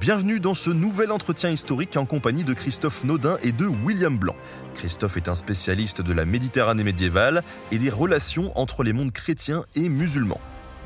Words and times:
Bienvenue 0.00 0.38
dans 0.38 0.54
ce 0.54 0.70
nouvel 0.70 1.10
entretien 1.10 1.50
historique 1.50 1.96
en 1.96 2.06
compagnie 2.06 2.44
de 2.44 2.54
Christophe 2.54 3.02
Naudin 3.02 3.36
et 3.42 3.50
de 3.50 3.66
William 3.66 4.16
Blanc. 4.16 4.36
Christophe 4.74 5.16
est 5.16 5.28
un 5.28 5.34
spécialiste 5.34 6.02
de 6.02 6.12
la 6.12 6.24
Méditerranée 6.24 6.84
médiévale 6.84 7.42
et 7.72 7.78
des 7.78 7.90
relations 7.90 8.56
entre 8.56 8.84
les 8.84 8.92
mondes 8.92 9.10
chrétiens 9.10 9.64
et 9.74 9.88
musulmans. 9.88 10.40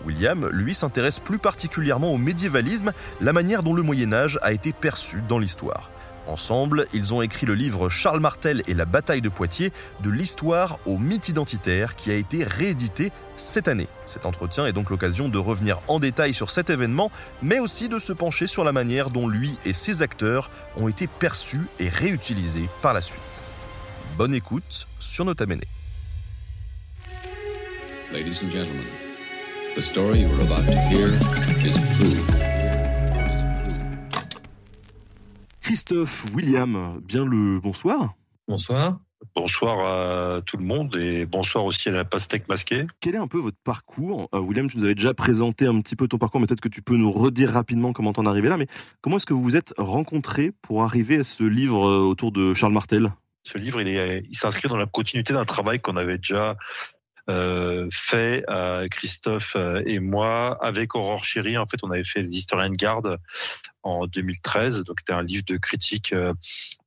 William, 0.07 0.49
lui, 0.49 0.75
s'intéresse 0.75 1.21
plus 1.21 1.39
particulièrement 1.39 2.11
au 2.11 2.17
médiévalisme, 2.17 2.93
la 3.21 3.35
manière 3.35 3.63
dont 3.63 3.75
le 3.75 3.83
Moyen 3.83 4.15
Âge 4.15 4.39
a 4.41 4.53
été 4.53 4.73
perçu 4.73 5.19
dans 5.29 5.39
l'histoire. 5.39 5.91
Ensemble, 6.27 6.87
ils 6.93 7.13
ont 7.13 7.21
écrit 7.21 7.47
le 7.47 7.55
livre 7.55 7.89
Charles 7.89 8.21
Martel 8.21 8.63
et 8.67 8.75
la 8.75 8.85
bataille 8.85 9.21
de 9.21 9.29
Poitiers, 9.29 9.73
de 10.03 10.11
l'histoire 10.11 10.79
au 10.87 10.99
mythe 10.99 11.29
identitaire, 11.29 11.97
qui 11.97 12.11
a 12.11 12.15
été 12.15 12.45
réédité 12.45 13.11
cette 13.37 13.67
année. 13.67 13.89
Cet 14.05 14.25
entretien 14.25 14.67
est 14.67 14.73
donc 14.73 14.91
l'occasion 14.91 15.29
de 15.29 15.39
revenir 15.39 15.81
en 15.89 15.99
détail 15.99 16.33
sur 16.33 16.51
cet 16.51 16.71
événement, 16.71 17.11
mais 17.43 17.59
aussi 17.59 17.89
de 17.89 17.99
se 17.99 18.13
pencher 18.13 18.47
sur 18.47 18.63
la 18.63 18.73
manière 18.73 19.11
dont 19.11 19.29
lui 19.29 19.59
et 19.65 19.73
ses 19.73 20.03
acteurs 20.03 20.51
ont 20.77 20.89
été 20.89 21.07
perçus 21.07 21.67
et 21.81 21.89
réutilisés 21.89 22.69
par 22.83 22.95
la 22.95 23.01
suite. 23.01 23.43
Bonne 24.17 24.35
écoute 24.35 24.87
sur 25.01 25.25
is 31.65 31.73
true. 31.97 32.52
Christophe, 35.63 36.27
William, 36.35 37.01
bien 37.07 37.25
le 37.25 37.61
bonsoir. 37.61 38.15
Bonsoir. 38.49 38.99
Bonsoir 39.37 39.79
à 40.37 40.43
tout 40.43 40.57
le 40.57 40.65
monde 40.65 40.97
et 40.97 41.25
bonsoir 41.27 41.65
aussi 41.65 41.89
à 41.89 41.93
la 41.93 42.05
pastèque 42.05 42.49
masquée. 42.49 42.87
Quel 42.99 43.15
est 43.15 43.19
un 43.19 43.29
peu 43.29 43.39
votre 43.39 43.57
parcours 43.63 44.29
Euh, 44.35 44.41
William, 44.41 44.69
tu 44.69 44.79
nous 44.79 44.85
avais 44.85 44.97
déjà 44.97 45.15
présenté 45.15 45.67
un 45.67 45.81
petit 45.81 45.95
peu 45.95 46.09
ton 46.09 46.19
parcours, 46.19 46.41
mais 46.41 46.49
peut-être 46.49 46.61
que 46.61 46.69
tu 46.69 46.83
peux 46.83 46.97
nous 46.97 47.13
redire 47.13 47.51
rapidement 47.51 47.93
comment 47.93 48.13
t'en 48.13 48.25
es 48.25 48.29
arrivé 48.29 48.49
là. 48.49 48.57
Mais 48.57 48.67
comment 49.01 49.19
est-ce 49.19 49.27
que 49.27 49.33
vous 49.35 49.43
vous 49.43 49.57
êtes 49.57 49.73
rencontrés 49.79 50.51
pour 50.63 50.83
arriver 50.83 51.19
à 51.19 51.25
ce 51.25 51.45
livre 51.45 51.87
euh, 51.87 52.01
autour 52.01 52.33
de 52.33 52.53
Charles 52.55 52.73
Martel? 52.73 53.13
Ce 53.45 53.57
livre, 53.59 53.81
il, 53.81 53.89
est- 53.89 54.25
il 54.29 54.37
s'inscrit 54.37 54.69
dans 54.69 54.77
la 54.77 54.87
continuité 54.87 55.33
d'un 55.33 55.45
travail 55.45 55.81
qu'on 55.81 55.97
avait 55.97 56.19
déjà 56.19 56.57
euh, 57.31 57.89
fait, 57.93 58.45
euh, 58.49 58.89
Christophe 58.89 59.57
et 59.87 59.99
moi, 60.01 60.59
avec 60.61 60.95
Aurore 60.95 61.25
Chéry. 61.25 61.57
En 61.57 61.67
fait, 61.67 61.79
on 61.83 61.91
avait 61.91 62.05
fait 62.05 62.23
les 62.23 62.29
de 62.29 62.77
garde 62.77 63.19
en 63.83 64.07
2013. 64.07 64.85
Donc, 64.85 65.01
c'était 65.01 65.13
un 65.13 65.23
livre 65.23 65.45
de 65.47 65.57
critique 65.57 66.13
euh, 66.13 66.33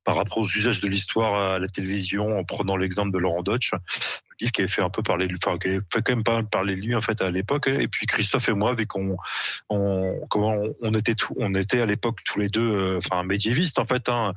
par 0.04 0.16
rapport 0.16 0.40
aux 0.40 0.48
usages 0.48 0.82
de 0.82 0.88
l'histoire 0.88 1.54
à 1.54 1.60
la 1.60 1.68
télévision, 1.68 2.38
en 2.38 2.44
prenant 2.44 2.78
l'exemple 2.78 3.12
de 3.12 3.18
Laurent 3.18 3.44
Deutsch. 3.44 3.72
Le 3.74 4.36
livre 4.42 4.52
qui 4.52 4.62
avait 4.62 4.68
fait 4.68 4.82
un 4.82 4.90
peu 4.90 5.02
parler, 5.02 5.28
de 5.28 5.32
lui- 5.32 5.40
enfin, 5.44 5.58
qui 5.58 5.70
avait 5.70 5.80
fait 5.92 6.02
quand 6.04 6.16
même 6.16 6.24
pas 6.24 6.44
parler 6.44 6.76
de 6.76 6.82
lui, 6.82 6.96
en 6.96 7.02
fait, 7.02 7.22
à 7.22 7.32
l'époque. 7.32 7.68
Et 7.68 7.88
puis, 7.88 8.06
Christophe 8.06 8.50
et 8.50 8.54
moi, 8.54 8.74
vu 8.74 8.86
qu'on, 8.86 9.18
on, 9.70 10.20
comment 10.30 10.62
on, 10.82 10.94
était 10.94 11.16
tout, 11.16 11.34
on 11.38 11.56
était 11.56 11.82
à 11.82 11.86
l'époque 11.86 12.20
tous 12.26 12.40
les 12.40 12.50
deux, 12.50 12.70
euh, 12.70 12.98
enfin, 12.98 13.24
médiévistes, 13.24 13.80
en 13.80 13.86
fait, 13.86 14.10
hein, 14.10 14.34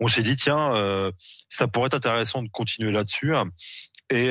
on 0.00 0.08
s'est 0.08 0.22
dit, 0.22 0.36
tiens, 0.36 1.10
ça 1.48 1.66
pourrait 1.66 1.86
être 1.86 1.94
intéressant 1.94 2.42
de 2.42 2.48
continuer 2.48 2.92
là-dessus. 2.92 3.34
Et, 4.10 4.30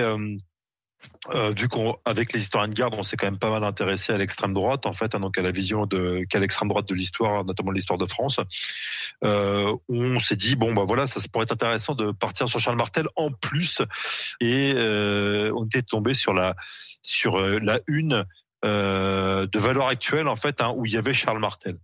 euh, 1.34 1.52
vu 1.52 1.68
qu'avec 1.68 2.34
les 2.34 2.40
historiens 2.40 2.68
de 2.68 2.74
garde, 2.74 2.96
on 2.97 3.03
s'est 3.03 3.18
quand 3.18 3.28
même 3.28 3.40
pas 3.40 3.50
mal 3.50 3.63
intéressé 3.63 4.13
à 4.13 4.18
l'extrême 4.18 4.53
droite, 4.53 4.85
en 4.85 4.94
fait, 4.94 5.13
hein, 5.13 5.19
donc 5.19 5.38
à 5.38 5.41
la 5.41 5.52
vision 5.52 5.85
de 5.85 6.25
qu'a 6.30 6.40
l'extrême 6.40 6.69
droite 6.69 6.88
de 6.88 6.96
l'histoire, 6.96 7.44
notamment 7.44 7.72
l'histoire 7.72 7.97
de 7.97 8.06
France. 8.06 8.40
Euh, 9.24 9.75
on 9.90 10.19
s'est 10.19 10.36
dit 10.36 10.56
bon 10.56 10.74
bah 10.74 10.84
voilà, 10.88 11.07
ça, 11.07 11.19
pourrait 11.31 11.44
être 11.44 11.52
intéressant 11.52 11.96
de 11.96 12.12
partir 12.12 12.47
sur 12.47 12.59
Charles 12.59 12.78
Martel 12.78 13.07
en 13.16 13.31
plus, 13.31 13.81
et 14.40 14.74
euh, 14.75 15.52
on 15.56 15.66
était 15.66 15.81
tombé 15.81 16.13
sur 16.13 16.34
la 16.34 16.56
sur 17.02 17.38
euh, 17.38 17.59
la 17.62 17.80
une 17.88 18.25
de 18.63 19.59
valeur 19.59 19.88
actuelle 19.88 20.28
en 20.28 20.36
fait, 20.36 20.62
hein, 20.62 20.74
où 20.75 20.86
il 20.86 20.91
y 20.91 20.97
avait 20.97 21.13
Charles 21.13 21.40
Martel. 21.40 21.78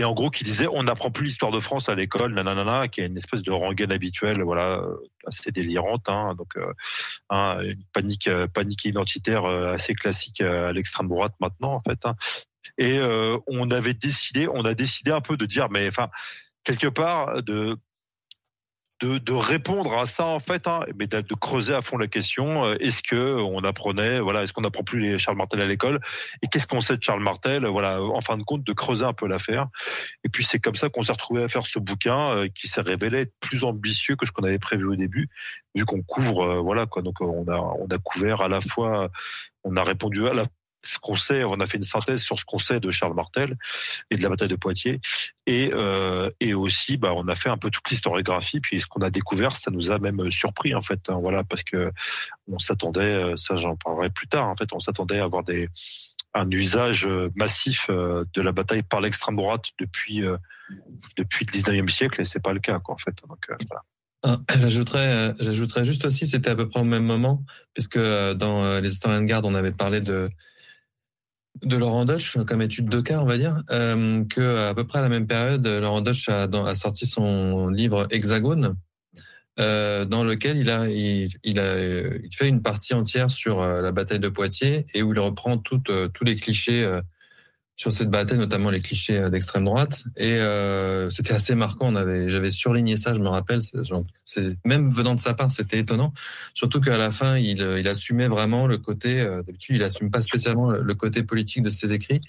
Et 0.00 0.04
en 0.04 0.14
gros, 0.14 0.30
qui 0.30 0.44
disait, 0.44 0.66
on 0.66 0.84
n'apprend 0.84 1.10
plus 1.10 1.26
l'histoire 1.26 1.52
de 1.52 1.60
France 1.60 1.90
à 1.90 1.94
l'école, 1.94 2.32
nanana, 2.32 2.88
qui 2.88 3.02
est 3.02 3.06
une 3.06 3.18
espèce 3.18 3.42
de 3.42 3.50
rengaine 3.50 3.92
habituelle, 3.92 4.40
voilà, 4.42 4.78
euh, 4.78 4.96
assez 5.26 5.50
délirante, 5.50 6.08
hein, 6.08 6.34
donc 6.38 6.56
euh, 6.56 6.72
hein, 7.28 7.60
une 7.60 7.84
panique, 7.92 8.26
euh, 8.26 8.46
panique 8.46 8.86
identitaire 8.86 9.44
assez 9.44 9.92
classique 9.92 10.40
à 10.40 10.72
l'extrême 10.72 11.06
droite 11.06 11.34
maintenant, 11.38 11.74
en 11.74 11.82
fait. 11.82 11.98
hein. 12.06 12.14
Et 12.78 12.98
on 13.46 13.70
avait 13.70 13.92
décidé, 13.92 14.48
on 14.48 14.64
a 14.64 14.72
décidé 14.72 15.10
un 15.10 15.20
peu 15.20 15.36
de 15.36 15.44
dire, 15.44 15.68
mais 15.68 15.86
enfin, 15.86 16.08
quelque 16.64 16.86
part, 16.86 17.42
de 17.42 17.76
de, 19.00 19.32
répondre 19.32 19.98
à 19.98 20.06
ça 20.06 20.26
en 20.26 20.40
fait, 20.40 20.66
hein, 20.66 20.80
mais 20.98 21.06
de, 21.06 21.22
creuser 21.34 21.74
à 21.74 21.82
fond 21.82 21.96
la 21.96 22.06
question. 22.06 22.64
euh, 22.64 22.76
Est-ce 22.80 23.02
que 23.02 23.40
on 23.40 23.64
apprenait, 23.64 24.20
voilà, 24.20 24.42
est-ce 24.42 24.52
qu'on 24.52 24.60
n'apprend 24.60 24.84
plus 24.84 25.00
les 25.00 25.18
Charles 25.18 25.36
Martel 25.36 25.60
à 25.60 25.66
l'école 25.66 26.00
Et 26.42 26.48
qu'est-ce 26.48 26.66
qu'on 26.66 26.80
sait 26.80 26.96
de 26.96 27.02
Charles 27.02 27.22
Martel 27.22 27.66
Voilà, 27.66 28.02
en 28.02 28.20
fin 28.20 28.36
de 28.36 28.42
compte, 28.42 28.64
de 28.64 28.72
creuser 28.72 29.04
un 29.04 29.12
peu 29.12 29.26
l'affaire. 29.26 29.68
Et 30.24 30.28
puis 30.28 30.44
c'est 30.44 30.58
comme 30.58 30.74
ça 30.74 30.88
qu'on 30.88 31.02
s'est 31.02 31.12
retrouvé 31.12 31.42
à 31.42 31.48
faire 31.48 31.66
ce 31.66 31.78
bouquin 31.78 32.30
euh, 32.30 32.48
qui 32.48 32.68
s'est 32.68 32.82
révélé 32.82 33.20
être 33.20 33.34
plus 33.40 33.64
ambitieux 33.64 34.16
que 34.16 34.26
ce 34.26 34.32
qu'on 34.32 34.44
avait 34.44 34.58
prévu 34.58 34.84
au 34.84 34.96
début, 34.96 35.28
vu 35.74 35.84
qu'on 35.84 36.02
couvre, 36.02 36.42
euh, 36.42 36.60
voilà 36.60 36.86
quoi. 36.86 37.02
Donc 37.02 37.20
euh, 37.22 37.24
on 37.24 37.48
a 37.48 37.56
on 37.56 37.86
a 37.86 37.98
couvert 37.98 38.42
à 38.42 38.48
la 38.48 38.60
fois, 38.60 39.08
on 39.64 39.76
a 39.76 39.82
répondu 39.82 40.26
à 40.28 40.34
la 40.34 40.44
ce 40.82 40.98
qu'on 40.98 41.16
sait, 41.16 41.44
on 41.44 41.60
a 41.60 41.66
fait 41.66 41.78
une 41.78 41.84
synthèse 41.84 42.22
sur 42.22 42.38
ce 42.38 42.44
qu'on 42.44 42.58
sait 42.58 42.80
de 42.80 42.90
Charles 42.90 43.14
Martel 43.14 43.56
et 44.10 44.16
de 44.16 44.22
la 44.22 44.28
bataille 44.28 44.48
de 44.48 44.56
Poitiers, 44.56 45.00
et 45.46 45.70
euh, 45.72 46.30
et 46.40 46.54
aussi, 46.54 46.96
bah, 46.96 47.12
on 47.14 47.28
a 47.28 47.34
fait 47.34 47.50
un 47.50 47.58
peu 47.58 47.70
toute 47.70 47.88
l'historiographie. 47.90 48.60
Puis 48.60 48.80
ce 48.80 48.86
qu'on 48.86 49.00
a 49.00 49.10
découvert, 49.10 49.56
ça 49.56 49.70
nous 49.70 49.90
a 49.90 49.98
même 49.98 50.30
surpris 50.30 50.74
en 50.74 50.82
fait, 50.82 51.00
hein, 51.08 51.18
voilà, 51.20 51.44
parce 51.44 51.62
que 51.62 51.92
on 52.50 52.58
s'attendait, 52.58 53.00
euh, 53.00 53.36
ça 53.36 53.56
j'en 53.56 53.76
parlerai 53.76 54.10
plus 54.10 54.28
tard. 54.28 54.48
En 54.48 54.56
fait, 54.56 54.72
on 54.72 54.80
s'attendait 54.80 55.18
à 55.18 55.24
avoir 55.24 55.44
des 55.44 55.68
un 56.32 56.48
usage 56.50 57.06
euh, 57.06 57.28
massif 57.34 57.88
euh, 57.90 58.24
de 58.34 58.40
la 58.40 58.52
bataille 58.52 58.82
par 58.82 59.00
l'extrême 59.00 59.34
droite 59.34 59.64
depuis 59.80 60.24
euh, 60.24 60.36
depuis 61.16 61.44
le 61.44 61.58
19e 61.58 61.88
siècle, 61.88 62.20
et 62.20 62.24
c'est 62.24 62.42
pas 62.42 62.52
le 62.52 62.60
cas, 62.60 62.80
en 62.84 62.96
fait. 62.96 63.14
Euh. 63.50 63.54
Ah, 64.22 64.38
J'ajouterais, 64.58 65.08
euh, 65.08 65.32
j'ajouterais 65.40 65.84
juste 65.84 66.04
aussi, 66.04 66.26
c'était 66.26 66.50
à 66.50 66.56
peu 66.56 66.68
près 66.68 66.80
au 66.80 66.84
même 66.84 67.04
moment, 67.04 67.42
puisque 67.72 67.96
euh, 67.96 68.34
dans 68.34 68.64
euh, 68.64 68.80
les 68.80 68.90
historiens 68.90 69.22
de 69.22 69.26
garde, 69.26 69.46
on 69.46 69.54
avait 69.54 69.72
parlé 69.72 70.00
de 70.00 70.30
de 71.62 71.76
Laurent 71.76 72.04
Deutsch 72.04 72.38
comme 72.46 72.62
étude 72.62 72.88
de 72.88 73.00
cas, 73.00 73.20
on 73.20 73.26
va 73.26 73.36
dire, 73.36 73.62
euh, 73.70 74.24
que 74.24 74.68
à 74.68 74.74
peu 74.74 74.84
près 74.84 75.00
à 75.00 75.02
la 75.02 75.08
même 75.08 75.26
période, 75.26 75.66
Laurent 75.66 76.00
Deutsch 76.00 76.28
a, 76.28 76.74
sorti 76.74 77.06
son 77.06 77.68
livre 77.68 78.06
Hexagone, 78.10 78.76
euh, 79.58 80.04
dans 80.04 80.24
lequel 80.24 80.56
il 80.56 80.70
a 80.70 80.88
il, 80.88 81.58
a 81.58 81.78
il 81.78 82.34
fait 82.34 82.48
une 82.48 82.62
partie 82.62 82.94
entière 82.94 83.28
sur 83.28 83.60
euh, 83.60 83.82
la 83.82 83.92
bataille 83.92 84.20
de 84.20 84.28
Poitiers 84.28 84.86
et 84.94 85.02
où 85.02 85.12
il 85.12 85.18
reprend 85.18 85.58
toutes, 85.58 85.90
euh, 85.90 86.08
tous 86.08 86.24
les 86.24 86.36
clichés 86.36 86.88
sur 87.80 87.92
cette 87.92 88.10
bataille, 88.10 88.36
notamment 88.36 88.68
les 88.68 88.82
clichés 88.82 89.16
euh, 89.16 89.30
d'extrême 89.30 89.64
droite. 89.64 90.04
Et 90.18 90.34
euh, 90.34 91.08
c'était 91.08 91.32
assez 91.32 91.54
marquant. 91.54 91.86
On 91.90 91.96
avait, 91.96 92.28
j'avais 92.28 92.50
surligné 92.50 92.98
ça, 92.98 93.14
je 93.14 93.20
me 93.20 93.28
rappelle. 93.28 93.60
C'est, 94.26 94.54
même 94.66 94.90
venant 94.90 95.14
de 95.14 95.20
sa 95.20 95.32
part, 95.32 95.50
c'était 95.50 95.78
étonnant. 95.78 96.12
Surtout 96.52 96.82
qu'à 96.82 96.98
la 96.98 97.10
fin, 97.10 97.38
il, 97.38 97.62
euh, 97.62 97.80
il 97.80 97.88
assumait 97.88 98.28
vraiment 98.28 98.66
le 98.66 98.76
côté. 98.76 99.22
euh, 99.22 99.42
d'habitude, 99.44 99.76
il 99.76 99.82
assume 99.82 100.10
pas 100.10 100.20
spécialement 100.20 100.70
le, 100.70 100.94
côté 100.94 101.22
politique 101.22 101.62
de 101.62 101.70
ses 101.70 101.94
écrits. 101.94 102.20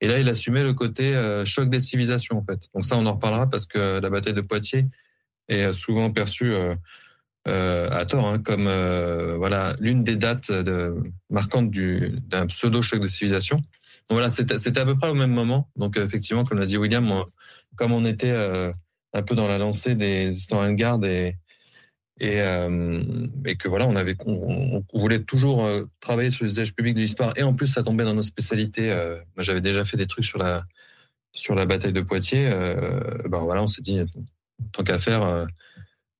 Et 0.00 0.08
là, 0.08 0.18
il 0.18 0.26
assumait 0.26 0.62
le 0.62 0.72
côté 0.72 1.14
euh, 1.14 1.44
choc 1.44 1.68
des 1.68 1.80
civilisations, 1.80 2.38
en 2.38 2.42
fait. 2.42 2.70
Donc 2.72 2.86
ça, 2.86 2.96
on 2.96 3.04
en 3.04 3.12
reparlera 3.12 3.50
parce 3.50 3.66
que 3.66 4.00
la 4.00 4.08
bataille 4.08 4.32
de 4.32 4.40
Poitiers 4.40 4.86
est 5.48 5.64
euh, 5.64 5.74
souvent 5.74 6.10
perçue 6.12 6.54
euh, 7.46 7.90
à 7.90 8.06
tort 8.06 8.26
hein, 8.26 8.38
comme 8.38 8.66
euh, 8.68 9.36
voilà 9.36 9.76
l'une 9.78 10.02
des 10.02 10.16
dates 10.16 10.50
de, 10.50 10.96
marquantes 11.28 11.70
du, 11.70 12.18
d'un 12.26 12.46
pseudo 12.46 12.80
choc 12.80 13.00
de 13.00 13.06
civilisation. 13.06 13.62
Voilà, 14.10 14.28
c'était 14.28 14.78
à 14.78 14.84
peu 14.84 14.96
près 14.96 15.08
au 15.08 15.14
même 15.14 15.32
moment. 15.32 15.70
Donc 15.76 15.96
euh, 15.96 16.04
effectivement, 16.04 16.44
comme 16.44 16.58
l'a 16.58 16.66
dit 16.66 16.76
William, 16.76 17.24
comme 17.76 17.92
on 17.92 18.04
était 18.04 18.30
euh, 18.30 18.72
un 19.12 19.22
peu 19.22 19.34
dans 19.34 19.48
la 19.48 19.58
lancée 19.58 19.94
des 19.94 20.28
historiens 20.28 20.70
de 20.70 20.76
garde 20.76 21.04
et 21.04 21.36
euh, 22.22 23.02
et 23.46 23.56
que 23.56 23.68
voilà, 23.68 23.86
on 23.86 23.96
avait 23.96 24.14
on, 24.26 24.84
voulait 24.92 25.22
toujours 25.22 25.68
travailler 26.00 26.30
sur 26.30 26.44
l'usage 26.44 26.74
public 26.74 26.94
de 26.94 27.00
l'histoire 27.00 27.32
et 27.36 27.42
en 27.42 27.54
plus 27.54 27.66
ça 27.66 27.82
tombait 27.82 28.04
dans 28.04 28.14
nos 28.14 28.22
spécialités. 28.22 28.88
moi, 29.34 29.42
j'avais 29.42 29.60
déjà 29.60 29.84
fait 29.84 29.96
des 29.96 30.06
trucs 30.06 30.24
sur 30.24 30.38
la 30.38 30.64
sur 31.32 31.54
la 31.54 31.66
bataille 31.66 31.92
de 31.92 32.02
Poitiers. 32.02 32.48
Ben 33.28 33.38
voilà, 33.38 33.62
on 33.62 33.66
s'est 33.66 33.82
dit 33.82 34.00
tant 34.72 34.84
qu'à 34.84 34.98
faire. 34.98 35.46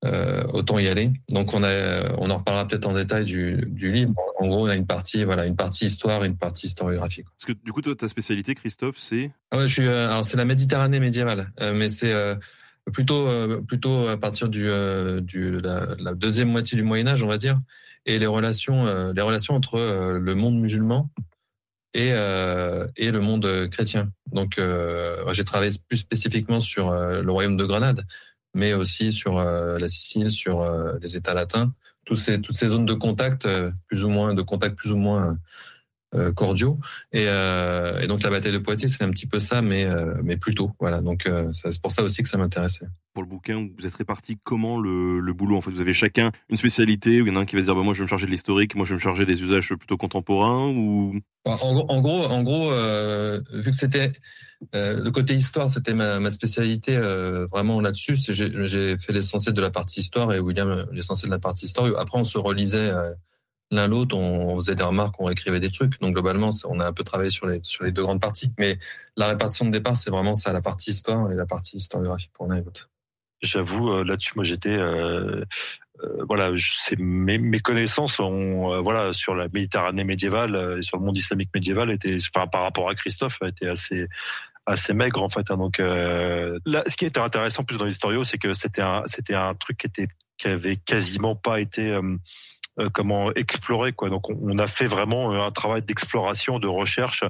Euh, 0.05 0.45
autant 0.53 0.79
y 0.79 0.89
aller. 0.89 1.11
Donc 1.31 1.55
on 1.55 1.63
a, 1.65 2.15
on 2.19 2.31
en 2.31 2.39
reparlera 2.39 2.69
peut-être 2.69 2.87
en 2.87 2.93
détail 2.93 3.25
du, 3.25 3.65
du 3.69 3.91
livre. 3.93 4.13
En 4.39 4.49
gros, 4.49 4.67
on 4.67 4.71
a 4.71 4.77
une 4.77 4.87
partie, 4.87 5.25
voilà, 5.25 5.47
une 5.47 5.57
partie 5.57 5.87
histoire, 5.87 6.25
et 6.25 6.27
une 6.27 6.37
partie 6.37 6.67
historiographie. 6.67 7.23
quoi. 7.23 7.33
Parce 7.39 7.47
que 7.47 7.65
du 7.65 7.73
coup, 7.73 7.81
toi, 7.81 7.95
ta 7.95 8.09
spécialité, 8.09 8.55
Christophe, 8.55 8.99
c'est? 8.99 9.31
Ah 9.51 9.57
ouais, 9.57 9.69
je 9.69 9.73
suis, 9.73 9.87
euh, 9.87 10.11
alors 10.11 10.25
c'est 10.25 10.37
la 10.37 10.45
Méditerranée 10.45 11.01
médiévale, 11.01 11.53
euh, 11.61 11.73
mais 11.75 11.89
c'est 11.89 12.15
plutôt, 12.93 13.27
plutôt 13.63 14.09
à 14.09 14.19
partir 14.19 14.51
du, 14.51 14.69
du 15.23 15.59
la, 15.61 15.89
la 15.99 16.15
deuxième 16.15 16.49
moitié 16.51 16.77
du 16.77 16.85
Moyen 16.85 17.07
Âge, 17.07 17.23
on 17.23 17.29
va 17.29 17.39
dire, 17.39 17.59
et 18.05 18.19
les 18.19 18.27
relations, 18.27 19.13
les 19.13 19.23
relations 19.23 19.55
entre 19.55 20.19
le 20.19 20.35
monde 20.35 20.61
musulman 20.61 21.09
et 21.95 22.11
et 22.11 23.11
le 23.11 23.21
monde 23.21 23.69
chrétien. 23.71 24.11
Donc, 24.33 24.61
j'ai 25.33 25.45
travaillé 25.45 25.73
plus 25.89 25.97
spécifiquement 25.97 26.61
sur 26.61 26.93
le 26.93 27.33
royaume 27.33 27.57
de 27.57 27.65
Grenade, 27.65 28.05
mais 28.55 28.73
aussi 28.73 29.13
sur 29.13 29.39
euh, 29.39 29.79
la 29.79 29.89
Sicile, 29.89 30.31
sur 30.31 30.61
euh, 30.61 30.95
les 31.03 31.17
États 31.17 31.35
latins, 31.35 31.73
toutes 32.05 32.19
ces 32.19 32.69
zones 32.69 32.87
de 32.87 32.95
contact, 32.95 33.47
euh, 33.47 33.73
plus 33.89 34.05
ou 34.05 34.09
moins 34.09 34.35
de 34.35 34.43
contact 34.43 34.77
plus 34.77 34.93
ou 34.93 34.97
moins 34.97 35.37
cordiaux. 36.33 36.79
Et, 37.13 37.25
euh, 37.29 38.01
et 38.01 38.07
donc 38.07 38.23
la 38.23 38.31
bataille 38.31 38.53
de 38.53 38.59
Poitiers, 38.59 38.89
c'est 38.89 39.03
un 39.05 39.11
petit 39.11 39.27
peu 39.27 39.39
ça, 39.39 39.63
mais 39.63 39.85
euh, 39.85 40.15
mais 40.23 40.37
plus 40.37 40.55
tôt. 40.55 40.71
Voilà. 40.81 41.01
Donc 41.01 41.27
euh, 41.27 41.51
c'est 41.53 41.81
pour 41.83 41.93
ça 41.93 42.03
aussi 42.03 42.23
que 42.23 42.29
ça 42.29 42.39
m'intéressait. 42.39 42.87
pour 43.13 43.23
le 43.23 43.29
bouquin, 43.29 43.69
vous 43.79 43.87
êtes 43.87 43.95
répartis 43.97 44.39
comment 44.43 44.79
le, 44.81 45.21
le 45.21 45.33
boulot 45.33 45.57
En 45.57 45.61
fait, 45.61 45.71
vous 45.71 45.81
avez 45.81 45.93
chacun 45.95 46.31
une 46.49 46.57
spécialité, 46.57 47.21
où 47.23 47.27
il 47.27 47.33
y 47.33 47.37
en 47.37 47.39
a 47.39 47.43
un 47.43 47.45
qui 47.45 47.57
va 47.57 47.63
dire, 47.63 47.75
bah, 47.75 47.83
moi 47.83 47.95
je 47.95 47.99
vais 48.01 48.05
me 48.05 48.09
charger 48.09 48.27
de 48.27 48.31
l'historique, 48.33 48.75
moi 48.75 48.85
je 48.85 48.91
vais 48.91 48.97
me 48.97 49.01
charger 49.01 49.25
des 49.27 49.43
usages 49.43 49.69
plutôt 49.75 49.97
contemporains, 49.97 50.69
ou? 50.69 51.15
En, 51.47 51.57
gros- 51.57 51.87
en 51.91 52.01
gros, 52.01 52.25
en 52.25 52.43
gros, 52.43 52.71
euh, 52.73 53.41
vu 53.53 53.71
que 53.71 53.77
c'était 53.77 54.13
euh, 54.75 55.03
le 55.03 55.11
côté 55.11 55.35
histoire, 55.35 55.69
c'était 55.69 55.93
ma, 55.93 56.19
ma 56.19 56.31
spécialité 56.31 56.97
euh, 56.97 57.47
vraiment 57.51 57.81
là-dessus. 57.83 58.17
J'ai 58.17 58.97
fait 58.99 59.13
l'essentiel 59.13 59.55
de 59.55 59.61
la 59.61 59.71
partie 59.71 60.01
histoire 60.01 60.33
et 60.33 60.39
William 60.39 60.71
euh, 60.71 60.85
l'essentiel 60.93 61.29
de 61.31 61.35
la 61.35 61.41
partie 61.41 61.67
histoire. 61.67 61.87
Après, 61.99 62.19
on 62.19 62.25
se 62.25 62.39
relisait 62.39 62.91
euh, 62.91 63.13
l'un 63.71 63.89
l'autre, 63.89 64.17
on, 64.17 64.55
faisait 64.57 64.75
des 64.75 64.83
remarques, 64.83 65.15
on 65.19 65.29
écrivait 65.31 65.61
des 65.61 65.71
trucs. 65.71 66.01
Donc 66.01 66.15
globalement, 66.15 66.51
on 66.65 66.81
a 66.81 66.87
un 66.87 66.93
peu 66.93 67.05
travaillé 67.05 67.31
sur 67.31 67.47
les 67.47 67.61
sur 67.63 67.85
les 67.85 67.93
deux 67.93 68.03
grandes 68.03 68.21
parties. 68.21 68.53
Mais 68.59 68.79
la 69.17 69.29
répartition 69.29 69.65
de 69.65 69.71
départ, 69.71 69.97
c'est 69.97 70.11
vraiment 70.11 70.35
ça, 70.35 70.53
la 70.53 70.63
partie 70.63 70.91
histoire 70.91 71.31
et 71.31 71.35
la 71.35 71.47
partie 71.47 71.77
historiographie 71.77 72.31
pour 72.33 72.47
l'un 72.47 72.57
et 72.57 72.63
l'autre. 72.63 72.91
J'avoue, 73.45 73.91
euh, 73.91 74.05
là-dessus, 74.05 74.33
moi, 74.37 74.45
j'étais, 74.45 74.71
euh, 74.71 75.45
euh, 76.03 76.25
voilà, 76.27 76.51
c'est 76.59 76.99
mes, 76.99 77.61
connaissances, 77.61 78.19
ont, 78.19 78.83
voilà, 78.83 79.13
sur 79.13 79.35
la 79.35 79.49
Méditerranée 79.49 80.05
médiévale 80.05 80.79
et 80.79 80.83
sur 80.83 80.99
le 80.99 81.05
monde 81.05 81.19
islamique 81.19 81.51
médiéval, 81.55 81.91
étaient, 81.91 82.17
enfin, 82.35 82.47
par 82.47 82.63
rapport 82.63 82.89
à 82.89 82.95
Christophe, 82.95 83.39
étaient 83.47 83.69
assez, 83.69 84.07
assez 84.67 84.95
maigres 84.95 85.23
en 85.23 85.29
fait. 85.29 85.51
hein. 85.51 85.57
donc, 85.57 85.79
là, 85.79 86.85
ce 86.87 86.97
qui 86.97 87.05
était 87.05 87.21
intéressant 87.21 87.65
plus 87.65 87.77
dans 87.77 87.85
l'historio, 87.85 88.25
c'est 88.25 88.39
que 88.39 88.55
c'était 88.55 88.83
un, 88.83 89.03
c'était 89.07 89.35
un 89.35 89.55
truc 89.55 89.77
qui 89.79 89.87
était, 89.87 90.09
qui 90.39 90.49
avait 90.49 90.77
quasiment 90.77 91.37
pas 91.37 91.61
été 91.61 91.99
comment 92.93 93.33
explorer 93.35 93.93
quoi. 93.93 94.11
Donc 94.11 94.29
on, 94.31 94.59
a 94.59 94.67
fait 94.67 94.87
vraiment 94.87 95.33
euh, 95.33 95.47
un 95.47 95.51
travail 95.51 95.83
d'exploration, 95.83 96.59
de 96.59 96.67
recherche, 96.67 97.25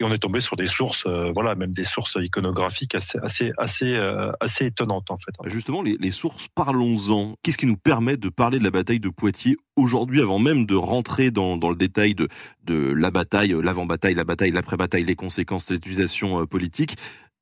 et 0.00 0.04
on 0.04 0.12
est 0.12 0.18
tombé 0.18 0.40
sur 0.40 0.56
des 0.56 0.66
sources, 0.66 1.04
euh, 1.06 1.30
voilà, 1.32 1.54
même 1.54 1.72
des 1.72 1.84
sources 1.84 2.16
iconographiques 2.20 2.94
assez, 2.94 3.18
assez, 3.22 3.52
assez, 3.58 3.94
euh, 3.94 4.32
assez 4.40 4.66
étonnantes 4.66 5.10
en 5.10 5.18
fait. 5.18 5.32
justement 5.50 5.82
les, 5.82 6.10
sources, 6.10 6.48
parlons-en. 6.54 7.34
Qu'est-ce 7.42 7.58
qui 7.58 7.66
nous 7.66 7.76
permet 7.76 8.16
de 8.16 8.28
parler 8.28 8.58
de 8.58 8.64
la 8.64 8.70
bataille 8.70 9.00
de 9.00 9.08
Poitiers 9.08 9.56
aujourd'hui, 9.76 10.20
avant 10.20 10.38
même 10.38 10.66
de 10.66 10.74
rentrer 10.74 11.30
dans, 11.30 11.56
le 11.56 11.76
détail 11.76 12.14
de, 12.14 12.28
de 12.64 12.92
la 12.92 13.10
bataille, 13.10 13.52
euh, 13.52 13.60
l'avant-bataille, 13.60 14.14
la 14.14 14.24
bataille, 14.24 14.50
l'après-bataille, 14.50 15.04
les 15.04 15.14
conséquences, 15.14 15.70
les 15.70 15.76
utilisations 15.76 16.40
euh, 16.40 16.46
politiques? 16.46 16.96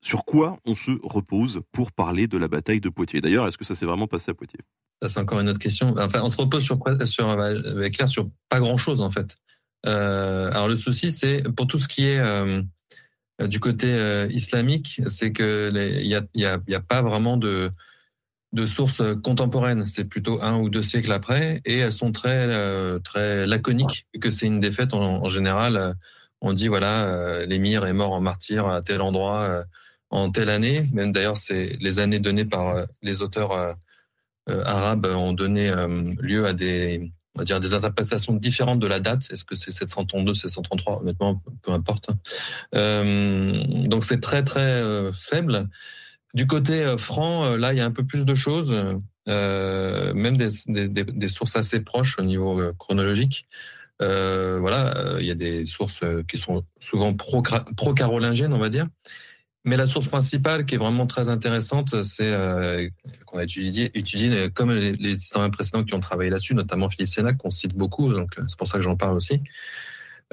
Sur 0.05 0.25
quoi 0.25 0.59
on 0.67 0.75
se 0.75 0.91
repose 1.03 1.63
pour 1.73 1.91
parler 1.93 2.27
de 2.27 2.37
la 2.37 2.47
bataille 2.49 2.81
de 2.81 2.89
Poitiers 2.91 3.21
D'ailleurs, 3.21 3.47
est-ce 3.47 3.57
que 3.57 3.65
ça 3.65 3.75
s'est 3.75 3.87
vraiment 3.87 4.07
passé 4.07 4.31
à 4.31 4.35
Poitiers? 4.35 4.61
Ça, 5.03 5.09
c'est 5.09 5.21
encore 5.21 5.41
une 5.41 5.49
autre 5.49 5.59
question. 5.59 5.95
Enfin, 5.99 6.21
on 6.23 6.29
se 6.29 6.37
repose 6.37 6.63
sur, 6.63 6.79
sur 7.07 7.31
avec 7.31 7.95
Claire 7.95 8.09
sur 8.09 8.27
pas 8.49 8.61
grand-chose 8.61 9.01
en 9.01 9.11
fait. 9.11 9.37
Euh, 9.87 10.51
alors 10.51 10.69
le 10.69 10.77
souci, 10.77 11.11
c'est 11.11 11.43
pour 11.55 11.67
tout 11.67 11.79
ce 11.79 11.89
qui 11.89 12.07
est 12.09 12.19
euh, 12.21 12.63
du 13.49 13.61
côté 13.61 13.89
euh, 13.89 14.27
islamique, 14.31 15.01
c'est 15.09 15.33
que 15.33 15.71
les- 15.73 16.01
il 16.03 16.07
y 16.07 16.15
a, 16.15 16.23
y, 16.35 16.75
a, 16.75 16.81
pas 16.81 17.03
vraiment 17.03 17.37
de 17.39 17.73
sources 18.67 19.03
contemporaines. 19.23 19.85
C'est 19.85 20.05
plutôt 20.05 20.41
un 20.43 20.59
ou 20.59 20.69
deux 20.71 20.83
siècles 20.83 21.13
après, 21.13 21.61
et 21.65 21.79
elles 21.79 21.93
sont 21.93 22.13
très 22.13 22.47
euh, 22.49 22.99
très 22.99 23.47
laconiques. 23.47 24.07
Que 24.21 24.31
c'est 24.31 24.47
une 24.47 24.61
défaite 24.61 24.95
en, 24.95 25.29
général. 25.29 25.77
euh, 25.77 25.93
On 26.41 26.53
dit 26.53 26.69
voilà, 26.69 27.07
euh, 27.07 27.47
l'émir 27.47 27.85
est 27.87 27.93
mort 27.93 28.13
en 28.13 28.21
martyr 28.21 28.67
à 28.69 28.81
tel 28.83 29.01
endroit 29.01 29.41
euh, 29.41 29.65
en 30.15 30.31
telle 30.31 30.49
année. 30.49 30.85
Même 30.93 31.13
d'ailleurs, 31.13 31.37
c'est 31.37 31.77
les 31.81 31.99
années 31.99 32.21
données 32.21 32.45
par 32.45 32.69
euh, 32.69 32.85
les 33.03 33.21
auteurs. 33.21 33.53
euh, 33.53 33.73
euh, 34.51 34.63
arabes 34.67 35.07
ont 35.07 35.33
donné 35.33 35.73
lieu 36.21 36.45
à 36.45 36.53
des, 36.53 37.11
on 37.35 37.39
va 37.39 37.45
dire 37.47 37.61
des 37.61 37.73
interprétations 37.73 38.35
différentes 38.35 38.79
de 38.79 38.87
la 38.87 39.01
date. 39.01 39.23
Est-ce 39.31 39.43
que 39.43 39.55
c'est 39.55 39.71
732, 39.71 40.35
733 40.35 41.01
Honnêtement, 41.01 41.43
peu 41.63 41.73
importe. 41.73 42.11
Donc 42.75 44.05
c'est 44.05 44.21
très 44.21 44.45
très 44.45 44.83
faible. 45.15 45.71
Du 46.35 46.47
côté 46.47 46.95
franc, 46.99 47.57
là, 47.57 47.73
il 47.73 47.79
y 47.79 47.81
a 47.81 47.87
un 47.87 47.91
peu 47.91 48.05
plus 48.05 48.27
de 48.27 48.35
choses, 48.35 48.75
même 49.27 50.37
des, 50.37 51.29
sources 51.29 51.57
assez 51.57 51.81
proches 51.81 52.19
au 52.19 52.23
niveau 52.23 52.61
chronologique. 52.75 53.49
Voilà, 53.99 54.95
il 55.21 55.25
y 55.25 55.31
a 55.31 55.35
des 55.35 55.65
sources 55.65 56.05
qui 56.29 56.37
sont 56.37 56.63
souvent 56.81 57.15
pro- 57.15 57.43
pro-carolingiennes, 57.79 58.53
on 58.53 58.59
va 58.59 58.69
dire. 58.69 58.89
Mais 59.65 59.79
la 59.79 59.87
source 59.87 60.09
principale, 60.09 60.67
qui 60.67 60.75
est 60.75 60.79
vraiment 60.79 61.07
très 61.07 61.31
intéressante, 61.31 62.03
c'est 62.03 62.33
euh, 62.33 62.87
qu'on 63.25 63.39
a 63.39 63.45
étudié, 63.45 63.91
étudié 63.97 64.51
comme 64.53 64.73
les, 64.73 64.93
les 64.93 65.13
historiens 65.15 65.49
précédents 65.49 65.85
qui 65.85 65.95
ont 65.95 66.01
travaillé 66.01 66.31
là-dessus, 66.31 66.55
notamment 66.55 66.91
Philippe 66.91 67.09
Sénac, 67.09 67.39
qu'on 67.39 67.51
cite 67.51 67.75
beaucoup, 67.75 68.13
donc 68.13 68.39
euh, 68.39 68.45
c'est 68.47 68.59
pour 68.59 68.67
ça 68.67 68.77
que 68.77 68.85
j'en 68.85 68.97
parle 68.97 69.17
aussi. 69.17 69.41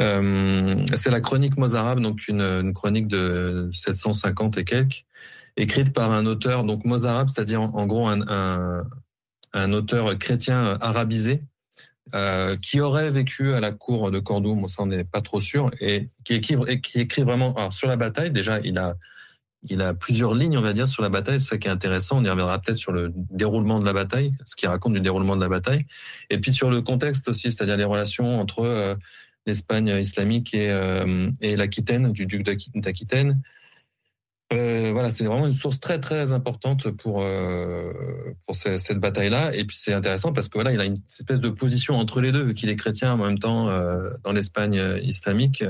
Euh, 0.02 0.76
c'est 0.96 1.12
la 1.12 1.22
chronique 1.22 1.58
mozarabe, 1.58 2.02
donc 2.02 2.28
une, 2.28 2.74
chronique 2.74 3.08
de 3.08 3.70
750 3.72 4.58
et 4.58 4.66
quelques, 4.66 5.06
écrite 5.56 5.94
par 5.94 6.12
un 6.12 6.26
auteur, 6.26 6.66
donc 6.66 6.84
mozarabe, 6.84 7.30
c'est-à-dire 7.30 7.62
en, 7.62 7.86
gros 7.86 8.08
un, 8.10 8.84
un, 9.54 9.74
auteur 9.74 10.18
chrétien 10.18 10.78
arabisé, 10.82 11.44
euh, 12.14 12.58
qui 12.58 12.82
aurait 12.82 13.12
vécu 13.12 13.54
à 13.54 13.62
la 13.62 13.72
cour 13.72 14.12
de 14.12 14.20
Cordoue, 14.20 14.68
ça 14.68 14.84
on 14.84 14.88
n'est 14.88 15.06
pas 15.06 15.22
trop 15.22 15.40
sûr, 15.40 15.72
et 15.80 16.10
qui 16.26 16.34
écrit, 16.34 17.24
vraiment 17.24 17.72
sur 17.72 17.88
la 17.88 17.96
bataille. 17.96 18.32
Déjà, 18.32 18.60
il 18.62 18.78
a 18.78 18.96
il 19.70 19.82
a 19.82 19.94
plusieurs 19.94 20.34
lignes, 20.34 20.58
on 20.58 20.62
va 20.62 20.74
dire, 20.74 20.88
sur 20.88 21.04
la 21.04 21.10
bataille. 21.10 21.40
C'est 21.40 21.50
ça 21.50 21.58
qui 21.58 21.68
est 21.68 21.72
intéressant. 21.72 22.18
On 22.18 22.24
y 22.24 22.30
reviendra 22.30 22.60
peut-être 22.60 22.78
sur 22.78 22.92
le 22.92 23.12
déroulement 23.16 23.80
de 23.80 23.86
la 23.86 23.94
bataille, 23.94 24.32
ce 24.44 24.56
qui 24.56 24.68
raconte 24.68 24.94
du 24.94 25.02
déroulement 25.02 25.36
de 25.36 25.42
la 25.42 25.50
bataille, 25.50 25.86
et 26.30 26.40
puis 26.40 26.52
sur 26.52 26.70
le 26.70 26.82
contexte 26.82 27.28
aussi, 27.28 27.52
c'est-à-dire 27.52 27.78
les 27.78 27.84
relations 27.84 28.40
entre 28.40 28.62
euh, 28.62 28.96
l'Espagne 29.46 29.90
islamique 30.00 30.54
et, 30.54 30.72
euh, 30.72 31.30
et 31.42 31.56
l'Aquitaine, 31.56 32.12
du 32.12 32.26
duc 32.26 32.44
d'Aquitaine. 32.76 33.42
Euh, 34.54 34.90
voilà, 34.92 35.12
c'est 35.12 35.24
vraiment 35.24 35.46
une 35.46 35.54
source 35.54 35.80
très 35.80 36.02
très 36.02 36.34
importante 36.34 36.92
pour 36.92 37.24
euh, 37.24 37.94
pour 38.46 38.56
cette, 38.56 38.82
cette 38.82 39.00
bataille-là. 39.00 39.56
Et 39.56 39.64
puis 39.64 39.78
c'est 39.78 39.94
intéressant 39.94 40.34
parce 40.34 40.50
que 40.50 40.58
voilà, 40.58 40.74
il 40.74 40.82
a 40.82 40.86
une 40.86 40.98
espèce 41.08 41.40
de 41.40 41.50
position 41.50 41.96
entre 41.96 42.20
les 42.20 42.34
deux, 42.34 42.44
vu 42.44 42.54
qu'il 42.54 42.70
est 42.70 42.76
chrétien 42.76 43.14
en 43.14 43.18
même 43.18 43.40
temps 43.40 43.68
dans 44.24 44.34
l'Espagne 44.34 44.82
islamique. 45.04 45.64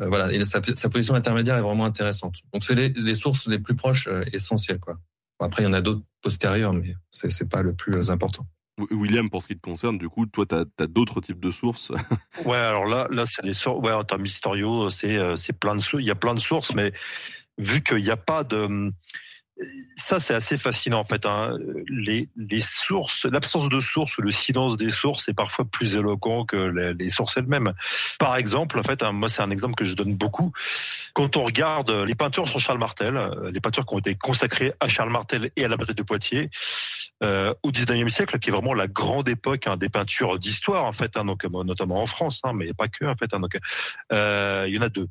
Euh, 0.00 0.08
voilà, 0.08 0.32
et 0.32 0.44
sa, 0.44 0.60
sa, 0.62 0.88
position 0.90 1.14
intermédiaire 1.14 1.56
est 1.56 1.62
vraiment 1.62 1.86
intéressante. 1.86 2.36
Donc 2.52 2.64
c'est 2.64 2.74
les, 2.74 2.90
les, 2.90 3.14
sources 3.14 3.46
les 3.46 3.58
plus 3.58 3.74
proches 3.74 4.08
euh, 4.08 4.22
essentielles, 4.32 4.78
quoi. 4.78 4.98
Bon, 5.38 5.46
après, 5.46 5.62
il 5.62 5.66
y 5.66 5.68
en 5.68 5.72
a 5.72 5.80
d'autres 5.80 6.02
postérieures, 6.22 6.74
mais 6.74 6.94
c'est 7.10 7.30
c'est 7.30 7.48
pas 7.48 7.62
le 7.62 7.74
plus 7.74 8.10
important. 8.10 8.46
William, 8.90 9.30
pour 9.30 9.42
ce 9.42 9.48
qui 9.48 9.56
te 9.56 9.62
concerne, 9.62 9.96
du 9.96 10.10
coup, 10.10 10.26
toi, 10.26 10.44
tu 10.44 10.54
as, 10.54 10.64
as 10.78 10.86
d'autres 10.86 11.22
types 11.22 11.40
de 11.40 11.50
sources? 11.50 11.92
Ouais, 12.44 12.58
alors 12.58 12.84
là, 12.84 13.06
là 13.10 13.24
c'est 13.24 13.42
des 13.42 13.54
sources. 13.54 13.82
Ouais, 13.82 13.92
en 13.92 14.04
termes 14.04 14.26
historiaux, 14.26 14.90
c'est 14.90 15.18
c'est 15.36 15.54
plein 15.54 15.74
de 15.74 15.80
sources. 15.80 16.02
Il 16.02 16.06
y 16.06 16.10
a 16.10 16.14
plein 16.14 16.34
de 16.34 16.40
sources, 16.40 16.74
mais 16.74 16.92
vu 17.56 17.82
qu'il 17.82 18.02
n'y 18.02 18.10
a 18.10 18.18
pas 18.18 18.44
de 18.44 18.92
ça, 19.94 20.20
c'est 20.20 20.34
assez 20.34 20.58
fascinant 20.58 21.00
en 21.00 21.04
fait. 21.04 21.24
Hein. 21.24 21.56
Les, 21.88 22.28
sources, 22.60 23.24
l'absence 23.24 23.68
de 23.68 23.80
sources 23.80 24.18
ou 24.18 24.22
le 24.22 24.30
silence 24.30 24.76
des 24.76 24.90
sources 24.90 25.28
est 25.28 25.34
parfois 25.34 25.64
plus 25.64 25.96
éloquent 25.96 26.44
que 26.44 26.56
les, 26.56 27.08
sources 27.08 27.36
elles-mêmes. 27.36 27.72
Par 28.18 28.36
exemple, 28.36 28.78
en 28.78 28.82
fait, 28.82 29.02
moi 29.02 29.28
c'est 29.28 29.42
un 29.42 29.50
exemple 29.50 29.74
que 29.74 29.84
je 29.84 29.94
donne 29.94 30.14
beaucoup. 30.14 30.52
Quand 31.14 31.36
on 31.36 31.44
regarde 31.44 31.90
les 31.90 32.14
peintures 32.14 32.48
sur 32.48 32.60
Charles 32.60 32.78
Martel, 32.78 33.18
les 33.50 33.60
peintures 33.60 33.86
qui 33.86 33.94
ont 33.94 33.98
été 33.98 34.14
consacrées 34.14 34.74
à 34.80 34.88
Charles 34.88 35.10
Martel 35.10 35.50
et 35.56 35.64
à 35.64 35.68
la 35.68 35.76
bataille 35.76 35.94
de 35.94 36.02
Poitiers 36.02 36.50
euh, 37.22 37.54
au 37.62 37.70
19e 37.70 38.10
siècle, 38.10 38.38
qui 38.38 38.50
est 38.50 38.52
vraiment 38.52 38.74
la 38.74 38.88
grande 38.88 39.28
époque 39.28 39.66
hein, 39.66 39.76
des 39.76 39.88
peintures 39.88 40.38
d'histoire 40.38 40.84
en 40.84 40.92
fait, 40.92 41.16
hein, 41.16 41.24
donc 41.24 41.44
notamment 41.44 42.02
en 42.02 42.06
France, 42.06 42.42
mais 42.54 42.74
pas 42.74 42.88
que 42.88 43.06
en 43.06 43.16
fait. 43.16 43.30
donc, 43.30 43.58
euh, 44.12 44.66
il 44.68 44.74
y 44.74 44.78
en 44.78 44.82
a 44.82 44.90
deux. 44.90 45.08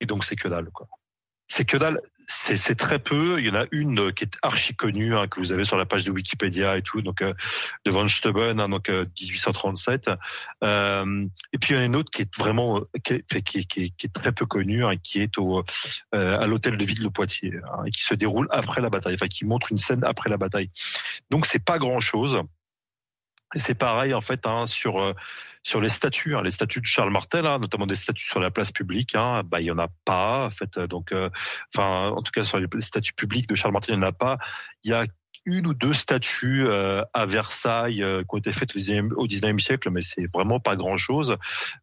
Et 0.00 0.06
donc 0.06 0.24
c'est 0.24 0.36
que 0.36 0.46
dalle 0.46 0.70
quoi 0.70 0.86
c'est 1.48 1.64
que 1.64 1.76
dalle. 1.76 2.00
C'est 2.54 2.74
très 2.76 2.98
peu. 2.98 3.40
Il 3.40 3.46
y 3.46 3.50
en 3.50 3.54
a 3.54 3.64
une 3.72 4.12
qui 4.12 4.24
est 4.24 4.36
archi 4.42 4.74
connue 4.74 5.16
hein, 5.16 5.26
que 5.26 5.40
vous 5.40 5.52
avez 5.52 5.64
sur 5.64 5.76
la 5.76 5.86
page 5.86 6.04
de 6.04 6.12
Wikipédia 6.12 6.76
et 6.76 6.82
tout, 6.82 7.02
donc 7.02 7.22
de 7.22 7.90
von 7.90 8.06
Steuben, 8.06 8.60
hein, 8.60 8.68
donc 8.68 8.88
1837. 8.88 10.10
et 10.62 11.58
puis 11.58 11.72
il 11.72 11.76
y 11.76 11.78
en 11.78 11.82
a 11.82 11.84
une 11.84 11.96
autre 11.96 12.10
qui 12.10 12.22
est 12.22 12.36
vraiment 12.36 12.82
qui 13.02 13.14
est, 13.14 14.12
très 14.12 14.32
peu 14.32 14.46
connue, 14.46 14.84
hein, 14.84 14.96
qui 15.02 15.20
est 15.20 15.38
au 15.38 15.64
à 16.12 16.46
l'hôtel 16.46 16.76
de 16.76 16.84
ville 16.84 17.02
de 17.02 17.08
Poitiers, 17.08 17.54
hein, 17.64 17.84
et 17.86 17.90
qui 17.90 18.02
se 18.02 18.14
déroule 18.14 18.48
après 18.50 18.80
la 18.80 18.90
bataille, 18.90 19.14
enfin 19.14 19.28
qui 19.28 19.44
montre 19.44 19.72
une 19.72 19.78
scène 19.78 20.04
après 20.04 20.30
la 20.30 20.36
bataille. 20.36 20.70
Donc 21.30 21.46
c'est 21.46 21.64
pas 21.64 21.78
grand 21.78 22.00
chose. 22.00 22.40
C'est 23.54 23.76
pareil 23.76 24.12
en 24.12 24.20
fait 24.20 24.46
sur 24.66 25.00
euh, 25.00 25.14
sur 25.66 25.80
les 25.80 25.88
statues, 25.88 26.36
hein, 26.36 26.42
les 26.42 26.52
statues 26.52 26.80
de 26.80 26.86
Charles 26.86 27.10
Martel, 27.10 27.44
hein, 27.44 27.58
notamment 27.58 27.88
des 27.88 27.96
statues 27.96 28.24
sur 28.24 28.38
la 28.38 28.52
place 28.52 28.70
publique. 28.70 29.16
Hein, 29.16 29.42
bah 29.44 29.60
il 29.60 29.66
y 29.66 29.70
en 29.72 29.78
a 29.78 29.88
pas 30.04 30.46
en 30.46 30.50
fait. 30.50 30.78
Donc, 30.78 31.10
euh, 31.10 31.28
enfin 31.74 32.10
en 32.10 32.22
tout 32.22 32.30
cas 32.30 32.44
sur 32.44 32.58
les 32.58 32.68
statues 32.78 33.14
publiques 33.14 33.48
de 33.48 33.56
Charles 33.56 33.72
Martel, 33.72 33.96
il 33.96 33.98
n'y 33.98 34.04
en 34.04 34.08
a 34.08 34.12
pas. 34.12 34.38
Il 34.84 34.90
y 34.90 34.94
a 34.94 35.06
une 35.46 35.68
ou 35.68 35.74
deux 35.74 35.92
statues 35.92 36.66
euh, 36.66 37.02
à 37.14 37.24
Versailles 37.24 38.02
euh, 38.02 38.22
qui 38.22 38.34
ont 38.34 38.38
été 38.38 38.52
faites 38.52 38.74
au 38.74 39.26
19e, 39.26 39.58
siècle, 39.60 39.90
mais 39.90 40.02
c'est 40.02 40.26
vraiment 40.32 40.58
pas 40.58 40.74
grand-chose, 40.74 41.36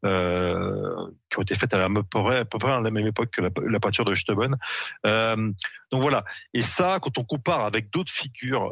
euh, 0.06 1.08
qui 1.30 1.40
ont 1.40 1.42
été 1.42 1.56
faites 1.56 1.74
à, 1.74 1.88
peu 1.88 2.04
près, 2.04 2.40
à 2.40 2.46
peu 2.46 2.58
près 2.60 2.72
à 2.72 2.82
la 2.82 2.92
même 2.92 3.08
époque 3.08 3.32
que 3.32 3.42
la, 3.42 3.80
peinture 3.80 4.06
de 4.06 4.16
Steuben. 4.16 4.56
donc 5.04 6.02
voilà. 6.02 6.26
Et 6.54 6.62
ça, 6.62 7.00
quand 7.02 7.18
on 7.18 7.24
compare 7.24 7.66
avec 7.66 7.90
d'autres 7.90 8.12
figures 8.12 8.72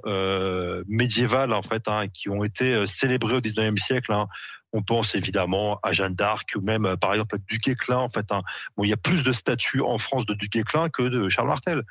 médiévales, 0.87 1.53
en 1.53 1.61
fait, 1.61 1.87
hein, 1.87 2.07
qui 2.13 2.29
ont 2.29 2.43
été 2.43 2.85
célébrées 2.85 3.35
au 3.35 3.41
19e 3.41 3.77
siècle, 3.77 4.13
on 4.73 4.81
pense 4.81 5.15
évidemment 5.15 5.79
à 5.83 5.91
Jeanne 5.91 6.15
d'Arc 6.15 6.53
ou 6.55 6.61
même, 6.61 6.95
par 6.99 7.13
exemple, 7.13 7.35
à 7.35 7.37
Duc 7.39 7.67
Éclin. 7.67 7.97
En 7.97 8.09
fait, 8.09 8.31
hein. 8.31 8.41
bon, 8.77 8.83
il 8.83 8.89
y 8.89 8.93
a 8.93 8.97
plus 8.97 9.23
de 9.23 9.31
statues 9.31 9.81
en 9.81 9.97
France 9.97 10.25
de 10.25 10.33
Duc 10.33 10.55
Éclin 10.55 10.89
que 10.89 11.03
de 11.03 11.29
Charles 11.29 11.47
Martel. 11.47 11.83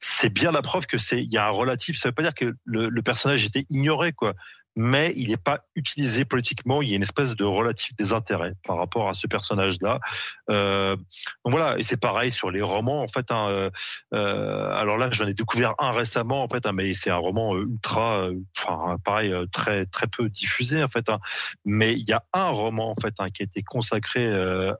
C'est 0.00 0.32
bien 0.32 0.52
la 0.52 0.62
preuve 0.62 0.86
que 0.86 0.98
c'est, 0.98 1.22
il 1.22 1.30
y 1.30 1.38
a 1.38 1.46
un 1.46 1.50
relatif. 1.50 1.98
Ça 1.98 2.08
veut 2.08 2.14
pas 2.14 2.22
dire 2.22 2.34
que 2.34 2.54
le, 2.64 2.88
le 2.88 3.02
personnage 3.02 3.44
était 3.44 3.66
ignoré, 3.70 4.12
quoi 4.12 4.34
mais 4.76 5.12
il 5.16 5.28
n'est 5.28 5.36
pas 5.36 5.60
utilisé 5.74 6.24
politiquement. 6.24 6.82
Il 6.82 6.88
y 6.88 6.92
a 6.92 6.96
une 6.96 7.02
espèce 7.02 7.34
de 7.34 7.44
relatif 7.44 7.94
désintérêt 7.96 8.54
par 8.66 8.76
rapport 8.76 9.08
à 9.08 9.14
ce 9.14 9.26
personnage-là. 9.26 10.00
Euh, 10.48 10.96
donc 10.96 11.52
voilà, 11.52 11.78
et 11.78 11.82
c'est 11.82 11.96
pareil 11.96 12.30
sur 12.30 12.50
les 12.50 12.62
romans. 12.62 13.02
En 13.02 13.08
fait, 13.08 13.30
hein, 13.30 13.48
euh, 13.48 13.70
euh 14.14 14.70
alors 14.70 14.96
là, 14.96 15.08
j'en 15.10 15.26
ai 15.26 15.34
découvert 15.34 15.74
un 15.78 15.90
récemment, 15.90 16.42
en 16.42 16.48
fait, 16.48 16.66
hein, 16.66 16.72
mais 16.72 16.94
c'est 16.94 17.10
un 17.10 17.16
roman 17.16 17.56
ultra, 17.56 18.28
enfin 18.58 18.96
pareil, 19.04 19.32
très 19.52 19.86
très 19.86 20.06
peu 20.06 20.28
diffusé 20.28 20.82
en 20.82 20.88
fait. 20.88 21.08
Hein. 21.08 21.18
mais 21.64 21.92
il 21.92 22.06
y 22.06 22.12
a 22.12 22.22
un 22.32 22.48
roman 22.48 22.90
en 22.90 23.00
fait 23.00 23.14
qui 23.32 23.42
a 23.42 23.44
été 23.44 23.62
consacré 23.62 24.26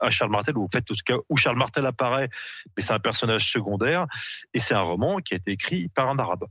à 0.00 0.11
Charles 0.11 0.30
Martel, 0.30 0.56
ou 0.56 0.64
en 0.64 0.78
en 0.78 0.80
tout 0.80 0.94
cas, 1.04 1.16
où 1.28 1.37
Charles 1.37 1.59
Martel 1.59 1.87
apparaît, 1.87 2.28
mais 2.76 2.82
c'est 2.82 2.92
un 2.92 2.99
personnage 2.99 3.50
secondaire, 3.50 4.06
et 4.54 4.61
c'est 4.61 4.75
un 4.75 4.82
roman 4.82 5.18
qui 5.18 5.35
a 5.35 5.37
été 5.37 5.52
écrit 5.52 5.88
par 5.88 6.09
un 6.09 6.18
arabe 6.18 6.44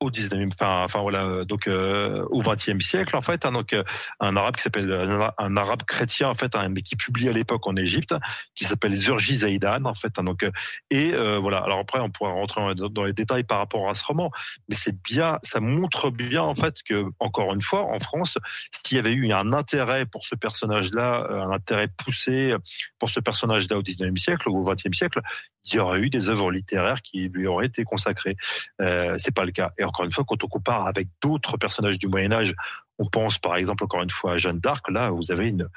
au 0.00 0.10
19e, 0.10 0.50
enfin, 0.52 0.84
enfin 0.84 1.00
voilà, 1.00 1.44
donc 1.44 1.66
euh, 1.66 2.24
au 2.30 2.42
20e 2.42 2.80
siècle 2.80 3.16
en 3.16 3.22
fait, 3.22 3.44
hein, 3.46 3.52
donc 3.52 3.72
euh, 3.72 3.82
un 4.20 4.36
arabe 4.36 4.56
qui 4.56 4.62
s'appelle 4.62 4.92
un, 5.38 5.56
arabe 5.56 5.82
chrétien 5.84 6.28
en 6.28 6.34
fait, 6.34 6.54
hein, 6.56 6.68
mais 6.68 6.82
qui 6.82 6.96
publie 6.96 7.28
à 7.28 7.32
l'époque 7.32 7.66
en 7.66 7.76
Égypte, 7.76 8.14
qui 8.54 8.64
s'appelle 8.64 8.94
Zurgi 8.94 9.36
Zaidan 9.36 9.84
en 9.84 9.94
fait, 9.94 10.18
hein, 10.18 10.24
donc 10.24 10.42
euh, 10.42 10.50
et 10.90 11.12
voilà. 11.38 11.58
Alors 11.58 11.78
après, 11.78 12.00
on 12.00 12.10
pourra 12.10 12.32
rentrer 12.32 12.74
dans 12.74 13.04
les 13.04 13.12
détails 13.12 13.44
par 13.44 13.58
rapport 13.58 13.88
à 13.88 13.94
ce 13.94 14.04
roman, 14.04 14.30
mais 14.68 14.74
c'est 14.74 15.00
bien, 15.02 15.38
ça 15.42 15.60
montre 15.60 16.10
bien 16.10 16.42
en 16.42 16.54
fait 16.54 16.82
que 16.82 17.06
encore 17.18 17.54
une 17.54 17.62
fois, 17.62 17.84
en 17.84 18.00
France, 18.00 18.38
s'il 18.84 18.96
y 18.96 19.00
avait 19.00 19.12
eu 19.12 19.32
un 19.32 19.52
intérêt 19.52 20.06
pour 20.06 20.26
ce 20.26 20.34
personnage-là, 20.34 21.26
un 21.30 21.50
intérêt 21.50 21.88
poussé 21.88 22.54
pour 22.98 23.08
ce 23.08 23.20
personnage-là 23.20 23.78
au 23.78 23.82
19e 23.82 24.16
siècle 24.16 24.48
ou 24.48 24.58
au 24.58 24.74
20e 24.74 24.92
siècle, 24.92 25.20
il 25.64 25.74
y 25.74 25.78
aurait 25.78 26.00
eu 26.00 26.10
des 26.10 26.28
œuvres 26.28 26.50
littéraires 26.50 27.02
qui 27.02 27.28
lui 27.28 27.46
auraient 27.46 27.66
été 27.66 27.84
consacrées. 27.84 28.36
Euh, 28.80 29.14
c'est 29.18 29.34
pas 29.34 29.44
le 29.44 29.52
cas. 29.52 29.72
Encore 29.84 30.04
une 30.04 30.12
fois, 30.12 30.24
quand 30.26 30.42
on 30.42 30.48
compare 30.48 30.86
avec 30.86 31.08
d'autres 31.22 31.56
personnages 31.56 31.98
du 31.98 32.08
Moyen 32.08 32.32
Âge, 32.32 32.54
on 32.98 33.06
pense 33.06 33.38
par 33.38 33.56
exemple 33.56 33.84
encore 33.84 34.02
une 34.02 34.10
fois 34.10 34.34
à 34.34 34.36
Jeanne 34.36 34.60
d'Arc. 34.60 34.88
Là, 34.90 35.10
vous 35.10 35.32
avez 35.32 35.48
une, 35.48 35.68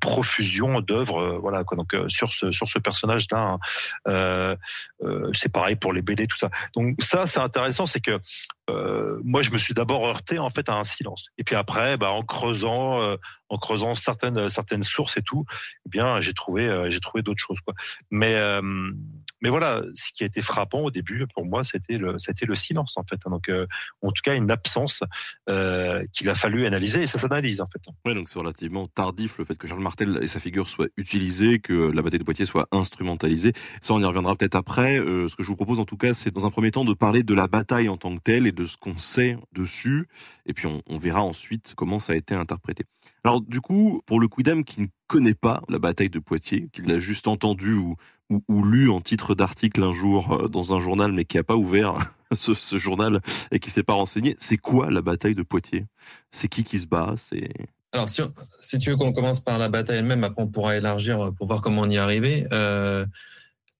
profusion 0.00 0.80
d'œuvres, 0.80 1.20
euh, 1.20 1.38
voilà. 1.38 1.64
Donc 1.64 1.92
euh, 1.92 2.08
sur 2.08 2.32
ce 2.32 2.52
sur 2.52 2.68
ce 2.68 2.78
personnage-là, 2.78 3.38
hein, 3.38 3.58
euh, 4.06 4.56
c'est 5.32 5.50
pareil 5.50 5.74
pour 5.74 5.92
les 5.92 6.02
BD, 6.02 6.28
tout 6.28 6.36
ça. 6.36 6.50
Donc 6.74 6.94
ça, 7.02 7.26
c'est 7.26 7.40
intéressant, 7.40 7.84
c'est 7.84 8.00
que 8.00 8.20
moi, 9.24 9.42
je 9.42 9.50
me 9.50 9.58
suis 9.58 9.74
d'abord 9.74 10.06
heurté 10.06 10.38
en 10.38 10.48
fait 10.48 10.68
à 10.70 10.74
un 10.74 10.84
silence. 10.84 11.28
Et 11.36 11.44
puis 11.44 11.56
après, 11.56 11.98
bah, 11.98 12.10
en 12.10 12.22
creusant, 12.22 13.16
en 13.50 13.58
creusant 13.58 13.94
certaines 13.94 14.48
certaines 14.48 14.82
sources 14.82 15.18
et 15.18 15.22
tout, 15.22 15.44
eh 15.84 15.90
bien, 15.90 16.20
j'ai 16.20 16.32
trouvé 16.32 16.86
j'ai 16.88 17.00
trouvé 17.00 17.22
d'autres 17.22 17.42
choses. 17.42 17.58
Mais 18.10 18.34
mais 19.42 19.50
voilà, 19.50 19.82
ce 19.94 20.12
qui 20.12 20.22
a 20.22 20.26
été 20.26 20.40
frappant 20.40 20.80
au 20.80 20.90
début 20.90 21.26
pour 21.34 21.44
moi, 21.44 21.64
c'était 21.64 21.98
le, 21.98 22.16
silence 22.54 22.96
en 22.96 23.02
fait. 23.02 23.20
Donc, 23.28 23.48
euh, 23.48 23.66
en 24.02 24.12
tout 24.12 24.22
cas, 24.22 24.34
une 24.34 24.50
absence 24.50 25.02
euh, 25.48 26.04
qu'il 26.12 26.30
a 26.30 26.34
fallu 26.34 26.64
analyser 26.66 27.02
et 27.02 27.06
ça 27.06 27.18
s'analyse 27.18 27.60
en 27.60 27.66
fait. 27.66 27.80
Oui, 28.04 28.14
donc 28.14 28.28
c'est 28.28 28.38
relativement 28.38 28.86
tardif 28.86 29.38
le 29.38 29.44
fait 29.44 29.56
que 29.56 29.66
Charles 29.66 29.82
Martel 29.82 30.18
et 30.22 30.28
sa 30.28 30.38
figure 30.38 30.68
soient 30.68 30.88
utilisés, 30.96 31.58
que 31.58 31.90
la 31.90 32.02
bataille 32.02 32.20
de 32.20 32.24
Poitiers 32.24 32.46
soit 32.46 32.68
instrumentalisée. 32.70 33.52
Ça, 33.80 33.94
on 33.94 34.00
y 34.00 34.04
reviendra 34.04 34.36
peut-être 34.36 34.54
après. 34.54 34.98
Euh, 34.98 35.28
ce 35.28 35.36
que 35.36 35.42
je 35.42 35.48
vous 35.48 35.56
propose 35.56 35.80
en 35.80 35.84
tout 35.84 35.96
cas, 35.96 36.14
c'est 36.14 36.32
dans 36.32 36.46
un 36.46 36.50
premier 36.50 36.70
temps 36.70 36.84
de 36.84 36.94
parler 36.94 37.24
de 37.24 37.34
la 37.34 37.48
bataille 37.48 37.88
en 37.88 37.96
tant 37.96 38.14
que 38.16 38.22
telle 38.22 38.46
et 38.46 38.52
de 38.52 38.64
ce 38.64 38.76
qu'on 38.76 38.96
sait 38.96 39.36
dessus, 39.52 40.06
et 40.46 40.54
puis 40.54 40.66
on 40.66 40.98
verra 40.98 41.22
ensuite 41.22 41.74
comment 41.76 41.98
ça 41.98 42.12
a 42.12 42.16
été 42.16 42.34
interprété. 42.34 42.84
Alors 43.24 43.40
du 43.40 43.60
coup, 43.60 44.02
pour 44.06 44.20
le 44.20 44.28
Quidam 44.28 44.64
qui 44.64 44.80
ne 44.82 44.86
connaît 45.06 45.34
pas 45.34 45.62
la 45.68 45.78
bataille 45.78 46.10
de 46.10 46.18
Poitiers, 46.18 46.68
qui 46.72 46.82
l'a 46.82 46.98
juste 46.98 47.28
entendu 47.28 47.74
ou, 47.74 47.96
ou, 48.48 48.64
lu 48.64 48.90
en 48.90 49.00
titre 49.00 49.34
d'article 49.34 49.82
un 49.84 49.92
jour 49.92 50.32
euh, 50.32 50.48
dans 50.48 50.74
un 50.74 50.80
journal, 50.80 51.12
mais 51.12 51.24
qui 51.24 51.36
n'a 51.36 51.44
pas 51.44 51.56
ouvert 51.56 51.94
ce, 52.34 52.78
journal 52.78 53.20
et 53.50 53.60
qui 53.60 53.70
s'est 53.70 53.82
pas 53.82 53.92
renseigné, 53.92 54.34
c'est 54.38 54.56
quoi 54.56 54.90
la 54.90 55.02
bataille 55.02 55.34
de 55.34 55.42
Poitiers? 55.42 55.86
C'est 56.30 56.48
qui 56.48 56.64
qui 56.64 56.80
se 56.80 56.86
bat? 56.86 57.14
C'est 57.16 57.50
alors, 57.94 58.08
si, 58.08 58.78
tu 58.78 58.88
veux 58.88 58.96
qu'on 58.96 59.12
commence 59.12 59.40
par 59.40 59.58
la 59.58 59.68
bataille 59.68 59.98
elle-même, 59.98 60.24
après 60.24 60.42
on 60.42 60.48
pourra 60.48 60.76
élargir 60.76 61.30
pour 61.36 61.46
voir 61.46 61.60
comment 61.60 61.82
on 61.82 61.90
y 61.90 61.96
est. 61.96 62.46
Euh, 62.50 63.04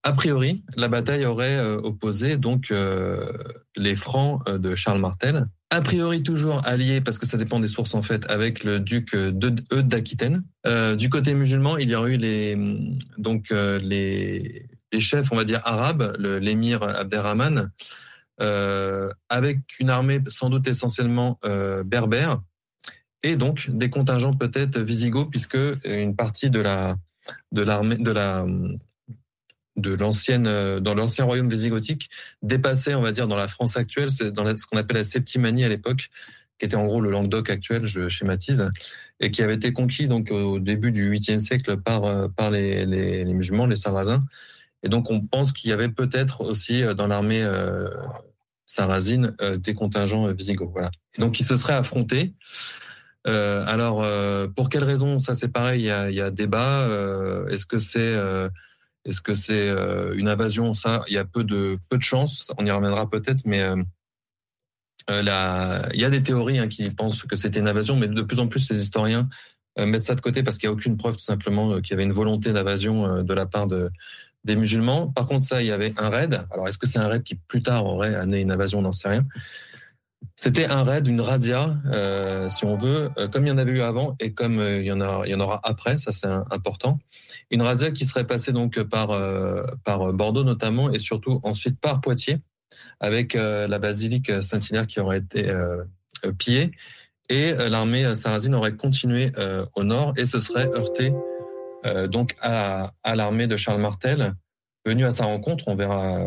a 0.03 0.13
priori, 0.13 0.65
la 0.77 0.89
bataille 0.89 1.25
aurait 1.27 1.57
euh, 1.57 1.77
opposé 1.77 2.37
donc 2.37 2.71
euh, 2.71 3.33
les 3.77 3.95
Francs 3.95 4.43
euh, 4.49 4.59
de 4.59 4.75
Charles 4.75 5.01
Martel 5.01 5.47
a 5.73 5.81
priori 5.81 6.23
toujours 6.23 6.67
allié, 6.67 7.01
parce 7.01 7.19
que 7.19 7.25
ça 7.25 7.39
dépend 7.39 7.59
des 7.59 7.67
sources 7.67 7.95
en 7.95 8.03
fait, 8.03 8.31
avec 8.31 8.63
le 8.63 8.79
duc 8.79 9.17
d'Aquitaine. 9.17 10.45
Euh, 10.67 10.97
du 10.97 11.09
côté 11.09 11.33
musulman, 11.33 11.79
il 11.79 11.89
y 11.89 11.95
aurait 11.95 12.11
eu 12.11 12.17
les 12.19 12.59
donc 13.17 13.51
euh, 13.51 13.79
les, 13.79 14.67
les, 14.93 15.01
chefs, 15.01 15.33
on 15.33 15.37
va 15.37 15.45
dire 15.45 15.63
arabes, 15.65 16.15
l'émir 16.19 16.83
Abderrahman, 16.83 17.71
euh, 18.43 19.09
avec 19.31 19.61
une 19.81 19.89
armée 19.89 20.21
sans 20.29 20.51
doute 20.51 20.69
essentiellement 20.69 21.39
berbère, 21.87 22.43
et 23.23 23.37
donc 23.37 23.71
des 23.71 23.89
contingents 23.89 24.35
peut-être 24.35 24.79
visigoths, 24.79 25.31
puisque 25.31 25.59
une 25.87 26.15
partie 26.15 26.51
de 26.51 26.61
la 26.61 26.99
de 27.51 27.63
l'armée 27.63 27.97
de 27.97 28.11
la 28.11 28.45
de 29.77 29.95
l'ancienne 29.95 30.47
euh, 30.47 30.81
dans 30.81 30.95
l'ancien 30.95 31.25
royaume 31.25 31.49
visigothique 31.49 32.11
dépassait, 32.43 32.95
on 32.95 33.03
va 33.03 33.13
dire, 33.13 33.29
dans 33.29 33.37
la 33.37 33.49
France 33.49 33.77
actuelle, 33.77 34.11
c'est 34.11 34.31
dans 34.31 34.45
ce 34.57 34.67
qu'on 34.67 34.79
appelle 34.79 34.99
la 34.99 35.05
Septimanie 35.05 35.65
à 35.65 35.69
l'époque, 35.69 36.11
qui 36.59 36.67
était 36.67 36.77
en 36.77 36.87
gros 36.87 37.01
le 37.01 37.11
Languedoc 37.11 37.51
actuel, 37.51 37.87
je 37.87 38.09
schématise, 38.09 38.71
et 39.21 39.31
qui 39.31 39.43
avait 39.43 39.55
été 39.55 39.73
conquis 39.73 40.09
donc 40.09 40.31
au 40.31 40.59
début 40.59 40.93
du 40.93 41.11
8e 41.11 41.39
siècle 41.39 41.77
par 41.79 42.05
euh, 42.05 42.29
par 42.29 42.51
les, 42.51 42.85
les, 42.87 43.25
les 43.25 43.33
musulmans, 43.33 43.67
les 43.67 43.77
Sarrasins. 43.77 44.25
Et 44.83 44.89
donc 44.89 45.11
on 45.11 45.21
pense 45.21 45.53
qu'il 45.53 45.71
y 45.71 45.73
avait 45.73 45.89
peut-être 45.89 46.43
aussi 46.43 46.83
euh, 46.83 46.95
dans 46.95 47.07
l'armée 47.07 47.43
euh, 47.43 47.89
sarrasine 48.67 49.37
des 49.59 49.75
contingents 49.75 50.27
visigoths. 50.33 50.71
Voilà. 50.73 50.91
Et 51.17 51.21
donc 51.21 51.39
ils 51.41 51.45
se 51.45 51.57
seraient 51.57 51.75
affrontés. 51.75 52.33
Euh, 53.27 53.65
alors, 53.67 54.05
pour 54.55 54.71
quelles 54.71 54.85
raisons 54.85 55.19
Ça, 55.19 55.35
c'est 55.35 55.49
pareil. 55.49 55.83
Il 55.83 55.85
y 55.85 55.91
a, 55.91 56.11
y 56.11 56.21
a 56.23 56.31
débat. 56.31 56.89
Est-ce 57.51 57.67
que 57.67 57.79
c'est 57.79 58.17
est-ce 59.05 59.21
que 59.21 59.35
c'est 59.35 59.69
euh, 59.69 60.15
une 60.17 60.29
invasion? 60.29 60.75
Ça, 60.75 61.03
il 61.09 61.15
y 61.15 61.19
a 61.19 61.25
peu 61.25 61.45
de 61.45 61.79
peu 61.89 61.99
de 61.99 62.03
chances. 62.03 62.53
On 62.59 62.67
y 62.67 62.71
reviendra 62.71 63.09
peut-être, 63.11 63.43
mais 63.45 63.61
euh, 63.61 63.77
euh 65.11 65.83
il 65.95 66.01
y 66.01 66.05
a 66.05 66.11
des 66.11 66.23
théories 66.23 66.59
hein, 66.59 66.69
qui 66.69 66.89
pensent 66.91 67.23
que 67.23 67.37
c'était 67.37 67.61
une 67.61 67.69
invasion, 67.69 67.97
mais 67.97 68.09
de 68.09 68.23
plus 68.23 68.41
en 68.41 68.49
plus 68.49 68.61
ces 68.61 68.81
historiens 68.81 69.29
mettent 69.79 70.03
ça 70.03 70.15
de 70.15 70.21
côté 70.21 70.43
parce 70.43 70.59
qu'il 70.59 70.69
n'y 70.69 70.73
a 70.73 70.75
aucune 70.75 70.99
preuve 70.99 71.17
tout 71.17 71.25
simplement 71.25 71.81
qu'il 71.81 71.93
y 71.93 71.95
avait 71.95 72.05
une 72.05 72.13
volonté 72.13 72.53
d'invasion 72.53 73.23
de 73.23 73.35
la 73.35 73.47
part 73.47 73.67
de 73.67 73.91
des 74.45 74.57
musulmans. 74.57 75.09
Par 75.09 75.27
contre, 75.27 75.43
ça, 75.43 75.63
il 75.63 75.69
y 75.69 75.73
avait 75.73 75.95
un 75.97 76.09
raid. 76.09 76.45
Alors, 76.51 76.69
est-ce 76.69 76.79
que 76.79 76.87
c'est 76.87 76.99
un 76.99 77.09
raid 77.09 77.23
qui 77.23 77.37
plus 77.37 77.63
tard 77.63 77.87
aurait 77.87 78.15
amené 78.15 78.41
une 78.41 78.51
invasion? 78.51 78.81
On 78.81 78.83
n'en 78.83 78.93
sait 78.93 79.09
rien. 79.09 79.25
C'était 80.37 80.67
un 80.67 80.83
raid, 80.83 81.07
une 81.07 81.21
radia, 81.21 81.77
euh, 81.87 82.49
si 82.49 82.65
on 82.65 82.77
veut, 82.77 83.11
euh, 83.17 83.29
comme 83.29 83.47
il 83.47 83.51
y 83.51 83.53
en 83.53 83.59
avait 83.59 83.73
eu 83.73 83.83
avant 83.83 84.17
et 84.19 84.33
comme 84.33 84.59
euh, 84.59 84.81
il 84.81 84.87
y 84.87 84.93
en 84.93 85.01
a, 85.01 85.23
il 85.25 85.31
y 85.31 85.35
en 85.35 85.41
aura 85.41 85.61
après. 85.63 85.99
Ça, 85.99 86.11
c'est 86.11 86.27
important. 86.51 86.99
Une 87.51 87.63
radia 87.63 87.91
qui 87.91 88.07
serait 88.07 88.27
passée 88.27 88.53
donc 88.53 88.83
par 88.83 89.09
par 89.85 90.13
Bordeaux 90.13 90.43
notamment 90.43 90.91
et 90.91 90.99
surtout 90.99 91.39
ensuite 91.43 91.79
par 91.79 92.01
Poitiers, 92.01 92.41
avec 92.99 93.35
la 93.35 93.79
basilique 93.79 94.33
Saint-Hilaire 94.43 94.87
qui 94.87 95.01
aurait 95.01 95.19
été 95.19 95.53
pillée 96.39 96.71
et 97.29 97.53
l'armée 97.53 98.15
sarrasine 98.15 98.55
aurait 98.55 98.75
continué 98.75 99.33
au 99.77 99.85
nord 99.85 100.15
et 100.17 100.25
se 100.25 100.39
serait 100.39 100.69
heurtée 100.73 101.13
donc 102.09 102.37
à, 102.41 102.93
à 103.03 103.15
l'armée 103.17 103.47
de 103.47 103.59
Charles 103.59 103.83
Martel 103.83 104.35
venu 104.87 105.05
à 105.05 105.11
sa 105.11 105.27
rencontre. 105.27 105.65
On 105.67 105.75
verra 105.75 106.27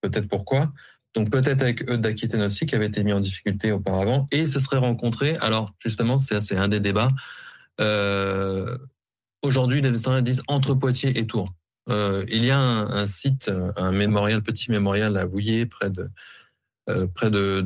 peut-être 0.00 0.28
pourquoi. 0.28 0.72
Donc 1.14 1.30
peut-être 1.30 1.62
avec 1.62 1.88
eux 1.90 1.98
d'Aquitaine 1.98 2.42
aussi, 2.42 2.66
qui 2.66 2.74
avait 2.74 2.86
été 2.86 3.02
mis 3.02 3.12
en 3.12 3.20
difficulté 3.20 3.72
auparavant, 3.72 4.26
et 4.30 4.46
se 4.46 4.60
seraient 4.60 4.78
rencontrés. 4.78 5.36
Alors 5.40 5.74
justement, 5.78 6.18
c'est 6.18 6.56
un 6.56 6.68
des 6.68 6.80
débats. 6.80 7.10
Euh, 7.80 8.76
Aujourd'hui, 9.42 9.80
les 9.80 9.94
historiens 9.94 10.22
disent 10.22 10.42
entre 10.48 10.74
Poitiers 10.74 11.16
et 11.16 11.26
Tours. 11.26 11.52
Euh, 11.88 12.24
il 12.28 12.44
y 12.44 12.50
a 12.50 12.58
un, 12.58 13.06
site, 13.06 13.50
un 13.76 13.92
mémorial, 13.92 14.42
petit 14.42 14.70
mémorial 14.70 15.16
à 15.16 15.26
Vouillé, 15.26 15.64
près 15.64 15.90
de 15.90 16.10
euh, 16.90 17.06
près 17.06 17.30
de. 17.30 17.62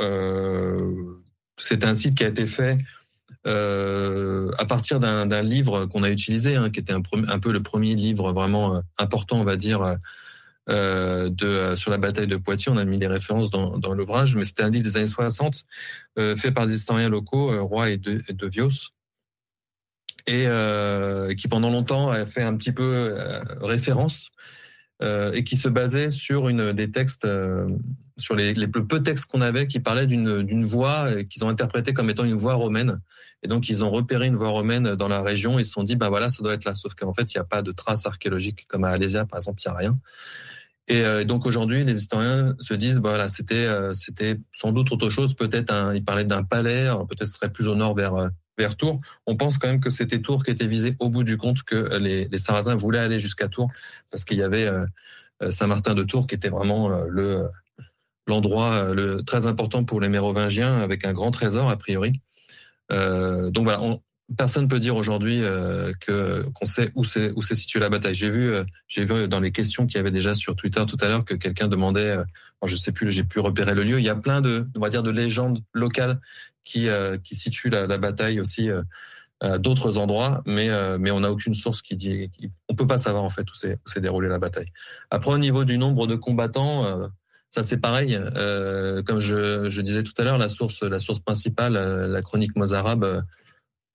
Euh, 0.00 0.94
c'est 1.56 1.84
un 1.84 1.94
site 1.94 2.14
qui 2.14 2.24
a 2.24 2.28
été 2.28 2.46
fait 2.46 2.76
à 3.46 4.66
partir 4.66 5.00
d'un 5.00 5.42
livre 5.42 5.86
qu'on 5.86 6.02
a 6.02 6.10
utilisé, 6.10 6.56
hein, 6.56 6.68
qui 6.68 6.80
était 6.80 6.92
un, 6.92 7.00
peu 7.00 7.50
le 7.50 7.62
premier 7.62 7.94
livre 7.94 8.32
vraiment 8.32 8.82
important, 8.98 9.40
on 9.40 9.44
va 9.44 9.56
dire, 9.56 9.96
euh, 10.70 11.76
sur 11.76 11.90
la 11.90 11.98
bataille 11.98 12.26
de 12.26 12.36
Poitiers. 12.36 12.70
On 12.70 12.76
a 12.76 12.84
mis 12.84 12.98
les 12.98 13.06
références 13.06 13.50
dans, 13.50 13.94
l'ouvrage, 13.94 14.36
mais 14.36 14.44
c'était 14.44 14.62
un 14.62 14.70
livre 14.70 14.84
des 14.84 14.96
années 14.96 15.06
60, 15.06 15.64
euh, 16.18 16.36
fait 16.36 16.52
par 16.52 16.66
des 16.66 16.74
historiens 16.74 17.08
locaux, 17.08 17.52
euh, 17.52 17.62
Roy 17.62 17.90
et 17.90 17.96
de, 17.96 18.20
et 20.26 20.44
et 21.30 21.36
qui 21.36 21.48
pendant 21.48 21.70
longtemps 21.70 22.10
a 22.10 22.26
fait 22.26 22.42
un 22.42 22.54
petit 22.54 22.72
peu 22.72 23.16
référence 23.62 24.28
et 25.00 25.42
qui 25.42 25.56
se 25.56 25.68
basait 25.68 26.10
sur 26.10 26.52
des 26.74 26.90
textes 26.90 27.26
sur 28.18 28.34
les, 28.34 28.52
les 28.52 28.68
peu 28.68 28.82
de 28.82 28.98
textes 28.98 29.24
qu'on 29.24 29.40
avait 29.40 29.66
qui 29.66 29.80
parlaient 29.80 30.06
d'une 30.06 30.42
d'une 30.42 30.64
voie 30.64 31.22
qu'ils 31.24 31.44
ont 31.44 31.48
interprété 31.48 31.94
comme 31.94 32.10
étant 32.10 32.24
une 32.24 32.34
voie 32.34 32.54
romaine. 32.54 33.00
Et 33.42 33.48
donc 33.48 33.70
ils 33.70 33.82
ont 33.82 33.88
repéré 33.88 34.26
une 34.26 34.36
voie 34.36 34.50
romaine 34.50 34.96
dans 34.96 35.08
la 35.08 35.22
région. 35.22 35.58
Ils 35.58 35.64
se 35.64 35.70
sont 35.70 35.82
dit 35.82 35.96
bah 35.96 36.10
voilà 36.10 36.28
ça 36.28 36.42
doit 36.42 36.52
être 36.52 36.64
là. 36.64 36.74
Sauf 36.74 36.92
qu'en 36.92 37.14
fait 37.14 37.32
il 37.32 37.38
n'y 37.38 37.40
a 37.40 37.44
pas 37.44 37.62
de 37.62 37.72
traces 37.72 38.04
archéologiques 38.04 38.66
comme 38.68 38.84
à 38.84 38.90
Alésia 38.90 39.24
par 39.24 39.38
exemple 39.38 39.62
il 39.64 39.70
n'y 39.70 39.74
a 39.74 39.78
rien. 39.78 39.98
Et 40.88 41.04
euh, 41.04 41.24
donc 41.24 41.46
aujourd'hui 41.46 41.84
les 41.84 41.98
historiens 41.98 42.54
se 42.58 42.72
disent 42.72 42.98
bah 42.98 43.10
voilà 43.10 43.28
c'était 43.28 43.66
euh, 43.66 43.92
c'était 43.92 44.36
sans 44.52 44.72
doute 44.72 44.90
autre 44.90 45.10
chose. 45.10 45.34
Peut-être 45.34 45.72
un 45.72 45.94
ils 45.94 46.04
parlaient 46.04 46.24
d'un 46.24 46.42
palais. 46.42 46.88
Peut-être 47.08 47.28
serait 47.28 47.52
plus 47.52 47.68
au 47.68 47.74
nord 47.74 47.94
vers 47.94 48.14
euh, 48.14 48.28
vers 48.56 48.76
Tours. 48.76 49.00
On 49.26 49.36
pense 49.36 49.58
quand 49.58 49.68
même 49.68 49.80
que 49.80 49.90
c'était 49.90 50.20
Tours 50.20 50.42
qui 50.44 50.50
était 50.50 50.66
visé 50.66 50.96
au 50.98 51.10
bout 51.10 51.24
du 51.24 51.36
compte 51.36 51.62
que 51.62 51.96
les, 51.98 52.26
les 52.28 52.38
Sarrasins 52.38 52.74
voulaient 52.74 52.98
aller 52.98 53.18
jusqu'à 53.18 53.48
Tours 53.48 53.70
parce 54.10 54.24
qu'il 54.24 54.38
y 54.38 54.42
avait 54.42 54.68
Saint-Martin 55.48 55.94
de 55.94 56.02
Tours 56.02 56.26
qui 56.26 56.34
était 56.34 56.48
vraiment 56.48 56.88
le 57.08 57.48
l'endroit 58.26 58.92
le, 58.94 59.22
très 59.22 59.46
important 59.46 59.84
pour 59.84 60.00
les 60.00 60.08
Mérovingiens, 60.08 60.80
avec 60.80 61.06
un 61.06 61.12
grand 61.12 61.30
trésor 61.30 61.70
a 61.70 61.76
priori. 61.76 62.20
Donc 62.90 63.62
voilà, 63.62 63.80
personne 64.36 64.68
peut 64.68 64.78
dire 64.78 64.96
aujourd'hui 64.96 65.42
euh, 65.42 65.92
que 66.00 66.46
qu'on 66.54 66.66
sait 66.66 66.90
où 66.94 67.04
c'est 67.04 67.32
où 67.32 67.42
s'est 67.42 67.54
située 67.54 67.80
la 67.80 67.88
bataille. 67.88 68.14
J'ai 68.14 68.30
vu 68.30 68.52
euh, 68.52 68.64
j'ai 68.86 69.04
vu 69.04 69.28
dans 69.28 69.40
les 69.40 69.52
questions 69.52 69.86
qu'il 69.86 69.96
y 69.96 70.00
avait 70.00 70.10
déjà 70.10 70.34
sur 70.34 70.56
Twitter 70.56 70.84
tout 70.86 70.98
à 71.00 71.08
l'heure 71.08 71.24
que 71.24 71.34
quelqu'un 71.34 71.68
demandait, 71.68 72.10
euh, 72.10 72.24
je 72.64 72.76
sais 72.76 72.92
plus, 72.92 73.10
j'ai 73.10 73.24
pu 73.24 73.40
repérer 73.40 73.74
le 73.74 73.84
lieu. 73.84 73.98
Il 73.98 74.04
y 74.04 74.10
a 74.10 74.16
plein 74.16 74.40
de 74.40 74.66
on 74.76 74.80
va 74.80 74.88
dire 74.88 75.02
de 75.02 75.10
légendes 75.10 75.62
locales 75.72 76.20
qui 76.64 76.88
euh, 76.88 77.16
qui 77.18 77.34
situent 77.34 77.70
la, 77.70 77.86
bataille 77.98 78.40
aussi 78.40 78.68
à 79.40 79.58
d'autres 79.58 79.98
endroits, 79.98 80.42
mais 80.46 80.68
mais 80.98 81.10
on 81.10 81.20
n'a 81.20 81.30
aucune 81.30 81.54
source 81.54 81.80
qui 81.80 81.96
dit 81.96 82.30
on 82.68 82.74
peut 82.74 82.86
pas 82.86 82.98
savoir 82.98 83.24
en 83.24 83.30
fait 83.30 83.50
où 83.50 83.54
s'est 83.54 83.78
s'est 83.86 84.00
déroulée 84.00 84.28
la 84.28 84.38
bataille. 84.38 84.72
Après 85.10 85.32
au 85.32 85.38
niveau 85.38 85.64
du 85.64 85.78
nombre 85.78 86.06
de 86.06 86.16
combattants 86.16 87.08
ça 87.50 87.62
c'est 87.62 87.78
pareil. 87.78 88.18
Euh, 88.36 89.02
comme 89.02 89.20
je, 89.20 89.70
je, 89.70 89.80
disais 89.80 90.02
tout 90.02 90.12
à 90.18 90.24
l'heure, 90.24 90.38
la 90.38 90.48
source, 90.48 90.82
la 90.82 90.98
source 90.98 91.20
principale, 91.20 91.76
euh, 91.76 92.06
la 92.06 92.22
chronique 92.22 92.54
mozarabe, 92.56 93.04
euh, 93.04 93.22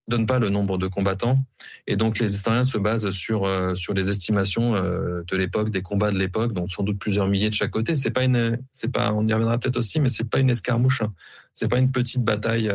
donne 0.08 0.26
pas 0.26 0.40
le 0.40 0.50
nombre 0.50 0.78
de 0.78 0.88
combattants, 0.88 1.40
et 1.88 1.96
donc 1.96 2.20
les 2.20 2.34
historiens 2.34 2.64
se 2.64 2.78
basent 2.78 3.10
sur 3.10 3.46
euh, 3.46 3.74
sur 3.76 3.94
les 3.94 4.10
estimations 4.10 4.74
de 4.74 5.38
l'époque, 5.38 5.70
des 5.70 5.82
combats 5.82 6.12
de 6.12 6.18
l'époque, 6.18 6.54
donc 6.54 6.70
sans 6.70 6.84
doute 6.84 7.00
plusieurs 7.00 7.28
milliers 7.28 7.50
de 7.50 7.56
chaque 7.56 7.72
côté. 7.72 7.96
C'est 7.96 8.12
pas 8.12 8.24
une, 8.24 8.60
c'est 8.72 8.92
pas, 8.92 9.14
on 9.14 9.28
y 9.28 9.34
reviendra 9.34 9.58
peut-être 9.58 9.78
aussi, 9.78 10.00
mais 10.00 10.10
c'est 10.10 10.30
pas 10.30 10.40
une 10.40 10.50
escarmouche. 10.50 11.02
Hein. 11.02 11.14
C'est 11.54 11.68
pas 11.68 11.80
une 11.80 11.92
petite 11.92 12.24
bataille 12.24 12.72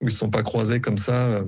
où 0.00 0.08
ils 0.08 0.12
sont 0.12 0.30
pas 0.30 0.42
croisés 0.42 0.80
comme 0.80 0.98
ça. 0.98 1.42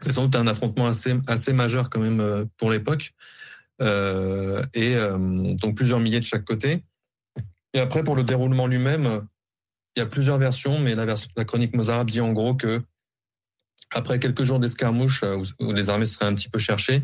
C'est 0.00 0.12
sans 0.12 0.24
doute 0.24 0.36
un 0.36 0.46
affrontement 0.46 0.86
assez 0.86 1.14
assez 1.28 1.52
majeur 1.52 1.90
quand 1.90 2.00
même 2.00 2.46
pour 2.56 2.70
l'époque, 2.70 3.12
et 3.80 4.96
donc 5.60 5.76
plusieurs 5.76 6.00
milliers 6.00 6.20
de 6.20 6.24
chaque 6.24 6.44
côté. 6.44 6.84
Et 7.74 7.80
après, 7.80 8.04
pour 8.04 8.16
le 8.16 8.22
déroulement 8.22 8.66
lui-même, 8.66 9.26
il 9.96 10.00
y 10.00 10.02
a 10.02 10.06
plusieurs 10.06 10.38
versions, 10.38 10.78
mais 10.78 10.94
la, 10.94 11.44
chronique 11.44 11.74
Mozarabe 11.74 12.10
dit 12.10 12.20
en 12.20 12.32
gros 12.32 12.54
que 12.54 12.82
après 13.90 14.18
quelques 14.18 14.44
jours 14.44 14.58
d'escarmouche 14.58 15.22
euh, 15.22 15.42
où, 15.60 15.72
les 15.72 15.90
armées 15.90 16.06
seraient 16.06 16.26
un 16.26 16.34
petit 16.34 16.48
peu 16.48 16.58
cherchées, 16.58 17.02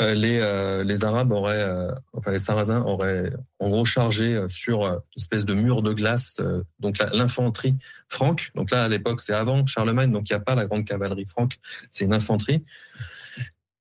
euh, 0.00 0.14
les, 0.14 0.38
euh, 0.40 0.84
les 0.84 1.04
Arabes 1.04 1.32
auraient, 1.32 1.66
enfin 2.12 2.30
les 2.30 2.38
Sarrasins 2.38 2.82
auraient 2.82 3.32
en 3.58 3.68
gros 3.68 3.84
chargé 3.84 4.40
sur 4.48 4.84
une 4.86 5.00
espèce 5.16 5.44
de 5.44 5.54
mur 5.54 5.82
de 5.82 5.92
glace, 5.92 6.40
donc 6.78 6.98
l'infanterie 7.12 7.76
franque. 8.08 8.50
Donc 8.54 8.70
là, 8.70 8.84
à 8.84 8.88
l'époque, 8.88 9.20
c'est 9.20 9.34
avant 9.34 9.66
Charlemagne, 9.66 10.12
donc 10.12 10.30
il 10.30 10.32
n'y 10.32 10.36
a 10.36 10.40
pas 10.40 10.54
la 10.54 10.66
grande 10.66 10.84
cavalerie 10.84 11.26
franque, 11.26 11.58
c'est 11.90 12.04
une 12.04 12.14
infanterie. 12.14 12.64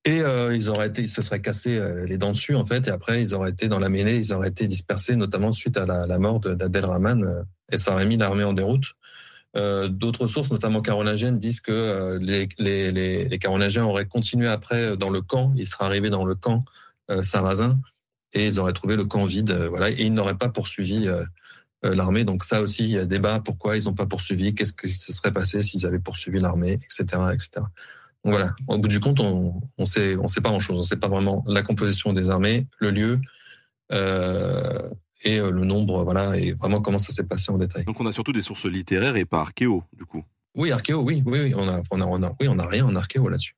Et 0.06 0.22
ils 0.54 0.70
auraient 0.70 0.88
été, 0.88 1.04
ils 1.04 1.10
se 1.10 1.22
seraient 1.22 1.42
cassés 1.42 1.80
les 2.08 2.18
dents 2.18 2.32
dessus 2.32 2.56
en 2.56 2.66
fait, 2.66 2.88
et 2.88 2.92
après 2.92 3.22
ils 3.22 3.36
auraient 3.36 3.52
été 3.52 3.68
dans 3.68 3.78
la 3.78 3.90
mêlée, 3.90 4.18
ils 4.18 4.34
auraient 4.34 4.48
été 4.48 4.66
dispersés, 4.66 5.16
notamment 5.16 5.52
suite 5.52 5.78
à 5.78 5.86
la, 5.86 6.08
la 6.08 6.18
mort 6.18 6.40
d'Abdel 6.40 6.86
Rahman, 6.86 7.24
euh, 7.24 7.44
et 7.72 7.78
ça 7.78 7.92
aurait 7.92 8.06
mis 8.06 8.18
l'armée 8.18 8.44
en 8.44 8.54
déroute. 8.54 8.94
Euh, 9.56 9.88
D'autres 9.88 10.28
sources, 10.28 10.52
notamment 10.52 10.82
carolingiennes, 10.82 11.38
disent 11.38 11.62
que 11.62 11.72
euh, 11.72 12.20
les, 12.20 12.48
les, 12.60 13.80
auraient 13.80 14.06
continué 14.06 14.48
après 14.48 14.98
dans 14.98 15.10
le 15.10 15.22
camp, 15.22 15.54
ils 15.56 15.68
seraient 15.68 15.86
arrivés 15.86 16.10
dans 16.10 16.26
le 16.26 16.36
camp 16.36 16.66
sarrasin, 17.22 17.80
et 18.34 18.46
ils 18.48 18.60
auraient 18.60 18.74
trouvé 18.74 18.98
le 18.98 19.06
camp 19.06 19.26
vide, 19.26 19.54
voilà, 19.54 19.90
et 19.90 20.04
ils 20.04 20.14
n'auraient 20.14 20.38
pas 20.38 20.50
poursuivi 20.50 21.08
l'armée. 21.82 22.26
Donc 22.26 22.44
ça 22.44 22.62
aussi, 22.62 22.84
il 22.84 22.90
y 22.90 22.98
a 22.98 23.06
débat 23.06 23.40
pourquoi 23.40 23.78
ils 23.78 23.86
n'ont 23.86 23.94
pas 23.94 24.06
poursuivi, 24.06 24.54
qu'est-ce 24.54 24.74
qui 24.74 24.90
se 24.90 25.14
serait 25.14 25.32
passé 25.32 25.64
s'ils 25.64 25.86
avaient 25.86 26.00
poursuivi 26.00 26.42
l'armée, 26.42 26.74
etc., 26.74 27.06
etc 27.32 27.62
voilà, 28.24 28.54
au 28.68 28.78
bout 28.78 28.88
du 28.88 29.00
compte, 29.00 29.20
on 29.20 29.62
on 29.78 29.86
sait 29.86 30.18
pas 30.42 30.50
grand 30.50 30.60
chose. 30.60 30.80
On 30.80 30.84
sait 30.84 30.98
pas 30.98 31.08
vraiment 31.08 31.44
la 31.48 31.62
composition 31.62 32.14
des 32.14 32.30
armées, 32.30 32.68
le 32.80 32.92
lieu 32.92 33.22
euh, 33.92 34.90
et 35.24 35.40
euh, 35.40 35.52
le 35.52 35.66
nombre, 35.66 36.04
voilà, 36.04 36.38
et 36.38 36.54
vraiment 36.54 36.82
comment 36.82 37.00
ça 37.00 37.14
s'est 37.14 37.26
passé 37.26 37.52
en 37.52 37.58
détail. 37.58 37.86
Donc 37.86 38.00
on 38.00 38.06
a 38.06 38.14
surtout 38.14 38.34
des 38.34 38.42
sources 38.42 38.66
littéraires 38.66 39.16
et 39.16 39.26
pas 39.26 39.42
archéo, 39.42 39.84
du 39.94 40.06
coup. 40.06 40.24
Oui, 40.56 40.72
archéo, 40.72 41.02
oui, 41.02 41.24
oui, 41.26 41.40
oui, 41.42 41.54
on 41.56 41.68
a, 41.68 41.82
on 41.92 42.02
a, 42.02 42.06
on 42.06 42.24
a, 42.24 42.32
oui, 42.40 42.48
on 42.50 42.58
a 42.58 42.66
rien 42.66 42.86
en 42.86 42.96
archéo 42.96 43.30
là-dessus. 43.30 43.56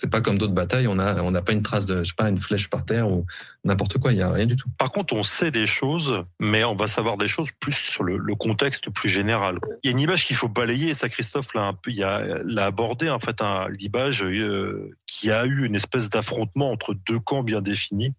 C'est 0.00 0.08
pas 0.08 0.22
comme 0.22 0.38
d'autres 0.38 0.54
batailles, 0.54 0.86
on 0.88 0.98
a, 0.98 1.20
on 1.20 1.30
n'a 1.30 1.42
pas 1.42 1.52
une 1.52 1.60
trace 1.60 1.84
de, 1.84 1.98
je 1.98 2.04
sais 2.04 2.14
pas, 2.16 2.30
une 2.30 2.38
flèche 2.38 2.70
par 2.70 2.86
terre 2.86 3.06
ou 3.10 3.26
n'importe 3.64 3.98
quoi. 3.98 4.12
Il 4.12 4.18
y 4.18 4.22
a 4.22 4.32
rien 4.32 4.46
du 4.46 4.56
tout. 4.56 4.70
Par 4.78 4.92
contre, 4.92 5.12
on 5.12 5.22
sait 5.22 5.50
des 5.50 5.66
choses, 5.66 6.24
mais 6.38 6.64
on 6.64 6.74
va 6.74 6.86
savoir 6.86 7.18
des 7.18 7.28
choses 7.28 7.50
plus 7.60 7.74
sur 7.74 8.02
le, 8.02 8.18
contexte 8.34 8.88
plus 8.88 9.10
général. 9.10 9.58
Il 9.82 9.88
y 9.88 9.90
a 9.90 9.90
une 9.90 9.98
image 9.98 10.24
qu'il 10.24 10.36
faut 10.36 10.48
balayer, 10.48 10.88
et 10.88 10.94
ça, 10.94 11.10
Christophe 11.10 11.52
l'a 11.52 12.64
abordé 12.64 13.10
en 13.10 13.18
fait 13.18 13.42
un 13.42 13.68
l'image 13.68 14.24
euh, 14.24 14.90
qui 15.06 15.30
a 15.30 15.44
eu 15.44 15.66
une 15.66 15.74
espèce 15.74 16.08
d'affrontement 16.08 16.72
entre 16.72 16.94
deux 16.94 17.18
camps 17.18 17.42
bien 17.42 17.60
définis. 17.60 18.14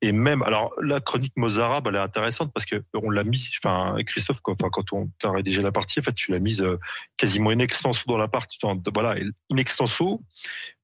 Et 0.00 0.12
même, 0.12 0.42
alors 0.42 0.72
la 0.82 1.00
chronique 1.00 1.36
mozarabe, 1.36 1.86
elle 1.88 1.96
est 1.96 1.98
intéressante 1.98 2.50
parce 2.54 2.64
que 2.64 2.82
on 2.94 3.10
l'a 3.10 3.24
mis, 3.24 3.50
enfin 3.62 3.96
Christophe, 4.06 4.38
quand, 4.42 4.56
quand 4.56 4.92
on 4.94 5.10
t'a 5.18 5.32
rédigé 5.32 5.60
la 5.60 5.70
partie, 5.70 6.00
en 6.00 6.02
fait, 6.02 6.14
tu 6.14 6.32
l'as 6.32 6.38
mise 6.38 6.62
euh, 6.62 6.78
quasiment 7.18 7.50
in 7.50 7.58
extenso 7.58 8.04
dans 8.06 8.16
la 8.16 8.28
partie, 8.28 8.56
voilà, 8.94 9.16
in 9.50 9.56
extenso. 9.58 10.22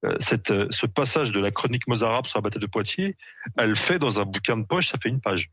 Euh, 0.04 0.16
cette, 0.18 0.50
euh, 0.50 0.66
ce 0.70 0.86
passage 0.86 1.30
de 1.32 1.40
la 1.40 1.50
chronique 1.50 1.86
mozarabe 1.86 2.26
sur 2.26 2.38
la 2.38 2.42
bataille 2.42 2.62
de 2.62 2.66
Poitiers, 2.66 3.16
elle 3.58 3.76
fait 3.76 3.98
dans 3.98 4.20
un 4.20 4.24
bouquin 4.24 4.56
de 4.56 4.64
poche, 4.64 4.88
ça 4.88 4.98
fait 4.98 5.10
une 5.10 5.20
page. 5.20 5.50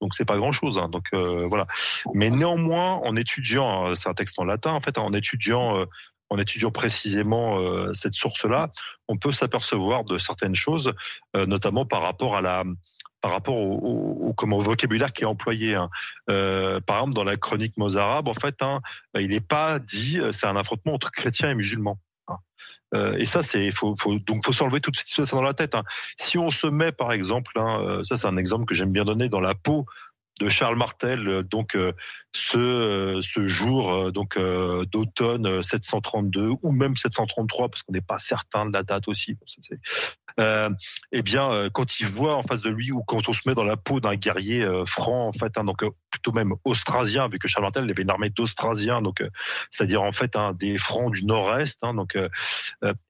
Donc 0.00 0.14
c'est 0.14 0.24
pas 0.24 0.36
grand 0.36 0.52
chose. 0.52 0.78
Hein. 0.78 0.88
Donc 0.88 1.04
euh, 1.12 1.46
voilà. 1.48 1.66
Mais 2.14 2.30
néanmoins, 2.30 2.94
en 2.94 3.16
étudiant, 3.16 3.88
euh, 3.88 3.94
c'est 3.94 4.08
un 4.08 4.14
texte 4.14 4.38
en 4.38 4.44
latin 4.44 4.72
en 4.72 4.80
fait, 4.80 4.98
en 4.98 5.12
étudiant, 5.12 5.78
euh, 5.78 5.86
en 6.30 6.38
étudiant 6.38 6.70
précisément 6.70 7.58
euh, 7.58 7.92
cette 7.94 8.14
source-là, 8.14 8.70
on 9.08 9.16
peut 9.16 9.32
s'apercevoir 9.32 10.04
de 10.04 10.18
certaines 10.18 10.54
choses, 10.54 10.92
notamment 11.34 11.86
par 11.86 12.02
rapport 12.02 12.36
à 12.36 12.42
la 12.42 12.64
par 13.20 13.32
rapport 13.32 13.56
au, 13.56 13.72
au, 13.72 14.28
au, 14.28 14.32
comment, 14.34 14.60
vocabulaire 14.60 15.12
qui 15.12 15.24
est 15.24 15.26
employé. 15.26 15.74
Hein. 15.74 15.88
Par 16.26 16.98
exemple, 16.98 17.14
dans 17.14 17.24
la 17.24 17.36
chronique 17.36 17.76
mozarabe, 17.78 18.28
en 18.28 18.34
fait, 18.34 18.62
hein, 18.62 18.80
il 19.18 19.30
n'est 19.30 19.40
pas 19.40 19.78
dit 19.78 20.20
c'est 20.30 20.46
un 20.46 20.54
affrontement 20.54 20.94
entre 20.94 21.10
chrétiens 21.10 21.50
et 21.50 21.54
musulmans. 21.54 21.98
Euh, 22.94 23.16
et 23.18 23.24
ça, 23.24 23.42
c'est 23.42 23.70
faut, 23.70 23.94
faut 23.98 24.18
donc 24.18 24.44
faut 24.44 24.52
s'enlever 24.52 24.80
toute 24.80 24.96
cette 24.96 25.08
situation 25.08 25.36
dans 25.36 25.42
la 25.42 25.54
tête. 25.54 25.74
Hein. 25.74 25.84
Si 26.18 26.38
on 26.38 26.50
se 26.50 26.66
met, 26.66 26.92
par 26.92 27.12
exemple, 27.12 27.52
hein, 27.56 27.80
euh, 27.82 28.04
ça 28.04 28.16
c'est 28.16 28.26
un 28.26 28.36
exemple 28.36 28.64
que 28.64 28.74
j'aime 28.74 28.92
bien 28.92 29.04
donner 29.04 29.28
dans 29.28 29.40
la 29.40 29.54
peau 29.54 29.86
de 30.40 30.48
Charles 30.48 30.76
Martel, 30.76 31.28
euh, 31.28 31.42
donc 31.42 31.76
ce, 32.38 33.20
ce 33.22 33.46
jour 33.46 34.12
donc 34.12 34.38
d'automne 34.38 35.62
732 35.62 36.50
ou 36.62 36.72
même 36.72 36.96
733 36.96 37.68
parce 37.68 37.82
qu'on 37.82 37.92
n'est 37.92 38.00
pas 38.00 38.18
certain 38.18 38.66
de 38.66 38.72
la 38.72 38.82
date 38.82 39.08
aussi. 39.08 39.36
Euh, 40.38 40.70
eh 41.12 41.22
bien, 41.22 41.68
quand 41.72 42.00
il 42.00 42.06
voit 42.06 42.36
en 42.36 42.42
face 42.42 42.62
de 42.62 42.70
lui 42.70 42.92
ou 42.92 43.02
quand 43.02 43.28
on 43.28 43.32
se 43.32 43.42
met 43.46 43.54
dans 43.54 43.64
la 43.64 43.76
peau 43.76 44.00
d'un 44.00 44.14
guerrier 44.14 44.66
franc, 44.86 45.28
en 45.28 45.32
fait, 45.32 45.58
hein, 45.58 45.64
donc 45.64 45.84
plutôt 46.10 46.32
même 46.32 46.54
austrasien, 46.64 47.28
vu 47.28 47.38
que 47.38 47.48
Charles 47.48 47.64
Martel 47.64 47.90
avait 47.90 48.02
une 48.02 48.10
armée 48.10 48.30
d'Austrasiens, 48.30 49.02
donc 49.02 49.22
c'est-à-dire 49.70 50.02
en 50.02 50.12
fait 50.12 50.36
des 50.58 50.78
francs 50.78 51.12
du 51.12 51.24
nord-est. 51.24 51.78
Hein, 51.82 51.94
donc, 51.94 52.16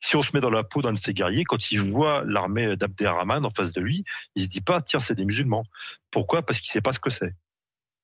si 0.01 0.17
on 0.17 0.23
se 0.23 0.31
met 0.35 0.41
dans 0.41 0.51
la 0.51 0.65
peau 0.65 0.83
d'un 0.83 0.93
de 0.93 0.99
ces 0.99 1.13
guerriers, 1.13 1.45
quand 1.45 1.71
il 1.71 1.83
voit 1.83 2.25
l'armée 2.25 2.77
d'Abderrahman 2.77 3.45
en 3.45 3.51
face 3.51 3.73
de 3.73 3.81
lui, 3.81 4.05
il 4.35 4.45
se 4.45 4.49
dit 4.49 4.61
pas 4.61 4.81
tiens 4.81 5.01
c'est 5.01 5.15
des 5.15 5.25
musulmans. 5.25 5.65
Pourquoi? 6.11 6.43
Parce 6.43 6.61
qu'il 6.61 6.71
sait 6.71 6.81
pas 6.81 6.93
ce 6.93 7.01
que 7.01 7.11
c'est 7.11 7.35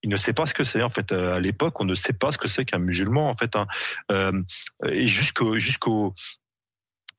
il 0.05 0.11
ne 0.11 0.17
sait 0.19 0.35
pas 0.35 0.45
ce 0.45 0.55
que 0.55 0.65
c'est 0.65 0.83
en 0.83 0.91
fait 0.91 1.11
à 1.13 1.41
l'époque 1.41 1.81
on 1.81 1.85
ne 1.85 1.95
sait 1.95 2.13
pas 2.13 2.31
ce 2.31 2.39
que 2.39 2.47
c'est 2.47 2.67
qu'un 2.67 2.79
musulman 2.79 3.31
en 3.31 3.37
fait 3.37 3.57
hein. 3.57 3.67
euh, 4.13 4.41
et 4.87 5.07
jusqu'au 5.07 6.15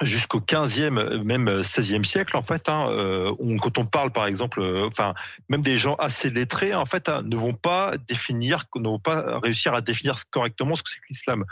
jusqu'au 0.02 0.40
15e, 0.40 1.24
même 1.24 1.62
16e 1.62 2.04
siècle, 2.04 2.36
en 2.36 2.44
fait, 2.44 2.68
hein, 2.68 2.88
euh, 2.90 3.34
quand 3.62 3.78
on 3.78 3.86
parle, 3.86 4.12
par 4.12 4.28
exemple, 4.28 4.60
euh, 4.62 4.88
enfin, 4.88 5.14
même 5.48 5.62
des 5.62 5.78
gens 5.78 5.96
assez 5.96 6.30
lettrés, 6.30 6.74
en 6.74 6.86
fait, 6.86 7.08
hein, 7.08 7.22
ne 7.24 7.36
vont 7.36 7.54
pas 7.54 7.94
définir, 8.08 8.66
ne 8.76 8.88
vont 8.88 9.00
pas 9.00 9.40
réussir 9.40 9.74
à 9.74 9.82
définir 9.82 10.18
correctement 10.32 10.76
ce 10.76 10.84
que 10.84 10.90
c'est 10.90 11.00
que 11.00 11.06
l'islam. 11.10 11.46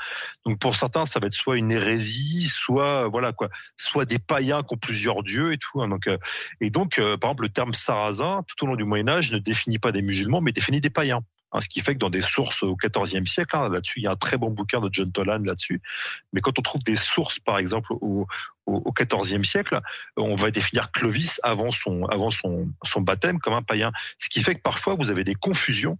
Donc, 0.46 0.60
pour 0.60 0.76
certains, 0.76 1.06
ça 1.06 1.20
va 1.20 1.28
être 1.28 1.34
soit 1.34 1.58
une 1.58 1.72
hérésie, 1.72 2.44
soit, 2.44 3.08
voilà, 3.08 3.32
quoi, 3.32 3.50
soit 3.78 4.06
des 4.06 4.20
païens 4.20 4.62
qui 4.64 4.74
ont 4.74 4.78
plusieurs 4.78 5.24
dieux 5.24 5.54
et 5.54 5.58
tout. 5.58 5.82
Hein, 5.82 5.88
donc, 5.88 6.08
euh, 6.08 6.18
et 6.60 6.70
donc, 6.70 6.98
par 6.98 7.32
exemple, 7.32 7.44
le 7.44 7.50
terme 7.50 7.74
sarrasin, 7.74 8.44
tout 8.48 8.66
au 8.66 8.68
long 8.68 8.76
du 8.76 8.84
Moyen 8.84 9.08
Âge, 9.08 9.32
ne 9.32 9.40
définit 9.40 9.80
pas 9.80 9.92
des 9.92 10.02
musulmans, 10.02 10.42
mais 10.42 10.52
définit 10.52 10.82
des 10.82 10.90
païens. 10.90 11.22
Hein, 11.54 11.62
ce 11.62 11.70
qui 11.70 11.82
fait 11.82 11.94
que 11.94 12.00
dans 12.00 12.10
des 12.10 12.22
sources 12.22 12.64
au 12.64 12.76
XIVe 12.76 13.26
siècle, 13.26 13.56
hein, 13.56 13.70
là-dessus, 13.70 14.00
il 14.00 14.04
y 14.04 14.08
a 14.08 14.12
un 14.12 14.16
très 14.16 14.38
bon 14.38 14.50
bouquin 14.50 14.82
de 14.82 14.90
John 14.92 15.12
Tolan 15.12 15.40
là-dessus. 15.40 15.82
Mais 16.34 16.42
quand 16.42 16.58
on 16.58 16.62
trouve 16.62 16.84
des 16.84 16.96
sources, 16.96 17.40
par 17.40 17.60
exemple, 17.60 17.94
au, 18.02 18.28
au, 18.66 18.92
XIVe 18.92 19.44
siècle, 19.44 19.80
on 20.18 20.36
va 20.36 20.50
définir 20.50 20.92
Clovis 20.92 21.40
avant 21.44 21.72
son, 21.72 22.06
avant 22.06 22.32
son, 22.32 22.68
son 22.84 23.02
baptême 23.02 23.40
comme 23.40 23.54
un 23.54 23.62
païen. 23.62 23.92
Ce 24.18 24.30
qui 24.30 24.42
fait 24.42 24.56
que 24.56 24.62
parfois, 24.62 24.96
vous 24.96 25.12
avez 25.12 25.24
des 25.24 25.36
confusions 25.36 25.98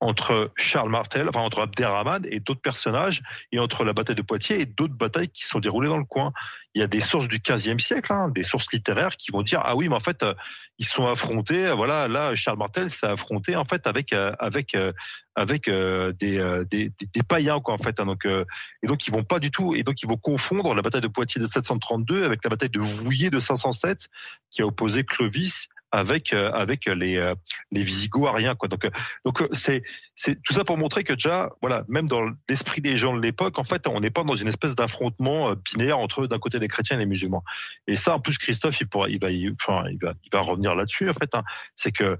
entre 0.00 0.50
Charles 0.56 0.90
Martel, 0.90 1.28
enfin 1.28 1.40
entre 1.40 1.60
Abderrahman 1.60 2.26
et 2.30 2.40
d'autres 2.40 2.62
personnages, 2.62 3.22
et 3.52 3.58
entre 3.58 3.84
la 3.84 3.92
bataille 3.92 4.16
de 4.16 4.22
Poitiers 4.22 4.60
et 4.60 4.66
d'autres 4.66 4.94
batailles 4.94 5.28
qui 5.28 5.44
sont 5.44 5.60
déroulées 5.60 5.88
dans 5.88 5.98
le 5.98 6.04
coin. 6.04 6.32
Il 6.74 6.80
y 6.80 6.82
a 6.82 6.86
des 6.86 7.00
sources 7.00 7.28
du 7.28 7.38
XVe 7.38 7.78
siècle, 7.78 8.12
hein, 8.12 8.28
des 8.28 8.42
sources 8.42 8.72
littéraires 8.72 9.16
qui 9.16 9.30
vont 9.30 9.42
dire 9.42 9.60
ah 9.62 9.76
oui, 9.76 9.88
mais 9.88 9.94
en 9.94 10.00
fait 10.00 10.22
euh, 10.22 10.34
ils 10.78 10.86
sont 10.86 11.06
affrontés. 11.06 11.70
Voilà, 11.72 12.08
là 12.08 12.34
Charles 12.34 12.58
Martel 12.58 12.88
s'est 12.88 13.06
affronté 13.06 13.56
en 13.56 13.64
fait 13.64 13.86
avec 13.86 14.12
euh, 14.12 14.32
avec 14.38 14.74
euh, 14.74 14.92
avec 15.36 15.68
des, 15.68 16.64
des, 16.70 16.92
des, 17.00 17.22
païens 17.22 17.60
quoi 17.60 17.74
en 17.74 17.78
fait. 17.78 18.00
Hein, 18.00 18.06
donc 18.06 18.26
et 18.26 18.86
donc 18.86 19.06
ils 19.06 19.12
vont 19.12 19.24
pas 19.24 19.38
du 19.38 19.50
tout 19.50 19.74
et 19.74 19.82
donc 19.82 20.02
ils 20.02 20.08
vont 20.08 20.16
confondre 20.16 20.74
la 20.74 20.82
bataille 20.82 21.00
de 21.00 21.08
Poitiers 21.08 21.40
de 21.40 21.46
732 21.46 22.24
avec 22.24 22.42
la 22.44 22.50
bataille 22.50 22.70
de 22.70 22.80
Vouillé 22.80 23.30
de 23.30 23.38
507 23.38 24.08
qui 24.50 24.62
a 24.62 24.66
opposé 24.66 25.04
Clovis 25.04 25.68
avec 25.92 26.32
euh, 26.32 26.50
avec 26.52 26.86
les 26.86 27.16
euh, 27.16 27.34
les 27.70 27.82
Visigoths 27.82 28.28
ariens 28.28 28.54
quoi. 28.54 28.68
Donc 28.68 28.84
euh, 28.84 28.90
donc 29.24 29.42
c'est 29.52 29.82
c'est 30.14 30.40
tout 30.42 30.52
ça 30.52 30.64
pour 30.64 30.78
montrer 30.78 31.04
que 31.04 31.12
déjà 31.12 31.50
voilà 31.60 31.84
même 31.88 32.08
dans 32.08 32.22
l'esprit 32.48 32.80
des 32.80 32.96
gens 32.96 33.14
de 33.14 33.20
l'époque 33.20 33.58
en 33.58 33.64
fait 33.64 33.86
on 33.86 34.00
n'est 34.00 34.10
pas 34.10 34.24
dans 34.24 34.34
une 34.34 34.48
espèce 34.48 34.74
d'affrontement 34.74 35.54
binaire 35.54 35.98
entre 35.98 36.26
d'un 36.26 36.38
côté 36.38 36.58
les 36.58 36.68
chrétiens 36.68 36.96
et 36.96 37.00
les 37.00 37.06
musulmans. 37.06 37.42
Et 37.86 37.96
ça 37.96 38.14
en 38.14 38.20
plus 38.20 38.38
Christophe 38.38 38.80
il 38.80 38.88
pourra 38.88 39.08
il 39.08 39.20
va 39.20 39.30
il 39.30 39.54
va 39.60 39.84
il 39.88 40.30
va 40.32 40.40
revenir 40.40 40.74
là-dessus 40.74 41.08
en 41.08 41.14
fait. 41.14 41.34
Hein. 41.34 41.42
C'est 41.76 41.92
que 41.92 42.18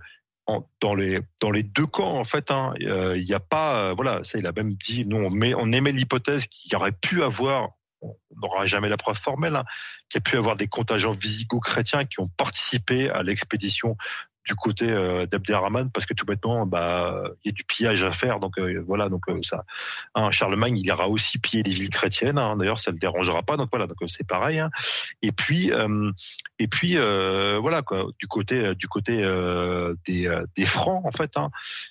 dans 0.81 0.97
les 0.97 1.21
dans 1.41 1.53
les 1.53 1.63
deux 1.63 1.87
camps 1.87 2.19
en 2.19 2.25
fait 2.25 2.51
hein, 2.51 2.75
il 2.81 3.23
n'y 3.25 3.35
a 3.35 3.41
pas 3.41 3.95
voilà 3.95 4.25
ça 4.25 4.37
il 4.37 4.47
a 4.49 4.53
même 4.53 4.73
dit 4.73 5.05
nous 5.07 5.17
on 5.17 5.31
met 5.31 5.55
on 5.55 5.71
émet 5.71 5.93
l'hypothèse 5.93 6.49
qu'il 6.49 6.73
y 6.73 6.75
aurait 6.75 6.91
pu 6.91 7.23
avoir 7.23 7.69
on 8.03 8.17
n'aura 8.37 8.67
jamais 8.67 8.89
la 8.89 8.97
preuve 8.97 9.19
formelle, 9.19 9.57
hein, 9.57 9.65
qu'il 10.09 10.19
y 10.19 10.23
a 10.23 10.23
pu 10.23 10.37
avoir 10.37 10.57
des 10.57 10.69
contingents 10.69 11.13
visigo-chrétiens 11.13 12.05
qui 12.05 12.21
ont 12.21 12.29
participé 12.37 13.11
à 13.11 13.23
l'expédition 13.23 13.97
du 14.45 14.55
côté 14.55 14.87
euh, 14.89 15.27
d'Abderrahman 15.27 15.91
parce 15.91 16.07
que 16.07 16.15
tout 16.15 16.25
bêtement 16.25 16.67
bah 16.67 17.23
il 17.45 17.49
y 17.49 17.51
a 17.51 17.53
du 17.53 17.65
pillage 17.65 18.03
à 18.03 18.13
faire 18.13 18.41
donc 18.41 18.59
euh, 18.59 18.83
voilà 18.87 19.09
donc 19.09 19.29
euh, 19.29 19.41
ça 19.43 19.65
hein, 20.15 20.31
Charlemagne 20.31 20.79
il 20.79 20.87
ira 20.87 21.09
aussi 21.09 21.39
piller 21.39 21.63
les 21.63 21.73
villes 21.73 21.91
chrétiennes 21.91 22.39
hein, 22.39 22.57
d'ailleurs 22.57 22.81
ça 22.81 22.91
le 22.91 22.99
dérangera 22.99 23.43
pas 23.43 23.57
donc 23.57 23.69
voilà 23.71 23.87
donc 23.87 23.99
c'est 24.09 24.27
pareil 24.27 24.63
et 25.23 25.33
puis 25.33 25.71
et 26.59 26.69
puis 26.69 26.97
voilà 26.97 27.83
du 28.19 28.27
côté 28.29 28.75
du 28.75 28.89
côté 28.89 29.17
des 30.07 30.43
des 30.57 30.67
francs 30.67 31.05
en 31.05 31.13
fait 31.13 31.33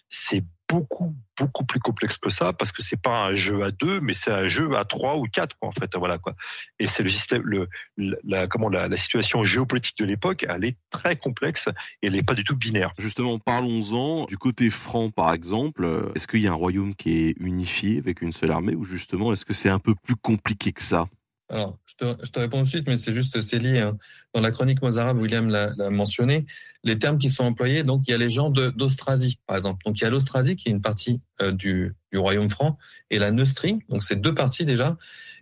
c'est 0.09 0.43
beaucoup 0.69 1.15
beaucoup 1.37 1.65
plus 1.65 1.79
complexe 1.79 2.17
que 2.17 2.29
ça 2.29 2.53
parce 2.53 2.71
que 2.71 2.81
c'est 2.83 3.01
pas 3.01 3.25
un 3.25 3.33
jeu 3.33 3.63
à 3.63 3.71
deux 3.71 3.99
mais 4.01 4.13
c'est 4.13 4.31
un 4.31 4.45
jeu 4.45 4.75
à 4.77 4.85
trois 4.85 5.17
ou 5.17 5.23
quatre 5.23 5.55
quoi, 5.57 5.69
en 5.69 5.71
fait 5.71 5.95
voilà 5.95 6.17
quoi. 6.17 6.35
Et 6.79 6.85
c'est 6.85 7.01
le 7.01 7.09
système 7.09 7.41
le 7.43 7.67
la 7.97 8.47
comment 8.47 8.69
la, 8.69 8.87
la 8.87 8.97
situation 8.97 9.43
géopolitique 9.43 9.97
de 9.97 10.05
l'époque 10.05 10.45
elle 10.47 10.65
est 10.65 10.77
très 10.91 11.15
complexe 11.15 11.69
et 12.01 12.07
elle 12.07 12.13
n'est 12.13 12.23
pas 12.23 12.35
du 12.35 12.43
tout 12.43 12.55
binaire. 12.55 12.93
Justement 12.97 13.39
parlons-en 13.39 14.25
du 14.25 14.37
côté 14.37 14.69
franc 14.69 15.09
par 15.09 15.33
exemple. 15.33 16.11
Est-ce 16.15 16.27
qu'il 16.27 16.41
y 16.41 16.47
a 16.47 16.51
un 16.51 16.55
royaume 16.55 16.93
qui 16.93 17.27
est 17.27 17.35
unifié 17.39 17.97
avec 17.97 18.21
une 18.21 18.31
seule 18.31 18.51
armée 18.51 18.75
ou 18.75 18.83
justement 18.83 19.33
est-ce 19.33 19.45
que 19.45 19.53
c'est 19.53 19.69
un 19.69 19.79
peu 19.79 19.95
plus 19.95 20.15
compliqué 20.15 20.71
que 20.71 20.81
ça? 20.83 21.07
Alors, 21.49 21.79
je 21.87 21.95
te, 21.95 22.39
réponds 22.39 22.59
tout 22.59 22.65
de 22.65 22.69
suite, 22.69 22.87
mais 22.87 22.95
c'est 22.95 23.13
juste, 23.13 23.41
c'est 23.41 23.57
lié. 23.57 23.79
Hein. 23.79 23.97
Dans 24.33 24.41
la 24.41 24.51
chronique 24.51 24.81
mozarabe, 24.83 25.19
William 25.19 25.49
l'a 25.49 25.89
mentionné, 25.89 26.45
les 26.83 26.99
termes 26.99 27.17
qui 27.17 27.29
sont 27.29 27.43
employés, 27.43 27.81
donc 27.81 28.03
il 28.07 28.11
y 28.11 28.13
a 28.13 28.17
les 28.17 28.29
gens 28.29 28.51
d'Austrasie, 28.51 29.39
par 29.47 29.55
exemple. 29.55 29.81
Donc 29.83 29.99
il 29.99 30.03
y 30.03 30.07
a 30.07 30.11
l'Austrasie 30.11 30.55
qui 30.55 30.69
est 30.69 30.71
une 30.71 30.81
partie 30.81 31.21
euh, 31.41 31.51
du, 31.51 31.95
du, 32.11 32.19
royaume 32.19 32.49
franc, 32.49 32.77
et 33.09 33.17
la 33.17 33.31
Neustrie, 33.31 33.79
donc 33.89 34.03
c'est 34.03 34.21
deux 34.21 34.35
parties 34.35 34.65
déjà. 34.65 34.95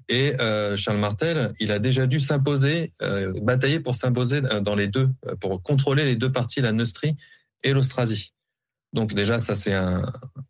Et 0.09 0.39
euh, 0.39 0.77
Charles 0.77 0.99
Martel, 0.99 1.51
il 1.59 1.73
a 1.73 1.79
déjà 1.79 2.07
dû 2.07 2.21
s'imposer, 2.21 2.93
euh, 3.01 3.33
batailler 3.41 3.81
pour 3.81 3.95
s'imposer 3.95 4.39
dans 4.39 4.75
les 4.75 4.87
deux, 4.87 5.09
pour 5.41 5.61
contrôler 5.61 6.05
les 6.05 6.15
deux 6.15 6.31
parties, 6.31 6.61
la 6.61 6.71
Neustrie 6.71 7.17
et 7.63 7.73
l'Austrasie. 7.73 8.33
Donc 8.93 9.13
déjà, 9.13 9.37
ça 9.37 9.57
c'est 9.57 9.73
un. 9.73 10.01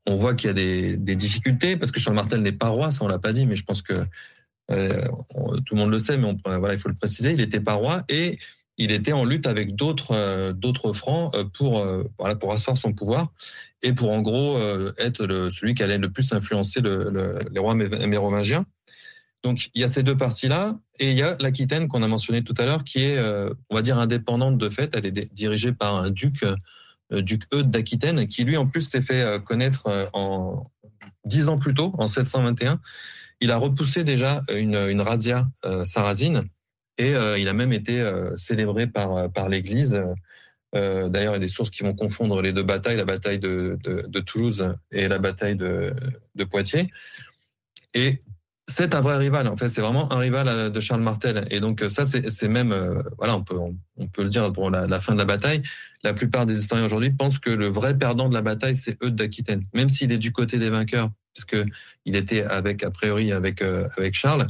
On 0.05 0.15
voit 0.15 0.35
qu'il 0.35 0.47
y 0.47 0.51
a 0.51 0.53
des, 0.53 0.97
des, 0.97 1.15
difficultés 1.15 1.75
parce 1.75 1.91
que 1.91 1.99
Charles 1.99 2.15
Martel 2.15 2.41
n'est 2.41 2.51
pas 2.51 2.67
roi, 2.67 2.91
ça 2.91 3.03
on 3.03 3.07
l'a 3.07 3.17
pas 3.17 3.33
dit, 3.33 3.47
mais 3.47 3.55
je 3.55 3.63
pense 3.63 3.81
que 3.81 4.05
euh, 4.71 5.07
tout 5.65 5.75
le 5.75 5.81
monde 5.81 5.91
le 5.91 5.99
sait, 5.99 6.17
mais 6.17 6.27
il 6.73 6.79
faut 6.79 6.89
le 6.89 6.95
préciser. 6.95 7.31
Il 7.31 7.41
était 7.41 7.61
pas 7.61 7.73
roi 7.73 8.03
et 8.09 8.37
il 8.77 8.91
était 8.91 9.13
en 9.13 9.25
lutte 9.25 9.47
avec 9.47 9.75
d'autres 9.75 10.11
euh, 10.11 10.53
d'autres 10.53 10.93
francs 10.93 11.33
euh, 11.35 11.45
pour 11.45 11.85
voilà 12.19 12.35
pour 12.35 12.51
asseoir 12.51 12.77
son 12.77 12.93
pouvoir 12.93 13.31
et 13.81 13.93
pour 13.93 14.11
en 14.11 14.21
gros 14.21 14.59
être 14.97 15.49
celui 15.51 15.73
qui 15.73 15.83
allait 15.83 15.97
le 15.97 16.11
plus 16.11 16.31
influencer 16.33 16.81
le, 16.81 17.09
le, 17.09 17.39
les 17.51 17.59
rois 17.59 17.75
mérovingiens. 17.75 18.65
Donc 19.43 19.69
il 19.75 19.81
y 19.81 19.83
a 19.83 19.87
ces 19.87 20.03
deux 20.03 20.17
parties-là 20.17 20.75
et 20.99 21.11
il 21.11 21.17
y 21.17 21.21
a 21.21 21.37
l'Aquitaine 21.39 21.87
qu'on 21.87 22.01
a 22.01 22.07
mentionné 22.07 22.43
tout 22.43 22.55
à 22.57 22.65
l'heure 22.65 22.83
qui 22.83 23.03
est 23.03 23.19
on 23.69 23.75
va 23.75 23.81
dire 23.81 23.97
indépendante 23.97 24.57
de 24.57 24.69
fait. 24.69 24.95
Elle 24.95 25.05
est 25.05 25.33
dirigée 25.33 25.71
par 25.71 25.95
un 25.95 26.09
duc 26.09 26.43
duc 27.11 27.43
Eudes 27.53 27.69
d'Aquitaine 27.69 28.27
qui 28.27 28.43
lui 28.43 28.57
en 28.57 28.67
plus 28.67 28.81
s'est 28.81 29.03
fait 29.03 29.41
connaître 29.45 30.09
en 30.13 30.65
dix 31.23 31.49
ans 31.49 31.57
plus 31.57 31.75
tôt 31.75 31.93
en 31.97 32.07
721 32.07 32.79
il 33.39 33.51
a 33.51 33.57
repoussé 33.57 34.03
déjà 34.03 34.43
une, 34.49 34.75
une 34.75 35.01
razzia 35.01 35.47
euh, 35.65 35.83
sarrasine 35.85 36.43
et 36.97 37.13
euh, 37.13 37.37
il 37.37 37.47
a 37.47 37.53
même 37.53 37.73
été 37.73 38.01
euh, 38.01 38.35
célébré 38.35 38.87
par, 38.87 39.31
par 39.31 39.49
l'Église. 39.49 40.01
D'ailleurs, 40.73 41.33
il 41.33 41.37
y 41.37 41.37
a 41.37 41.39
des 41.39 41.47
sources 41.47 41.71
qui 41.71 41.81
vont 41.81 41.95
confondre 41.95 42.39
les 42.39 42.53
deux 42.53 42.61
batailles, 42.61 42.97
la 42.97 43.05
bataille 43.05 43.39
de, 43.39 43.79
de, 43.83 44.05
de 44.07 44.19
Toulouse 44.19 44.75
et 44.91 45.07
la 45.07 45.17
bataille 45.17 45.55
de, 45.55 45.91
de 46.35 46.43
Poitiers. 46.43 46.91
Et 47.95 48.19
c'est 48.67 48.93
un 48.93 49.01
vrai 49.01 49.17
rival. 49.17 49.47
En 49.47 49.57
fait, 49.57 49.69
c'est 49.69 49.81
vraiment 49.81 50.11
un 50.11 50.19
rival 50.19 50.71
de 50.71 50.79
Charles 50.79 51.01
Martel. 51.01 51.47
Et 51.49 51.61
donc 51.61 51.83
ça, 51.89 52.05
c'est 52.05 52.47
même, 52.47 52.75
voilà, 53.17 53.37
on 53.37 53.43
peut, 53.43 53.57
on, 53.95 54.07
peut 54.07 54.21
le 54.21 54.29
dire 54.29 54.53
pour 54.53 54.69
la, 54.69 54.85
la, 54.85 54.99
fin 54.99 55.13
de 55.13 55.17
la 55.17 55.25
bataille. 55.25 55.63
La 56.03 56.13
plupart 56.13 56.45
des 56.45 56.59
historiens 56.59 56.85
aujourd'hui 56.85 57.09
pensent 57.09 57.39
que 57.39 57.49
le 57.49 57.67
vrai 57.67 57.97
perdant 57.97 58.29
de 58.29 58.35
la 58.35 58.43
bataille, 58.43 58.75
c'est 58.75 59.01
Eudes 59.03 59.15
d'Aquitaine. 59.15 59.63
Même 59.73 59.89
s'il 59.89 60.11
est 60.11 60.19
du 60.19 60.31
côté 60.31 60.59
des 60.59 60.69
vainqueurs, 60.69 61.09
puisque 61.37 61.69
il 62.05 62.15
était 62.15 62.43
avec 62.43 62.83
a 62.83 62.89
priori 62.89 63.31
avec 63.31 63.61
euh, 63.61 63.87
avec 63.97 64.15
Charles. 64.15 64.47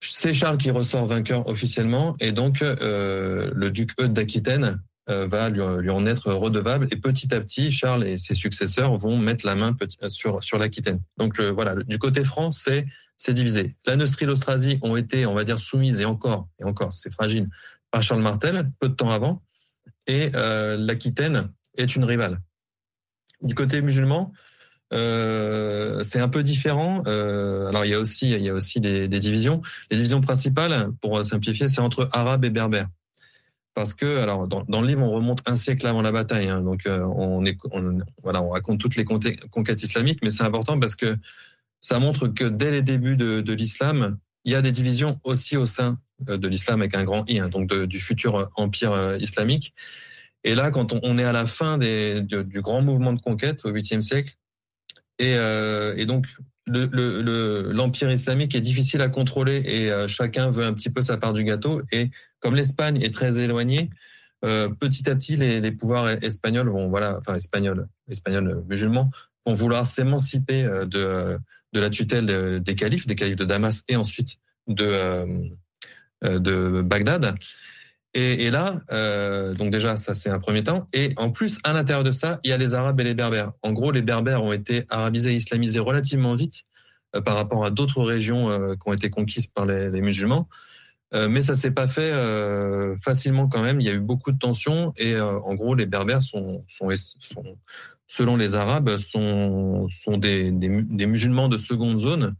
C'est 0.00 0.34
Charles 0.34 0.58
qui 0.58 0.70
ressort 0.70 1.06
vainqueur 1.06 1.48
officiellement 1.48 2.16
et 2.20 2.32
donc 2.32 2.62
euh, 2.62 3.50
le 3.54 3.70
duc 3.70 3.90
Eudes 4.00 4.12
d'Aquitaine 4.12 4.80
euh, 5.08 5.26
va 5.26 5.48
lui, 5.48 5.60
en 5.62 6.06
être 6.06 6.32
redevable 6.32 6.86
et 6.92 6.96
petit 6.96 7.34
à 7.34 7.40
petit 7.40 7.72
Charles 7.72 8.06
et 8.06 8.18
ses 8.18 8.34
successeurs 8.34 8.94
vont 8.96 9.16
mettre 9.16 9.46
la 9.46 9.54
main 9.54 9.74
sur 10.08 10.44
sur 10.44 10.58
l'Aquitaine. 10.58 11.00
Donc 11.16 11.40
voilà, 11.40 11.74
du 11.74 11.98
côté 11.98 12.24
franc, 12.24 12.52
c'est 12.52 12.86
c'est 13.16 13.32
divisé. 13.32 13.72
La 13.86 13.96
Neustrie 13.96 14.24
et 14.24 14.28
l'Austrasie 14.28 14.78
ont 14.82 14.96
été, 14.96 15.26
on 15.26 15.34
va 15.34 15.44
dire, 15.44 15.58
soumises 15.58 16.00
et 16.00 16.04
encore 16.04 16.48
et 16.60 16.64
encore, 16.64 16.92
c'est 16.92 17.12
fragile 17.12 17.48
par 17.90 18.02
Charles 18.02 18.20
Martel 18.22 18.70
peu 18.78 18.88
de 18.90 18.94
temps 18.94 19.10
avant 19.10 19.42
et 20.06 20.30
l'Aquitaine 20.30 21.50
est 21.76 21.96
une 21.96 22.04
rivale. 22.04 22.40
Du 23.40 23.54
côté 23.54 23.80
musulman, 23.82 24.32
euh, 24.92 26.02
c'est 26.02 26.20
un 26.20 26.28
peu 26.28 26.42
différent. 26.42 27.02
Euh, 27.06 27.66
alors 27.66 27.84
il 27.84 27.90
y 27.90 27.94
a 27.94 28.00
aussi 28.00 28.30
il 28.30 28.42
y 28.42 28.48
a 28.48 28.54
aussi 28.54 28.80
des, 28.80 29.08
divisions. 29.08 29.60
Les 29.90 29.96
divisions 29.96 30.20
principales, 30.20 30.90
pour 31.00 31.24
simplifier, 31.24 31.68
c'est 31.68 31.80
entre 31.80 32.08
arabes 32.12 32.44
et 32.44 32.50
berbères. 32.50 32.88
parce 33.74 33.94
que 33.94 34.18
alors 34.18 34.48
dans, 34.48 34.80
le 34.80 34.86
livre 34.86 35.02
on 35.02 35.10
remonte 35.10 35.42
un 35.46 35.56
siècle 35.56 35.86
avant 35.86 36.02
la 36.02 36.12
bataille, 36.12 36.48
hein, 36.48 36.62
donc 36.62 36.86
euh, 36.86 37.00
on, 37.02 37.44
voilà, 38.22 38.42
on 38.42 38.50
raconte 38.50 38.80
toutes 38.80 38.96
les 38.96 39.04
conquêtes 39.04 39.82
islamiques, 39.82 40.20
mais 40.22 40.30
c'est 40.30 40.44
important 40.44 40.78
parce 40.78 40.96
que 40.96 41.16
ça 41.80 41.98
montre 42.00 42.28
que 42.28 42.44
dès 42.44 42.70
les 42.70 42.82
débuts 42.82 43.16
de, 43.16 43.52
l'islam, 43.52 44.18
il 44.44 44.52
y 44.52 44.54
a 44.56 44.62
des 44.62 44.72
divisions 44.72 45.20
aussi 45.22 45.56
au 45.56 45.66
sein 45.66 45.98
de 46.20 46.48
l'islam 46.48 46.80
avec 46.80 46.96
un 46.96 47.04
grand 47.04 47.24
I, 47.28 47.38
hein, 47.38 47.48
donc 47.48 47.72
du 47.72 48.00
futur 48.00 48.50
empire 48.56 49.16
islamique. 49.20 49.74
Et 50.42 50.56
là, 50.56 50.72
quand 50.72 50.92
on, 51.02 51.18
est 51.18 51.24
à 51.24 51.32
la 51.32 51.46
fin 51.46 51.78
du 51.78 52.60
grand 52.60 52.82
mouvement 52.82 53.12
de 53.12 53.20
conquête 53.20 53.64
au 53.64 53.70
8e 53.70 54.00
siècle, 54.00 54.36
et, 55.18 55.34
euh, 55.34 55.94
et 55.96 56.06
donc 56.06 56.26
l'empire 56.66 58.08
le, 58.08 58.12
le, 58.12 58.14
islamique 58.14 58.54
est 58.54 58.60
difficile 58.60 59.00
à 59.00 59.08
contrôler 59.08 59.62
et 59.64 59.90
euh, 59.90 60.06
chacun 60.06 60.50
veut 60.50 60.64
un 60.64 60.74
petit 60.74 60.90
peu 60.90 61.00
sa 61.00 61.16
part 61.16 61.32
du 61.32 61.44
gâteau. 61.44 61.82
Et 61.92 62.10
comme 62.40 62.54
l'Espagne 62.54 63.00
est 63.02 63.12
très 63.12 63.38
éloignée, 63.38 63.90
euh, 64.44 64.68
petit 64.68 65.08
à 65.10 65.16
petit, 65.16 65.36
les, 65.36 65.60
les, 65.60 65.72
pouvoirs 65.72 66.08
espagnols 66.22 66.68
vont, 66.68 66.88
voilà, 66.88 67.18
enfin 67.18 67.34
espagnols, 67.34 67.88
espagnols 68.08 68.64
musulmans, 68.68 69.10
vont 69.44 69.54
vouloir 69.54 69.86
s'émanciper 69.86 70.62
euh, 70.62 70.86
de, 70.86 71.38
de 71.72 71.80
la 71.80 71.90
tutelle 71.90 72.60
des 72.60 72.74
califes, 72.74 73.06
des 73.06 73.16
califes 73.16 73.36
de 73.36 73.44
Damas 73.44 73.82
et 73.88 73.96
ensuite 73.96 74.36
de, 74.68 74.84
euh, 76.24 76.38
de 76.38 76.82
Bagdad. 76.82 77.34
Et, 78.14 78.50
là, 78.50 78.80
euh, 78.90 79.54
donc 79.54 79.70
déjà, 79.70 79.96
ça 79.96 80.14
c'est 80.14 80.30
un 80.30 80.40
premier 80.40 80.64
temps. 80.64 80.86
Et 80.92 81.12
en 81.16 81.30
plus, 81.30 81.58
à 81.62 81.72
l'intérieur 81.72 82.04
de 82.04 82.10
ça, 82.10 82.40
il 82.42 82.50
y 82.50 82.52
a 82.52 82.56
les 82.56 82.74
Arabes 82.74 82.98
et 83.00 83.04
les 83.04 83.14
Berbères. 83.14 83.52
En 83.62 83.72
gros, 83.72 83.92
les 83.92 84.02
Berbères 84.02 84.42
ont 84.42 84.52
été 84.52 84.84
arabisés 84.88 85.34
islamisés 85.34 85.78
relativement 85.78 86.34
vite 86.34 86.64
euh, 87.14 87.20
par 87.20 87.36
rapport 87.36 87.64
à 87.64 87.70
d'autres 87.70 88.02
régions 88.02 88.50
euh, 88.50 88.74
qui 88.74 88.88
ont 88.88 88.94
été 88.94 89.10
conquises 89.10 89.46
par 89.46 89.66
les, 89.66 89.90
musulmans. 90.00 90.48
Mais 91.14 91.40
ça 91.40 91.54
s'est 91.54 91.70
pas 91.70 91.88
fait 91.88 92.12
facilement 93.02 93.48
quand 93.48 93.62
même. 93.62 93.80
Il 93.80 93.86
y 93.86 93.88
a 93.88 93.94
eu 93.94 94.00
beaucoup 94.00 94.30
de 94.30 94.36
tensions 94.36 94.92
et 94.98 95.18
en 95.18 95.54
gros, 95.54 95.74
les 95.74 95.86
Berbères 95.86 96.20
sont, 96.20 96.62
selon 98.06 98.36
les 98.36 98.54
Arabes, 98.56 98.98
sont, 98.98 99.86
des 100.18 101.06
musulmans 101.06 101.48
de 101.48 101.56
seconde 101.56 101.98
zone 101.98 102.34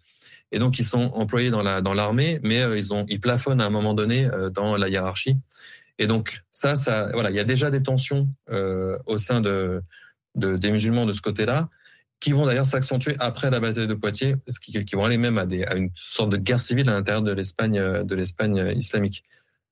et 0.52 0.58
donc 0.58 0.78
ils 0.78 0.84
sont 0.84 1.10
employés 1.14 1.50
dans 1.50 1.62
la 1.62 1.80
dans 1.80 1.94
l'armée, 1.94 2.40
mais 2.42 2.62
euh, 2.62 2.78
ils 2.78 2.92
ont 2.92 3.04
ils 3.08 3.20
plafonnent 3.20 3.60
à 3.60 3.66
un 3.66 3.70
moment 3.70 3.94
donné 3.94 4.26
euh, 4.26 4.50
dans 4.50 4.76
la 4.76 4.88
hiérarchie. 4.88 5.36
Et 5.98 6.06
donc 6.06 6.42
ça, 6.50 6.76
ça 6.76 7.10
voilà, 7.12 7.30
il 7.30 7.36
y 7.36 7.40
a 7.40 7.44
déjà 7.44 7.70
des 7.70 7.82
tensions 7.82 8.28
euh, 8.50 8.96
au 9.06 9.18
sein 9.18 9.40
de, 9.40 9.82
de, 10.36 10.56
des 10.56 10.70
musulmans 10.70 11.06
de 11.06 11.12
ce 11.12 11.20
côté-là, 11.20 11.68
qui 12.20 12.32
vont 12.32 12.46
d'ailleurs 12.46 12.66
s'accentuer 12.66 13.16
après 13.18 13.50
la 13.50 13.60
bataille 13.60 13.88
de 13.88 13.94
Poitiers, 13.94 14.36
ce 14.48 14.60
qui, 14.60 14.84
qui 14.84 14.94
vont 14.94 15.04
aller 15.04 15.18
même 15.18 15.38
à, 15.38 15.46
des, 15.46 15.64
à 15.64 15.74
une 15.74 15.90
sorte 15.94 16.30
de 16.30 16.36
guerre 16.36 16.60
civile 16.60 16.88
à 16.88 16.94
l'intérieur 16.94 17.22
de 17.22 17.32
l'Espagne 17.32 18.04
de 18.04 18.14
l'Espagne 18.14 18.74
islamique. 18.76 19.24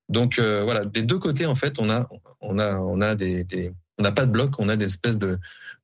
Donc 0.08 0.38
euh, 0.38 0.62
voilà, 0.62 0.84
des 0.84 1.02
deux 1.02 1.18
côtés 1.18 1.46
en 1.46 1.54
fait, 1.54 1.78
on 1.78 1.90
a 1.90 2.08
on 2.40 2.58
a 2.58 2.78
on 2.78 3.00
a 3.00 3.14
des, 3.14 3.72
on 3.98 4.02
n'a 4.02 4.12
pas 4.12 4.26
de 4.26 4.30
bloc, 4.30 4.54
on 4.58 4.68
a 4.68 4.76
des 4.76 4.86
espèces 4.86 5.18
de 5.18 5.38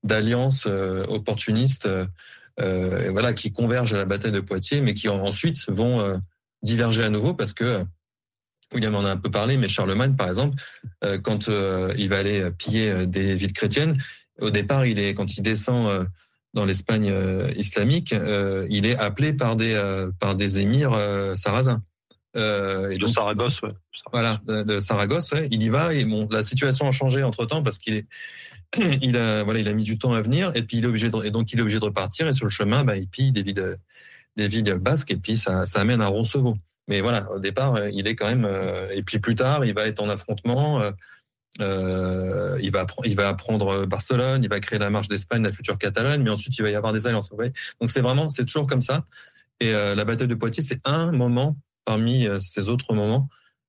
d'alliances 0.05 0.65
euh, 0.67 1.05
opportunistes 1.09 1.87
euh, 1.87 2.07
et 2.59 3.09
voilà, 3.09 3.33
qui 3.33 3.53
convergent 3.53 3.95
à 3.95 3.97
la 3.97 4.05
bataille 4.05 4.33
de 4.33 4.41
Poitiers, 4.41 4.81
mais 4.81 4.95
qui 4.95 5.09
ensuite 5.09 5.69
vont 5.69 6.01
euh, 6.01 6.17
diverger 6.63 7.05
à 7.05 7.09
nouveau 7.09 7.35
parce 7.35 7.53
que 7.53 7.65
euh, 7.65 7.85
William 8.75 8.95
en 8.95 9.05
a 9.05 9.11
un 9.11 9.17
peu 9.17 9.31
parlé, 9.31 9.57
mais 9.57 9.69
Charlemagne, 9.69 10.17
par 10.17 10.29
exemple, 10.29 10.57
quand 11.23 11.49
il 11.49 12.09
va 12.09 12.19
aller 12.19 12.51
piller 12.53 13.07
des 13.07 13.35
villes 13.35 13.53
chrétiennes, 13.53 14.03
au 14.41 14.49
départ, 14.49 14.87
il 14.87 14.99
est 14.99 15.13
quand 15.13 15.37
il 15.37 15.43
descend 15.43 16.09
dans 16.55 16.65
l'Espagne 16.65 17.15
islamique, 17.55 18.15
il 18.71 18.87
est 18.87 18.97
appelé 18.97 19.35
par 19.35 19.57
des 19.57 19.79
par 20.19 20.37
des 20.37 20.59
émirs 20.59 20.99
sarrasins. 21.35 21.83
Euh, 22.37 22.91
et 22.91 22.95
de 22.97 23.01
donc, 23.01 23.11
Saragosse, 23.11 23.61
ouais. 23.63 23.73
Voilà, 24.11 24.41
de, 24.47 24.63
de 24.63 24.81
Saragosse, 24.81 25.33
ouais. 25.33 25.49
Il 25.51 25.63
y 25.63 25.69
va 25.69 25.93
et 25.93 26.05
bon, 26.05 26.29
la 26.31 26.43
situation 26.43 26.89
a 26.89 26.91
changé 26.91 27.23
entre 27.23 27.45
temps 27.45 27.63
parce 27.63 27.79
qu'il 27.79 27.95
est 27.95 28.07
il 29.03 29.17
a 29.17 29.43
voilà, 29.45 29.61
il 29.61 29.69
a 29.69 29.73
mis 29.73 29.85
du 29.85 29.99
temps 29.99 30.13
à 30.13 30.23
venir 30.23 30.53
et 30.55 30.63
puis 30.63 30.79
il 30.79 30.85
est 30.85 30.87
obligé 30.87 31.11
de, 31.11 31.25
et 31.25 31.31
donc 31.31 31.53
il 31.53 31.59
est 31.59 31.63
obligé 31.63 31.79
de 31.79 31.85
repartir 31.85 32.27
et 32.27 32.33
sur 32.33 32.47
le 32.47 32.51
chemin, 32.51 32.85
bah, 32.85 32.97
il 32.97 33.09
pille 33.09 33.33
des 33.33 33.43
villes 33.43 33.77
des 34.37 34.49
villes 34.49 34.75
basques 34.75 35.11
et 35.11 35.17
puis 35.17 35.37
ça, 35.37 35.65
ça 35.65 35.81
amène 35.81 36.01
à 36.01 36.07
Roncevaux. 36.07 36.57
Mais 36.89 37.01
voilà, 37.01 37.31
au 37.31 37.39
départ, 37.39 37.79
il 37.89 38.07
est 38.07 38.17
quand 38.17 38.27
même 38.27 38.45
euh, 38.45 38.89
et 38.91 39.03
puis 39.03 39.19
plus 39.19 39.35
tard, 39.35 39.65
il 39.65 39.75
va 39.75 39.87
être 39.87 40.01
en 40.01 40.09
affrontement. 40.09 40.83
Euh, 40.83 40.91
euh, 41.61 42.59
il 42.63 42.73
va 42.73 42.87
il 43.05 43.15
va 43.15 43.29
apprendre 43.29 43.85
Barcelone, 43.85 44.43
il 44.43 44.49
va 44.49 44.59
créer 44.59 44.79
la 44.79 44.89
marche 44.89 45.09
d'Espagne, 45.09 45.43
la 45.43 45.53
future 45.53 45.77
Catalogne, 45.77 46.23
mais 46.23 46.31
ensuite 46.31 46.57
il 46.57 46.63
va 46.63 46.71
y 46.71 46.75
avoir 46.75 46.95
des 46.95 47.07
alliances. 47.07 47.31
Donc 47.31 47.91
c'est 47.91 48.01
vraiment 48.01 48.31
c'est 48.31 48.47
toujours 48.47 48.67
comme 48.67 48.81
ça. 48.81 49.05
Et 49.63 49.75
euh, 49.75 49.95
la 49.95 50.05
bataille 50.05 50.27
de 50.27 50.35
Poitiers, 50.35 50.65
c'est 50.65 50.81
un 50.85 51.13
moment 51.13 51.57
parmi 51.85 52.27
euh, 52.27 52.41
ces 52.41 52.69
autres 52.69 52.95
moments 52.95 53.29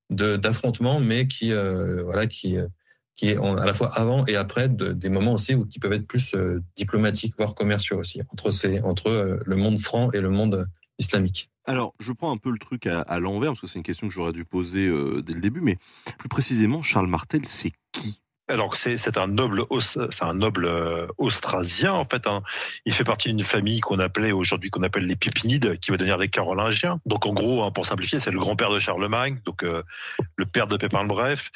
de 0.09 0.37
d'affrontement, 0.37 0.99
mais 0.99 1.27
qui 1.27 1.53
euh, 1.53 2.01
voilà 2.03 2.25
qui 2.25 2.57
qui 3.23 3.29
est 3.29 3.37
à 3.37 3.65
la 3.65 3.73
fois 3.73 3.89
avant 3.97 4.25
et 4.25 4.35
après 4.35 4.67
de, 4.67 4.91
des 4.91 5.07
moments 5.07 5.33
aussi 5.33 5.55
où 5.55 5.65
qui 5.65 5.79
peuvent 5.79 5.93
être 5.93 6.07
plus 6.07 6.35
euh, 6.35 6.61
diplomatiques, 6.75 7.35
voire 7.37 7.55
commerciaux 7.55 7.97
aussi, 7.97 8.21
entre, 8.29 8.51
entre 8.85 9.07
euh, 9.07 9.39
le 9.45 9.55
monde 9.55 9.79
franc 9.79 10.11
et 10.11 10.19
le 10.19 10.29
monde 10.29 10.67
islamique. 10.99 11.49
Alors, 11.63 11.93
je 11.99 12.11
prends 12.11 12.33
un 12.33 12.37
peu 12.37 12.51
le 12.51 12.59
truc 12.59 12.85
à, 12.85 12.99
à 12.99 13.19
l'envers, 13.21 13.51
parce 13.51 13.61
que 13.61 13.67
c'est 13.67 13.79
une 13.79 13.83
question 13.83 14.09
que 14.09 14.13
j'aurais 14.13 14.33
dû 14.33 14.43
poser 14.43 14.87
euh, 14.87 15.21
dès 15.21 15.33
le 15.33 15.39
début, 15.39 15.61
mais 15.61 15.77
plus 16.17 16.27
précisément, 16.27 16.81
Charles 16.81 17.07
Martel, 17.07 17.45
c'est 17.45 17.71
qui? 17.93 18.19
Alors 18.47 18.75
c'est 18.75 18.97
c'est 18.97 19.17
un 19.17 19.27
noble 19.27 19.65
euh, 20.65 21.07
austrasien 21.17 21.93
en 21.93 22.05
fait. 22.05 22.27
Hein. 22.27 22.43
Il 22.85 22.93
fait 22.93 23.03
partie 23.03 23.29
d'une 23.29 23.43
famille 23.43 23.79
qu'on 23.79 23.99
appelait 23.99 24.31
aujourd'hui 24.31 24.69
qu'on 24.69 24.83
appelle 24.83 25.05
les 25.05 25.15
Pipinides, 25.15 25.79
qui 25.79 25.91
va 25.91 25.97
devenir 25.97 26.17
les 26.17 26.27
Carolingiens. 26.27 26.99
Donc 27.05 27.25
en 27.25 27.33
gros, 27.33 27.63
hein, 27.63 27.71
pour 27.71 27.85
simplifier, 27.85 28.19
c'est 28.19 28.31
le 28.31 28.39
grand-père 28.39 28.69
de 28.69 28.79
Charlemagne, 28.79 29.39
donc 29.45 29.63
euh, 29.63 29.83
le 30.35 30.45
père 30.45 30.67
de 30.67 30.75
Pépin 30.75 31.03
le 31.03 31.07
Bref. 31.07 31.51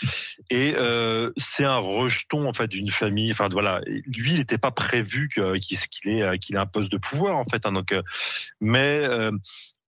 Et 0.49 0.75
euh, 0.77 1.31
c'est 1.37 1.65
un 1.65 1.77
rejeton 1.77 2.47
en 2.47 2.53
fait 2.53 2.67
d'une 2.67 2.89
famille. 2.89 3.31
Enfin 3.31 3.49
voilà, 3.51 3.81
lui, 3.85 4.31
il 4.31 4.37
n'était 4.37 4.57
pas 4.57 4.71
prévu 4.71 5.29
qu'il 5.29 6.11
ait 6.11 6.39
qu'il 6.39 6.57
un 6.57 6.65
poste 6.65 6.91
de 6.91 6.97
pouvoir 6.97 7.37
en 7.37 7.45
fait. 7.45 7.65
Hein, 7.65 7.73
donc, 7.73 7.93
mais 8.61 9.07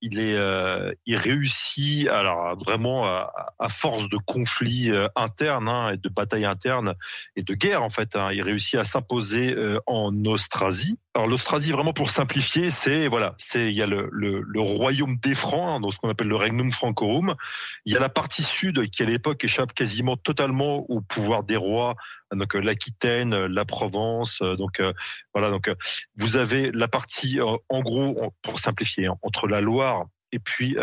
il 0.01 0.19
est, 0.19 0.35
euh, 0.35 0.93
réussit, 1.07 2.07
alors 2.07 2.57
vraiment 2.57 3.05
à, 3.05 3.53
à 3.59 3.69
force 3.69 4.09
de 4.09 4.17
conflits 4.17 4.91
euh, 4.91 5.07
internes 5.15 5.67
hein, 5.67 5.91
et 5.91 5.97
de 5.97 6.09
batailles 6.09 6.45
internes 6.45 6.95
et 7.35 7.43
de 7.43 7.53
guerres 7.53 7.83
en 7.83 7.89
fait, 7.89 8.15
hein, 8.15 8.31
il 8.31 8.41
réussit 8.41 8.79
à 8.79 8.83
s'imposer 8.83 9.53
euh, 9.53 9.79
en 9.87 10.13
Austrasie. 10.25 10.97
Alors 11.19 11.27
l'Austrasie, 11.27 11.73
vraiment 11.73 11.91
pour 11.91 12.11
simplifier, 12.11 12.69
c'est 12.69 13.09
voilà, 13.09 13.35
c'est 13.37 13.67
il 13.67 13.75
y 13.75 13.81
a 13.81 13.85
le, 13.85 14.09
le, 14.09 14.61
royaume 14.61 15.17
des 15.17 15.35
Francs, 15.35 15.67
hein, 15.67 15.79
donc 15.81 15.93
ce 15.93 15.99
qu'on 15.99 16.07
appelle 16.07 16.29
le 16.29 16.37
Regnum 16.37 16.71
Francorum. 16.71 17.35
Il 17.83 17.91
y 17.91 17.97
a 17.97 17.99
la 17.99 18.07
partie 18.07 18.41
sud 18.41 18.89
qui 18.89 19.03
à 19.03 19.05
l'époque 19.05 19.43
échappe 19.43 19.73
quasiment 19.73 20.15
totalement 20.15 20.89
au 20.89 21.01
pouvoir 21.01 21.43
des 21.43 21.57
rois, 21.57 21.95
donc 22.33 22.55
euh, 22.55 22.61
l'Aquitaine, 22.61 23.35
la 23.35 23.65
Provence, 23.65 24.39
euh, 24.41 24.55
donc 24.55 24.79
euh, 24.79 24.93
voilà, 25.33 25.49
donc 25.49 25.69
vous 26.15 26.37
avez 26.37 26.71
la 26.71 26.87
partie 26.87 27.39
en 27.41 27.81
gros 27.81 28.33
pour 28.41 28.57
simplifier 28.59 29.07
hein, 29.07 29.17
entre 29.21 29.49
la 29.49 29.59
Loire 29.59 30.05
et 30.31 30.39
puis 30.39 30.77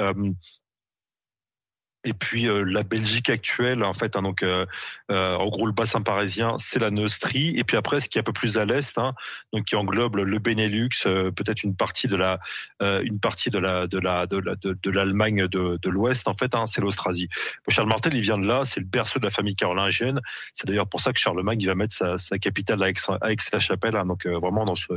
et 2.06 2.12
puis 2.12 2.46
euh, 2.46 2.62
la 2.62 2.84
Belgique 2.84 3.30
actuelle, 3.30 3.82
en 3.82 3.92
fait, 3.92 4.16
hein, 4.16 4.22
donc 4.22 4.42
euh, 4.42 4.64
euh, 5.10 5.34
en 5.34 5.48
gros 5.48 5.66
le 5.66 5.72
bassin 5.72 6.00
parisien, 6.02 6.54
c'est 6.58 6.78
la 6.78 6.90
Neustrie, 6.90 7.54
et 7.56 7.64
puis 7.64 7.76
après 7.76 8.00
ce 8.00 8.08
qui 8.08 8.18
est 8.18 8.20
un 8.20 8.24
peu 8.24 8.32
plus 8.32 8.58
à 8.58 8.64
l'est, 8.64 8.96
hein, 8.96 9.12
donc 9.52 9.64
qui 9.64 9.76
englobe 9.76 10.16
le 10.16 10.38
Benelux, 10.38 10.90
peut-être 11.04 11.64
une 11.64 11.74
partie 11.74 12.06
de 12.06 12.16
la, 12.16 12.38
une 12.80 13.18
partie 13.18 13.50
de 13.50 13.58
la, 13.58 13.86
de 13.86 13.98
la, 13.98 14.26
de 14.26 14.38
la, 14.38 14.54
de, 14.54 14.78
de 14.80 14.90
l'Allemagne 14.90 15.48
de, 15.48 15.88
l'Ouest, 15.88 16.28
en 16.28 16.34
fait, 16.34 16.54
hein, 16.54 16.66
c'est 16.66 16.80
l'Austrasie. 16.80 17.28
Charles 17.68 17.88
Martel, 17.88 18.14
il 18.14 18.20
vient 18.20 18.38
de 18.38 18.46
là, 18.46 18.64
c'est 18.64 18.80
le 18.80 18.86
berceau 18.86 19.18
de 19.18 19.24
la 19.24 19.30
famille 19.30 19.56
carolingienne. 19.56 20.20
C'est 20.52 20.66
d'ailleurs 20.66 20.88
pour 20.88 21.00
ça 21.00 21.12
que 21.12 21.18
Charlemagne 21.18 21.60
il 21.60 21.66
va 21.66 21.74
mettre 21.74 21.94
sa, 21.94 22.38
capitale 22.38 22.82
à 22.82 22.88
Aix-la-Chapelle, 22.88 24.00
donc 24.06 24.26
vraiment 24.26 24.64
dans 24.64 24.76
ce, 24.76 24.92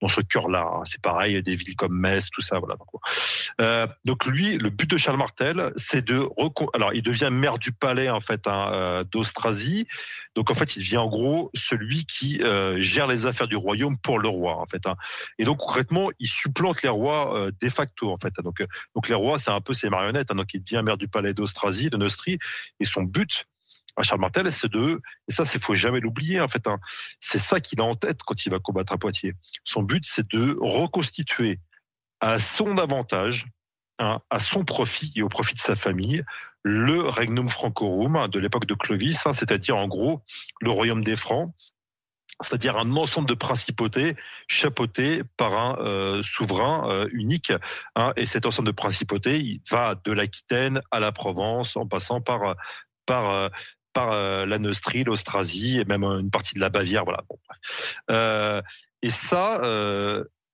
dans 0.00 0.08
ce 0.08 0.20
cœur-là. 0.22 0.80
C'est 0.84 1.00
pareil, 1.00 1.42
des 1.42 1.54
villes 1.54 1.76
comme 1.76 1.98
Metz, 1.98 2.30
tout 2.30 2.40
ça, 2.40 2.58
voilà. 2.58 2.76
Donc, 2.76 3.90
donc 4.04 4.26
lui, 4.26 4.56
le 4.58 4.70
but 4.70 4.88
de 4.88 4.96
Charles 4.96 5.18
Martel, 5.18 5.72
c'est 5.76 6.04
de 6.04 6.26
alors 6.74 6.94
il 6.94 7.02
devient 7.02 7.30
maire 7.30 7.58
du 7.58 7.72
palais 7.72 8.10
en 8.10 8.20
fait 8.20 8.46
hein, 8.46 8.70
euh, 8.72 9.04
d'Austrasie. 9.04 9.86
Donc 10.34 10.50
en 10.50 10.54
fait, 10.54 10.76
il 10.76 10.80
devient 10.80 10.98
en 10.98 11.08
gros 11.08 11.50
celui 11.54 12.04
qui 12.04 12.42
euh, 12.42 12.80
gère 12.80 13.06
les 13.06 13.26
affaires 13.26 13.48
du 13.48 13.56
royaume 13.56 13.98
pour 13.98 14.18
le 14.18 14.28
roi 14.28 14.58
en 14.58 14.66
fait. 14.66 14.86
Hein. 14.86 14.96
Et 15.38 15.44
donc 15.44 15.58
concrètement, 15.58 16.10
il 16.18 16.28
supplante 16.28 16.82
les 16.82 16.88
rois 16.88 17.36
euh, 17.36 17.50
de 17.60 17.68
facto 17.68 18.10
en 18.10 18.18
fait. 18.18 18.34
Donc 18.42 18.64
donc 18.94 19.08
les 19.08 19.14
rois, 19.14 19.38
c'est 19.38 19.50
un 19.50 19.60
peu 19.60 19.72
ses 19.72 19.88
marionnettes. 19.88 20.30
Hein. 20.30 20.36
Donc 20.36 20.52
il 20.54 20.62
devient 20.62 20.82
maire 20.84 20.96
du 20.96 21.08
palais 21.08 21.34
d'Austrasie, 21.34 21.90
de 21.90 21.96
Neustrie, 21.96 22.38
et 22.80 22.84
son 22.84 23.02
but 23.02 23.46
à 23.96 24.02
Charles 24.02 24.20
Martel, 24.20 24.52
c'est 24.52 24.70
de, 24.70 25.00
et 25.26 25.32
ça, 25.32 25.44
c'est 25.44 25.62
faut 25.62 25.74
jamais 25.74 26.00
l'oublier 26.00 26.40
en 26.40 26.48
fait. 26.48 26.66
Hein. 26.66 26.78
C'est 27.18 27.38
ça 27.38 27.60
qu'il 27.60 27.80
a 27.80 27.84
en 27.84 27.94
tête 27.94 28.20
quand 28.24 28.44
il 28.44 28.50
va 28.50 28.58
combattre 28.58 28.92
à 28.92 28.98
Poitiers. 28.98 29.34
Son 29.64 29.82
but, 29.82 30.04
c'est 30.06 30.30
de 30.30 30.54
reconstituer 30.60 31.60
à 32.20 32.38
son 32.38 32.78
avantage 32.78 33.46
À 33.98 34.38
son 34.38 34.64
profit 34.64 35.12
et 35.16 35.22
au 35.22 35.30
profit 35.30 35.54
de 35.54 35.60
sa 35.60 35.74
famille 35.74 36.22
le 36.68 37.02
Regnum 37.02 37.48
Francorum 37.48 38.26
de 38.26 38.40
l'époque 38.40 38.66
de 38.66 38.74
Clovis, 38.74 39.24
hein, 39.24 39.32
c'est-à-dire 39.34 39.76
en 39.76 39.86
gros 39.86 40.22
le 40.60 40.70
royaume 40.70 41.04
des 41.04 41.14
Francs, 41.14 41.54
c'est-à-dire 42.40 42.76
un 42.76 42.90
ensemble 42.96 43.28
de 43.28 43.34
principautés 43.34 44.16
chapeautés 44.48 45.22
par 45.36 45.56
un 45.56 45.78
euh, 45.78 46.22
souverain 46.24 46.90
euh, 46.90 47.08
unique. 47.12 47.52
Hein, 47.94 48.12
et 48.16 48.26
cet 48.26 48.46
ensemble 48.46 48.66
de 48.66 48.72
principautés, 48.72 49.38
il 49.38 49.60
va 49.70 49.94
de 50.04 50.10
l'Aquitaine 50.10 50.80
à 50.90 50.98
la 50.98 51.12
Provence, 51.12 51.76
en 51.76 51.86
passant 51.86 52.20
par 52.20 52.56
par 53.06 53.30
euh, 53.30 53.48
par 53.92 54.10
la 54.10 54.58
Neustrie, 54.58 55.04
l'Austrasie 55.04 55.78
et 55.80 55.86
même 55.86 56.04
une 56.04 56.30
partie 56.30 56.54
de 56.54 56.60
la 56.60 56.68
Bavière. 56.68 57.04
Voilà. 57.06 58.62
et 59.00 59.08
ça, 59.08 59.58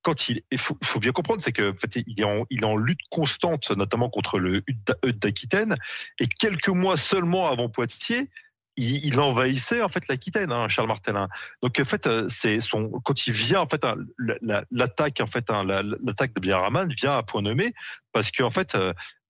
quand 0.02 0.28
il, 0.28 0.42
faut, 0.58 0.98
bien 1.00 1.12
comprendre, 1.12 1.42
c'est 1.42 1.52
que 1.52 1.72
fait, 1.74 2.02
il, 2.06 2.20
est 2.20 2.24
en, 2.24 2.44
en 2.62 2.76
lutte 2.76 3.00
constante, 3.10 3.70
notamment 3.70 4.10
contre 4.10 4.38
le 4.38 4.62
d'Aquitaine, 5.04 5.76
et 6.18 6.26
quelques 6.26 6.68
mois 6.68 6.96
seulement 6.96 7.48
avant 7.48 7.68
Poitiers, 7.68 8.28
il, 8.76 9.20
envahissait 9.20 9.82
en 9.82 9.88
fait 9.88 10.08
l'Aquitaine, 10.08 10.50
hein, 10.50 10.66
Charles 10.68 10.88
Martel. 10.88 11.16
Hein. 11.16 11.28
Donc 11.62 11.78
en 11.78 11.84
fait, 11.84 12.08
c'est 12.28 12.60
son 12.60 12.88
quand 13.04 13.26
il 13.26 13.32
vient 13.32 13.60
en 13.60 13.68
fait 13.68 13.84
hein, 13.84 13.96
l'attaque 14.70 15.20
en 15.20 15.26
fait 15.26 15.50
l'attaque 15.50 16.34
de 16.34 16.40
Biaraman 16.40 16.92
vient 16.92 17.16
à 17.16 17.22
point 17.22 17.42
nommé 17.42 17.74
parce 18.12 18.30
qu'en 18.30 18.50
fait 18.50 18.76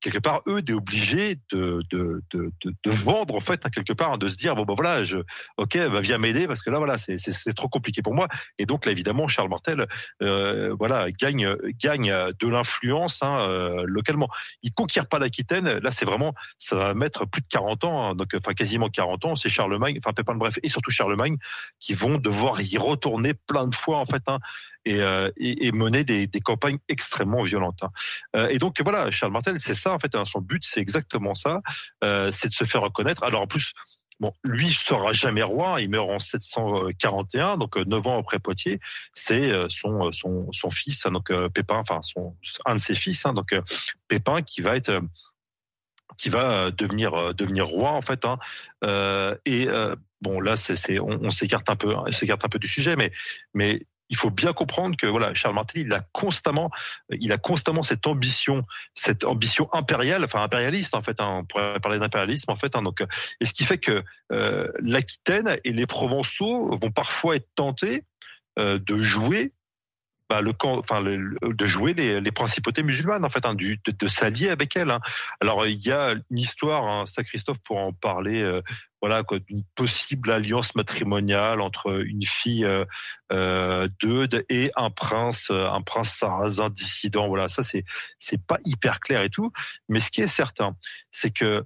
quelque 0.03 0.19
part, 0.19 0.43
eux, 0.47 0.61
d'être 0.61 0.77
obligés 0.77 1.39
de, 1.51 1.83
de, 1.91 2.23
de, 2.33 2.53
de, 2.63 2.91
vendre, 2.91 3.35
en 3.35 3.41
fait, 3.41 3.63
quelque 3.71 3.93
part, 3.93 4.19
de 4.19 4.29
se 4.29 4.37
dire, 4.37 4.55
bon, 4.55 4.65
ben 4.65 4.75
voilà, 4.75 5.05
je, 5.05 5.19
ok, 5.57 5.79
bah, 5.91 6.01
viens 6.01 6.19
m'aider, 6.19 6.47
parce 6.47 6.63
que 6.63 6.71
là, 6.71 6.79
voilà, 6.79 6.99
c'est 6.99 7.55
trop 7.55 7.69
compliqué 7.69 8.03
pour 8.03 8.15
moi. 8.15 8.29
Et 8.59 8.67
donc, 8.67 8.85
là, 8.85 8.93
évidemment, 8.93 9.29
Charles 9.29 9.49
Martel, 9.49 9.87
euh, 10.21 10.75
voilà, 10.79 11.11
gagne, 11.11 11.57
gagne 11.81 12.13
de 12.39 12.49
l'influence 12.49 13.23
hein, 13.23 13.39
euh, 13.41 13.85
localement. 13.87 14.29
Il 14.63 14.73
conquiert 14.73 15.07
pas 15.07 15.19
l'Aquitaine. 15.19 15.79
Là, 15.79 15.91
c'est 15.91 16.05
vraiment, 16.05 16.35
ça 16.59 16.77
va 16.77 16.95
mettre 16.95 17.25
plus 17.25 17.41
de 17.41 17.49
40 17.49 17.85
ans, 17.85 18.11
hein, 18.11 18.15
donc, 18.15 18.35
enfin, 18.35 18.53
quasiment 18.55 18.89
40 18.89 19.25
ans. 19.25 19.37
C'est 19.37 19.49
Charlemagne, 19.49 19.99
enfin, 20.05 20.13
Pépin, 20.13 20.35
bref, 20.35 20.59
et 20.63 20.69
surtout 20.69 20.91
Charlemagne, 20.91 21.37
qui 21.79 21.95
vont 21.95 22.19
devoir 22.19 22.61
y 22.61 22.77
retourner 22.77 23.35
plein 23.35 23.69
de 23.69 23.75
fois, 23.75 23.99
en 23.99 24.07
fait, 24.07 24.23
hein, 24.27 24.39
et, 24.85 25.01
euh, 25.01 25.31
et, 25.37 25.67
et, 25.67 25.73
mener 25.73 26.05
des, 26.05 26.27
des, 26.27 26.41
campagnes 26.41 26.79
extrêmement 26.89 27.43
violentes. 27.43 27.83
Hein. 27.83 27.91
Euh, 28.37 28.49
et 28.49 28.59
donc 28.59 28.81
voilà, 28.83 29.11
Charles 29.11 29.33
Martel, 29.33 29.57
c'est 29.59 29.75
ça 29.75 29.93
en 29.93 29.99
fait, 29.99 30.15
hein, 30.15 30.25
son 30.25 30.41
but, 30.41 30.65
c'est 30.65 30.81
exactement 30.81 31.35
ça, 31.35 31.61
euh, 32.05 32.31
c'est 32.31 32.49
de 32.49 32.53
se 32.53 32.65
faire 32.65 32.83
reconnaître. 32.83 33.23
Alors 33.25 33.43
en 33.43 33.47
plus, 33.47 33.73
Bon, 34.21 34.33
lui 34.45 34.67
ne 34.67 34.71
sera 34.71 35.13
jamais 35.13 35.43
roi, 35.43 35.81
il 35.81 35.89
meurt 35.89 36.09
en 36.09 36.21
741, 36.21 37.57
donc 37.57 37.75
neuf 37.77 38.07
ans 38.07 38.21
après 38.21 38.39
Poitiers. 38.39 38.79
C'est 39.15 39.51
son, 39.69 40.13
son, 40.13 40.53
son 40.53 40.71
fils, 40.71 41.05
hein, 41.05 41.11
donc 41.11 41.33
Pépin, 41.49 41.79
enfin 41.79 42.03
son, 42.03 42.37
un 42.65 42.77
de 42.77 42.81
ses 42.81 42.95
fils, 42.95 43.25
donc 43.25 43.53
Pépin, 44.07 44.43
qui 44.43 44.61
va 44.61 44.77
être 44.77 45.01
qui 46.19 46.29
va 46.29 46.71
devenir 46.71 47.35
devenir 47.35 47.67
roi 47.67 47.91
en 47.91 48.03
fait. 48.03 48.25
Et 49.45 49.67
bon 50.21 50.41
là, 50.41 50.55
c'est 50.55 51.01
on, 51.01 51.19
on 51.25 51.31
s'écarte 51.31 51.69
un 51.69 51.77
peu, 51.77 51.97
s'écarte 52.13 52.45
un 52.45 52.49
peu 52.49 52.61
du 52.61 52.69
sujet, 52.69 52.95
mais 52.95 53.11
mais 53.55 53.87
il 54.13 54.17
faut 54.19 54.31
bien 54.31 54.53
comprendre 54.53 54.95
que 54.95 55.07
voilà, 55.07 55.33
Charles 55.33 55.55
Martel, 55.55 55.87
il 55.87 55.93
a 55.95 56.03
constamment, 56.13 56.71
il 57.11 57.33
a 57.33 57.39
constamment 57.39 57.83
cette 57.83 58.07
ambition, 58.07 58.65
cette 58.95 59.25
ambition 59.25 59.73
impériale, 59.73 60.23
enfin 60.23 60.43
impérialiste 60.43 60.95
en 60.95 61.03
fait. 61.03 61.19
Hein, 61.19 61.39
on 61.39 61.45
pourrait 61.47 61.81
parler 61.81 61.99
d'impérialisme 61.99 62.51
en 62.51 62.57
fait. 62.57 62.77
Hein, 62.77 62.83
donc, 62.83 63.03
et 63.41 63.47
ce 63.47 63.55
qui 63.55 63.65
fait 63.65 63.79
que 63.79 64.05
euh, 64.31 64.69
l'Aquitaine 64.81 65.57
et 65.65 65.73
les 65.73 65.87
Provençaux 65.87 66.79
vont 66.79 66.91
parfois 66.91 67.37
être 67.37 67.49
tentés 67.55 68.05
euh, 68.59 68.79
de 68.79 69.01
jouer 69.01 69.55
bah, 70.33 70.41
de 70.41 71.67
jouer 71.67 71.93
les, 71.93 72.33
principautés 72.33 72.83
musulmanes, 72.83 73.23
en 73.23 73.29
fait, 73.29 73.45
hein, 73.45 73.55
de, 73.55 74.07
s'allier 74.07 74.49
avec 74.49 74.77
elles. 74.77 74.91
Hein. 74.91 75.01
Alors, 75.43 75.67
il 75.67 75.77
y 75.87 75.93
a 75.93 76.15
une 76.31 76.39
histoire, 76.39 76.89
hein, 76.89 77.05
ça, 77.05 77.23
Christophe, 77.23 77.59
pour 77.63 77.77
en 77.77 77.93
parler, 77.93 78.41
euh, 78.41 78.63
voilà, 79.03 79.23
d'une 79.47 79.63
possible 79.75 80.31
alliance 80.31 80.75
matrimoniale 80.75 81.61
entre 81.61 82.03
une 82.07 82.25
fille 82.25 82.65
euh, 82.65 82.87
euh 83.31 83.89
et 84.49 84.71
un 84.75 84.89
prince, 84.89 85.51
euh, 85.51 85.69
un 85.69 85.83
prince 85.83 86.15
sarrasin 86.15 86.71
dissident. 86.71 87.29
Voilà, 87.29 87.49
ça, 87.49 87.63
c'est 87.63 88.47
pas 88.47 88.57
hyper 88.65 89.01
clair 89.01 89.21
et 89.21 89.29
tout. 89.29 89.53
Mais 89.91 90.01
ce 90.01 90.11
qui 90.11 90.23
est 90.23 90.29
certain, 90.29 90.77
c'est 91.11 91.31
que 91.31 91.63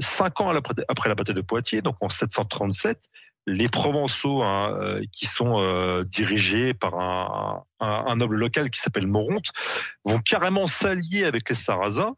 cinq 0.00 0.40
ans 0.40 0.52
après 0.88 1.08
la 1.08 1.14
bataille 1.14 1.36
de 1.36 1.42
Poitiers, 1.42 1.80
donc 1.80 1.94
en 2.00 2.08
737, 2.08 3.08
les 3.46 3.68
Provençaux 3.68 4.42
hein, 4.42 4.76
euh, 4.80 5.02
qui 5.12 5.26
sont 5.26 5.60
euh, 5.60 6.04
dirigés 6.04 6.74
par 6.74 6.94
un, 7.80 8.16
noble 8.16 8.36
local 8.36 8.70
qui 8.70 8.80
s'appelle 8.80 9.06
Moronte 9.06 9.50
vont 10.04 10.18
carrément 10.18 10.66
s'allier 10.66 11.24
avec 11.24 11.48
les 11.48 11.54
Sarrasins 11.54 12.16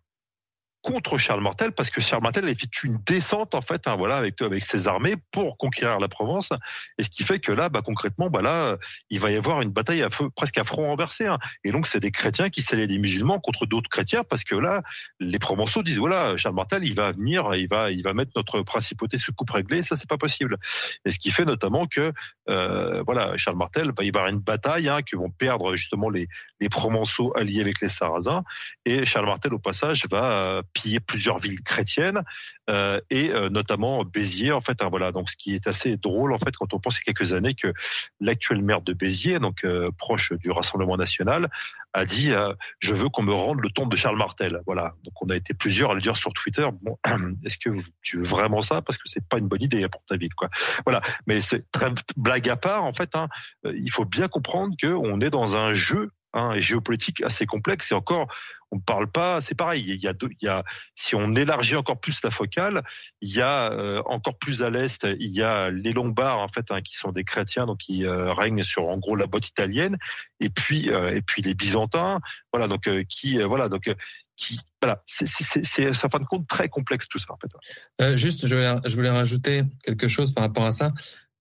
contre 0.82 1.16
Charles 1.16 1.40
Martel 1.40 1.72
parce 1.72 1.90
que 1.90 2.00
Charles 2.00 2.22
Martel 2.22 2.48
a 2.48 2.54
fait 2.54 2.82
une 2.82 2.98
descente 3.06 3.54
en 3.54 3.60
fait 3.60 3.86
hein, 3.86 3.94
voilà 3.96 4.16
avec 4.16 4.62
ses 4.62 4.88
armées 4.88 5.14
pour 5.30 5.56
conquérir 5.56 5.98
la 6.00 6.08
Provence. 6.08 6.50
Et 6.98 7.04
ce 7.04 7.10
qui 7.10 7.22
fait 7.22 7.38
que 7.38 7.52
là 7.52 7.68
bah 7.68 7.82
concrètement 7.84 8.28
bah 8.30 8.42
là 8.42 8.76
il 9.08 9.20
va 9.20 9.30
y 9.30 9.36
avoir 9.36 9.62
une 9.62 9.70
bataille 9.70 10.04
presque 10.34 10.58
à 10.58 10.64
front 10.64 10.86
renversé 10.86 11.26
hein. 11.26 11.38
et 11.64 11.70
donc 11.70 11.86
c'est 11.86 12.00
des 12.00 12.10
chrétiens 12.10 12.50
qui 12.50 12.62
s'allient 12.62 12.88
des 12.88 12.98
musulmans 12.98 13.38
contre 13.38 13.64
d'autres 13.64 13.88
chrétiens 13.88 14.24
parce 14.24 14.42
que 14.42 14.56
là 14.56 14.82
les 15.20 15.38
Provençaux 15.38 15.82
disent 15.82 15.98
voilà 15.98 16.36
Charles 16.36 16.56
Martel 16.56 16.84
il 16.84 16.94
va 16.94 17.12
venir 17.12 17.54
il 17.54 17.68
va 17.68 17.90
il 17.90 18.02
va 18.02 18.12
mettre 18.12 18.32
notre 18.34 18.62
principauté 18.62 19.18
sous 19.18 19.32
coupe 19.32 19.50
réglée 19.50 19.82
ça 19.82 19.96
c'est 19.96 20.08
pas 20.08 20.18
possible. 20.18 20.58
Et 21.04 21.10
ce 21.10 21.18
qui 21.18 21.30
fait 21.30 21.44
notamment 21.44 21.86
que 21.86 22.12
euh, 22.48 23.02
voilà 23.02 23.36
Charles 23.36 23.56
Martel 23.56 23.92
bah, 23.92 24.02
il 24.02 24.12
va 24.12 24.18
y 24.18 24.22
avoir 24.22 24.28
une 24.28 24.40
bataille 24.40 24.88
hein, 24.88 25.02
que 25.02 25.16
vont 25.16 25.30
perdre 25.30 25.76
justement 25.76 26.10
les 26.10 26.28
les 26.60 26.68
Provençaux 26.68 27.32
alliés 27.36 27.60
avec 27.60 27.80
les 27.80 27.88
Sarrasins. 27.88 28.42
Et 28.84 29.04
Charles 29.04 29.26
Martel 29.26 29.54
au 29.54 29.58
passage 29.60 30.06
va 30.10 30.62
piller 30.72 31.00
plusieurs 31.00 31.38
villes 31.38 31.62
chrétiennes 31.62 32.22
euh, 32.70 33.00
et 33.11 33.30
euh, 33.30 33.48
notamment 33.48 34.04
Béziers 34.04 34.52
en 34.52 34.61
fait 34.61 34.82
hein, 34.82 34.88
voilà. 34.88 35.12
Donc 35.12 35.30
ce 35.30 35.37
qui 35.37 35.54
est 35.54 35.66
assez 35.66 35.96
drôle 35.96 36.32
en 36.32 36.38
fait 36.38 36.54
quand 36.56 36.74
on 36.74 36.80
pense 36.80 36.96
il 36.96 37.00
y 37.06 37.11
a 37.11 37.12
quelques 37.12 37.32
années 37.32 37.54
que 37.54 37.72
l'actuel 38.20 38.62
maire 38.62 38.82
de 38.82 38.92
Béziers 38.92 39.38
donc 39.38 39.64
euh, 39.64 39.90
proche 39.98 40.32
du 40.35 40.50
Rassemblement 40.50 40.96
national 40.96 41.50
a 41.94 42.06
dit 42.06 42.32
je 42.78 42.94
veux 42.94 43.11
qu'on 43.11 43.22
me 43.22 43.35
rende 43.35 43.61
le 43.61 43.68
tombe 43.70 43.90
de 43.90 43.96
Charles 43.96 44.16
Martel 44.16 44.61
voilà. 44.64 44.94
Donc 45.04 45.14
on 45.20 45.28
a 45.28 45.37
été 45.37 45.52
plusieurs 45.52 45.90
à 45.90 45.94
le 45.94 46.00
dire 46.00 46.16
sur 46.16 46.32
Twitter. 46.32 46.66
Est-ce 47.44 47.58
que 47.58 47.70
tu 48.00 48.16
veux 48.16 48.26
vraiment 48.26 48.62
ça? 48.62 48.80
Parce 48.80 48.96
que 48.96 49.08
c'est 49.08 49.26
pas 49.28 49.38
une 49.38 49.48
bonne 49.48 49.62
idée 49.62 49.87
pour 49.88 50.02
ta 50.06 50.16
ville 50.16 50.35
quoi. 50.35 50.48
Voilà. 50.87 51.02
Mais 51.26 51.42
c'est 51.42 51.70
très 51.70 51.90
blague 52.16 52.48
à 52.48 52.56
part 52.56 52.85
en 52.85 52.94
fait 52.94 53.14
hein, 53.14 53.28
il 53.64 53.90
faut 53.90 54.06
bien 54.06 54.28
comprendre 54.28 54.74
que 54.80 54.87
on 54.87 55.20
est 55.20 55.30
dans 55.30 55.56
un 55.56 55.74
jeu 55.74 56.11
hein, 56.32 56.58
géopolitique 56.58 57.22
assez 57.22 57.46
complexe. 57.46 57.92
Et 57.92 57.94
encore 57.94 58.28
on 58.72 58.76
ne 58.76 58.80
parle 58.80 59.06
pas, 59.06 59.40
c'est 59.42 59.54
pareil. 59.54 59.85
Il 59.87 60.02
y, 60.02 60.08
a, 60.08 60.14
il 60.22 60.37
y 60.40 60.48
a, 60.48 60.64
si 60.94 61.14
on 61.14 61.32
élargit 61.32 61.76
encore 61.76 62.00
plus 62.00 62.18
la 62.24 62.30
focale, 62.30 62.82
il 63.20 63.30
y 63.30 63.40
a 63.42 63.70
euh, 63.70 64.02
encore 64.06 64.38
plus 64.38 64.62
à 64.62 64.70
l'est, 64.70 65.06
il 65.20 65.30
y 65.30 65.42
a 65.42 65.70
les 65.70 65.92
Lombards 65.92 66.38
en 66.38 66.48
fait, 66.48 66.70
hein, 66.70 66.80
qui 66.80 66.96
sont 66.96 67.12
des 67.12 67.22
chrétiens, 67.22 67.66
donc 67.66 67.78
qui 67.78 68.06
euh, 68.06 68.32
règnent 68.32 68.62
sur 68.62 68.88
en 68.88 68.96
gros 68.96 69.14
la 69.14 69.26
botte 69.26 69.46
italienne, 69.46 69.98
et 70.40 70.48
puis 70.48 70.88
euh, 70.88 71.14
et 71.14 71.20
puis 71.20 71.42
les 71.42 71.52
Byzantins, 71.52 72.20
voilà, 72.50 72.66
donc 72.66 72.88
qui 73.08 73.38
voilà 73.42 73.68
donc 73.68 73.94
qui 74.37 74.58
voilà, 74.80 75.02
c'est 75.06 75.92
ça 75.92 76.08
fin 76.08 76.18
de 76.18 76.24
compte 76.24 76.48
très 76.48 76.70
complexe 76.70 77.06
tout 77.08 77.18
ça 77.18 77.28
en 77.28 77.37
fait. 77.37 78.16
juste, 78.16 78.46
je 78.46 78.54
voulais, 78.54 78.74
je 78.87 78.96
voulais 78.96 79.11
rajouter 79.11 79.64
quelque 79.85 80.08
chose 80.08 80.32
par 80.32 80.44
rapport 80.44 80.64
à 80.64 80.72
ça. 80.72 80.92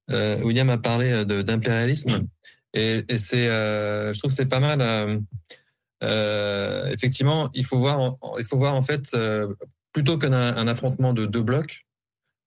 William 0.10 0.70
a 0.70 0.78
parlé 0.78 1.24
d'impérialisme. 1.26 2.28
Et, 2.74 3.04
et 3.08 3.18
c'est, 3.18 3.48
je 3.48 4.20
trouve 4.20 4.30
que 4.30 4.36
c'est 4.36 4.46
pas 4.46 4.60
mal 4.60 4.82
euh, 6.04 6.88
effectivement, 6.88 7.50
il 7.54 7.66
faut 7.66 7.78
voir, 7.78 8.16
il 8.40 8.46
faut 8.46 8.58
voir 8.58 8.76
en 8.76 8.82
fait 8.82 9.14
euh, 9.14 9.54
plutôt 9.94 10.18
qu'un 10.18 10.34
un 10.34 10.68
affrontement 10.68 11.14
de 11.14 11.26
deux 11.26 11.44
blocs, 11.44 11.86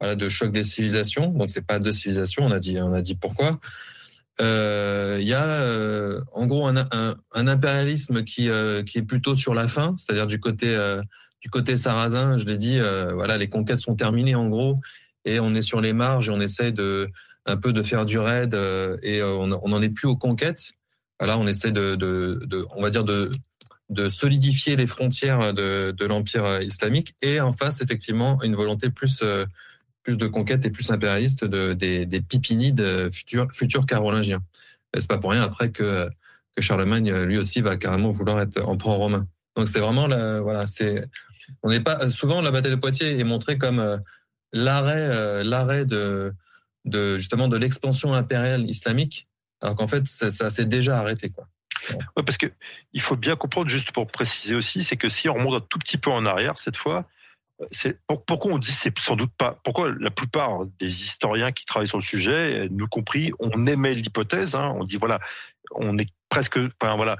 voilà, 0.01 0.17
de 0.17 0.29
choc 0.29 0.51
des 0.53 0.65
civilisations. 0.65 1.29
Donc 1.29 1.51
c'est 1.51 1.67
pas 1.67 1.79
deux 1.79 1.93
civilisations. 1.93 2.45
On 2.45 2.51
a 2.51 2.59
dit, 2.59 2.79
on 2.81 2.93
a 2.93 3.03
dit 3.03 3.15
pourquoi. 3.15 3.61
Euh, 4.41 5.19
il 5.21 5.29
y 5.29 5.35
a 5.35 5.45
euh, 5.45 6.21
en 6.33 6.47
gros 6.47 6.67
un, 6.67 6.77
un, 6.77 7.15
un 7.33 7.49
impérialisme 7.49 8.25
qui 8.25 8.51
qui 8.87 8.99
est 8.99 9.07
plutôt 9.07 9.35
sur 9.35 9.55
la 9.55 9.69
fin, 9.69 9.95
c'est-à-dire 9.97 10.27
du 10.27 10.41
côté 10.41 10.77
du 11.41 11.51
côté 11.51 11.77
sarrasin. 11.77 12.39
Je 12.39 12.47
l'ai 12.47 12.57
dit, 12.57 12.81
voilà, 13.13 13.39
les 13.39 13.49
conquêtes 13.49 13.79
sont 13.79 13.95
terminées 13.95 14.35
en 14.35 14.49
gros, 14.49 14.81
et 15.25 15.39
on 15.39 15.55
est 15.55 15.63
sur 15.63 15.81
les 15.81 15.93
marges 15.93 16.29
et 16.29 16.33
on 16.33 16.41
essaye 16.41 16.73
de 16.73 17.09
un 17.47 17.59
peu 17.59 17.73
de 17.73 17.83
faire 17.83 18.05
du 18.07 18.19
raid 18.19 18.57
et 19.03 19.23
on 19.23 19.47
n'en 19.47 19.83
est 19.83 19.91
plus 19.91 20.09
aux 20.09 20.17
conquêtes. 20.17 20.73
Voilà, 21.21 21.39
on 21.39 21.47
essaie 21.47 21.73
de, 21.73 21.95
de, 21.95 22.41
de, 22.45 22.65
on 22.77 22.83
va 22.83 22.91
dire 22.91 23.05
de, 23.05 23.31
de 23.91 24.09
solidifier 24.09 24.77
les 24.77 24.87
frontières 24.87 25.55
de, 25.55 25.93
de 25.93 26.05
l'empire 26.05 26.61
islamique 26.63 27.15
et 27.23 27.41
en 27.41 27.53
face 27.53 27.81
effectivement 27.81 28.43
une 28.43 28.55
volonté 28.55 28.91
plus 28.91 29.21
euh, 29.23 29.47
plus 30.03 30.19
de 30.19 30.27
conquête 30.27 30.67
et 30.67 30.71
plus 30.71 30.91
impérialiste 30.91 31.45
de, 31.45 31.73
des, 31.73 32.05
des 32.05 32.21
pipinides 32.21 33.11
futurs 33.11 33.49
futurs 33.53 33.87
carolingiens. 33.87 34.43
C'est 34.97 35.09
pas 35.09 35.19
pour 35.19 35.31
rien 35.31 35.43
après 35.43 35.71
que 35.71 36.09
que 36.57 36.63
Charlemagne 36.63 37.13
lui 37.25 37.39
aussi 37.39 37.61
va 37.61 37.77
carrément 37.77 38.11
vouloir 38.11 38.41
être 38.41 38.63
empereur 38.67 38.97
romain. 38.97 39.27
Donc 39.57 39.69
c'est 39.69 39.81
vraiment 39.81 40.07
la, 40.07 40.41
voilà, 40.41 40.67
c'est 40.67 41.07
on 41.63 41.71
n'est 41.71 41.81
pas 41.81 42.11
souvent 42.11 42.41
la 42.41 42.51
bataille 42.51 42.73
de 42.73 42.77
Poitiers 42.77 43.19
est 43.19 43.25
montrée 43.25 43.59
comme 43.59 43.79
euh, 43.79 43.99
l'arrêt 44.53 45.09
euh, 45.11 45.45
l'arrêt 45.45 45.85
de 45.85 46.33
de 46.85 47.17
justement 47.19 47.49
de 47.49 47.57
l'expansion 47.57 48.15
impériale 48.15 48.69
islamique 48.69 49.29
alors 49.65 49.77
qu'en 49.77 49.89
fait, 49.89 50.07
ça, 50.07 50.51
s'est 50.51 50.67
déjà 50.67 50.99
arrêté. 50.99 51.31
Quoi. 51.31 51.49
Parce 52.15 52.37
que 52.37 52.53
il 52.93 53.01
faut 53.01 53.17
bien 53.17 53.35
comprendre, 53.35 53.71
juste 53.71 53.93
pour 53.93 54.07
préciser 54.07 54.55
aussi, 54.55 54.83
c'est 54.83 54.97
que 54.97 55.09
si 55.09 55.29
on 55.29 55.35
remonte 55.35 55.63
un 55.63 55.67
tout 55.69 55.79
petit 55.79 55.97
peu 55.97 56.11
en 56.11 56.27
arrière 56.27 56.59
cette 56.59 56.77
fois, 56.77 57.09
c'est 57.71 57.99
pourquoi 58.27 58.53
on 58.53 58.59
dit 58.59 58.73
c'est 58.73 58.97
sans 58.99 59.17
doute 59.17 59.31
pas 59.39 59.61
pourquoi 59.63 59.93
la 59.99 60.11
plupart 60.11 60.67
des 60.81 61.03
historiens 61.03 61.53
qui 61.53 61.65
travaillent 61.65 61.89
sur 61.89 61.99
le 61.99 62.05
sujet, 62.05 62.69
nous 62.71 62.89
compris, 62.89 63.33
on 63.39 63.67
émet 63.67 63.95
l'hypothèse. 63.95 64.55
Hein, 64.55 64.75
on 64.77 64.85
dit 64.85 64.97
voilà, 64.97 65.19
on 65.75 65.97
est 65.97 66.11
presque, 66.29 66.59
enfin 66.59 66.97
voilà, 66.97 67.17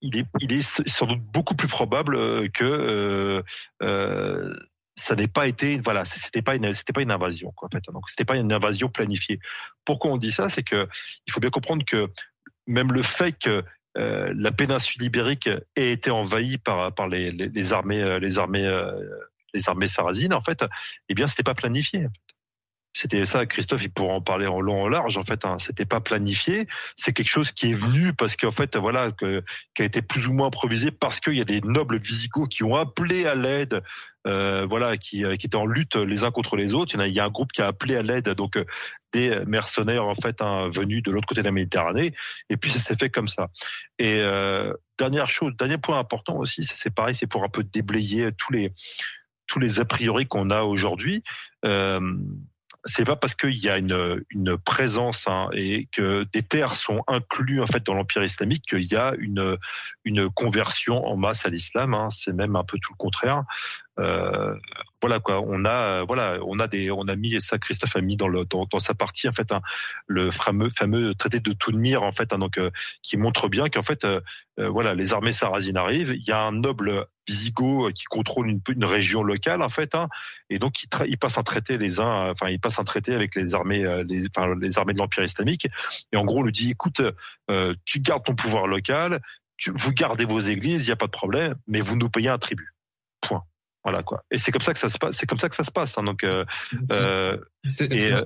il 0.00 0.16
est, 0.16 0.88
sans 0.88 1.06
doute 1.06 1.20
beaucoup 1.20 1.54
plus 1.54 1.68
probable 1.68 2.50
que 2.50 2.64
euh, 2.64 3.42
euh, 3.82 4.54
ça 4.98 5.14
n'est 5.14 5.28
pas 5.28 5.46
été 5.46 5.80
voilà 5.80 6.04
c'était 6.04 6.42
pas 6.42 6.56
une 6.56 6.74
c'était 6.74 6.92
pas 6.92 7.02
une 7.02 7.10
invasion 7.10 7.52
quoi 7.52 7.68
en 7.68 7.70
fait 7.70 7.84
donc 7.92 8.10
c'était 8.10 8.24
pas 8.24 8.36
une 8.36 8.52
invasion 8.52 8.88
planifiée 8.88 9.38
pourquoi 9.84 10.10
on 10.10 10.16
dit 10.16 10.32
ça? 10.32 10.48
C'est 10.48 10.62
que 10.62 10.88
il 11.26 11.32
faut 11.32 11.40
bien 11.40 11.50
comprendre 11.50 11.84
que 11.84 12.08
même 12.66 12.92
le 12.92 13.02
fait 13.02 13.32
que 13.32 13.64
euh, 13.96 14.32
la 14.36 14.52
péninsule 14.52 15.02
ibérique 15.02 15.48
ait 15.76 15.92
été 15.92 16.10
envahie 16.10 16.58
par 16.58 16.94
par 16.94 17.08
les, 17.08 17.30
les, 17.32 17.48
les 17.48 17.72
armées 17.72 18.18
les 18.20 18.38
armées 18.38 18.68
les 19.54 19.68
armées 19.68 19.86
sarrasines 19.86 20.34
en 20.34 20.42
fait 20.42 20.64
eh 21.08 21.14
bien 21.14 21.26
c'était 21.26 21.42
pas 21.42 21.54
planifié 21.54 22.08
c'était 22.98 23.26
ça, 23.26 23.46
Christophe, 23.46 23.84
il 23.84 23.92
pourra 23.92 24.14
en 24.14 24.20
parler 24.20 24.48
en 24.48 24.60
long 24.60 24.82
en 24.82 24.88
large. 24.88 25.18
En 25.18 25.24
fait, 25.24 25.44
hein, 25.44 25.58
c'était 25.60 25.84
pas 25.84 26.00
planifié. 26.00 26.66
C'est 26.96 27.12
quelque 27.12 27.28
chose 27.28 27.52
qui 27.52 27.70
est 27.70 27.74
venu 27.74 28.12
parce 28.12 28.36
qu'en 28.36 28.50
fait, 28.50 28.76
voilà, 28.76 29.12
qui 29.12 29.82
a 29.82 29.84
été 29.84 30.02
plus 30.02 30.26
ou 30.26 30.32
moins 30.32 30.48
improvisé 30.48 30.90
parce 30.90 31.20
qu'il 31.20 31.34
y 31.34 31.40
a 31.40 31.44
des 31.44 31.60
nobles 31.60 32.00
visigoths 32.00 32.48
qui 32.48 32.64
ont 32.64 32.74
appelé 32.74 33.24
à 33.26 33.36
l'aide, 33.36 33.74
euh, 33.74 33.80
voilà, 34.68 34.96
qui, 34.96 35.24
qui 35.38 35.46
étaient 35.46 35.56
en 35.56 35.66
lutte 35.66 35.96
les 35.96 36.24
uns 36.24 36.30
contre 36.30 36.56
les 36.56 36.74
autres. 36.74 36.94
Il 36.94 37.12
y, 37.12 37.20
a, 37.20 37.24
un 37.24 37.30
groupe 37.30 37.52
qui 37.52 37.62
a 37.62 37.66
appelé 37.66 37.96
à 37.96 38.02
l'aide, 38.02 38.28
donc 38.30 38.56
euh, 38.56 38.64
des 39.12 39.40
mercenaires 39.46 40.06
en 40.06 40.14
fait 40.14 40.42
hein, 40.42 40.68
venus 40.70 41.02
de 41.02 41.10
l'autre 41.10 41.26
côté 41.26 41.40
de 41.40 41.46
la 41.46 41.52
Méditerranée. 41.52 42.12
Et 42.50 42.56
puis 42.56 42.70
ça 42.70 42.78
s'est 42.78 42.96
fait 42.96 43.08
comme 43.08 43.28
ça. 43.28 43.48
Et 43.98 44.16
euh, 44.20 44.74
dernière 44.98 45.28
chose, 45.28 45.56
dernier 45.56 45.78
point 45.78 45.98
important 45.98 46.36
aussi, 46.36 46.62
c'est 46.62 46.94
pareil, 46.94 47.14
c'est 47.14 47.26
pour 47.26 47.42
un 47.42 47.48
peu 47.48 47.62
déblayer 47.62 48.30
tous 48.36 48.52
les 48.52 48.72
tous 49.46 49.58
les 49.58 49.80
a 49.80 49.86
priori 49.86 50.26
qu'on 50.26 50.50
a 50.50 50.62
aujourd'hui. 50.62 51.22
Euh, 51.64 52.00
c'est 52.84 53.04
pas 53.04 53.16
parce 53.16 53.34
qu'il 53.34 53.56
y 53.56 53.68
a 53.68 53.76
une, 53.76 54.24
présence 54.64 55.26
hein, 55.26 55.48
et 55.52 55.88
que 55.92 56.24
des 56.32 56.42
terres 56.42 56.76
sont 56.76 57.02
inclus 57.06 57.60
en 57.60 57.66
fait 57.66 57.84
dans 57.84 57.94
l'empire 57.94 58.22
islamique 58.22 58.64
qu'il 58.68 58.90
y 58.90 58.96
a 58.96 59.14
une 59.18 59.56
une 60.04 60.30
conversion 60.30 61.04
en 61.06 61.16
masse 61.16 61.46
à 61.46 61.48
l'islam. 61.48 61.94
Hein. 61.94 62.08
C'est 62.10 62.32
même 62.32 62.56
un 62.56 62.64
peu 62.64 62.78
tout 62.78 62.92
le 62.92 62.98
contraire. 62.98 63.44
Euh, 63.98 64.54
voilà 65.00 65.20
quoi, 65.20 65.40
on 65.40 65.64
a 65.64 66.04
voilà, 66.04 66.38
on 66.44 66.58
a 66.58 66.66
des, 66.66 66.90
on 66.90 67.06
a 67.08 67.16
mis 67.16 67.40
ça. 67.40 67.58
Christophe 67.58 67.96
a 67.96 68.00
mis 68.00 68.16
dans 68.16 68.28
dans, 68.28 68.78
sa 68.78 68.94
partie 68.94 69.28
en 69.28 69.32
fait 69.32 69.52
hein, 69.52 69.60
le 70.06 70.30
fameux 70.30 70.70
fameux 70.70 71.14
traité 71.14 71.40
de 71.40 71.52
Toulmir 71.52 72.02
en 72.02 72.12
fait, 72.12 72.32
hein, 72.32 72.38
donc 72.38 72.58
euh, 72.58 72.70
qui 73.02 73.16
montre 73.16 73.48
bien 73.48 73.68
qu'en 73.68 73.82
fait 73.82 74.04
euh, 74.04 74.20
euh, 74.58 74.68
voilà, 74.68 74.94
les 74.94 75.12
armées 75.12 75.32
sarrasines 75.32 75.76
arrivent. 75.76 76.14
Il 76.16 76.26
y 76.26 76.32
a 76.32 76.40
un 76.40 76.52
noble 76.52 77.06
visigoth 77.28 77.92
qui 77.92 78.04
contrôle 78.04 78.48
une, 78.48 78.84
région 78.84 79.22
locale 79.22 79.62
en 79.62 79.68
fait, 79.68 79.94
hein, 79.94 80.08
et 80.50 80.58
donc 80.58 80.82
il, 80.82 81.18
passe 81.18 81.38
un 81.38 81.42
traité 81.42 81.78
les 81.78 82.00
uns, 82.00 82.30
enfin 82.30 82.48
il 82.48 82.58
passe 82.58 82.78
un 82.78 82.84
traité 82.84 83.14
avec 83.14 83.34
les 83.34 83.54
armées, 83.54 83.84
les 84.08 84.26
armées 84.78 84.94
de 84.94 84.98
l'empire 84.98 85.22
islamique, 85.22 85.68
et 86.12 86.16
en 86.16 86.24
gros 86.24 86.38
on 86.38 86.42
lui 86.42 86.52
dit 86.52 86.70
écoute, 86.70 87.02
tu 87.84 88.00
gardes 88.00 88.24
ton 88.24 88.34
pouvoir 88.34 88.66
local, 88.66 89.20
tu, 89.58 89.70
vous 89.74 89.92
gardez 89.92 90.24
vos 90.24 90.40
églises, 90.40 90.84
il 90.84 90.86
n'y 90.86 90.92
a 90.92 90.96
pas 90.96 91.06
de 91.06 91.10
problème, 91.10 91.54
mais 91.66 91.80
vous 91.80 91.96
nous 91.96 92.08
payez 92.08 92.30
un 92.30 92.38
tribut. 92.38 92.77
Voilà 93.84 94.02
quoi. 94.02 94.24
Et 94.30 94.38
c'est 94.38 94.50
comme 94.50 94.60
ça 94.60 94.72
que 94.72 94.78
ça 94.78 94.88
se 94.88 94.98
passe. 94.98 95.16
C'est 95.16 95.26
comme 95.26 95.38
ça 95.38 95.48
que 95.48 95.54
ça 95.54 95.64
se 95.64 95.70
passe. 95.70 95.96
Hein. 95.96 96.02
Donc, 96.02 96.24
euh, 96.24 96.44
euh, 96.90 97.36
c'est 97.64 97.92
euh, 97.92 98.20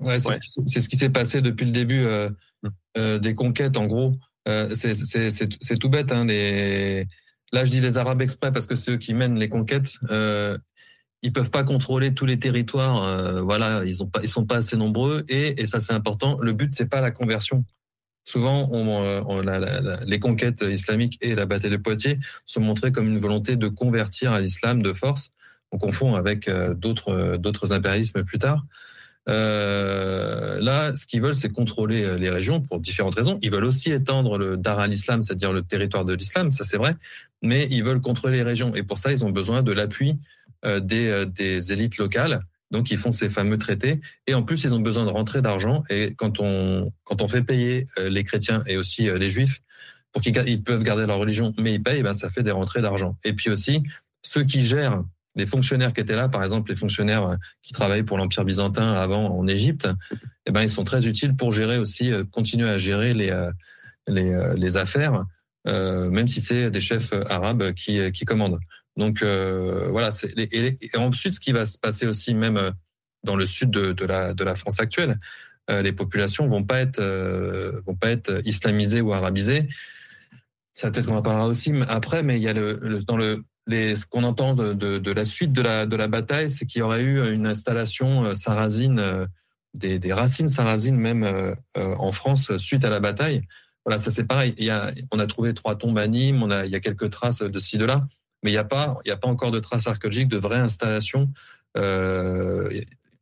ouais, 0.00 0.26
ouais. 0.26 0.38
ce 0.40 0.88
qui 0.88 0.96
s'est 0.96 1.08
passé 1.08 1.40
depuis 1.40 1.64
le 1.64 1.72
début 1.72 2.04
euh, 2.04 2.28
mm. 2.62 2.68
euh, 2.98 3.18
des 3.18 3.34
conquêtes. 3.34 3.76
En 3.76 3.86
gros, 3.86 4.14
euh, 4.48 4.74
c'est 4.74 5.78
tout 5.78 5.88
bête. 5.88 6.12
Hein, 6.12 6.26
les... 6.26 7.06
Là, 7.52 7.64
je 7.64 7.70
dis 7.70 7.80
les 7.80 7.96
Arabes 7.96 8.20
exprès 8.20 8.52
parce 8.52 8.66
que 8.66 8.74
c'est 8.74 8.92
eux 8.92 8.96
qui 8.98 9.14
mènent 9.14 9.38
les 9.38 9.48
conquêtes. 9.48 9.94
ils 11.22 11.32
peuvent 11.32 11.50
pas 11.50 11.64
contrôler 11.64 12.12
tous 12.12 12.26
les 12.26 12.38
territoires. 12.38 13.42
voilà, 13.42 13.84
ils 13.86 14.02
ont 14.02 14.06
pas, 14.06 14.20
ils 14.22 14.28
sont 14.28 14.44
pas 14.44 14.56
assez 14.56 14.76
nombreux. 14.76 15.24
Et, 15.28 15.60
et 15.60 15.66
ça, 15.66 15.80
c'est 15.80 15.94
important. 15.94 16.38
Le 16.40 16.52
but, 16.52 16.70
c'est 16.70 16.88
pas 16.88 17.00
la 17.00 17.10
conversion 17.10 17.64
souvent 18.28 18.68
on, 18.70 18.82
on, 19.26 19.40
la, 19.42 19.58
la, 19.58 19.96
les 20.06 20.18
conquêtes 20.18 20.62
islamiques 20.62 21.18
et 21.20 21.34
la 21.34 21.46
bataille 21.46 21.70
de 21.70 21.76
Poitiers 21.78 22.18
sont 22.44 22.60
montrées 22.60 22.92
comme 22.92 23.08
une 23.08 23.18
volonté 23.18 23.56
de 23.56 23.68
convertir 23.68 24.32
à 24.32 24.40
l'islam 24.40 24.82
de 24.82 24.92
force. 24.92 25.30
On 25.72 25.78
confond 25.78 26.14
avec 26.14 26.48
euh, 26.48 26.74
d'autres 26.74 27.36
d'autres 27.36 27.72
impérialismes 27.72 28.22
plus 28.24 28.38
tard. 28.38 28.64
Euh, 29.28 30.58
là, 30.60 30.96
ce 30.96 31.06
qu'ils 31.06 31.20
veulent, 31.20 31.34
c'est 31.34 31.52
contrôler 31.52 32.02
euh, 32.02 32.16
les 32.16 32.30
régions 32.30 32.60
pour 32.62 32.80
différentes 32.80 33.14
raisons. 33.14 33.38
Ils 33.42 33.50
veulent 33.50 33.64
aussi 33.72 33.90
étendre 33.90 34.38
le 34.38 34.56
dar 34.56 34.78
al-Islam, 34.78 35.20
c'est-à-dire 35.20 35.52
le 35.52 35.62
territoire 35.62 36.04
de 36.06 36.14
l'islam, 36.14 36.50
ça 36.50 36.64
c'est 36.64 36.78
vrai, 36.78 36.94
mais 37.42 37.68
ils 37.70 37.84
veulent 37.84 38.00
contrôler 38.00 38.38
les 38.38 38.42
régions. 38.52 38.74
Et 38.74 38.82
pour 38.82 38.98
ça, 38.98 39.12
ils 39.12 39.24
ont 39.26 39.30
besoin 39.30 39.62
de 39.62 39.72
l'appui 39.72 40.18
euh, 40.64 40.80
des, 40.80 41.26
des 41.26 41.72
élites 41.72 41.98
locales 41.98 42.40
donc 42.70 42.90
ils 42.90 42.98
font 42.98 43.10
ces 43.10 43.30
fameux 43.30 43.58
traités 43.58 44.00
et 44.26 44.34
en 44.34 44.42
plus 44.42 44.64
ils 44.64 44.74
ont 44.74 44.80
besoin 44.80 45.04
de 45.04 45.10
rentrer 45.10 45.42
d'argent 45.42 45.82
et 45.88 46.14
quand 46.16 46.40
on 46.40 46.92
quand 47.04 47.22
on 47.22 47.28
fait 47.28 47.42
payer 47.42 47.86
euh, 47.98 48.08
les 48.08 48.24
chrétiens 48.24 48.62
et 48.66 48.76
aussi 48.76 49.08
euh, 49.08 49.18
les 49.18 49.30
juifs 49.30 49.60
pour 50.12 50.22
qu'ils 50.22 50.36
ils 50.46 50.62
peuvent 50.62 50.82
garder 50.82 51.06
leur 51.06 51.18
religion 51.18 51.52
mais 51.58 51.74
ils 51.74 51.82
payent 51.82 52.02
ben 52.02 52.12
ça 52.12 52.30
fait 52.30 52.42
des 52.42 52.50
rentrées 52.50 52.82
d'argent. 52.82 53.16
Et 53.24 53.32
puis 53.32 53.50
aussi 53.50 53.82
ceux 54.22 54.44
qui 54.44 54.62
gèrent 54.62 55.02
les 55.36 55.46
fonctionnaires 55.46 55.92
qui 55.92 56.00
étaient 56.00 56.16
là 56.16 56.28
par 56.28 56.42
exemple 56.42 56.70
les 56.70 56.76
fonctionnaires 56.76 57.26
euh, 57.26 57.36
qui 57.62 57.72
travaillaient 57.72 58.02
pour 58.02 58.18
l'empire 58.18 58.44
byzantin 58.44 58.92
avant 58.92 59.38
en 59.38 59.46
Égypte 59.46 59.88
eh 60.46 60.50
ben 60.50 60.62
ils 60.62 60.70
sont 60.70 60.84
très 60.84 61.06
utiles 61.06 61.36
pour 61.36 61.52
gérer 61.52 61.78
aussi 61.78 62.10
continuer 62.32 62.68
à 62.68 62.78
gérer 62.78 63.14
les 63.14 63.32
les, 64.08 64.54
les 64.56 64.76
affaires 64.76 65.24
même 65.66 66.28
si 66.28 66.40
c'est 66.40 66.70
des 66.70 66.80
chefs 66.80 67.12
arabes 67.28 67.72
qui 67.72 68.10
qui 68.12 68.24
commandent. 68.24 68.58
Donc 68.98 69.22
euh, 69.22 69.88
voilà. 69.90 70.10
Et, 70.36 70.76
ensuite, 70.96 71.32
ce 71.32 71.40
qui 71.40 71.52
va 71.52 71.64
se 71.64 71.78
passer 71.78 72.06
aussi, 72.06 72.34
même 72.34 72.56
euh, 72.56 72.70
dans 73.22 73.36
le 73.36 73.46
sud 73.46 73.70
de, 73.70 74.04
la, 74.04 74.54
France 74.56 74.80
actuelle, 74.80 75.18
euh, 75.70 75.82
les 75.82 75.92
populations 75.92 76.48
vont 76.48 76.64
pas 76.64 76.80
être 76.80 77.00
vont 77.86 77.94
pas 77.94 78.10
être 78.10 78.40
islamisées 78.44 79.00
ou 79.00 79.12
arabisées. 79.12 79.68
Ça 80.72 80.90
peut-être 80.90 81.06
qu'on 81.06 81.16
en 81.16 81.22
parlera 81.22 81.46
aussi 81.46 81.72
après, 81.88 82.22
mais 82.22 82.36
il 82.36 82.42
y 82.42 82.48
a 82.48 82.52
le, 82.52 83.00
dans 83.06 83.16
le 83.16 83.44
les, 83.68 83.96
ce 83.96 84.06
qu'on 84.06 84.24
entend 84.24 84.54
de, 84.54 85.12
la 85.12 85.24
suite 85.24 85.52
de 85.52 85.62
la, 85.62 86.08
bataille, 86.08 86.50
c'est 86.50 86.64
qu'il 86.64 86.80
y 86.80 86.82
aurait 86.82 87.02
eu 87.02 87.32
une 87.32 87.46
installation 87.46 88.34
sarrasine, 88.34 89.28
des, 89.74 90.12
racines 90.12 90.48
sarrasines 90.48 90.96
même 90.96 91.54
en 91.74 92.12
France 92.12 92.56
suite 92.56 92.84
à 92.84 92.90
la 92.90 92.98
bataille. 92.98 93.42
Voilà, 93.84 94.00
ça 94.00 94.10
c'est 94.10 94.24
pareil. 94.24 94.54
On 95.12 95.18
a 95.18 95.26
trouvé 95.26 95.52
trois 95.52 95.76
tombes 95.76 95.98
à 95.98 96.06
Nîmes, 96.06 96.48
il 96.64 96.70
y 96.70 96.76
a 96.76 96.80
quelques 96.80 97.10
traces 97.10 97.42
de 97.42 97.58
ci 97.58 97.76
de 97.76 97.84
là 97.84 98.08
mais 98.42 98.50
il 98.50 98.54
n'y 98.54 98.58
a 98.58 98.64
pas, 98.64 98.98
il 99.04 99.10
a 99.10 99.16
pas 99.16 99.28
encore 99.28 99.50
de 99.50 99.58
traces 99.58 99.86
archéologiques 99.86 100.28
de 100.28 100.38
vraies 100.38 100.58
installations. 100.58 101.30
Euh, 101.76 102.70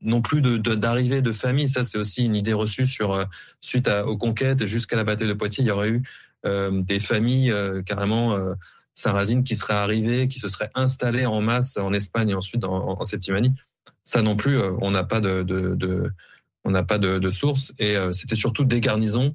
non 0.02 0.22
plus 0.22 0.40
de 0.40 0.56
d'arrivée 0.74 1.22
de, 1.22 1.32
famille. 1.32 1.68
Ça, 1.68 1.84
c'est 1.84 1.98
aussi 1.98 2.24
une 2.24 2.34
idée 2.34 2.52
reçue 2.52 2.86
sur 2.86 3.12
euh, 3.12 3.24
suite 3.60 3.88
à, 3.88 4.06
aux 4.06 4.16
conquêtes 4.16 4.66
jusqu'à 4.66 4.96
la 4.96 5.04
bataille 5.04 5.28
de 5.28 5.32
Poitiers. 5.32 5.64
Il 5.64 5.66
y 5.66 5.70
aurait 5.70 5.90
eu 5.90 6.02
euh, 6.44 6.82
des 6.82 7.00
familles 7.00 7.52
carrément 7.84 8.34
euh, 8.34 8.54
sarrasines 8.94 9.44
qui 9.44 9.56
seraient 9.56 9.74
arrivées, 9.74 10.28
qui 10.28 10.38
se 10.38 10.48
seraient 10.48 10.70
installées 10.74 11.26
en 11.26 11.40
masse 11.40 11.76
en 11.76 11.92
Espagne 11.92 12.30
et 12.30 12.34
ensuite 12.34 12.64
en, 12.64 13.00
en 13.00 13.04
Septimanie. 13.04 13.54
Ça 14.02 14.22
non 14.22 14.36
plus, 14.36 14.58
on 14.80 14.92
n'a 14.92 15.02
pas 15.02 15.20
de, 15.20 15.42
de, 15.42 15.74
de 15.74 16.12
on 16.62 16.70
n'a 16.70 16.84
pas 16.84 16.98
de, 16.98 17.18
de 17.18 17.30
source. 17.30 17.72
Et 17.80 17.96
c'était 18.12 18.36
surtout 18.36 18.64
des 18.64 18.80
garnisons 18.80 19.34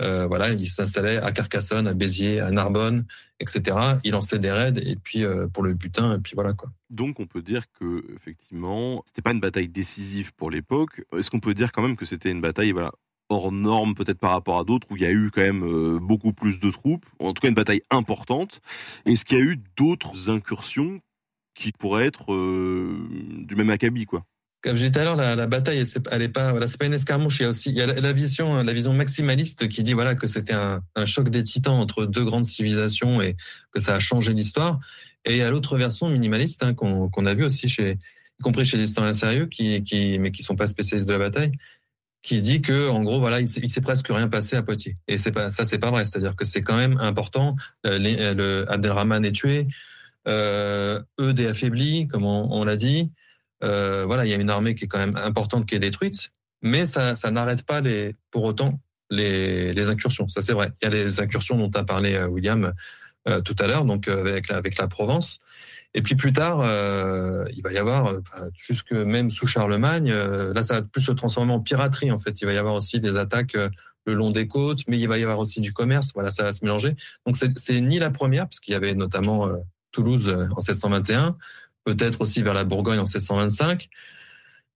euh, 0.00 0.26
voilà, 0.26 0.50
il 0.50 0.68
s'installait 0.68 1.18
à 1.18 1.32
Carcassonne, 1.32 1.86
à 1.86 1.94
Béziers, 1.94 2.40
à 2.40 2.50
Narbonne, 2.50 3.04
etc. 3.40 3.76
Il 4.04 4.12
lançait 4.12 4.38
des 4.38 4.50
raids 4.50 4.72
et 4.82 4.96
puis 4.96 5.24
euh, 5.24 5.48
pour 5.48 5.62
le 5.62 5.74
butin 5.74 6.16
et 6.16 6.18
puis 6.18 6.32
voilà 6.34 6.54
quoi. 6.54 6.70
Donc 6.90 7.20
on 7.20 7.26
peut 7.26 7.42
dire 7.42 7.64
que 7.78 8.04
effectivement, 8.16 9.02
c'était 9.06 9.22
pas 9.22 9.32
une 9.32 9.40
bataille 9.40 9.68
décisive 9.68 10.32
pour 10.34 10.50
l'époque. 10.50 11.02
Est-ce 11.16 11.30
qu'on 11.30 11.40
peut 11.40 11.54
dire 11.54 11.72
quand 11.72 11.82
même 11.82 11.96
que 11.96 12.06
c'était 12.06 12.30
une 12.30 12.40
bataille 12.40 12.72
voilà 12.72 12.92
hors 13.28 13.52
norme 13.52 13.94
peut-être 13.94 14.18
par 14.18 14.32
rapport 14.32 14.58
à 14.58 14.64
d'autres 14.64 14.86
où 14.90 14.96
il 14.96 15.02
y 15.02 15.06
a 15.06 15.10
eu 15.10 15.30
quand 15.30 15.40
même 15.40 15.64
euh, 15.64 15.98
beaucoup 15.98 16.32
plus 16.32 16.60
de 16.60 16.70
troupes, 16.70 17.06
en 17.18 17.32
tout 17.32 17.40
cas 17.40 17.48
une 17.48 17.54
bataille 17.54 17.82
importante? 17.90 18.60
Est-ce 19.06 19.24
qu'il 19.24 19.38
y 19.38 19.40
a 19.40 19.44
eu 19.44 19.62
d'autres 19.76 20.30
incursions 20.30 21.00
qui 21.54 21.72
pourraient 21.72 22.06
être 22.06 22.26
du 22.28 23.56
même 23.56 23.70
acabit 23.70 24.06
quoi? 24.06 24.24
Comme 24.62 24.76
je 24.76 24.86
disais 24.86 24.92
tout 24.92 25.00
à 25.00 25.04
l'heure, 25.04 25.16
la, 25.16 25.46
bataille, 25.46 25.82
elle 26.12 26.22
est 26.22 26.28
pas, 26.28 26.52
voilà, 26.52 26.68
c'est 26.68 26.78
pas 26.78 26.86
une 26.86 26.94
escarmouche. 26.94 27.40
Il 27.40 27.42
y 27.42 27.46
a 27.46 27.48
aussi, 27.48 27.70
il 27.70 27.76
y 27.76 27.82
a 27.82 27.86
la, 27.86 28.12
vision, 28.12 28.62
la 28.62 28.72
vision 28.72 28.92
maximaliste 28.92 29.68
qui 29.68 29.82
dit 29.82 29.92
voilà 29.92 30.14
que 30.14 30.28
c'était 30.28 30.54
un, 30.54 30.80
choc 31.04 31.30
des 31.30 31.42
titans 31.42 31.74
entre 31.74 32.06
deux 32.06 32.24
grandes 32.24 32.44
civilisations 32.44 33.20
et 33.20 33.36
que 33.72 33.80
ça 33.80 33.96
a 33.96 33.98
changé 33.98 34.32
l'histoire. 34.32 34.78
Et 35.24 35.32
il 35.32 35.38
y 35.38 35.42
a 35.42 35.50
l'autre 35.50 35.76
version 35.76 36.08
minimaliste 36.08 36.62
hein, 36.62 36.74
qu'on 36.74 37.08
qu 37.08 37.26
a 37.26 37.34
vu 37.34 37.44
aussi 37.44 37.68
chez, 37.68 37.92
y 37.92 38.42
compris 38.42 38.64
chez 38.64 38.76
les 38.76 38.84
historiens 38.84 39.12
sérieux, 39.12 39.46
qui, 39.46 39.82
qui, 39.82 40.20
mais 40.20 40.30
qui 40.30 40.44
sont 40.44 40.56
pas 40.56 40.68
spécialistes 40.68 41.08
de 41.08 41.14
la 41.14 41.18
bataille, 41.18 41.52
qui 42.22 42.38
dit 42.38 42.62
que 42.62 42.88
en 42.88 43.02
gros 43.02 43.18
voilà, 43.18 43.40
il 43.40 43.48
s'est 43.48 43.80
presque 43.80 44.06
rien 44.08 44.28
passé 44.28 44.54
à 44.54 44.62
Poitiers. 44.62 44.96
Et 45.08 45.18
c'est 45.18 45.32
pas 45.32 45.50
ça, 45.50 45.64
c'est 45.64 45.78
pas 45.78 45.90
vrai. 45.90 46.04
C'est-à-dire 46.04 46.36
que 46.36 46.44
c'est 46.44 46.62
quand 46.62 46.76
même 46.76 46.98
important. 46.98 47.56
Euh, 47.84 47.98
les, 47.98 48.32
le 48.34 48.64
Abdelrahman 48.70 49.24
est 49.24 49.32
tué, 49.32 49.66
euh, 50.28 51.02
eux 51.20 51.34
des 51.34 51.48
affaiblis, 51.48 52.06
comme 52.06 52.24
on 52.24 52.62
l'a 52.62 52.76
dit. 52.76 53.10
Euh, 53.62 54.04
voilà, 54.06 54.24
il 54.24 54.30
y 54.30 54.34
a 54.34 54.36
une 54.36 54.50
armée 54.50 54.74
qui 54.74 54.84
est 54.84 54.88
quand 54.88 54.98
même 54.98 55.16
importante 55.16 55.66
qui 55.66 55.74
est 55.74 55.78
détruite, 55.78 56.30
mais 56.62 56.86
ça, 56.86 57.14
n'arrête 57.30 57.64
pas 57.64 57.80
les, 57.80 58.16
pour 58.30 58.44
autant 58.44 58.80
les, 59.10 59.88
incursions. 59.88 60.28
Ça 60.28 60.40
c'est 60.40 60.52
vrai. 60.52 60.72
Il 60.80 60.84
y 60.84 60.88
a 60.88 60.90
les 60.90 61.20
incursions 61.20 61.56
dont 61.56 61.70
a 61.78 61.84
parlé 61.84 62.14
euh, 62.14 62.26
William 62.26 62.72
euh, 63.28 63.40
tout 63.40 63.56
à 63.58 63.66
l'heure, 63.66 63.84
donc 63.84 64.08
avec 64.08 64.48
la, 64.48 64.56
avec 64.56 64.76
la 64.76 64.88
Provence. 64.88 65.38
Et 65.94 66.00
puis 66.00 66.14
plus 66.14 66.32
tard, 66.32 66.60
il 67.54 67.62
va 67.62 67.70
y 67.70 67.76
avoir, 67.76 68.06
euh, 68.06 68.20
jusque 68.56 68.92
même 68.92 69.30
sous 69.30 69.46
Charlemagne, 69.46 70.10
là 70.10 70.62
ça 70.62 70.74
va 70.74 70.82
plus 70.82 71.02
se 71.02 71.12
transformer 71.12 71.52
en 71.52 71.60
piraterie 71.60 72.10
en 72.10 72.18
fait. 72.18 72.40
Il 72.40 72.46
va 72.46 72.54
y 72.54 72.56
avoir 72.56 72.74
aussi 72.74 72.98
des 72.98 73.18
attaques 73.18 73.56
le 74.06 74.14
long 74.14 74.30
des 74.30 74.48
côtes, 74.48 74.80
mais 74.88 74.98
il 74.98 75.06
va 75.06 75.18
y 75.18 75.22
avoir 75.22 75.38
aussi 75.38 75.60
du 75.60 75.74
commerce. 75.74 76.12
Voilà, 76.14 76.30
ça 76.30 76.44
va 76.44 76.52
se 76.52 76.64
mélanger. 76.64 76.96
Donc 77.26 77.36
c'est 77.36 77.80
ni 77.82 77.98
la 77.98 78.10
première, 78.10 78.48
puisqu'il 78.48 78.72
y 78.72 78.74
avait 78.74 78.94
notamment 78.94 79.50
Toulouse 79.92 80.34
en 80.56 80.60
721, 80.60 81.36
peut-être 81.84 82.20
aussi 82.20 82.42
vers 82.42 82.54
la 82.54 82.64
Bourgogne 82.64 82.98
en 82.98 83.06
725, 83.06 83.88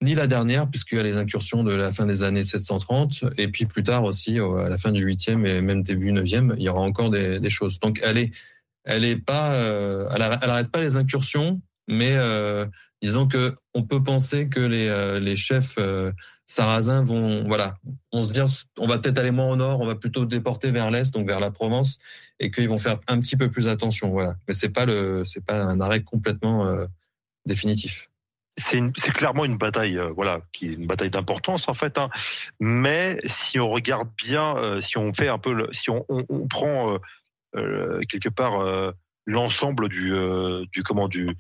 ni 0.03 0.15
la 0.15 0.27
dernière, 0.27 0.69
puisqu'il 0.69 0.97
y 0.97 1.01
a 1.01 1.05
les 1.05 1.17
incursions 1.17 1.65
de 1.65 1.73
la 1.73 1.93
fin 1.93 2.07
des 2.07 2.23
années 2.23 2.45
730, 2.45 3.25
et 3.39 3.49
puis 3.49 3.67
plus 3.67 3.83
tard 3.83 4.05
aussi, 4.05 4.39
à 4.39 4.69
la 4.69 4.79
fin 4.79 4.93
du 4.93 5.07
8e 5.07 5.47
et 5.47 5.61
même 5.61 5.83
début 5.83 6.13
9e, 6.13 6.55
il 6.57 6.63
y 6.63 6.69
aura 6.69 6.83
encore 6.83 7.11
des, 7.11 7.51
choses. 7.51 7.81
Donc 7.81 8.01
elle 8.03 8.19
est, 8.19 8.31
elle 8.85 9.05
est 9.05 9.17
pas, 9.17 9.55
euh, 9.55 10.09
elle, 10.15 10.23
arrête, 10.23 10.71
pas 10.71 10.81
les 10.81 10.97
incursions, 10.97 11.61
mais 11.89 12.15
euh, 12.17 12.67
disons 13.03 13.27
que 13.27 13.55
on 13.75 13.83
peut 13.83 14.03
penser 14.03 14.49
que 14.49 14.61
les, 14.61 14.89
euh, 14.89 15.21
les 15.21 15.37
chefs 15.37 15.77
euh, 15.79 16.13
sarrasins 16.47 17.03
vont, 17.05 17.45
voilà, 17.47 17.75
on 18.13 18.23
se 18.23 18.33
dire, 18.33 18.47
on 18.79 18.87
va 18.87 18.99
peut-être 18.99 19.19
aller 19.19 19.31
moins 19.31 19.51
au 19.51 19.57
nord, 19.57 19.81
on 19.81 19.87
va 19.87 19.97
plutôt 19.97 20.25
déporter 20.25 20.71
vers 20.71 20.91
l'est, 20.91 21.13
donc 21.13 21.27
vers 21.27 21.41
la 21.41 21.51
Provence, 21.51 21.99
et 22.39 22.51
qu'ils 22.51 22.69
vont 22.69 22.79
faire 22.79 22.99
un 23.09 23.21
petit 23.21 23.37
peu 23.37 23.51
plus 23.51 23.69
attention, 23.69 24.11
voilà. 24.11 24.35
Mais 24.47 24.55
c'est 24.55 24.71
pas 24.71 24.87
le, 24.87 25.25
c'est 25.25 25.45
pas 25.45 25.63
un 25.63 25.81
arrêt 25.81 26.03
complètement 26.03 26.67
euh, 26.67 26.87
définitif 27.45 28.09
c'est 28.59 29.13
clairement 29.13 29.45
une 29.45 29.59
bataille, 29.59 30.01
voilà, 30.15 30.41
qui 30.55 30.69
est 30.69 30.73
une 30.73 30.87
bataille 30.87 31.11
d'importance 31.11 31.69
en 31.69 31.75
fait. 31.75 31.99
Hein. 31.99 32.09
Mais 32.59 33.19
si 33.27 33.61
on 33.61 33.69
regarde 33.69 34.09
bien, 34.17 34.81
si 34.81 34.97
on 34.97 35.13
fait 35.13 35.29
un 35.29 35.37
peu, 35.39 35.69
si 35.73 35.91
on, 35.91 36.07
on, 36.09 36.49
prend 36.49 36.97
quelque 37.53 38.31
part 38.31 38.65
l'ensemble 39.27 39.91
du, 39.91 40.11
du 40.73 40.83
comment 40.83 41.07
du 41.07 41.37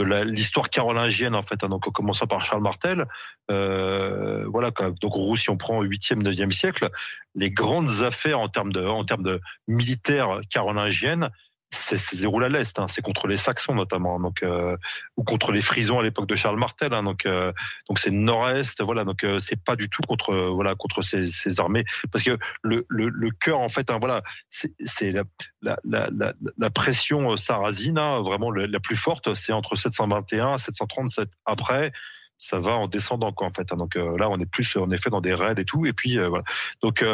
de 0.00 0.22
l'histoire 0.22 0.70
carolingienne 0.70 1.34
en 1.34 1.42
fait, 1.42 1.64
hein, 1.64 1.68
donc 1.68 1.86
en 1.88 1.90
commençant 1.90 2.26
par 2.26 2.44
Charles 2.44 2.62
Martel, 2.62 3.06
voilà. 3.48 4.70
Donc 5.00 5.38
si 5.38 5.50
on 5.50 5.56
prend 5.56 5.82
8e, 5.82 6.22
9e 6.22 6.50
siècle, 6.50 6.90
les 7.34 7.50
grandes 7.50 8.02
affaires 8.02 8.40
en 8.40 8.48
termes 8.48 8.72
de 8.72 8.84
en 8.84 9.04
termes 9.04 9.22
de 9.22 9.40
militaires 9.66 10.40
carolingiennes, 10.50 11.30
c'est 11.70 11.98
se 11.98 12.16
déroule 12.16 12.44
à 12.44 12.48
l'est. 12.48 12.78
Hein. 12.78 12.86
C'est 12.88 13.02
contre 13.02 13.26
les 13.26 13.36
Saxons 13.36 13.74
notamment, 13.74 14.18
donc 14.18 14.42
euh, 14.42 14.76
ou 15.16 15.24
contre 15.24 15.52
les 15.52 15.60
Frisons 15.60 15.98
à 15.98 16.02
l'époque 16.02 16.26
de 16.26 16.34
Charles 16.34 16.58
Martel. 16.58 16.94
Hein. 16.94 17.02
donc 17.02 17.26
euh, 17.26 17.52
donc 17.88 17.98
c'est 17.98 18.10
nord-est. 18.10 18.82
Voilà, 18.82 19.04
donc 19.04 19.24
euh, 19.24 19.38
c'est 19.38 19.62
pas 19.62 19.76
du 19.76 19.90
tout 19.90 20.02
contre 20.08 20.34
voilà 20.34 20.74
contre 20.74 21.02
ces, 21.02 21.26
ces 21.26 21.60
armées 21.60 21.84
parce 22.10 22.24
que 22.24 22.38
le 22.62 22.86
le, 22.88 23.08
le 23.08 23.30
cœur 23.30 23.60
en 23.60 23.68
fait, 23.68 23.90
hein, 23.90 23.98
voilà, 24.00 24.22
c'est 24.48 25.10
la, 25.10 25.24
la, 25.60 25.78
la, 25.84 26.32
la, 26.56 26.70
pression 26.70 27.36
sarrasine 27.36 27.98
hein, 27.98 28.22
vraiment 28.22 28.50
la 28.50 28.80
plus 28.80 28.96
forte. 28.96 29.34
C'est 29.34 29.52
entre 29.52 29.76
721 29.76 30.54
et 30.54 30.58
737. 30.58 31.28
Après 31.44 31.92
ça 32.40 32.60
va 32.60 32.76
en 32.76 32.86
descendant 32.86 33.32
quoi 33.32 33.48
en 33.48 33.52
fait. 33.52 33.72
Hein. 33.72 33.76
Donc 33.76 33.96
là, 33.96 34.30
on 34.30 34.38
est 34.38 34.46
plus 34.46 34.76
en 34.76 34.90
effet 34.90 35.10
dans 35.10 35.20
des 35.20 35.34
raids 35.34 35.54
et 35.58 35.64
tout. 35.64 35.86
Et 35.86 35.92
puis 35.92 36.18
voilà. 36.18 36.44
Donc 36.82 37.04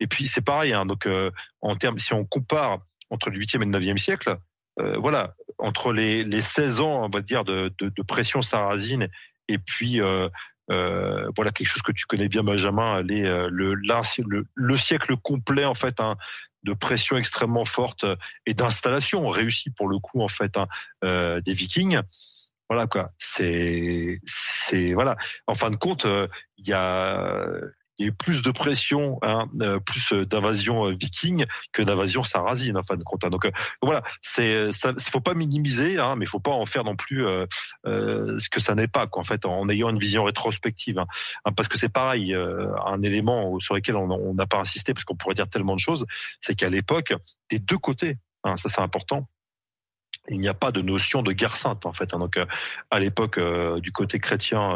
et 0.00 0.06
puis 0.06 0.26
c'est 0.26 0.40
pareil. 0.40 0.72
Hein, 0.72 0.86
donc 0.86 1.06
en 1.60 1.76
termes, 1.76 1.98
si 1.98 2.14
on 2.14 2.24
compare 2.24 2.78
entre 3.10 3.30
le 3.30 3.38
8e 3.38 3.62
et 3.62 3.66
le 3.66 3.78
9e 3.78 3.98
siècle, 3.98 4.38
euh, 4.78 4.96
voilà, 4.98 5.34
entre 5.58 5.92
les, 5.92 6.24
les 6.24 6.40
16 6.40 6.80
ans, 6.80 7.04
on 7.04 7.08
va 7.08 7.20
dire, 7.20 7.44
de, 7.44 7.72
de, 7.80 8.02
pression 8.02 8.40
sarrasine 8.40 9.08
et 9.48 9.58
puis 9.58 10.00
euh, 10.00 10.28
euh, 10.70 11.28
voilà 11.36 11.50
quelque 11.50 11.66
chose 11.66 11.82
que 11.82 11.92
tu 11.92 12.06
connais 12.06 12.28
bien, 12.28 12.42
Benjamin, 12.42 13.02
le, 13.02 13.48
le, 13.48 14.46
le, 14.54 14.76
siècle 14.76 15.16
complet 15.16 15.64
en 15.64 15.74
fait 15.74 16.00
hein, 16.00 16.16
de 16.62 16.72
pression 16.72 17.16
extrêmement 17.16 17.64
forte 17.64 18.06
et 18.46 18.54
d'installation 18.54 19.28
réussie 19.28 19.70
pour 19.70 19.88
le 19.88 19.98
coup 19.98 20.22
en 20.22 20.28
fait 20.28 20.56
hein, 20.56 20.68
des 21.40 21.52
Vikings. 21.52 22.00
Voilà 22.68 22.86
quoi, 22.86 23.10
c'est 23.18 24.20
c'est 24.24 24.92
voilà. 24.92 25.16
En 25.48 25.54
fin 25.54 25.70
de 25.70 25.76
compte, 25.76 26.06
il 26.56 26.68
y 26.68 26.72
a 26.72 27.48
il 28.00 28.04
y 28.04 28.06
a 28.06 28.08
eu 28.08 28.12
plus 28.12 28.40
de 28.40 28.50
pression, 28.50 29.18
hein, 29.20 29.46
euh, 29.60 29.78
plus 29.78 30.12
d'invasion 30.12 30.86
euh, 30.86 30.96
viking 30.98 31.44
que 31.72 31.82
d'invasion 31.82 32.24
sarrasine 32.24 32.78
en 32.78 32.82
fin 32.82 32.96
de 32.96 33.04
compte. 33.04 33.24
Hein. 33.24 33.30
Donc 33.30 33.44
euh, 33.44 33.50
voilà, 33.82 34.02
c'est 34.22 34.72
ça, 34.72 34.94
faut 35.10 35.20
pas 35.20 35.34
minimiser, 35.34 35.98
hein, 35.98 36.16
mais 36.16 36.24
faut 36.24 36.40
pas 36.40 36.50
en 36.50 36.64
faire 36.64 36.82
non 36.82 36.96
plus 36.96 37.26
euh, 37.26 37.46
ce 37.84 38.48
que 38.48 38.58
ça 38.58 38.74
n'est 38.74 38.88
pas. 38.88 39.06
En 39.12 39.24
fait, 39.24 39.44
en 39.44 39.68
ayant 39.68 39.90
une 39.90 39.98
vision 39.98 40.24
rétrospective. 40.24 40.98
Hein, 40.98 41.52
parce 41.54 41.68
que 41.68 41.76
c'est 41.76 41.90
pareil, 41.90 42.34
un 42.34 43.02
élément 43.02 43.58
sur 43.60 43.74
lequel 43.74 43.96
on 43.96 44.34
n'a 44.34 44.46
pas 44.46 44.58
insisté, 44.58 44.94
parce 44.94 45.04
qu'on 45.04 45.16
pourrait 45.16 45.34
dire 45.34 45.48
tellement 45.48 45.74
de 45.74 45.80
choses, 45.80 46.06
c'est 46.40 46.54
qu'à 46.54 46.70
l'époque, 46.70 47.12
des 47.50 47.58
deux 47.58 47.78
côtés, 47.78 48.16
ça 48.44 48.68
c'est 48.68 48.80
important, 48.80 49.28
il 50.28 50.38
n'y 50.38 50.48
a 50.48 50.54
pas 50.54 50.72
de 50.72 50.80
notion 50.80 51.22
de 51.22 51.32
guerre 51.32 51.56
sainte 51.56 51.86
en 51.86 51.92
fait. 51.92 52.10
Donc 52.10 52.38
à 52.90 52.98
l'époque 52.98 53.38
du 53.80 53.92
côté 53.92 54.18
chrétien 54.18 54.74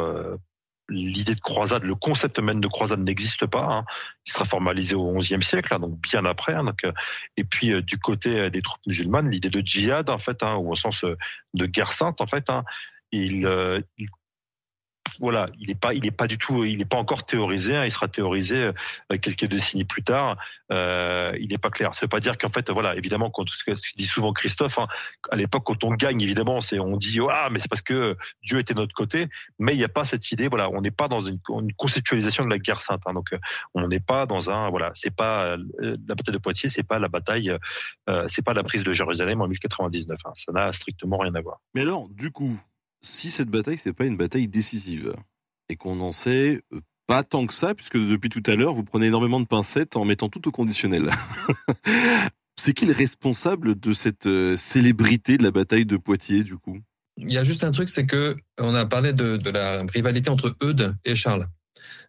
l'idée 0.88 1.34
de 1.34 1.40
croisade, 1.40 1.84
le 1.84 1.94
concept 1.94 2.38
même 2.38 2.60
de 2.60 2.68
croisade 2.68 3.00
n'existe 3.00 3.46
pas. 3.46 3.64
Hein. 3.64 3.84
Il 4.26 4.32
sera 4.32 4.44
formalisé 4.44 4.94
au 4.94 5.14
XIe 5.18 5.42
siècle, 5.42 5.72
hein, 5.74 5.78
donc 5.78 6.00
bien 6.00 6.24
après. 6.24 6.54
Hein, 6.54 6.64
donc, 6.64 6.84
euh, 6.84 6.92
et 7.36 7.44
puis 7.44 7.72
euh, 7.72 7.82
du 7.82 7.98
côté 7.98 8.38
euh, 8.38 8.50
des 8.50 8.62
troupes 8.62 8.86
musulmanes, 8.86 9.30
l'idée 9.30 9.50
de 9.50 9.60
djihad, 9.60 10.10
en 10.10 10.18
fait, 10.18 10.42
ou 10.42 10.70
au 10.70 10.74
sens 10.74 11.04
de 11.54 11.66
guerre 11.66 11.92
sainte, 11.92 12.20
en 12.20 12.26
fait, 12.26 12.46
il, 13.12 13.48
il 13.98 14.08
voilà, 15.20 15.46
il 15.58 15.68
n'est 15.68 15.74
pas, 15.74 15.94
il 15.94 16.04
est 16.06 16.10
pas 16.10 16.26
du 16.26 16.38
tout, 16.38 16.64
il 16.64 16.78
n'est 16.78 16.84
pas 16.84 16.96
encore 16.96 17.24
théorisé. 17.24 17.76
Hein, 17.76 17.84
il 17.84 17.90
sera 17.90 18.08
théorisé 18.08 18.56
euh, 18.56 19.18
quelques 19.20 19.44
décennies 19.44 19.84
plus 19.84 20.02
tard. 20.02 20.36
Euh, 20.72 21.32
il 21.40 21.48
n'est 21.48 21.58
pas 21.58 21.70
clair. 21.70 21.94
Ça 21.94 22.00
veut 22.02 22.08
pas 22.08 22.20
dire 22.20 22.38
qu'en 22.38 22.50
fait, 22.50 22.70
voilà, 22.70 22.96
évidemment, 22.96 23.30
quand, 23.30 23.48
ce 23.48 23.64
que 23.64 23.72
dit 23.96 24.06
souvent 24.06 24.32
Christophe, 24.32 24.78
hein, 24.78 24.88
à 25.30 25.36
l'époque, 25.36 25.64
quand 25.64 25.84
on 25.84 25.92
gagne, 25.92 26.20
évidemment, 26.20 26.60
c'est, 26.60 26.78
on 26.78 26.96
dit, 26.96 27.18
ah, 27.30 27.48
mais 27.50 27.60
c'est 27.60 27.68
parce 27.68 27.82
que 27.82 28.16
Dieu 28.42 28.58
était 28.58 28.74
de 28.74 28.80
notre 28.80 28.94
côté. 28.94 29.28
Mais 29.58 29.74
il 29.74 29.78
n'y 29.78 29.84
a 29.84 29.88
pas 29.88 30.04
cette 30.04 30.30
idée, 30.32 30.48
voilà, 30.48 30.70
on 30.70 30.80
n'est 30.80 30.90
pas 30.90 31.08
dans 31.08 31.20
une, 31.20 31.38
conceptualisation 31.76 32.44
de 32.44 32.50
la 32.50 32.58
guerre 32.58 32.80
sainte. 32.80 33.02
Hein, 33.06 33.14
donc, 33.14 33.32
euh, 33.32 33.38
on 33.74 33.86
n'est 33.86 34.00
pas 34.00 34.26
dans 34.26 34.50
un, 34.50 34.70
voilà, 34.70 34.90
c'est 34.94 35.14
pas 35.14 35.56
la 35.78 36.14
bataille 36.14 36.34
de 36.34 36.38
Poitiers, 36.38 36.68
c'est 36.68 36.82
pas 36.82 36.98
la 36.98 37.08
bataille, 37.08 37.52
c'est 38.28 38.44
pas 38.44 38.54
la 38.54 38.62
prise 38.62 38.84
de 38.84 38.92
Jérusalem 38.92 39.40
en 39.40 39.48
1099. 39.48 40.18
Hein, 40.24 40.32
ça 40.34 40.52
n'a 40.52 40.72
strictement 40.72 41.18
rien 41.18 41.34
à 41.34 41.40
voir. 41.40 41.60
Mais 41.74 41.82
alors, 41.82 42.08
du 42.08 42.30
coup, 42.30 42.58
si 43.04 43.30
cette 43.30 43.48
bataille, 43.48 43.78
c'est 43.78 43.92
pas 43.92 44.06
une 44.06 44.16
bataille 44.16 44.48
décisive, 44.48 45.14
et 45.68 45.76
qu'on 45.76 46.00
en 46.00 46.12
sait 46.12 46.62
euh, 46.72 46.80
pas 47.06 47.22
tant 47.22 47.46
que 47.46 47.54
ça, 47.54 47.74
puisque 47.74 47.98
depuis 47.98 48.30
tout 48.30 48.42
à 48.46 48.56
l'heure, 48.56 48.74
vous 48.74 48.84
prenez 48.84 49.06
énormément 49.06 49.40
de 49.40 49.46
pincettes 49.46 49.96
en 49.96 50.04
mettant 50.04 50.28
tout 50.28 50.48
au 50.48 50.50
conditionnel. 50.50 51.10
c'est 52.58 52.72
qui 52.72 52.86
le 52.86 52.92
responsable 52.92 53.78
de 53.78 53.92
cette 53.92 54.26
euh, 54.26 54.56
célébrité 54.56 55.36
de 55.36 55.42
la 55.42 55.50
bataille 55.50 55.84
de 55.84 55.96
Poitiers, 55.96 56.44
du 56.44 56.56
coup? 56.56 56.78
Il 57.18 57.30
y 57.30 57.38
a 57.38 57.44
juste 57.44 57.62
un 57.62 57.70
truc, 57.70 57.88
c'est 57.88 58.06
que 58.06 58.36
on 58.58 58.74
a 58.74 58.86
parlé 58.86 59.12
de, 59.12 59.38
la 59.50 59.84
rivalité 59.92 60.30
entre 60.30 60.56
Eudes 60.62 60.96
et 61.04 61.14
Charles. 61.14 61.46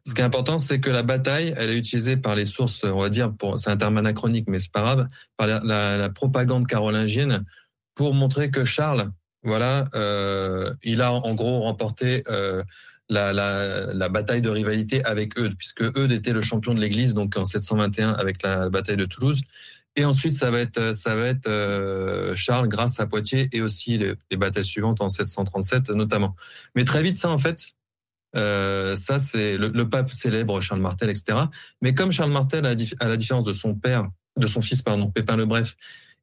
Ce 0.07 0.13
qui 0.13 0.21
est 0.21 0.23
important, 0.23 0.57
c'est 0.57 0.79
que 0.79 0.89
la 0.89 1.03
bataille, 1.03 1.53
elle 1.57 1.71
est 1.71 1.77
utilisée 1.77 2.15
par 2.15 2.35
les 2.35 2.45
sources, 2.45 2.83
on 2.83 2.99
va 2.99 3.09
dire, 3.09 3.33
c'est 3.57 3.69
un 3.69 3.77
terme 3.77 3.97
anachronique, 3.97 4.47
mais 4.47 4.59
c'est 4.59 4.71
pas 4.71 4.81
grave, 4.81 5.09
par 5.35 5.47
la 5.47 6.09
propagande 6.09 6.67
carolingienne 6.67 7.43
pour 7.95 8.13
montrer 8.13 8.51
que 8.51 8.65
Charles 8.65 9.11
voilà, 9.45 9.85
euh, 9.95 10.73
il 10.83 11.01
a 11.01 11.13
en 11.13 11.33
gros 11.35 11.61
remporté 11.61 12.23
euh, 12.27 12.63
la, 13.09 13.33
la, 13.33 13.93
la, 13.93 14.09
bataille 14.09 14.41
de 14.41 14.49
rivalité 14.49 15.03
avec 15.05 15.37
Eudes, 15.37 15.55
puisque 15.57 15.81
Eudes 15.81 16.11
était 16.11 16.33
le 16.33 16.41
champion 16.41 16.73
de 16.73 16.81
l'Église, 16.81 17.13
donc 17.13 17.37
en 17.37 17.45
721 17.45 18.13
avec 18.13 18.41
la 18.41 18.69
bataille 18.69 18.97
de 18.97 19.05
Toulouse. 19.05 19.41
Et 19.95 20.03
ensuite, 20.03 20.33
ça 20.33 20.51
va 20.51 20.59
être, 20.59 20.93
ça 20.93 21.15
va 21.15 21.27
être 21.27 21.47
euh, 21.47 22.35
Charles 22.35 22.67
grâce 22.67 22.99
à 22.99 23.07
Poitiers 23.07 23.47
et 23.53 23.61
aussi 23.61 23.97
les, 23.97 24.13
les, 24.29 24.37
batailles 24.37 24.65
suivantes 24.65 24.99
en 24.99 25.07
737 25.07 25.89
notamment. 25.91 26.35
Mais 26.75 26.83
très 26.83 27.01
vite, 27.01 27.15
ça 27.15 27.29
en 27.29 27.37
fait, 27.37 27.71
euh, 28.35 28.95
ça 28.97 29.19
c'est 29.19 29.57
le, 29.57 29.69
le, 29.69 29.89
pape 29.89 30.11
célèbre 30.11 30.59
Charles 30.59 30.81
Martel, 30.81 31.09
etc. 31.09 31.39
Mais 31.81 31.93
comme 31.93 32.11
Charles 32.11 32.31
Martel, 32.31 32.65
à 32.65 33.07
la 33.07 33.17
différence 33.17 33.45
de 33.45 33.53
son 33.53 33.73
père, 33.75 34.09
de 34.37 34.47
son 34.47 34.59
fils, 34.59 34.81
pardon, 34.81 35.09
Pépin 35.11 35.37
le 35.37 35.45
Bref, 35.45 35.77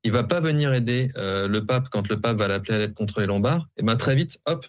il 0.05 0.13
va 0.13 0.25
pas 0.25 0.41
venir 0.41 0.73
aider 0.73 1.11
euh, 1.17 1.49
le 1.49 1.65
pape 1.65 1.89
quand 1.91 2.09
le 2.09 2.21
pape 2.21 2.37
va 2.37 2.49
l'appeler 2.49 2.75
à 2.75 2.79
l'aide 2.79 2.95
contre 2.95 3.21
les 3.21 3.27
Lombards. 3.27 3.69
Et 3.77 3.83
ben 3.83 3.97
très 3.97 4.15
vite, 4.15 4.39
hop, 4.47 4.67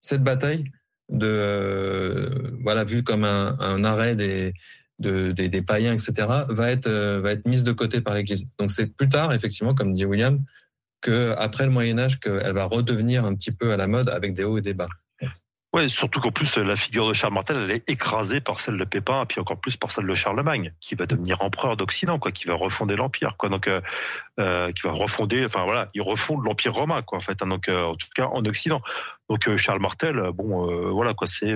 cette 0.00 0.22
bataille 0.22 0.64
de 1.08 1.26
euh, 1.26 2.30
voilà 2.62 2.84
vue 2.84 3.02
comme 3.02 3.24
un, 3.24 3.84
arrêt 3.84 4.14
des, 4.14 4.54
de, 4.98 5.32
des, 5.32 5.48
des 5.48 5.62
païens, 5.62 5.94
etc. 5.94 6.26
va 6.48 6.70
être 6.70 6.86
euh, 6.86 7.20
va 7.20 7.32
être 7.32 7.46
mise 7.46 7.64
de 7.64 7.72
côté 7.72 8.00
par 8.00 8.14
l'Église. 8.14 8.46
Donc 8.58 8.70
c'est 8.70 8.86
plus 8.86 9.08
tard, 9.08 9.32
effectivement, 9.32 9.74
comme 9.74 9.92
dit 9.92 10.04
William, 10.04 10.42
que 11.00 11.34
après 11.38 11.64
le 11.64 11.70
Moyen 11.70 11.98
Âge, 11.98 12.20
qu'elle 12.20 12.52
va 12.52 12.64
redevenir 12.64 13.24
un 13.24 13.34
petit 13.34 13.52
peu 13.52 13.72
à 13.72 13.76
la 13.76 13.86
mode 13.86 14.08
avec 14.10 14.34
des 14.34 14.44
hauts 14.44 14.58
et 14.58 14.62
des 14.62 14.74
bas. 14.74 14.88
Ouais, 15.74 15.88
surtout 15.88 16.20
qu'en 16.20 16.30
plus, 16.30 16.56
la 16.56 16.76
figure 16.76 17.08
de 17.08 17.12
Charles 17.12 17.34
Martel, 17.34 17.56
elle 17.56 17.70
est 17.72 17.82
écrasée 17.88 18.40
par 18.40 18.60
celle 18.60 18.78
de 18.78 18.84
Pépin, 18.84 19.24
et 19.24 19.26
puis 19.26 19.40
encore 19.40 19.58
plus 19.58 19.76
par 19.76 19.90
celle 19.90 20.06
de 20.06 20.14
Charlemagne, 20.14 20.72
qui 20.80 20.94
va 20.94 21.04
devenir 21.04 21.42
empereur 21.42 21.76
d'Occident, 21.76 22.16
quoi, 22.20 22.30
qui 22.30 22.46
va 22.46 22.54
refonder 22.54 22.94
l'empire, 22.94 23.36
quoi. 23.36 23.48
Donc, 23.48 23.66
euh, 23.66 23.80
euh, 24.38 24.70
qui 24.70 24.82
va 24.86 24.92
refonder, 24.92 25.44
enfin 25.44 25.64
voilà, 25.64 25.90
il 25.92 26.00
refonde 26.02 26.44
l'empire 26.44 26.74
romain, 26.74 27.02
quoi, 27.02 27.18
en 27.18 27.20
fait. 27.20 27.42
Hein, 27.42 27.48
donc, 27.48 27.68
euh, 27.68 27.86
en 27.86 27.96
tout 27.96 28.06
cas, 28.14 28.26
en 28.26 28.44
Occident. 28.44 28.82
Donc, 29.28 29.48
euh, 29.48 29.56
Charles 29.56 29.80
Martel, 29.80 30.30
bon, 30.32 30.70
euh, 30.70 30.90
voilà, 30.90 31.12
quoi, 31.12 31.26
c'est, 31.26 31.52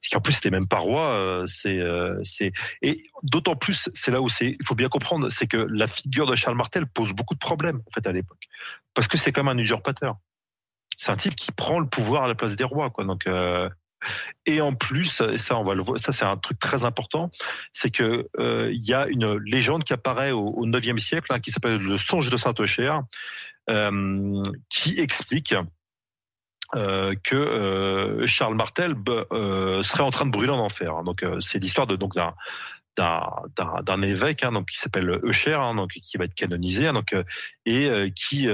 ce 0.00 0.08
qu'en 0.10 0.22
plus 0.22 0.32
c'était 0.32 0.48
même 0.48 0.66
pas 0.66 0.78
roi, 0.78 1.44
c'est, 1.46 1.80
c'est, 2.22 2.50
et 2.80 3.04
d'autant 3.24 3.56
plus, 3.56 3.90
c'est 3.92 4.10
là 4.10 4.22
où 4.22 4.30
c'est, 4.30 4.56
il 4.58 4.66
faut 4.66 4.74
bien 4.74 4.88
comprendre, 4.88 5.28
c'est 5.28 5.46
que 5.46 5.58
la 5.70 5.86
figure 5.86 6.26
de 6.26 6.34
Charles 6.34 6.56
Martel 6.56 6.86
pose 6.86 7.12
beaucoup 7.12 7.34
de 7.34 7.40
problèmes, 7.40 7.82
en 7.86 7.90
fait, 7.90 8.06
à 8.06 8.12
l'époque, 8.12 8.48
parce 8.94 9.06
que 9.06 9.18
c'est 9.18 9.32
comme 9.32 9.48
un 9.48 9.58
usurpateur 9.58 10.16
c'est 10.96 11.12
un 11.12 11.16
type 11.16 11.36
qui 11.36 11.52
prend 11.52 11.78
le 11.78 11.86
pouvoir 11.86 12.24
à 12.24 12.28
la 12.28 12.34
place 12.34 12.56
des 12.56 12.64
rois, 12.64 12.90
quoi. 12.90 13.04
Donc, 13.04 13.26
euh, 13.26 13.68
et 14.46 14.60
en 14.60 14.74
plus, 14.74 15.22
ça, 15.36 15.56
on 15.56 15.64
va 15.64 15.74
le 15.74 15.82
voir, 15.82 15.98
ça 15.98 16.12
c'est 16.12 16.24
un 16.24 16.36
truc 16.36 16.58
très 16.58 16.84
important, 16.84 17.30
c'est 17.72 17.90
que 17.90 18.28
euh, 18.38 18.70
il 18.72 18.82
y 18.82 18.94
a 18.94 19.06
une 19.06 19.36
légende 19.38 19.84
qui 19.84 19.92
apparaît 19.92 20.32
au, 20.32 20.66
9e 20.66 20.98
siècle, 20.98 21.32
hein, 21.32 21.40
qui 21.40 21.50
s'appelle 21.50 21.78
le 21.78 21.96
Songe 21.96 22.30
de 22.30 22.36
Saint-Eucher, 22.36 22.98
euh, 23.70 24.42
qui 24.68 24.98
explique 24.98 25.54
que 26.72 28.24
Charles 28.26 28.56
Martel 28.56 28.94
serait 29.82 30.02
en 30.02 30.10
train 30.10 30.26
de 30.26 30.32
brûler 30.32 30.50
en 30.50 30.58
enfer. 30.58 31.04
Donc 31.04 31.22
euh, 31.22 31.38
c'est 31.38 31.60
l'histoire 31.60 31.86
de 31.86 31.94
donc 31.94 32.14
d'un 32.14 32.34
d'un 32.96 34.02
évêque 34.02 34.42
hein, 34.42 34.52
donc 34.52 34.68
qui 34.68 34.78
s'appelle 34.78 35.20
Eucher 35.24 35.54
hein, 35.54 35.74
donc 35.74 35.90
qui 35.90 36.16
va 36.16 36.24
être 36.24 36.34
canonisé 36.34 36.88
hein, 36.88 36.92
donc 36.92 37.14
et 37.64 38.12
qui 38.14 38.48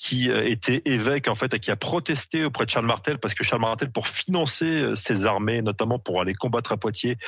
qui 0.00 0.30
était 0.30 0.80
évêque 0.86 1.28
en 1.28 1.34
fait 1.34 1.52
et 1.52 1.60
qui 1.60 1.70
a 1.70 1.76
protesté 1.76 2.42
auprès 2.42 2.64
de 2.64 2.70
Charles 2.70 2.86
Martel 2.86 3.18
parce 3.18 3.34
que 3.34 3.44
Charles 3.44 3.60
Martel 3.60 3.92
pour 3.92 4.08
financer 4.08 4.92
ses 4.94 5.26
armées 5.26 5.60
notamment 5.60 5.98
pour 5.98 6.22
aller 6.22 6.32
combattre 6.32 6.72
à 6.72 6.78
Poitiers 6.78 7.18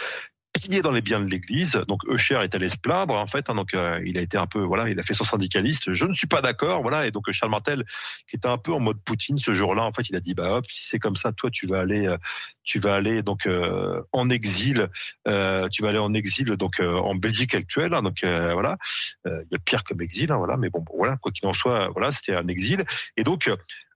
pillé 0.53 0.82
dans 0.82 0.90
les 0.92 1.00
biens 1.00 1.20
de 1.20 1.26
l'Église. 1.26 1.80
Donc 1.88 2.05
Eucher 2.07 2.40
est 2.42 2.55
allé 2.55 2.68
se 2.68 2.76
plaindre 2.76 3.14
en 3.14 3.26
fait. 3.26 3.48
Hein, 3.48 3.55
donc 3.55 3.74
euh, 3.74 4.00
il 4.05 4.18
a 4.18 4.20
été 4.20 4.36
un 4.36 4.46
peu 4.46 4.61
voilà, 4.61 4.88
il 4.88 4.98
a 4.98 5.03
fait 5.03 5.14
son 5.14 5.24
syndicaliste. 5.24 5.92
Je 5.92 6.07
ne 6.07 6.14
suis 6.14 6.26
pas 6.26 6.40
d'accord, 6.42 6.82
voilà. 6.82 7.07
Et 7.07 7.11
donc 7.11 7.30
Charles 7.32 7.50
Martel, 7.50 7.84
qui 8.28 8.36
était 8.36 8.48
un 8.48 8.59
peu 8.59 8.72
en 8.72 8.80
mode 8.80 9.00
Poutine 9.03 9.38
ce 9.38 9.53
jour-là, 9.53 9.82
en 9.82 9.92
fait, 9.92 10.09
il 10.09 10.16
a 10.16 10.20
dit 10.20 10.34
bah 10.34 10.57
hop, 10.57 10.66
si 10.68 10.84
c'est 10.84 10.98
comme 10.98 11.16
ça, 11.16 11.32
toi 11.32 11.50
tu 11.50 11.66
vas 11.66 11.80
aller, 11.80 12.07
euh, 12.07 12.16
tu 12.64 12.78
vas 12.78 12.94
aller 12.94 13.22
donc 13.22 13.46
euh, 13.46 14.03
en 14.12 14.30
exil, 14.30 14.88
tu 15.26 15.82
vas 15.82 15.88
aller 15.88 15.98
en 15.98 16.14
exil 16.14 16.46
donc 16.57 16.80
en 16.80 17.14
Belgique 17.14 17.55
actuelle. 17.55 17.94
Hein, 17.94 18.03
donc 18.03 18.22
voilà, 18.22 18.76
il 19.24 19.46
y 19.50 19.55
a 19.55 19.59
pire 19.59 19.84
comme 19.84 20.00
exil, 20.03 20.32
hein, 20.32 20.36
voilà. 20.36 20.57
Mais 20.57 20.68
bon, 20.68 20.80
bon 20.80 20.94
voilà, 20.96 21.16
quoi 21.16 21.32
qu'il 21.32 21.48
en 21.48 21.55
soit, 21.55 21.88
voilà, 21.88 22.11
c'était 22.11 22.34
un 22.34 22.48
exil. 22.48 22.84
Et 23.16 23.24
donc 23.24 23.50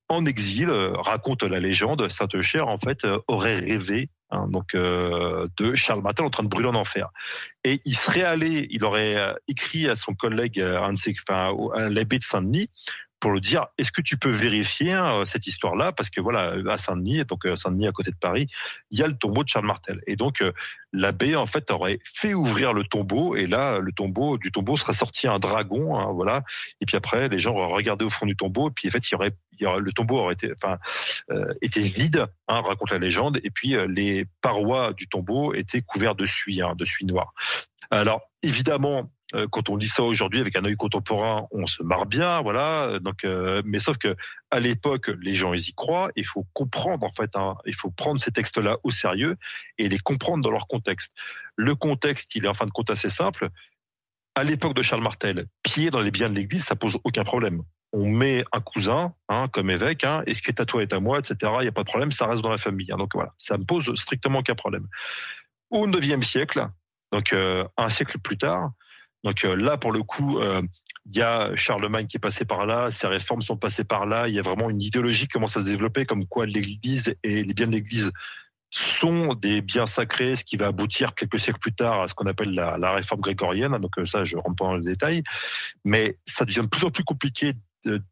en 0.08 0.24
exil, 0.24 0.70
raconte 0.70 1.42
la 1.42 1.60
légende, 1.60 2.08
Saint-Eucher 2.08 2.60
en 2.60 2.78
fait 2.78 3.06
aurait 3.26 3.58
rêvé 3.58 4.08
Hein, 4.30 4.48
donc 4.48 4.74
euh, 4.74 5.46
de 5.56 5.76
Charles 5.76 6.02
Martel 6.02 6.26
en 6.26 6.30
train 6.30 6.42
de 6.42 6.48
brûler 6.48 6.68
en 6.68 6.74
enfer. 6.74 7.10
Et 7.62 7.80
il 7.84 7.96
serait 7.96 8.24
allé, 8.24 8.66
il 8.70 8.84
aurait 8.84 9.16
euh, 9.16 9.32
écrit 9.46 9.88
à 9.88 9.94
son 9.94 10.14
collègue, 10.14 10.58
euh, 10.58 10.90
de 10.90 10.96
ses, 10.96 11.14
enfin, 11.28 11.54
à 11.74 11.88
l'abbé 11.88 12.18
de 12.18 12.24
Saint-Denis, 12.24 12.70
pour 13.20 13.30
le 13.30 13.40
dire 13.40 13.66
est-ce 13.78 13.92
que 13.92 14.02
tu 14.02 14.16
peux 14.16 14.30
vérifier 14.30 14.92
hein, 14.92 15.24
cette 15.24 15.46
histoire-là? 15.46 15.92
Parce 15.92 16.10
que 16.10 16.20
voilà 16.20 16.54
à 16.70 16.78
Saint-Denis 16.78 17.24
donc 17.24 17.46
Saint-Denis 17.54 17.88
à 17.88 17.92
côté 17.92 18.10
de 18.10 18.16
Paris 18.16 18.48
il 18.90 18.98
y 18.98 19.02
a 19.02 19.06
le 19.06 19.16
tombeau 19.16 19.42
de 19.42 19.48
Charles 19.48 19.66
Martel. 19.66 20.00
Et 20.06 20.16
donc 20.16 20.44
l'abbé 20.92 21.36
en 21.36 21.46
fait 21.46 21.70
aurait 21.70 21.98
fait 22.04 22.34
ouvrir 22.34 22.72
le 22.72 22.84
tombeau 22.84 23.36
et 23.36 23.46
là 23.46 23.78
le 23.78 23.92
tombeau 23.92 24.38
du 24.38 24.52
tombeau 24.52 24.76
serait 24.76 24.92
sorti 24.92 25.28
un 25.28 25.38
dragon 25.38 25.98
hein, 25.98 26.12
voilà. 26.12 26.42
Et 26.80 26.86
puis 26.86 26.96
après 26.96 27.28
les 27.28 27.38
gens 27.38 27.54
auraient 27.54 27.74
regardé 27.74 28.04
au 28.04 28.10
fond 28.10 28.26
du 28.26 28.36
tombeau 28.36 28.68
et 28.68 28.72
puis 28.72 28.88
en 28.88 28.90
fait 28.90 29.10
il 29.10 29.14
y 29.60 29.66
aurait, 29.66 29.78
le 29.78 29.92
tombeau 29.92 30.18
aurait 30.18 30.34
été 30.34 30.52
enfin 30.52 30.78
euh, 31.30 31.52
était 31.62 31.80
vide 31.80 32.26
hein, 32.48 32.60
raconte 32.60 32.90
la 32.90 32.98
légende. 32.98 33.40
Et 33.44 33.50
puis 33.50 33.74
les 33.88 34.26
parois 34.40 34.92
du 34.92 35.08
tombeau 35.08 35.54
étaient 35.54 35.82
couvertes 35.82 36.18
de 36.18 36.26
suie 36.26 36.60
de 36.76 36.84
suie 36.84 37.06
noire 37.06 37.32
alors 37.90 38.22
évidemment 38.42 39.10
euh, 39.34 39.48
quand 39.50 39.68
on 39.70 39.76
lit 39.76 39.88
ça 39.88 40.04
aujourd'hui 40.04 40.40
avec 40.40 40.54
un 40.54 40.64
œil 40.64 40.76
contemporain, 40.76 41.46
on 41.50 41.66
se 41.66 41.82
marre 41.82 42.06
bien, 42.06 42.40
voilà. 42.42 42.98
Donc, 43.00 43.24
euh, 43.24 43.60
mais 43.64 43.78
sauf 43.78 43.98
que 43.98 44.14
à 44.50 44.60
l'époque, 44.60 45.10
les 45.20 45.34
gens 45.34 45.52
y 45.52 45.72
croient. 45.74 46.10
Il 46.16 46.24
faut 46.24 46.46
comprendre 46.52 47.04
en 47.04 47.12
fait, 47.12 47.34
hein, 47.34 47.56
il 47.66 47.74
faut 47.74 47.90
prendre 47.90 48.20
ces 48.20 48.30
textes-là 48.30 48.78
au 48.84 48.90
sérieux 48.90 49.36
et 49.78 49.88
les 49.88 49.98
comprendre 49.98 50.44
dans 50.44 50.50
leur 50.50 50.68
contexte. 50.68 51.12
Le 51.56 51.74
contexte, 51.74 52.34
il 52.36 52.44
est 52.44 52.48
en 52.48 52.54
fin 52.54 52.66
de 52.66 52.70
compte 52.70 52.90
assez 52.90 53.08
simple. 53.08 53.48
À 54.36 54.44
l'époque 54.44 54.74
de 54.74 54.82
Charles 54.82 55.02
Martel, 55.02 55.46
piller 55.62 55.90
dans 55.90 56.00
les 56.00 56.10
biens 56.10 56.28
de 56.30 56.34
l'Église, 56.34 56.64
ça 56.64 56.76
pose 56.76 56.98
aucun 57.02 57.24
problème. 57.24 57.62
On 57.92 58.06
met 58.06 58.44
un 58.52 58.60
cousin 58.60 59.14
hein, 59.28 59.48
comme 59.50 59.70
évêque, 59.70 60.04
hein, 60.04 60.22
et 60.26 60.34
ce 60.34 60.42
qui 60.42 60.50
est 60.50 60.60
à 60.60 60.66
toi 60.66 60.82
est 60.82 60.92
à 60.92 61.00
moi, 61.00 61.18
etc. 61.18 61.52
Il 61.60 61.62
n'y 61.62 61.68
a 61.68 61.72
pas 61.72 61.82
de 61.82 61.88
problème, 61.88 62.12
ça 62.12 62.26
reste 62.26 62.42
dans 62.42 62.50
la 62.50 62.58
famille. 62.58 62.92
Hein, 62.92 62.98
donc 62.98 63.10
voilà, 63.14 63.32
ça 63.38 63.56
me 63.56 63.64
pose 63.64 63.92
strictement 63.94 64.40
aucun 64.40 64.54
problème. 64.54 64.86
Au 65.70 65.88
IXe 65.88 66.24
siècle, 66.24 66.68
donc 67.16 67.32
euh, 67.32 67.64
un 67.78 67.88
siècle 67.88 68.18
plus 68.18 68.36
tard, 68.36 68.72
donc 69.24 69.42
euh, 69.46 69.54
là, 69.56 69.78
pour 69.78 69.90
le 69.90 70.02
coup, 70.02 70.38
euh, 70.38 70.60
il 71.06 71.16
y 71.16 71.22
a 71.22 71.54
Charlemagne 71.56 72.06
qui 72.06 72.18
est 72.18 72.20
passé 72.20 72.44
par 72.44 72.66
là, 72.66 72.90
ses 72.90 73.06
réformes 73.06 73.40
sont 73.40 73.56
passées 73.56 73.84
par 73.84 74.04
là, 74.04 74.28
il 74.28 74.34
y 74.34 74.38
a 74.38 74.42
vraiment 74.42 74.68
une 74.68 74.82
idéologie 74.82 75.22
qui 75.22 75.28
commence 75.28 75.56
à 75.56 75.60
se 75.60 75.64
développer, 75.64 76.04
comme 76.04 76.26
quoi 76.26 76.44
l'Église 76.44 77.14
et 77.22 77.42
les 77.42 77.54
biens 77.54 77.68
de 77.68 77.72
l'Église 77.72 78.12
sont 78.70 79.32
des 79.32 79.62
biens 79.62 79.86
sacrés, 79.86 80.36
ce 80.36 80.44
qui 80.44 80.58
va 80.58 80.66
aboutir 80.66 81.14
quelques 81.14 81.38
siècles 81.38 81.58
plus 81.58 81.72
tard 81.72 82.02
à 82.02 82.08
ce 82.08 82.14
qu'on 82.14 82.26
appelle 82.26 82.50
la, 82.50 82.92
réforme 82.92 83.22
grégorienne. 83.22 83.78
Donc 83.78 83.92
ça, 84.04 84.24
je 84.24 84.36
rentre 84.36 84.56
pas 84.56 84.66
dans 84.66 84.76
le 84.76 84.82
détail, 84.82 85.22
mais 85.86 86.18
ça 86.26 86.44
devient 86.44 86.62
de 86.62 86.66
plus 86.66 86.84
en 86.84 86.90
plus 86.90 87.04
compliqué 87.04 87.54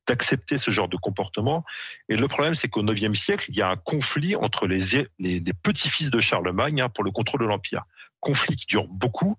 d'accepter 0.07 0.57
ce 0.57 0.71
genre 0.71 0.89
de 0.89 0.97
comportement. 0.97 1.65
Et 2.09 2.17
le 2.17 2.29
problème, 2.29 2.55
c'est 2.55 2.69
qu'au 2.69 2.87
IXe 2.87 3.19
siècle, 3.19 3.47
il 3.51 3.57
y 3.57 3.63
a 3.63 3.69
un 3.69 3.77
conflit 3.77 4.37
entre 4.37 4.67
les, 4.67 5.07
les, 5.19 5.53
petits-fils 5.53 6.11
de 6.11 6.21
Charlemagne 6.21 6.81
hein, 6.81 6.89
pour 6.89 7.05
le 7.05 7.11
contrôle 7.11 7.41
de 7.41 7.47
l'Empire 7.47 7.85
conflit 8.25 8.57
qui 8.57 8.67
dure 8.67 8.89
beaucoup, 8.89 9.37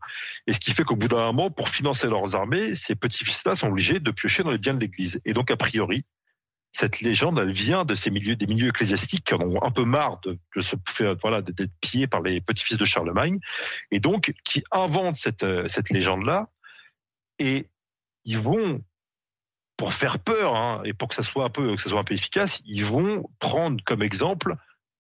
et 0.48 0.54
ce 0.54 0.60
qui 0.60 0.72
fait 0.72 0.84
qu'au 0.84 0.96
bout 0.96 1.08
d'un 1.08 1.26
moment, 1.32 1.50
pour 1.50 1.70
financer 1.70 2.08
leurs 2.08 2.36
armées, 2.36 2.76
ces 2.76 2.96
petits-fils-là 2.96 3.56
sont 3.56 3.68
obligés 3.68 4.00
de 4.00 4.12
piocher 4.12 4.44
dans 4.44 4.52
les 4.52 4.60
biens 4.60 4.76
de 4.76 4.80
l'Église. 4.80 5.20
Et 5.26 5.34
donc, 5.34 5.50
a 5.52 5.58
priori, 5.58 6.06
cette 6.72 7.02
légende, 7.02 7.40
elle 7.40 7.52
vient 7.52 7.84
de 7.86 7.96
ces 7.96 8.12
milieux, 8.12 8.36
des 8.36 8.48
milieux 8.48 8.70
ecclésiastiques 8.70 9.26
qui 9.26 9.34
en 9.34 9.42
ont 9.42 9.64
un 9.64 9.72
peu 9.72 9.86
marre 9.86 10.20
de, 10.22 10.38
se 10.62 10.76
faire, 10.88 11.16
voilà, 11.22 11.42
d'être 11.42 11.72
pillés 11.82 12.08
par 12.08 12.22
les 12.22 12.42
petits-fils 12.42 12.78
de 12.78 12.86
Charlemagne, 12.86 13.40
et 13.92 14.00
donc 14.00 14.34
qui 14.44 14.64
inventent 14.72 15.16
cette, 15.16 15.46
cette 15.68 15.90
légende-là, 15.90 16.48
et 17.40 17.70
ils 18.24 18.40
vont 18.40 18.82
pour 19.78 19.94
faire 19.94 20.20
peur 20.20 20.56
hein, 20.56 20.82
et 20.86 20.94
pour 20.94 21.10
que 21.10 21.16
ça 21.16 21.24
soit 21.24 21.46
un 21.46 21.50
peu 21.50 21.76
que 21.76 21.82
ça 21.82 21.90
soit 21.90 22.00
un 22.00 22.04
peu 22.04 22.14
efficace, 22.14 22.62
ils 22.66 22.86
vont 22.86 23.30
prendre 23.40 23.84
comme 23.84 24.04
exemple 24.04 24.56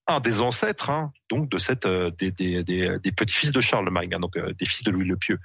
un 0.07 0.19
des 0.19 0.41
ancêtres 0.41 0.89
hein, 0.89 1.11
donc 1.29 1.49
de 1.49 1.57
cette 1.57 1.85
euh, 1.85 2.11
des, 2.11 2.31
des, 2.31 2.63
des, 2.63 2.97
des 3.01 3.11
petits-fils 3.11 3.51
de 3.51 3.61
Charlemagne, 3.61 4.13
hein, 4.13 4.19
donc 4.19 4.37
euh, 4.37 4.53
des 4.53 4.65
fils 4.65 4.83
de 4.83 4.91
Louis 4.91 5.05
le 5.05 5.17
Pieux. 5.17 5.39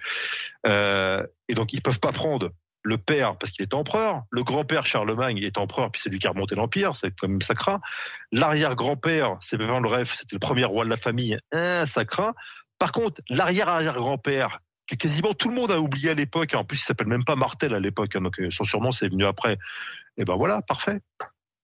Euh, 0.66 1.26
et 1.48 1.54
donc 1.54 1.72
ils 1.72 1.82
peuvent 1.82 2.00
pas 2.00 2.12
prendre 2.12 2.50
le 2.82 2.98
père 2.98 3.36
parce 3.36 3.52
qu'il 3.52 3.62
est 3.62 3.74
empereur, 3.74 4.24
le 4.30 4.42
grand-père 4.42 4.86
Charlemagne 4.86 5.38
est 5.38 5.58
empereur 5.58 5.90
puis 5.90 6.00
c'est 6.02 6.11
lui 6.11 6.18
qui 6.18 6.26
a 6.26 6.30
remonté 6.30 6.54
l'empire, 6.54 6.96
c'est 6.96 7.11
quand 7.18 7.28
même 7.28 7.42
sacré. 7.42 7.72
L'arrière-grand-père, 8.32 9.36
c'est 9.40 9.58
Pépin 9.58 9.80
le 9.80 9.88
Ref, 9.88 10.14
c'était 10.14 10.36
le 10.36 10.40
premier 10.40 10.64
roi 10.64 10.84
de 10.84 10.90
la 10.90 10.96
famille, 10.96 11.38
hein, 11.52 11.84
ça 11.86 12.04
Par 12.78 12.92
contre, 12.92 13.20
l'arrière-arrière-grand-père 13.28 14.61
que 14.86 14.96
quasiment 14.96 15.34
tout 15.34 15.48
le 15.48 15.54
monde 15.54 15.70
a 15.70 15.78
oublié 15.78 16.11
à 16.11 16.14
l'époque, 16.14 16.54
en 16.54 16.64
plus 16.64 16.80
il 16.80 16.84
s'appelle 16.84 17.06
même 17.06 17.24
pas 17.24 17.36
Martel 17.36 17.74
à 17.74 17.80
l'époque, 17.80 18.16
hein, 18.16 18.22
donc 18.22 18.40
son 18.50 18.64
surnom 18.64 18.92
c'est 18.92 19.08
venu 19.08 19.24
après. 19.24 19.58
Et 20.16 20.24
ben 20.24 20.36
voilà, 20.36 20.61
parfait. 20.62 21.00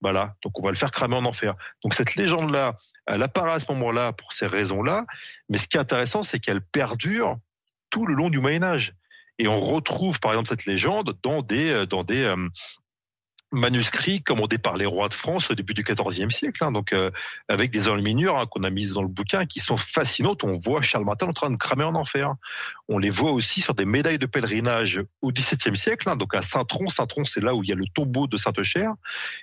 Voilà, 0.06 0.36
donc 0.44 0.56
on 0.60 0.62
va 0.62 0.70
le 0.70 0.76
faire 0.76 0.92
cramer 0.92 1.16
en 1.16 1.24
enfer. 1.24 1.56
Donc 1.82 1.92
cette 1.92 2.14
légende-là, 2.14 2.76
elle 3.08 3.24
apparaît 3.24 3.54
à 3.54 3.58
ce 3.58 3.66
moment-là 3.72 4.12
pour 4.12 4.32
ces 4.32 4.46
raisons-là, 4.46 5.04
mais 5.48 5.58
ce 5.58 5.66
qui 5.66 5.78
est 5.78 5.80
intéressant, 5.80 6.22
c'est 6.22 6.38
qu'elle 6.38 6.60
perdure 6.60 7.38
tout 7.90 8.06
le 8.06 8.14
long 8.14 8.30
du 8.30 8.38
Moyen 8.38 8.62
Âge. 8.62 8.94
Et 9.40 9.48
on 9.48 9.58
retrouve 9.58 10.20
par 10.20 10.30
exemple 10.30 10.46
cette 10.48 10.64
légende 10.64 11.18
dans 11.24 11.42
des, 11.42 11.70
euh, 11.70 11.86
dans 11.86 12.04
des, 12.04 12.22
euh, 12.22 12.36
manuscrits 13.56 14.22
commandés 14.22 14.58
par 14.58 14.76
les 14.76 14.86
rois 14.86 15.08
de 15.08 15.14
France 15.14 15.50
au 15.50 15.54
début 15.54 15.74
du 15.74 15.82
XIVe 15.82 16.30
siècle, 16.30 16.62
hein, 16.62 16.70
donc 16.70 16.92
euh, 16.92 17.10
avec 17.48 17.70
des 17.70 17.88
enluminures 17.88 18.38
hein, 18.38 18.46
qu'on 18.46 18.62
a 18.62 18.70
mises 18.70 18.92
dans 18.92 19.02
le 19.02 19.08
bouquin 19.08 19.46
qui 19.46 19.60
sont 19.60 19.76
fascinantes. 19.76 20.44
On 20.44 20.58
voit 20.58 20.82
Charles 20.82 21.04
Martel 21.04 21.28
en 21.28 21.32
train 21.32 21.50
de 21.50 21.56
cramer 21.56 21.84
en 21.84 21.94
enfer. 21.94 22.34
On 22.88 22.98
les 22.98 23.10
voit 23.10 23.32
aussi 23.32 23.60
sur 23.60 23.74
des 23.74 23.84
médailles 23.84 24.18
de 24.18 24.26
pèlerinage 24.26 25.02
au 25.22 25.32
XVIIe 25.32 25.76
siècle, 25.76 26.08
hein, 26.08 26.16
donc 26.16 26.34
à 26.34 26.42
Saint-Tron. 26.42 26.88
Saint-Tron, 26.88 27.24
c'est 27.24 27.42
là 27.42 27.54
où 27.54 27.64
il 27.64 27.70
y 27.70 27.72
a 27.72 27.76
le 27.76 27.86
tombeau 27.92 28.26
de 28.26 28.36
Saint-Eucher. 28.36 28.88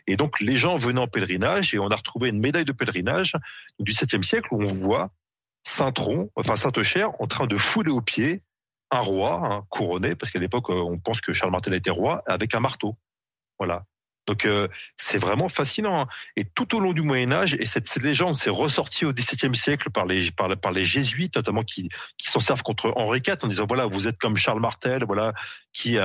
Et 0.07 0.16
donc 0.16 0.39
les 0.39 0.57
gens 0.57 0.78
venaient 0.78 1.01
en 1.01 1.07
pèlerinage 1.07 1.74
et 1.74 1.80
on 1.80 1.88
a 1.88 1.95
retrouvé 1.95 2.30
une 2.30 2.39
médaille 2.39 2.66
de 2.66 2.72
pèlerinage 2.72 3.34
du 3.80 3.91
XVIIe 3.91 4.24
siècle 4.24 4.49
où 4.51 4.61
on 4.64 4.74
voit 4.74 5.11
Saint-Tron, 5.66 6.30
enfin 6.36 6.55
Saint-Eucher, 6.55 7.07
en 7.20 7.28
train 7.28 7.47
de 7.47 7.57
fouler 7.57 7.91
aux 7.91 8.01
pieds 8.01 8.43
un 8.91 8.99
roi 8.99 9.66
couronné, 9.70 10.16
parce 10.16 10.30
qu'à 10.30 10.39
l'époque 10.39 10.70
on 10.70 10.99
pense 10.99 11.20
que 11.20 11.34
Charles 11.34 11.51
Martel 11.51 11.74
était 11.74 11.89
roi, 11.89 12.22
avec 12.28 12.53
un 12.53 12.59
marteau. 12.59 12.95
Voilà. 13.57 13.86
Donc 14.28 14.45
euh, 14.45 14.67
c'est 14.97 15.17
vraiment 15.17 15.49
fascinant. 15.49 16.01
Hein. 16.01 16.07
Et 16.36 16.45
tout 16.45 16.76
au 16.76 16.80
long 16.80 16.93
du 16.93 17.01
Moyen 17.01 17.32
Âge, 17.32 17.55
et 17.59 17.65
cette, 17.65 17.93
légende 17.97 18.38
s'est 18.38 18.49
ressortie 18.49 19.05
au 19.05 19.13
XVIIe 19.13 19.55
siècle 19.55 19.89
par 19.89 20.05
les 20.05 20.32
par, 20.32 20.71
les 20.71 20.84
jésuites 20.84 21.36
notamment 21.36 21.63
qui 21.63 21.89
qui 22.17 22.30
s'en 22.30 22.39
servent 22.39 22.63
contre 22.63 22.93
Henri 22.95 23.21
IV 23.26 23.38
en 23.43 23.47
disant 23.47 23.65
voilà 23.67 23.86
vous 23.86 24.07
êtes 24.07 24.17
comme 24.17 24.38
Charles 24.38 24.61
Martel 24.61 25.03
voilà 25.05 25.34
qui 25.74 25.97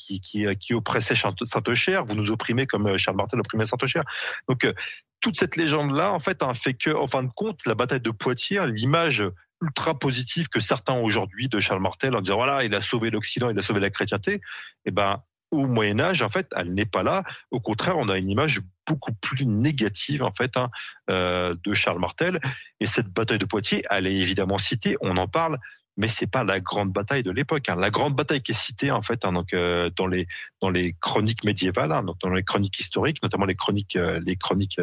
qui 0.00 0.20
qui 0.58 0.74
oppressait 0.74 1.14
Saint-Eucher, 1.14 2.02
vous 2.06 2.14
nous 2.14 2.30
opprimez 2.30 2.66
comme 2.66 2.88
euh, 2.88 2.98
Charles 2.98 3.16
Martel 3.16 3.40
opprimait 3.40 3.66
Saint-Eucher. 3.66 4.02
Donc 4.48 4.64
euh, 4.64 4.72
toute 5.20 5.38
cette 5.38 5.56
légende 5.56 5.94
là 5.94 6.12
en 6.12 6.18
fait 6.18 6.42
a 6.42 6.52
fait 6.54 6.74
que 6.74 6.90
en 6.90 7.06
fin 7.06 7.22
de 7.22 7.30
compte 7.34 7.66
la 7.66 7.74
bataille 7.74 8.00
de 8.00 8.10
Poitiers, 8.10 8.66
l'image 8.66 9.24
ultra 9.62 9.98
positive 9.98 10.48
que 10.48 10.58
certains 10.58 10.94
ont 10.94 11.04
aujourd'hui 11.04 11.48
de 11.48 11.60
Charles 11.60 11.82
Martel 11.82 12.16
en 12.16 12.20
disant 12.20 12.36
voilà 12.36 12.64
il 12.64 12.74
a 12.74 12.80
sauvé 12.80 13.10
l'Occident, 13.10 13.50
il 13.50 13.58
a 13.58 13.62
sauvé 13.62 13.80
la 13.80 13.90
chrétienté, 13.90 14.40
eh 14.86 14.90
ben 14.90 15.22
au 15.50 15.66
Moyen 15.66 16.00
Âge, 16.00 16.22
en 16.22 16.28
fait, 16.28 16.48
elle 16.56 16.72
n'est 16.74 16.86
pas 16.86 17.02
là. 17.02 17.24
Au 17.50 17.60
contraire, 17.60 17.96
on 17.98 18.08
a 18.08 18.18
une 18.18 18.30
image 18.30 18.60
beaucoup 18.86 19.12
plus 19.12 19.46
négative, 19.46 20.22
en 20.22 20.32
fait, 20.32 20.56
hein, 20.56 20.70
euh, 21.10 21.54
de 21.64 21.74
Charles 21.74 22.00
Martel. 22.00 22.40
Et 22.80 22.86
cette 22.86 23.08
bataille 23.08 23.38
de 23.38 23.44
Poitiers, 23.44 23.84
elle 23.90 24.06
est 24.06 24.14
évidemment 24.14 24.58
citée, 24.58 24.96
on 25.00 25.16
en 25.16 25.28
parle, 25.28 25.58
mais 25.96 26.08
c'est 26.08 26.28
pas 26.28 26.44
la 26.44 26.60
grande 26.60 26.92
bataille 26.92 27.22
de 27.22 27.30
l'époque. 27.30 27.68
Hein. 27.68 27.76
La 27.76 27.90
grande 27.90 28.14
bataille 28.14 28.42
qui 28.42 28.52
est 28.52 28.60
citée, 28.60 28.90
en 28.90 29.02
fait, 29.02 29.24
hein, 29.24 29.32
donc 29.32 29.52
euh, 29.52 29.90
dans 29.96 30.06
les 30.06 30.26
dans 30.60 30.70
les 30.70 30.94
chroniques 31.00 31.44
médiévales, 31.44 32.04
donc 32.04 32.18
dans 32.20 32.30
les 32.30 32.44
chroniques 32.44 32.78
historiques, 32.78 33.22
notamment 33.22 33.46
les 33.46 33.56
chroniques 33.56 33.96
euh, 33.96 34.20
les 34.24 34.36
chroniques 34.36 34.80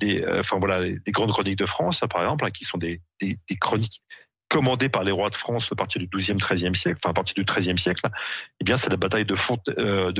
les, 0.00 0.24
enfin 0.38 0.58
voilà, 0.58 0.80
les, 0.80 0.98
grandes 1.08 1.30
chroniques 1.30 1.58
de 1.58 1.66
France, 1.66 2.00
par 2.10 2.22
exemple, 2.22 2.50
qui 2.52 2.64
sont 2.64 2.78
des, 2.78 3.02
des, 3.20 3.38
des, 3.46 3.56
chroniques 3.56 4.00
commandé 4.52 4.90
par 4.90 5.02
les 5.02 5.12
rois 5.12 5.30
de 5.30 5.36
France 5.36 5.72
à 5.72 5.74
partir 5.74 5.98
du 5.98 6.08
XIIe, 6.14 6.36
XIIIe 6.36 6.76
siècle, 6.76 6.98
enfin 7.02 7.10
à 7.10 7.14
partir 7.14 7.34
du 7.34 7.44
XIIIe 7.44 7.78
siècle, 7.78 8.06
eh 8.60 8.64
bien 8.64 8.76
c'est 8.76 8.90
la 8.90 8.98
bataille 8.98 9.24
de, 9.24 9.34
euh, 9.78 10.12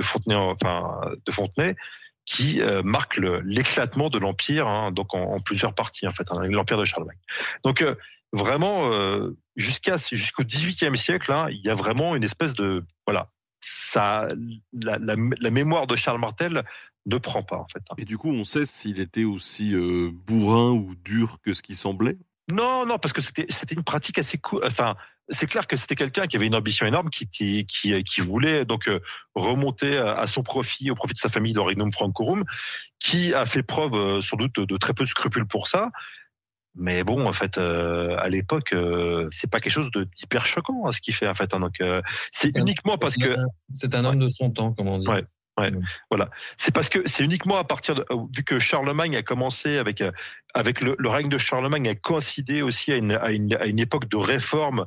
Fontenay, 1.31 1.77
qui 2.25 2.63
euh, 2.63 2.83
marque 2.83 3.21
l'éclatement 3.45 4.09
de 4.09 4.19
l'empire, 4.19 4.67
hein, 4.67 4.91
donc 4.91 5.13
en, 5.13 5.39
plusieurs 5.41 5.75
parties 5.75 6.07
en 6.09 6.13
fait, 6.13 6.27
hein, 6.31 6.47
l'empire 6.49 6.79
de 6.79 6.87
Charlemagne. 6.87 7.19
Donc 7.63 7.83
euh, 7.83 7.95
vraiment 8.33 8.91
jusqu'à 9.55 9.97
jusqu'au 9.99 10.45
XVIIIe 10.45 10.97
siècle, 10.97 11.31
hein, 11.31 11.49
il 11.51 11.61
y 11.61 11.69
a 11.69 11.75
vraiment 11.75 12.17
une 12.17 12.25
espèce 12.25 12.55
de 12.55 12.87
voilà, 13.07 13.29
la, 13.95 14.99
la, 14.99 15.51
mémoire 15.51 15.87
de 15.87 15.95
Charles 15.95 16.21
Martel 16.21 16.65
ne 17.05 17.19
prend 17.19 17.43
pas 17.43 17.59
en 17.59 17.67
fait. 17.69 17.83
Et 17.99 18.07
du 18.07 18.17
coup, 18.17 18.31
on 18.31 18.45
sait 18.45 18.65
s'il 18.65 18.99
était 18.99 19.25
aussi 19.25 19.75
bourrin 20.27 20.71
ou 20.71 20.95
dur 21.05 21.37
que 21.45 21.53
ce 21.53 21.61
qui 21.61 21.75
semblait? 21.75 22.17
Non, 22.51 22.87
non, 22.87 22.99
parce 22.99 23.13
que 23.13 23.21
c'était 23.21 23.75
une 23.75 23.85
pratique 23.85 24.19
assez 24.19 24.39
cool. 24.39 24.63
Enfin, 24.65 24.97
c'est 25.29 25.47
clair 25.47 25.67
que 25.67 25.77
c'était 25.77 25.95
quelqu'un 25.95 26.27
qui 26.27 26.37
avait 26.37 26.47
une 26.47 26.55
ambition 26.55 26.87
énorme, 26.87 27.09
qui 27.09 27.29
qui 27.29 27.65
qui, 27.67 28.21
voulait 28.21 28.65
donc 28.65 28.89
euh, 28.89 29.01
remonter 29.35 29.97
à 29.97 30.15
à 30.19 30.27
son 30.27 30.43
profit, 30.43 30.91
au 30.91 30.95
profit 30.95 31.15
de 31.15 31.19
sa 31.19 31.29
famille, 31.29 31.53
le 31.53 31.61
Regnum 31.61 31.93
Francorum, 31.93 32.45
qui 32.99 33.33
a 33.33 33.45
fait 33.45 33.63
preuve 33.63 33.95
euh, 33.95 34.21
sans 34.21 34.37
doute 34.37 34.59
de 34.61 34.77
très 34.77 34.93
peu 34.93 35.05
de 35.05 35.09
scrupules 35.09 35.47
pour 35.47 35.69
ça. 35.69 35.91
Mais 36.75 37.05
bon, 37.05 37.27
en 37.27 37.33
fait, 37.33 37.59
euh, 37.59 38.17
à 38.19 38.29
l'époque, 38.29 38.73
euh, 38.73 39.29
c'est 39.31 39.51
pas 39.51 39.61
quelque 39.61 39.73
chose 39.73 39.91
de 39.91 40.05
d'hyper 40.05 40.47
choquant 40.47 40.87
hein, 40.87 40.93
ce 40.93 41.01
qu'il 41.01 41.15
fait 41.15 41.29
en 41.29 41.35
fait. 41.35 41.53
hein. 41.55 41.61
donc, 41.61 41.81
euh, 41.81 42.01
c'est 42.33 42.57
uniquement 42.57 42.97
parce 42.97 43.17
que 43.17 43.37
c'est 43.75 43.95
un 43.95 44.05
homme 44.05 44.19
de 44.19 44.29
son 44.29 44.51
temps, 44.51 44.73
comme 44.73 44.89
on 44.89 44.99
dit. 44.99 45.07
Ouais. 45.07 45.25
Voilà, 46.11 46.31
c'est 46.57 46.75
parce 46.75 46.89
que 46.89 47.01
c'est 47.07 47.23
uniquement 47.25 47.57
à 47.59 47.65
partir 47.65 47.95
de 47.95 48.07
vu 48.35 48.43
que 48.43 48.59
Charlemagne 48.59 49.17
a 49.17 49.23
commencé 49.23 49.77
avec 49.77 50.01
euh, 50.01 50.11
avec 50.55 50.81
le, 50.81 50.97
le 50.99 51.09
règne 51.11 51.29
de 51.29 51.39
Charlemagne 51.39 51.89
a 51.89 51.95
coïncidé 51.95 52.63
aussi 52.63 52.91
à 52.93 52.97
une, 52.97 53.13
à 53.13 53.31
une, 53.31 53.55
à 53.55 53.67
une 53.67 53.79
époque 53.79 54.09
de 54.09 54.17
réforme 54.17 54.87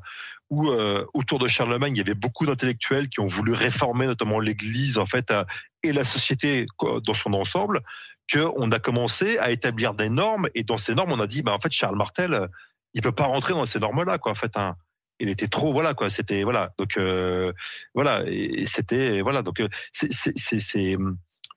où 0.50 0.70
euh, 0.70 1.06
autour 1.14 1.38
de 1.40 1.48
Charlemagne 1.48 1.94
il 1.96 2.00
y 2.00 2.02
avait 2.02 2.16
beaucoup 2.16 2.46
d'intellectuels 2.48 3.10
qui 3.10 3.20
ont 3.20 3.28
voulu 3.28 3.54
réformer 3.54 4.08
notamment 4.08 4.40
l'Église 4.40 4.98
en 4.98 5.06
fait 5.06 5.30
à- 5.32 5.46
et 5.84 5.92
la 5.94 6.04
société 6.04 6.66
dans 6.82 7.14
son 7.14 7.34
ensemble 7.34 7.82
que 8.28 8.40
on 8.58 8.72
a 8.72 8.80
commencé 8.80 9.38
à 9.38 9.52
établir 9.52 9.94
des 9.94 10.10
normes 10.10 10.48
et 10.56 10.64
dans 10.64 10.78
ces 10.78 10.96
normes 10.96 11.12
on 11.12 11.20
a 11.20 11.28
dit 11.28 11.44
bah 11.44 11.54
en 11.54 11.60
fait 11.60 11.72
Charles 11.72 11.96
Martel 11.96 12.34
euh, 12.34 12.48
il 12.96 13.02
peut 13.02 13.12
pas 13.12 13.26
rentrer 13.26 13.54
dans 13.54 13.66
ces 13.66 13.78
normes 13.80 14.04
là 14.04 14.18
quoi. 14.18 14.32
En 14.32 14.36
fait 14.36 14.56
hein. 14.58 14.76
Il 15.20 15.30
était 15.30 15.48
trop 15.48 15.72
voilà 15.72 15.94
quoi 15.94 16.10
c'était 16.10 16.44
voilà 16.44 16.74
donc 16.78 16.98
euh, 16.98 17.54
voilà 17.94 18.24
et, 18.28 18.66
c'était 18.66 19.22
voilà 19.22 19.42
donc 19.42 19.60
euh, 19.62 19.70
c'est 19.94 20.12
c'est 20.12 20.34
c'est 20.38 20.60
c'est- 20.60 20.98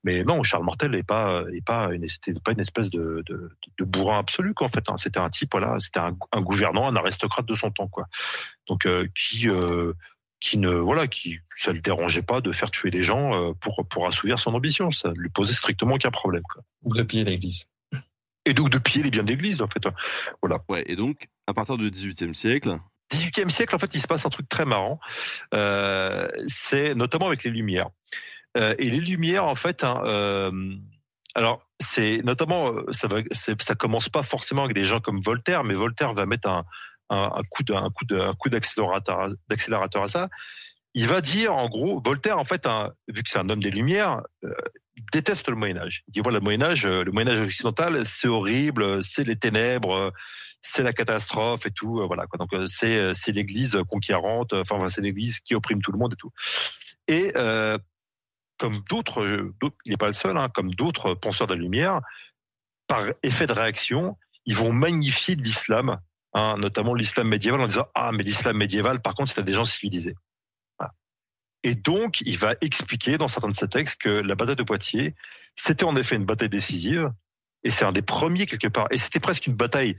mais 0.05 0.23
non 0.23 0.43
Charles 0.45 0.65
Martel 0.65 0.93
n'est 0.93 1.03
pas 1.03 1.43
est 1.53 1.65
pas 1.65 1.93
une 1.93 2.09
c'était 2.09 2.33
pas 2.41 2.53
une 2.53 2.61
espèce 2.61 2.89
de 2.91 3.23
de, 3.27 3.51
de 3.79 3.85
bourrin 3.85 4.21
absolu 4.21 4.55
quoi 4.55 4.69
en 4.69 4.71
fait 4.71 4.89
hein. 4.89 4.97
c'était 4.97 5.19
un 5.19 5.29
type 5.29 5.51
voilà 5.53 5.77
c'était 5.81 5.99
un, 6.01 6.17
un 6.33 6.41
gouvernant 6.41 6.87
un 6.89 6.95
aristocrate 6.97 7.47
de 7.47 7.55
son 7.57 7.71
temps 7.73 7.89
quoi 7.89 8.07
donc 8.69 8.87
euh, 8.87 9.09
qui 9.19 9.49
euh, 9.49 9.93
qui 10.41 10.57
ne 10.57 10.71
voilà 10.71 11.09
qui 11.09 11.39
ça 11.57 11.73
le 11.73 11.81
dérangeait 11.81 12.23
pas 12.23 12.41
de 12.41 12.53
faire 12.53 12.71
tuer 12.71 12.93
des 12.93 13.03
gens 13.03 13.35
euh, 13.35 13.53
pour 13.61 13.85
pour 13.89 14.07
assouvir 14.07 14.39
son 14.39 14.55
ambition 14.55 14.93
ça 14.93 15.13
lui 15.17 15.31
posait 15.31 15.53
strictement 15.55 15.97
aucun 15.97 16.13
problème 16.13 16.45
quoi 16.45 16.63
Ou 16.85 16.95
de 16.95 17.03
piller 17.03 17.25
l'église. 17.25 17.65
et 18.45 18.55
donc 18.55 18.71
de 18.71 18.79
piller 18.79 19.03
les 19.03 19.11
biens 19.11 19.25
de 19.25 19.31
l'église 19.31 19.63
en 19.63 19.69
fait 19.69 19.85
hein. 19.85 19.95
voilà 20.41 20.63
Ouais, 20.69 20.85
et 20.87 20.95
donc, 20.95 21.27
à 21.49 21.55
partir 21.55 21.77
du 21.77 21.91
XVIIIe 21.91 22.35
siècle, 22.37 22.79
18e 23.11 23.51
siècle, 23.51 23.75
en 23.75 23.79
fait, 23.79 23.95
il 23.95 24.01
se 24.01 24.07
passe 24.07 24.27
un 24.27 24.31
truc 24.31 24.49
très 24.49 24.65
marrant. 24.65 25.01
Euh, 25.55 26.29
c'est 26.47 26.95
notamment 26.95 27.27
avec 27.27 27.45
les 27.45 27.51
Lumières. 27.51 27.89
Euh, 28.57 28.75
et 28.79 28.91
les 28.91 29.01
Lumières, 29.01 29.45
en 29.45 29.55
fait, 29.55 29.85
hein, 29.85 30.01
euh, 30.05 30.51
alors 31.35 31.63
c'est 31.81 32.21
notamment, 32.25 32.73
ça 32.91 33.07
va, 33.07 33.21
commence 33.77 34.09
pas 34.09 34.23
forcément 34.23 34.65
avec 34.65 34.75
des 34.75 34.85
gens 34.85 35.01
comme 35.01 35.21
Voltaire, 35.21 35.65
mais 35.65 35.75
Voltaire 35.75 36.13
va 36.13 36.27
mettre 36.27 36.49
un, 36.49 36.65
coup 37.51 37.63
d'accélérateur 38.49 40.03
à 40.03 40.09
ça. 40.09 40.29
Il 40.95 41.07
va 41.07 41.21
dire, 41.21 41.55
en 41.55 41.69
gros, 41.69 42.01
Voltaire, 42.05 42.39
en 42.39 42.45
fait, 42.45 42.67
vu 43.09 43.23
que 43.23 43.29
c'est 43.31 43.39
un 43.39 43.49
homme 43.49 43.63
des 43.63 43.71
Lumières, 43.71 44.23
euh, 44.45 44.53
il 44.97 45.05
déteste 45.13 45.49
le 45.49 45.55
Moyen 45.55 45.77
Âge. 45.77 46.03
Il 46.09 46.13
dit 46.13 46.21
voilà, 46.21 46.39
le 46.39 46.45
Moyen 46.45 46.63
Âge, 46.63 46.87
euh, 46.87 47.05
le 47.05 47.13
Moyen 47.13 47.29
Âge 47.29 47.41
occidental, 47.41 48.05
c'est 48.05 48.27
horrible, 48.29 49.03
c'est 49.03 49.25
les 49.25 49.37
ténèbres, 49.37 49.95
euh, 49.95 50.11
c'est 50.61 50.83
la 50.83 50.93
catastrophe 50.93 51.67
et 51.67 51.71
tout. 51.71 52.01
euh, 52.01 52.07
Voilà 52.07 52.27
quoi. 52.27 52.37
Donc 52.39 52.53
euh, 52.53 52.67
c'est 52.67 52.97
euh, 52.97 53.13
c'est 53.13 53.31
l'Église 53.33 53.79
conquérante. 53.89 54.53
euh, 54.55 54.63
Enfin, 54.69 54.89
c'est 54.89 55.01
l'Église 55.03 55.39
qui 55.41 55.55
opprime 55.55 55.81
tout 55.83 55.93
le 55.93 55.99
monde 55.99 56.15
et 56.15 56.17
tout. 56.17 56.33
Et 57.07 57.33
euh, 57.37 57.79
comme 58.59 58.81
d'autres, 58.89 59.23
euh, 59.23 59.55
d'autres- 59.61 59.77
il 59.85 59.93
n'est 59.93 59.97
pas 59.99 60.09
le 60.09 60.15
seul, 60.15 60.37
hein, 60.37 60.49
comme 60.53 60.75
d'autres 60.75 61.15
penseurs 61.15 61.47
de 61.47 61.55
la 61.55 61.61
lumière, 61.61 62.01
par 62.89 63.03
effet 63.23 63.47
de 63.47 63.53
réaction, 63.53 64.17
ils 64.47 64.57
vont 64.57 64.73
magnifier 64.73 65.37
l'islam, 65.37 65.99
hein, 66.35 66.57
notamment 66.59 66.95
l'islam 66.95 67.29
médiéval, 67.29 67.61
en 67.61 67.67
disant 67.69 67.87
ah 67.95 68.11
mais 68.13 68.25
l'islam 68.25 68.57
médiéval, 68.57 69.01
par 69.01 69.15
contre, 69.15 69.29
c'était 69.31 69.45
des 69.45 69.53
gens 69.53 69.65
civilisés. 69.65 70.17
Et 71.65 71.75
donc, 71.75 72.21
il 72.21 72.39
va 72.39 72.55
expliquer 72.61 73.19
dans 73.19 73.29
certains 73.29 73.49
de 73.49 73.55
ses 73.55 73.69
textes 73.69 74.01
que 74.01 74.09
la 74.09 74.35
bataille 74.35 74.57
de 74.57 74.63
Poitiers, 74.63 75.15
c'était 75.57 75.85
en 75.85 75.97
effet 75.97 76.17
une 76.17 76.25
bataille 76.25 76.49
décisive, 76.49 77.13
et 77.65 77.71
c'est 77.71 77.85
un 77.85 77.93
des 77.93 78.03
premiers 78.03 78.47
quelque 78.47 78.69
part, 78.69 78.87
et 78.91 78.97
c'était 78.97 79.21
presque 79.21 79.47
une 79.47 79.57
bataille 79.57 79.97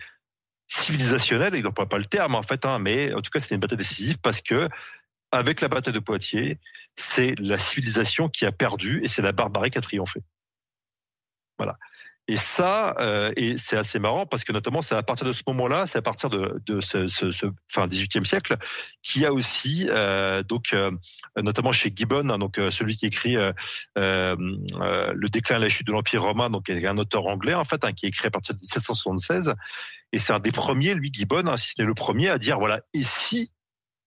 civilisationnelle, 0.67 1.55
il 1.55 1.63
n'emploie 1.63 1.89
pas 1.89 1.97
le 1.97 2.05
terme 2.05 2.35
en 2.35 2.43
fait, 2.43 2.65
hein, 2.65 2.79
mais 2.79 3.13
en 3.13 3.21
tout 3.21 3.31
cas 3.31 3.39
c'était 3.39 3.55
une 3.55 3.61
bataille 3.61 3.79
décisive 3.79 4.19
parce 4.19 4.41
que 4.41 4.69
avec 5.31 5.61
la 5.61 5.67
bataille 5.67 5.93
de 5.93 5.99
Poitiers, 5.99 6.59
c'est 6.95 7.37
la 7.39 7.57
civilisation 7.57 8.29
qui 8.29 8.45
a 8.45 8.51
perdu 8.51 9.01
et 9.03 9.07
c'est 9.07 9.21
la 9.21 9.31
barbarie 9.31 9.71
qui 9.71 9.77
a 9.77 9.81
triomphé. 9.81 10.21
Voilà. 11.57 11.77
Et 12.29 12.37
ça, 12.37 12.95
euh, 12.99 13.33
et 13.37 13.57
c'est 13.57 13.75
assez 13.75 13.97
marrant 13.97 14.27
parce 14.27 14.43
que 14.43 14.51
notamment 14.53 14.83
c'est 14.83 14.93
à 14.93 15.01
partir 15.01 15.25
de 15.25 15.31
ce 15.31 15.41
moment-là, 15.47 15.87
c'est 15.87 15.97
à 15.97 16.03
partir 16.03 16.29
de, 16.29 16.61
de 16.67 16.79
ce, 16.79 17.07
ce, 17.07 17.31
ce 17.31 17.47
fin 17.67 17.87
18e 17.87 18.23
siècle, 18.23 18.55
qu'il 19.01 19.23
y 19.23 19.25
a 19.25 19.33
aussi 19.33 19.87
euh, 19.89 20.43
donc 20.43 20.73
euh, 20.73 20.91
notamment 21.41 21.71
chez 21.71 21.91
Gibbon, 21.93 22.29
hein, 22.29 22.37
donc 22.37 22.59
euh, 22.59 22.69
celui 22.69 22.97
qui 22.97 23.07
écrit 23.07 23.35
euh, 23.35 23.51
euh, 23.97 24.35
le 24.37 25.29
déclin 25.29 25.57
et 25.57 25.59
la 25.59 25.69
chute 25.69 25.87
de 25.87 25.91
l'empire 25.91 26.21
romain, 26.21 26.51
donc 26.51 26.69
un 26.69 26.97
auteur 26.99 27.25
anglais 27.25 27.55
en 27.55 27.63
fait 27.63 27.83
hein, 27.83 27.93
qui 27.93 28.05
écrit 28.05 28.27
à 28.27 28.31
partir 28.31 28.53
de 28.53 28.59
1776 28.59 29.55
et 30.11 30.19
c'est 30.19 30.31
un 30.31 30.39
des 30.39 30.51
premiers, 30.51 30.93
lui 30.93 31.09
Gibbon, 31.11 31.47
hein, 31.47 31.57
si 31.57 31.69
ce 31.69 31.81
n'est 31.81 31.87
le 31.87 31.95
premier, 31.95 32.29
à 32.29 32.37
dire 32.37 32.59
voilà 32.59 32.81
et 32.93 33.03
si 33.03 33.49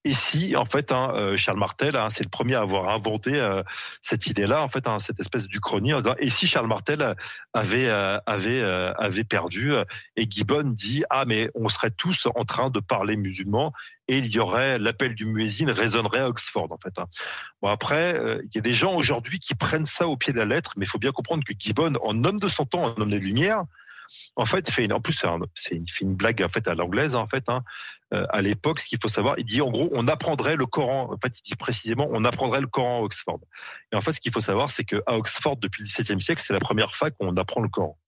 et 0.04 0.14
si, 0.14 0.56
en 0.56 0.64
fait, 0.64 0.90
hein, 0.90 1.12
euh, 1.14 1.36
Charles 1.36 1.60
Martel, 1.60 1.96
hein, 1.96 2.10
c'est 2.10 2.24
le 2.24 2.28
premier 2.28 2.56
à 2.56 2.62
avoir 2.62 2.88
inventé 2.88 3.38
euh, 3.38 3.62
cette 4.00 4.26
idée-là, 4.26 4.60
en 4.60 4.68
fait, 4.68 4.88
hein, 4.88 4.98
cette 4.98 5.20
espèce 5.20 5.46
d'Uchronie, 5.46 5.92
et 6.18 6.28
si 6.28 6.48
Charles 6.48 6.66
Martel 6.66 7.14
avait 7.52 7.88
euh, 7.88 8.18
avait 8.26 8.62
avait 8.62 9.24
perdu, 9.24 9.72
et 10.16 10.28
Gibbon 10.28 10.64
dit 10.64 11.04
ah 11.10 11.24
mais 11.24 11.50
on 11.54 11.68
serait 11.68 11.90
tous 11.90 12.26
en 12.34 12.44
train 12.44 12.70
de 12.70 12.80
parler 12.80 13.16
musulman 13.16 13.72
et 14.08 14.18
il 14.18 14.28
y 14.28 14.38
aurait 14.38 14.78
l'appel 14.78 15.14
du 15.14 15.24
muezzin 15.24 15.70
résonnerait 15.70 16.20
à 16.20 16.28
Oxford 16.28 16.68
en 16.70 16.78
fait. 16.78 16.94
Bon 17.60 17.68
après, 17.68 18.20
il 18.44 18.54
y 18.54 18.58
a 18.58 18.62
des 18.62 18.74
gens 18.74 18.94
aujourd'hui 18.94 19.38
qui 19.38 19.54
prennent 19.54 19.86
ça 19.86 20.08
au 20.08 20.16
pied 20.16 20.32
de 20.32 20.38
la 20.38 20.44
lettre, 20.44 20.72
mais 20.76 20.84
il 20.84 20.88
faut 20.88 20.98
bien 20.98 21.12
comprendre 21.12 21.44
que 21.44 21.52
Gibbon, 21.56 21.94
en 22.02 22.24
homme 22.24 22.40
de 22.40 22.48
son 22.48 22.64
temps, 22.64 22.84
en 22.84 23.00
homme 23.00 23.10
des 23.10 23.20
Lumières, 23.20 23.64
en 24.36 24.46
fait, 24.46 24.70
fait 24.70 24.84
une, 24.84 24.92
en 24.92 25.00
plus, 25.00 25.12
c'est 25.12 25.26
un- 25.26 25.40
c'est 25.54 25.74
une, 25.76 25.86
une 26.00 26.14
blague 26.14 26.42
en 26.42 26.48
fait 26.48 26.66
à 26.68 26.74
l'anglaise 26.74 27.16
en 27.16 27.26
fait. 27.26 27.44
Hein. 27.48 27.62
Euh, 28.14 28.26
à 28.30 28.42
l'époque, 28.42 28.80
ce 28.80 28.86
qu'il 28.86 28.98
faut 29.00 29.08
savoir, 29.08 29.38
il 29.38 29.44
dit 29.44 29.62
en 29.62 29.70
gros, 29.70 29.88
on 29.92 30.06
apprendrait 30.08 30.56
le 30.56 30.66
Coran. 30.66 31.10
En 31.12 31.18
fait, 31.18 31.38
il 31.38 31.42
dit 31.50 31.56
précisément, 31.56 32.08
on 32.12 32.24
apprendrait 32.24 32.60
le 32.60 32.66
Coran 32.66 32.98
à 32.98 33.02
Oxford. 33.02 33.40
Et 33.92 33.96
en 33.96 34.00
fait, 34.00 34.12
ce 34.12 34.20
qu'il 34.20 34.32
faut 34.32 34.40
savoir, 34.40 34.70
c'est 34.70 34.84
que 34.84 35.02
à 35.06 35.16
Oxford, 35.16 35.56
depuis 35.56 35.82
le 35.82 35.88
XVIIe 35.88 36.20
siècle, 36.20 36.42
c'est 36.44 36.52
la 36.52 36.60
première 36.60 36.94
fois 36.94 37.10
qu'on 37.10 37.36
apprend 37.36 37.60
le 37.62 37.68
Coran. 37.68 37.98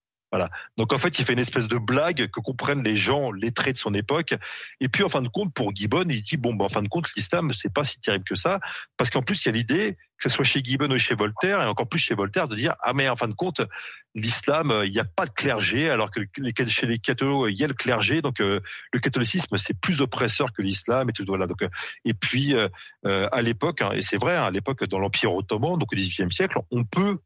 Donc 0.77 0.93
en 0.93 0.99
fait, 0.99 1.19
il 1.19 1.25
fait 1.25 1.33
une 1.33 1.39
espèce 1.39 1.69
de 1.69 1.79
blague 1.79 2.29
que 2.31 2.41
comprennent 2.41 2.83
les 2.83 2.97
gens 2.97 3.31
lettrés 3.33 3.73
de 3.73 3.79
son 3.79 3.95
époque. 3.95 4.35
Et 4.81 4.89
puis 4.89 5.03
en 5.03 5.09
fin 5.09 5.23
de 5.23 5.29
compte, 5.29 5.53
pour 5.55 5.75
Gibbon, 5.75 6.05
il 6.09 6.23
dit 6.23 6.37
bon, 6.37 6.55
ben, 6.55 6.67
en 6.67 6.69
fin 6.69 6.83
de 6.83 6.89
compte, 6.89 7.09
l'islam 7.17 7.53
c'est 7.53 7.73
pas 7.73 7.85
si 7.85 8.01
terrible 8.01 8.25
que 8.25 8.35
ça, 8.35 8.61
parce 8.97 9.11
qu'en 9.11 9.23
plus 9.23 9.45
il 9.45 9.49
y 9.49 9.51
a 9.51 9.53
l'idée 9.53 9.97
que 10.17 10.31
ce 10.31 10.37
soit 10.37 10.45
chez 10.45 10.63
Gibbon 10.63 10.91
ou 10.91 10.99
chez 10.99 11.15
Voltaire, 11.17 11.61
et 11.61 11.67
encore 11.67 11.89
plus 11.89 11.99
chez 11.99 12.15
Voltaire, 12.15 12.47
de 12.49 12.55
dire 12.57 12.75
ah 12.83 12.93
mais 12.95 13.09
en 13.09 13.17
fin 13.17 13.29
de 13.29 13.35
compte, 13.35 13.61
l'islam, 14.15 14.71
euh, 14.71 14.87
il 14.87 14.93
n'y 14.93 15.01
a 15.01 15.05
pas 15.05 15.27
de 15.27 15.31
clergé, 15.33 15.91
alors 15.91 16.11
que 16.11 16.21
les- 16.39 16.69
chez 16.69 16.87
les 16.87 16.99
catholos 16.99 17.49
il 17.49 17.59
y 17.59 17.65
a 17.65 17.67
le 17.67 17.75
clergé, 17.75 18.23
donc 18.23 18.41
euh, 18.41 18.61
le 18.93 19.01
catholicisme 19.01 19.57
c'est 19.59 19.79
plus 19.79 20.01
oppresseur 20.01 20.53
que 20.53 20.63
l'islam 20.63 21.11
et 21.11 21.13
tout 21.13 21.25
voilà. 21.27 21.47
Euh, 21.63 21.69
et 22.05 22.15
puis 22.15 22.55
euh, 22.55 22.69
euh, 23.07 23.29
à 23.33 23.43
l'époque, 23.43 23.83
hein, 23.83 23.91
et 23.93 24.03
c'est 24.03 24.17
vrai, 24.17 24.37
hein, 24.37 24.45
à 24.45 24.51
l'époque 24.51 24.85
dans 24.85 24.99
l'Empire 24.99 25.35
ottoman, 25.35 25.79
donc 25.79 25.93
au 25.93 25.97
XVIIIe 25.97 26.33
siècle, 26.33 26.59
on 26.71 26.85
peut 26.85 27.19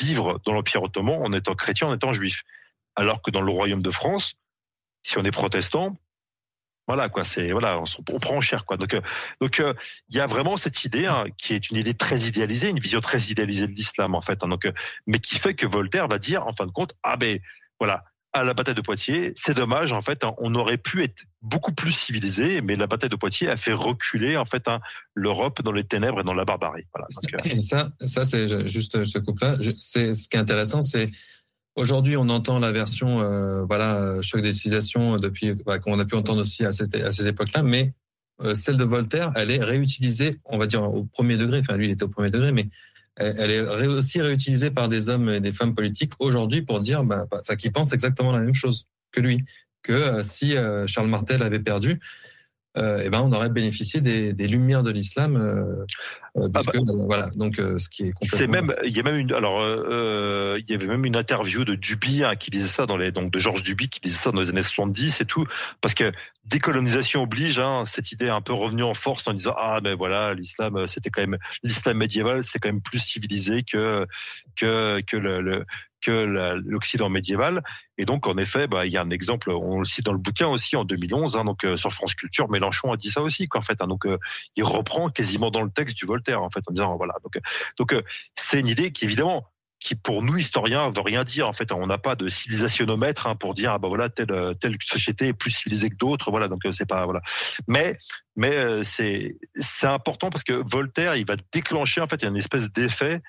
vivre 0.00 0.40
dans 0.44 0.52
l'Empire 0.52 0.82
ottoman 0.82 1.20
en 1.22 1.32
étant 1.32 1.54
chrétien, 1.54 1.88
en 1.88 1.94
étant 1.94 2.12
juif. 2.12 2.42
Alors 2.96 3.22
que 3.22 3.30
dans 3.30 3.40
le 3.40 3.52
royaume 3.52 3.82
de 3.82 3.90
France, 3.90 4.34
si 5.02 5.18
on 5.18 5.24
est 5.24 5.30
protestant, 5.30 5.96
voilà 6.88 7.10
quoi, 7.10 7.24
c'est 7.24 7.52
voilà, 7.52 7.80
on, 7.80 8.18
prend 8.18 8.40
cher 8.40 8.64
quoi. 8.64 8.78
Donc 8.78 8.94
euh, 8.94 9.02
euh, 9.42 9.74
il 10.08 10.16
y 10.16 10.20
a 10.20 10.26
vraiment 10.26 10.56
cette 10.56 10.84
idée 10.84 11.04
hein, 11.04 11.26
qui 11.36 11.52
est 11.52 11.70
une 11.70 11.76
idée 11.76 11.92
très 11.92 12.18
idéalisée, 12.20 12.68
une 12.70 12.80
vision 12.80 13.00
très 13.02 13.20
idéalisée 13.24 13.66
de 13.66 13.72
l'islam 13.72 14.14
en 14.14 14.22
fait. 14.22 14.42
hein. 14.42 14.48
donc 14.48 14.64
euh, 14.64 14.72
mais 15.06 15.18
qui 15.18 15.38
fait 15.38 15.54
que 15.54 15.66
Voltaire 15.66 16.08
va 16.08 16.18
dire 16.18 16.46
en 16.46 16.54
fin 16.54 16.64
de 16.64 16.72
compte 16.72 16.94
ah 17.02 17.18
ben 17.18 17.40
voilà 17.78 18.04
à 18.40 18.44
la 18.44 18.54
bataille 18.54 18.74
de 18.74 18.80
Poitiers, 18.80 19.32
c'est 19.36 19.54
dommage 19.54 19.92
en 19.92 20.02
fait, 20.02 20.24
on 20.38 20.54
aurait 20.54 20.78
pu 20.78 21.02
être 21.02 21.24
beaucoup 21.42 21.72
plus 21.72 21.92
civilisé, 21.92 22.60
mais 22.60 22.76
la 22.76 22.86
bataille 22.86 23.10
de 23.10 23.16
Poitiers 23.16 23.48
a 23.48 23.56
fait 23.56 23.72
reculer 23.72 24.36
en 24.36 24.44
fait 24.44 24.68
hein, 24.68 24.80
l'Europe 25.14 25.62
dans 25.62 25.72
les 25.72 25.84
ténèbres 25.84 26.20
et 26.20 26.24
dans 26.24 26.34
la 26.34 26.44
barbarie. 26.44 26.86
Voilà. 26.94 27.08
Donc, 27.14 27.34
euh, 27.34 27.56
Et 27.56 27.60
ça, 27.60 27.90
ça 28.04 28.24
c'est 28.24 28.68
juste 28.68 29.04
ce 29.04 29.18
couple-là. 29.18 29.56
C'est 29.78 30.14
ce 30.14 30.28
qui 30.28 30.36
est 30.36 30.40
intéressant, 30.40 30.82
c'est 30.82 31.10
aujourd'hui 31.76 32.16
on 32.16 32.28
entend 32.28 32.58
la 32.58 32.72
version 32.72 33.20
euh, 33.20 33.64
voilà 33.64 33.96
euh, 33.96 34.22
choc 34.22 34.40
des 34.40 34.52
civilisations 34.52 35.16
depuis 35.16 35.54
bah, 35.64 35.78
qu'on 35.78 35.98
a 36.00 36.04
pu 36.04 36.16
entendre 36.16 36.40
aussi 36.40 36.64
à 36.64 36.72
cette 36.72 36.94
à 36.96 37.12
ces 37.12 37.26
époques-là, 37.26 37.62
mais 37.62 37.94
euh, 38.40 38.54
celle 38.54 38.76
de 38.76 38.84
Voltaire, 38.84 39.32
elle 39.34 39.50
est 39.50 39.62
réutilisée, 39.62 40.36
on 40.44 40.58
va 40.58 40.66
dire 40.66 40.82
au 40.82 41.04
premier 41.04 41.36
degré. 41.36 41.58
Enfin 41.58 41.76
lui, 41.76 41.86
il 41.86 41.90
était 41.90 42.04
au 42.04 42.08
premier 42.08 42.30
degré, 42.30 42.52
mais 42.52 42.68
elle, 43.18 43.50
est 43.50 43.86
aussi 43.86 44.20
réutilisée 44.20 44.70
par 44.70 44.88
des 44.88 45.08
hommes 45.08 45.28
et 45.28 45.40
des 45.40 45.52
femmes 45.52 45.74
politiques 45.74 46.12
aujourd'hui 46.18 46.62
pour 46.62 46.80
dire, 46.80 47.02
bah, 47.04 47.26
bah, 47.30 47.56
qu'ils 47.56 47.72
pensent 47.72 47.92
exactement 47.92 48.32
la 48.32 48.40
même 48.40 48.54
chose 48.54 48.86
que 49.12 49.20
lui, 49.20 49.44
que 49.82 49.92
euh, 49.92 50.22
si 50.22 50.56
euh, 50.56 50.86
Charles 50.86 51.08
Martel 51.08 51.42
avait 51.42 51.60
perdu, 51.60 52.00
euh, 52.76 53.02
eh 53.04 53.10
ben, 53.10 53.20
on 53.22 53.32
aurait 53.32 53.50
bénéficié 53.50 54.00
des, 54.00 54.32
des 54.32 54.46
lumières 54.46 54.82
de 54.82 54.90
l'islam, 54.90 55.86
euh, 56.38 56.44
euh, 56.44 56.48
parce 56.48 56.66
bah, 56.66 56.72
que, 56.72 56.78
euh, 56.78 57.04
voilà, 57.06 57.30
donc 57.36 57.58
euh, 57.58 57.78
ce 57.78 57.88
qui 57.88 58.04
est 58.04 58.12
complètement. 58.12 58.38
C'est 58.38 58.46
même, 58.46 58.74
il 58.84 58.96
y 58.96 59.00
a 59.00 59.02
même 59.02 59.16
une, 59.18 59.32
alors, 59.32 59.60
euh, 59.60 60.58
il 60.60 60.70
y 60.70 60.74
avait 60.74 60.86
même 60.86 61.04
une 61.04 61.16
interview 61.16 61.64
de 61.64 61.74
Duby 61.74 62.24
hein, 62.24 62.36
qui 62.36 62.50
disait 62.50 62.68
ça 62.68 62.86
dans 62.86 62.96
les, 62.96 63.12
donc 63.12 63.30
de 63.32 63.38
Georges 63.38 63.62
Duby 63.62 63.88
qui 63.88 64.00
disait 64.00 64.16
ça 64.18 64.32
dans 64.32 64.40
les 64.40 64.50
années 64.50 64.62
70 64.62 65.20
et 65.20 65.24
tout, 65.24 65.46
parce 65.80 65.94
que 65.94 66.12
décolonisation 66.44 67.22
oblige, 67.22 67.58
hein, 67.60 67.84
cette 67.84 68.12
idée 68.12 68.26
est 68.26 68.30
un 68.30 68.40
peu 68.40 68.52
revenue 68.54 68.82
en 68.82 68.94
force 68.94 69.26
en 69.28 69.34
disant 69.34 69.54
ah 69.58 69.80
ben 69.82 69.94
voilà 69.94 70.32
l'islam 70.32 70.86
c'était 70.86 71.10
quand 71.10 71.20
même 71.20 71.36
l'islam 71.62 71.98
médiéval 71.98 72.42
c'est 72.42 72.58
quand 72.58 72.70
même 72.70 72.80
plus 72.80 73.00
civilisé 73.00 73.64
que 73.64 74.06
que 74.56 75.02
que 75.06 75.16
le, 75.18 75.42
le 75.42 75.66
que 76.00 76.12
la- 76.12 76.54
l'Occident 76.54 77.08
médiéval. 77.08 77.60
Et 78.00 78.04
donc, 78.04 78.28
en 78.28 78.36
effet, 78.38 78.68
bah, 78.68 78.86
il 78.86 78.92
y 78.92 78.96
a 78.96 79.02
un 79.02 79.10
exemple, 79.10 79.50
on 79.50 79.80
le 79.80 79.84
cite 79.84 80.04
dans 80.04 80.12
le 80.12 80.18
bouquin 80.18 80.46
aussi 80.46 80.76
en 80.76 80.84
2011, 80.84 81.36
hein, 81.36 81.44
donc 81.44 81.64
euh, 81.64 81.76
sur 81.76 81.92
France 81.92 82.14
Culture, 82.14 82.48
Mélenchon 82.48 82.92
a 82.92 82.96
dit 82.96 83.10
ça 83.10 83.20
aussi, 83.20 83.48
quoi, 83.48 83.60
en 83.60 83.64
fait. 83.64 83.82
hein. 83.82 83.88
donc, 83.88 84.06
euh, 84.06 84.16
il 84.54 84.62
reprend 84.62 85.08
quasiment 85.08 85.50
dans 85.50 85.62
le 85.62 85.70
texte 85.70 85.96
du 85.98 86.06
Voltaire, 86.06 86.27
en 86.34 86.50
fait, 86.50 86.60
en 86.66 86.72
disant 86.72 86.96
voilà. 86.96 87.14
Donc, 87.22 87.38
donc 87.76 87.92
euh, 87.92 88.02
c'est 88.36 88.60
une 88.60 88.68
idée 88.68 88.92
qui 88.92 89.04
évidemment 89.04 89.46
qui 89.80 89.94
pour 89.94 90.22
nous 90.22 90.36
historiens 90.36 90.90
veut 90.90 91.02
rien 91.02 91.22
dire 91.22 91.48
en 91.48 91.52
fait 91.52 91.70
on 91.70 91.86
n'a 91.86 91.98
pas 91.98 92.16
de 92.16 92.28
civilisationnomètre 92.28 93.28
hein, 93.28 93.36
pour 93.36 93.54
dire 93.54 93.72
ah 93.72 93.78
bah 93.78 93.86
voilà 93.86 94.08
telle 94.08 94.56
telle 94.60 94.76
société 94.82 95.28
est 95.28 95.32
plus 95.32 95.52
civilisée 95.52 95.88
que 95.88 95.94
d'autres 95.94 96.32
voilà 96.32 96.48
donc 96.48 96.66
euh, 96.66 96.72
c'est 96.72 96.84
pas 96.84 97.04
voilà 97.04 97.20
mais 97.68 97.96
mais 98.34 98.56
euh, 98.56 98.82
c'est 98.82 99.36
c'est 99.54 99.86
important 99.86 100.30
parce 100.30 100.42
que 100.42 100.52
Voltaire 100.52 101.14
il 101.14 101.24
va 101.24 101.36
déclencher 101.52 102.00
en 102.00 102.08
fait 102.08 102.24
une 102.24 102.36
espèce 102.36 102.72
d'effet 102.72 103.22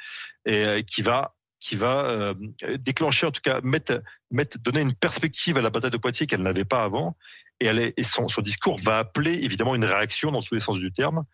et 0.46 0.84
qui 0.88 1.04
va 1.04 1.36
qui 1.60 1.76
va 1.76 2.34
déclencher 2.80 3.28
en 3.28 3.32
tout 3.32 3.42
cas 3.42 3.60
mettre 3.62 4.02
mettre 4.32 4.58
donner 4.60 4.82
une 4.82 4.96
perspective 4.96 5.58
à 5.58 5.62
la 5.62 5.70
bataille 5.70 5.92
de 5.92 5.98
Poitiers 5.98 6.26
qu'elle 6.26 6.42
n'avait 6.42 6.66
pas 6.66 6.82
avant 6.82 7.16
et 7.60 7.68
elle 7.68 7.94
et 7.96 8.04
son 8.04 8.28
son 8.28 8.42
discours 8.42 8.80
va 8.82 8.98
appeler 9.00 9.34
évidemment 9.34 9.76
une 9.76 9.86
réaction 9.86 10.32
dans 10.32 10.42
tous 10.42 10.56
les 10.56 10.62
sens 10.62 10.80
du 10.80 10.92
terme 10.92 11.26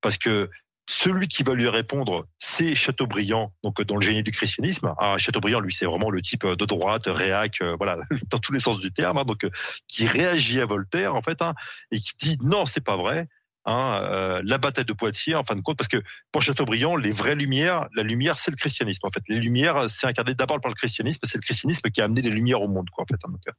parce 0.00 0.18
que 0.18 0.50
celui 0.86 1.28
qui 1.28 1.42
va 1.42 1.54
lui 1.54 1.68
répondre, 1.68 2.26
c'est 2.38 2.74
Chateaubriand, 2.74 3.52
donc 3.62 3.80
dans 3.82 3.96
le 3.96 4.02
génie 4.02 4.22
du 4.22 4.32
christianisme. 4.32 4.94
Ah, 4.98 5.16
Chateaubriand, 5.18 5.60
lui, 5.60 5.72
c'est 5.72 5.86
vraiment 5.86 6.10
le 6.10 6.20
type 6.20 6.46
de 6.46 6.64
droite, 6.66 7.04
réac, 7.06 7.58
euh, 7.62 7.74
voilà, 7.76 7.98
dans 8.30 8.38
tous 8.38 8.52
les 8.52 8.60
sens 8.60 8.80
du 8.80 8.92
terme, 8.92 9.18
hein, 9.18 9.24
donc 9.24 9.44
euh, 9.44 9.50
qui 9.88 10.06
réagit 10.06 10.60
à 10.60 10.66
Voltaire 10.66 11.14
en 11.14 11.22
fait, 11.22 11.40
hein, 11.42 11.54
et 11.90 11.98
qui 12.00 12.12
dit 12.18 12.38
non, 12.42 12.66
c'est 12.66 12.84
pas 12.84 12.96
vrai. 12.96 13.28
Hein, 13.66 13.98
euh, 14.02 14.42
la 14.44 14.58
bataille 14.58 14.84
de 14.84 14.92
Poitiers, 14.92 15.34
en 15.34 15.42
fin 15.42 15.56
de 15.56 15.62
compte, 15.62 15.78
parce 15.78 15.88
que 15.88 16.02
pour 16.32 16.42
Chateaubriand, 16.42 16.96
les 16.96 17.12
vraies 17.12 17.34
lumières, 17.34 17.88
la 17.94 18.02
lumière, 18.02 18.38
c'est 18.38 18.50
le 18.50 18.58
christianisme. 18.58 19.06
En 19.06 19.10
fait, 19.10 19.22
les 19.26 19.40
lumières, 19.40 19.88
c'est 19.88 20.06
incarné 20.06 20.34
d'abord 20.34 20.60
par 20.60 20.70
le 20.70 20.74
christianisme, 20.74 21.20
c'est 21.22 21.38
le 21.38 21.42
christianisme 21.42 21.88
qui 21.90 22.02
a 22.02 22.04
amené 22.04 22.20
les 22.20 22.28
lumières 22.28 22.60
au 22.60 22.68
monde, 22.68 22.90
quoi, 22.90 23.04
en 23.04 23.06
fait. 23.06 23.18
euh. 23.24 23.52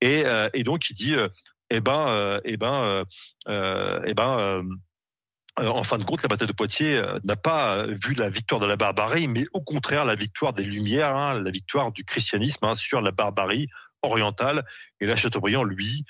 et, 0.00 0.26
euh, 0.26 0.48
et 0.54 0.64
donc, 0.64 0.90
il 0.90 0.94
dit, 0.94 1.14
euh, 1.14 1.28
eh 1.70 1.80
ben, 1.80 2.08
euh, 2.08 2.40
eh 2.44 2.56
ben, 2.56 2.82
euh, 2.82 3.04
euh, 3.48 4.00
eh 4.06 4.14
ben. 4.14 4.64
Euh, 5.60 5.68
en 5.68 5.82
fin 5.82 5.98
de 5.98 6.04
compte, 6.04 6.22
la 6.22 6.28
bataille 6.28 6.48
de 6.48 6.52
Poitiers 6.52 6.96
euh, 6.96 7.18
n'a 7.24 7.36
pas 7.36 7.76
euh, 7.76 7.94
vu 8.02 8.14
la 8.14 8.28
victoire 8.28 8.60
de 8.60 8.66
la 8.66 8.76
barbarie, 8.76 9.28
mais 9.28 9.46
au 9.52 9.60
contraire 9.60 10.04
la 10.04 10.14
victoire 10.14 10.52
des 10.52 10.62
Lumières, 10.62 11.16
hein, 11.16 11.40
la 11.40 11.50
victoire 11.50 11.92
du 11.92 12.04
christianisme 12.04 12.64
hein, 12.64 12.74
sur 12.74 13.00
la 13.00 13.10
barbarie 13.10 13.68
orientale. 14.02 14.64
Et 15.00 15.06
là, 15.06 15.16
Chateaubriand, 15.16 15.64
lui, 15.64 16.04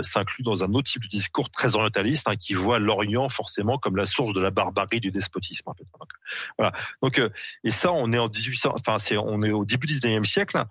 s'inclut 0.00 0.42
dans 0.42 0.64
un 0.64 0.72
autre 0.72 0.90
type 0.90 1.02
de 1.02 1.08
discours 1.08 1.50
très 1.50 1.76
orientaliste, 1.76 2.26
hein, 2.26 2.36
qui 2.36 2.54
voit 2.54 2.78
l'Orient 2.78 3.28
forcément 3.28 3.76
comme 3.76 3.96
la 3.96 4.06
source 4.06 4.32
de 4.32 4.40
la 4.40 4.50
barbarie 4.50 4.98
du 4.98 5.10
despotisme. 5.10 5.70
Voilà. 6.56 6.72
Donc, 7.02 7.20
et 7.64 7.70
ça, 7.70 7.92
on 7.92 8.10
est 8.14 8.18
en 8.18 8.30
1800, 8.30 8.72
enfin, 8.74 8.96
c'est, 8.96 9.18
on 9.18 9.42
est 9.42 9.50
au 9.50 9.66
début 9.66 9.86
du 9.86 9.92
19e 9.92 10.24
siècle, 10.24 10.64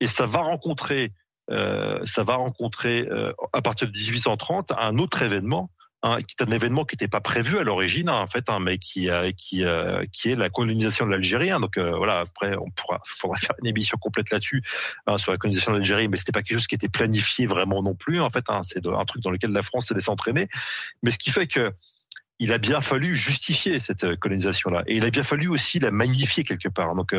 et 0.00 0.08
ça 0.08 0.26
va 0.26 0.40
rencontrer, 0.40 1.12
ça 1.48 2.24
va 2.24 2.34
rencontrer 2.34 3.08
à 3.52 3.62
partir 3.62 3.86
de 3.86 3.96
1830 3.96 4.72
un 4.76 4.98
autre 4.98 5.22
événement 5.22 5.70
hein, 6.02 6.18
qui 6.22 6.36
est 6.38 6.42
un 6.42 6.50
événement 6.50 6.84
qui 6.84 6.94
n'était 6.94 7.08
pas 7.08 7.20
prévu 7.20 7.58
à 7.58 7.62
l'origine, 7.62 8.08
hein, 8.08 8.20
en 8.20 8.26
fait, 8.26 8.48
hein, 8.48 8.58
mais 8.60 8.78
qui, 8.78 9.08
euh, 9.08 9.32
qui, 9.36 9.64
euh, 9.64 10.04
qui 10.12 10.30
est 10.30 10.36
la 10.36 10.50
colonisation 10.50 11.06
de 11.06 11.10
l'Algérie. 11.10 11.50
hein. 11.50 11.60
donc 11.60 11.76
euh, 11.76 11.96
voilà, 11.96 12.20
après, 12.20 12.56
on 12.56 12.70
pourra, 12.70 13.00
faudra 13.06 13.36
faire 13.36 13.54
une 13.60 13.68
émission 13.68 13.98
complète 13.98 14.30
là-dessus 14.30 14.62
sur 15.16 15.32
la 15.32 15.38
colonisation 15.38 15.72
de 15.72 15.78
l'Algérie, 15.78 16.08
mais 16.08 16.16
c'était 16.16 16.32
pas 16.32 16.42
quelque 16.42 16.58
chose 16.58 16.66
qui 16.66 16.74
était 16.74 16.88
planifié 16.88 17.46
vraiment 17.46 17.82
non 17.82 17.94
plus. 17.94 18.20
En 18.20 18.30
fait, 18.30 18.44
c'est 18.62 18.86
un 18.86 19.04
truc 19.04 19.22
dans 19.22 19.30
lequel 19.30 19.50
la 19.52 19.62
France 19.62 19.86
s'est 19.86 19.94
laissée 19.94 20.10
entraîner. 20.10 20.48
Mais 21.02 21.10
ce 21.10 21.18
qui 21.18 21.30
fait 21.30 21.46
que 21.46 21.72
il 22.42 22.54
a 22.54 22.58
bien 22.58 22.80
fallu 22.80 23.14
justifier 23.14 23.80
cette 23.80 24.16
colonisation-là, 24.16 24.82
et 24.86 24.96
il 24.96 25.04
a 25.04 25.10
bien 25.10 25.22
fallu 25.22 25.48
aussi 25.48 25.78
la 25.78 25.90
magnifier 25.90 26.42
quelque 26.42 26.70
part. 26.70 26.94
Donc, 26.94 27.14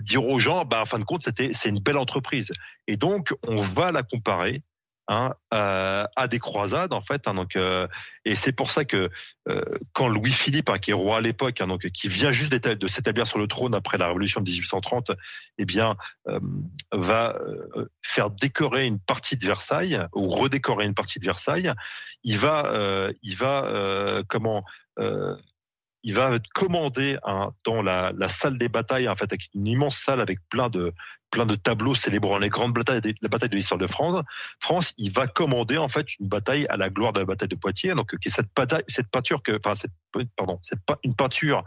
dire 0.00 0.24
aux 0.24 0.38
gens, 0.38 0.64
bah, 0.64 0.80
en 0.80 0.84
fin 0.86 0.98
de 0.98 1.04
compte, 1.04 1.22
c'était 1.22 1.50
c'est 1.52 1.68
une 1.68 1.80
belle 1.80 1.98
entreprise, 1.98 2.52
et 2.86 2.96
donc 2.96 3.34
on 3.46 3.60
va 3.60 3.92
la 3.92 4.02
comparer 4.02 4.62
hein, 5.08 5.34
à, 5.50 6.08
à 6.16 6.28
des 6.28 6.38
croisades 6.38 6.92
en 6.92 7.00
fait. 7.00 7.26
hein, 7.26 7.34
donc, 7.34 7.56
euh, 7.56 7.86
et 8.24 8.34
c'est 8.34 8.52
pour 8.52 8.70
ça 8.70 8.84
que 8.84 9.10
euh, 9.48 9.62
quand 9.92 10.08
Louis 10.08 10.32
Philippe, 10.32 10.70
hein, 10.70 10.78
qui 10.78 10.90
est 10.90 10.94
roi 10.94 11.18
à 11.18 11.20
l'époque, 11.20 11.60
hein, 11.60 11.66
donc 11.66 11.88
qui 11.90 12.08
vient 12.08 12.32
juste 12.32 12.52
de 12.52 12.86
s'établir 12.86 13.26
sur 13.26 13.38
le 13.38 13.46
trône 13.46 13.74
après 13.74 13.98
la 13.98 14.06
Révolution 14.06 14.40
de 14.40 14.50
1830, 14.50 15.12
eh 15.58 15.64
bien, 15.64 15.96
euh, 16.28 16.38
va 16.92 17.36
euh, 17.36 17.90
faire 18.02 18.30
décorer 18.30 18.86
une 18.86 19.00
partie 19.00 19.36
de 19.36 19.46
Versailles 19.46 20.00
ou 20.14 20.28
redécorer 20.28 20.86
une 20.86 20.94
partie 20.94 21.18
de 21.18 21.24
Versailles. 21.24 21.72
Il 22.24 22.38
va, 22.38 22.66
euh, 22.66 23.12
il 23.22 23.36
va, 23.36 23.64
euh, 23.64 24.22
comment 24.28 24.64
euh, 24.98 25.36
il 26.02 26.14
va 26.14 26.32
commander 26.54 27.18
hein, 27.24 27.50
dans 27.64 27.82
la, 27.82 28.12
salle 28.28 28.58
des 28.58 28.68
batailles, 28.68 29.08
en 29.08 29.16
fait, 29.16 29.32
une 29.54 29.66
immense 29.66 29.96
salle 29.96 30.20
avec 30.20 30.38
plein 30.48 30.68
de 30.68 30.92
tableaux 31.62 31.94
célébrant 31.94 32.38
les 32.38 32.48
grandes 32.48 32.74
batailles, 32.74 33.00
la 33.20 33.28
bataille 33.28 33.48
de 33.48 33.56
l'histoire 33.56 33.78
de 33.78 33.86
France. 33.86 34.22
France, 34.60 34.94
il 34.98 35.12
va 35.12 35.26
commander 35.26 35.78
en 35.78 35.88
fait 35.88 36.18
une 36.18 36.28
bataille 36.28 36.66
à 36.68 36.76
la 36.76 36.90
gloire 36.90 37.12
de 37.12 37.20
la 37.20 37.26
bataille 37.26 37.48
de 37.48 37.56
Poitiers, 37.56 37.94
donc 37.94 38.16
qui 38.18 38.28
est 38.28 38.30
cette 38.30 38.54
bataille, 38.54 38.84
peinture 41.14 41.64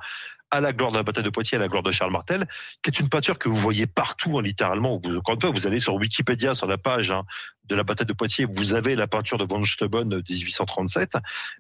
à 0.56 0.62
la 0.62 0.74
gloire 0.74 0.91
de 0.91 0.97
la 0.97 1.03
bataille 1.03 1.24
de 1.24 1.30
Poitiers, 1.30 1.58
à 1.58 1.62
la 1.62 1.68
gloire 1.68 1.84
de 1.84 1.91
Charles 1.91 2.12
Martel, 2.12 2.47
qui 2.82 2.89
est 2.89 2.99
une 2.99 3.10
peinture 3.10 3.38
que 3.38 3.49
vous 3.49 3.58
voyez 3.58 3.88
partout, 3.88 4.38
hein, 4.38 4.41
littéralement. 4.41 4.99
Vous, 5.03 5.22
fois, 5.39 5.51
vous 5.51 5.68
allez 5.68 5.80
sur 5.80 5.95
Wikipédia, 5.95 6.53
sur 6.53 6.68
la 6.68 6.78
page 6.78 7.12
hein, 7.12 7.24
de 7.66 7.76
la 7.76 7.84
bataille 7.84 8.08
de 8.08 8.14
Poitiers, 8.14 8.45
vous 8.45 8.74
avez 8.74 8.95
la 8.95 9.08
peinture 9.08 9.38
de 9.38 9.45
von 9.45 9.64
Steuben 9.66 10.10
de 10.10 10.18
1837. 10.18 11.18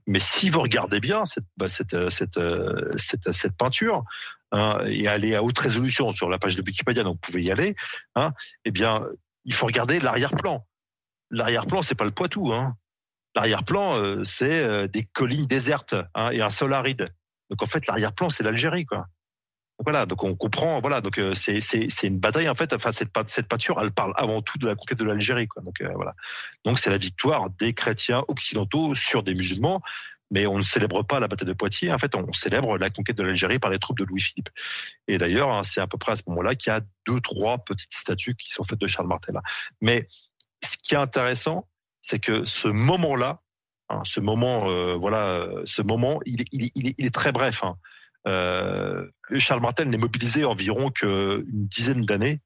Mais 0.07 0.19
si 0.19 0.49
vous 0.49 0.61
regardez 0.61 0.99
bien 0.99 1.25
cette, 1.25 1.45
bah, 1.57 1.67
euh, 1.93 2.09
euh, 2.37 3.49
peinture, 3.57 4.03
hein, 4.51 4.79
et 4.87 5.03
est 5.03 5.35
à 5.35 5.43
haute 5.43 5.59
résolution 5.59 6.11
sur 6.11 6.29
la 6.29 6.37
page 6.37 6.55
de 6.55 6.61
Wikipédia, 6.61 7.03
donc 7.03 7.15
vous 7.15 7.31
pouvez 7.31 7.43
y 7.43 7.51
aller, 7.51 7.75
eh 8.65 8.71
bien, 8.71 9.03
il 9.45 9.53
faut 9.53 9.65
regarder 9.65 9.99
l'arrière-plan. 9.99 10.65
L'arrière-plan, 11.31 11.81
c'est 11.81 11.95
pas 11.95 12.05
le 12.05 12.11
Poitou. 12.11 12.53
L'arrière-plan, 13.35 13.97
euh, 13.97 14.23
c'est 14.23 14.63
euh, 14.63 14.87
des 14.87 15.03
collines 15.03 15.45
désertes 15.45 15.95
et 16.31 16.41
un 16.41 16.49
sol 16.49 16.73
aride. 16.73 17.07
Donc 17.49 17.61
en 17.63 17.65
fait, 17.65 17.85
l'arrière-plan, 17.87 18.29
c'est 18.29 18.43
l'Algérie, 18.43 18.85
quoi. 18.85 19.07
Donc, 19.77 19.87
voilà, 19.87 20.05
donc 20.05 20.23
on 20.23 20.35
comprend, 20.35 20.79
voilà, 20.79 21.01
donc 21.01 21.17
euh, 21.17 21.33
c'est 21.33 21.59
une 22.03 22.19
bataille 22.19 22.47
en 22.47 22.55
fait. 22.55 22.71
Enfin, 22.73 22.91
cette 22.91 23.11
cette 23.27 23.47
peinture, 23.49 23.77
elle 23.81 23.91
parle 23.91 24.13
avant 24.15 24.41
tout 24.41 24.57
de 24.57 24.67
la 24.67 24.75
conquête 24.75 24.97
de 24.97 25.03
l'Algérie, 25.03 25.47
quoi. 25.47 25.61
Donc 25.63 25.81
euh, 25.81 25.91
voilà, 25.95 26.15
donc 26.63 26.79
c'est 26.79 26.89
la 26.89 26.97
victoire 26.97 27.49
des 27.49 27.73
chrétiens 27.73 28.23
occidentaux 28.29 28.95
sur 28.95 29.21
des 29.23 29.33
musulmans. 29.33 29.81
Mais 30.31 30.47
on 30.47 30.57
ne 30.57 30.63
célèbre 30.63 31.03
pas 31.03 31.19
la 31.19 31.27
bataille 31.27 31.47
de 31.47 31.53
Poitiers. 31.53 31.93
En 31.93 31.99
fait, 31.99 32.15
on 32.15 32.33
célèbre 32.33 32.79
la 32.79 32.89
conquête 32.89 33.15
de 33.15 33.21
l'Algérie 33.21 33.59
par 33.59 33.69
les 33.69 33.77
troupes 33.77 33.99
de 33.99 34.05
Louis-Philippe. 34.05 34.49
Et 35.07 35.19
d'ailleurs, 35.19 35.51
hein, 35.51 35.61
c'est 35.61 35.81
à 35.81 35.87
peu 35.87 35.99
près 35.99 36.13
à 36.13 36.15
ce 36.15 36.23
moment-là 36.27 36.55
qu'il 36.55 36.73
y 36.73 36.75
a 36.75 36.81
deux, 37.05 37.21
trois 37.21 37.59
petites 37.59 37.93
statues 37.93 38.35
qui 38.35 38.49
sont 38.49 38.63
faites 38.63 38.79
de 38.79 38.87
Charles 38.87 39.07
Martel. 39.07 39.39
Mais 39.81 40.07
ce 40.63 40.77
qui 40.81 40.95
est 40.95 40.97
intéressant, 40.97 41.67
c'est 42.01 42.17
que 42.17 42.43
ce 42.47 42.67
moment-là, 42.67 43.43
hein, 43.89 44.01
ce 44.03 44.19
moment, 44.19 44.69
euh, 44.69 44.95
voilà, 44.95 45.47
ce 45.65 45.81
moment, 45.81 46.19
il, 46.25 46.41
est- 46.41 47.13
très 47.13 47.31
bref. 47.31 47.63
hein. 47.63 47.75
Euh, 48.27 49.07
Charles 49.37 49.61
Martel 49.61 49.89
n'est 49.89 49.97
mobilisé 49.97 50.45
environ 50.45 50.89
qu'une 50.89 51.43
dizaine 51.47 52.05
d'années, 52.05 52.39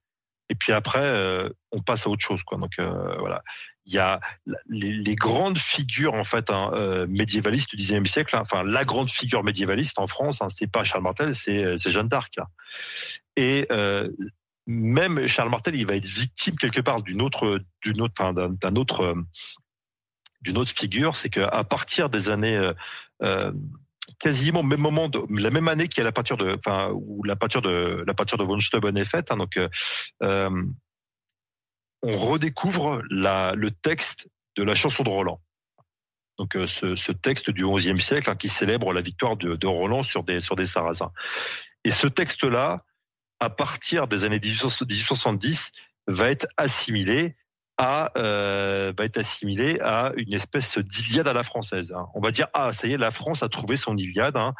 et 0.50 0.54
puis 0.54 0.72
après, 0.72 1.00
euh, 1.00 1.48
on 1.72 1.80
passe 1.80 2.06
à 2.06 2.10
autre 2.10 2.24
chose. 2.24 2.42
Quoi. 2.42 2.58
Donc 2.58 2.72
voilà, 2.78 3.42
il 3.86 3.94
y 3.94 3.98
a 3.98 4.20
les, 4.68 5.14
grandes 5.14 5.58
figures 5.58 6.14
en 6.14 6.24
fait 6.24 6.50
hein, 6.50 7.06
médiévalistes 7.08 7.70
du 7.70 7.76
XIXe 7.76 8.10
siècle. 8.10 8.36
hein. 8.36 8.40
enfin, 8.42 8.62
la 8.64 8.84
grande 8.84 9.10
figure 9.10 9.42
médiévaliste 9.42 9.98
en 9.98 10.06
France, 10.06 10.42
c'est 10.48 10.70
pas 10.70 10.84
Charles 10.84 11.04
Martel, 11.04 11.34
c'est 11.34 11.76
Jeanne 11.78 12.08
d'Arc. 12.08 12.34
Et 13.36 13.66
même 14.66 15.26
Charles 15.26 15.50
Martel, 15.50 15.74
il 15.76 15.86
va 15.86 15.96
être 15.96 16.06
victime 16.06 16.56
quelque 16.56 16.80
part 16.80 17.02
d'une 17.02 17.22
autre, 17.22 17.60
d'une 17.82 18.00
autre, 18.02 18.32
d'un 18.32 18.76
autre, 18.76 19.14
d'une 20.40 20.58
autre 20.58 20.72
figure, 20.72 21.16
c'est 21.16 21.30
qu'à 21.30 21.64
partir 21.64 22.08
des 22.08 22.30
années, 22.30 22.56
euh, 22.56 22.72
euh, 23.22 23.52
quasiment 24.18 24.60
au 24.60 24.64
même 24.64 24.80
moment, 24.80 25.10
la 25.30 25.50
même 25.50 25.68
année 25.68 25.88
qu'il 25.88 25.98
y 25.98 26.00
a 26.00 26.04
la 26.04 26.12
peinture 26.12 26.36
de, 26.36 26.56
enfin, 26.58 26.90
où 26.92 27.22
la 27.24 27.36
peinture 27.36 27.62
de, 27.62 28.02
la 28.06 28.14
peinture 28.14 28.38
de 28.38 28.44
von 28.44 28.60
Steuben 28.60 28.96
est 28.96 29.04
faite, 29.04 29.30
hein, 29.30 29.36
donc, 29.36 29.58
euh, 30.22 30.50
on 32.02 32.16
redécouvre 32.16 33.02
le 33.10 33.68
texte 33.68 34.28
de 34.56 34.62
la 34.62 34.74
chanson 34.74 35.02
de 35.02 35.10
Roland. 35.10 35.40
Donc 36.38 36.56
ce, 36.64 37.12
texte 37.12 37.50
du 37.50 37.66
XIe 37.66 38.00
siècle 38.00 38.30
hein, 38.30 38.36
qui 38.36 38.48
célèbre 38.48 38.94
la 38.94 39.02
victoire 39.02 39.36
de, 39.36 39.54
de, 39.56 39.66
Roland 39.66 40.02
sur 40.02 40.24
des 40.24 40.40
sur 40.40 40.56
des 40.56 40.64
Sarrasins. 40.64 41.12
Et 41.84 41.90
ce 41.90 42.06
texte-là, 42.06 42.86
à 43.40 43.50
partir 43.50 44.08
des 44.08 44.24
années 44.24 44.40
1870, 44.40 45.72
va 46.06 46.30
être 46.30 46.46
assimilé 46.56 47.36
à 47.82 48.12
euh, 48.18 48.92
va 48.96 49.06
être 49.06 49.16
assimilé 49.16 49.80
à 49.80 50.12
une 50.18 50.34
espèce 50.34 50.76
d'Iliade 50.76 51.26
à 51.26 51.32
la 51.32 51.42
française. 51.42 51.94
Hein. 51.96 52.08
On 52.14 52.20
va 52.20 52.30
dire 52.30 52.46
ah 52.52 52.74
ça 52.74 52.86
y 52.86 52.92
est 52.92 52.98
la 52.98 53.10
France 53.10 53.42
a 53.42 53.48
trouvé 53.48 53.76
son 53.76 53.96
Iliade 53.96 54.36
hein, 54.36 54.52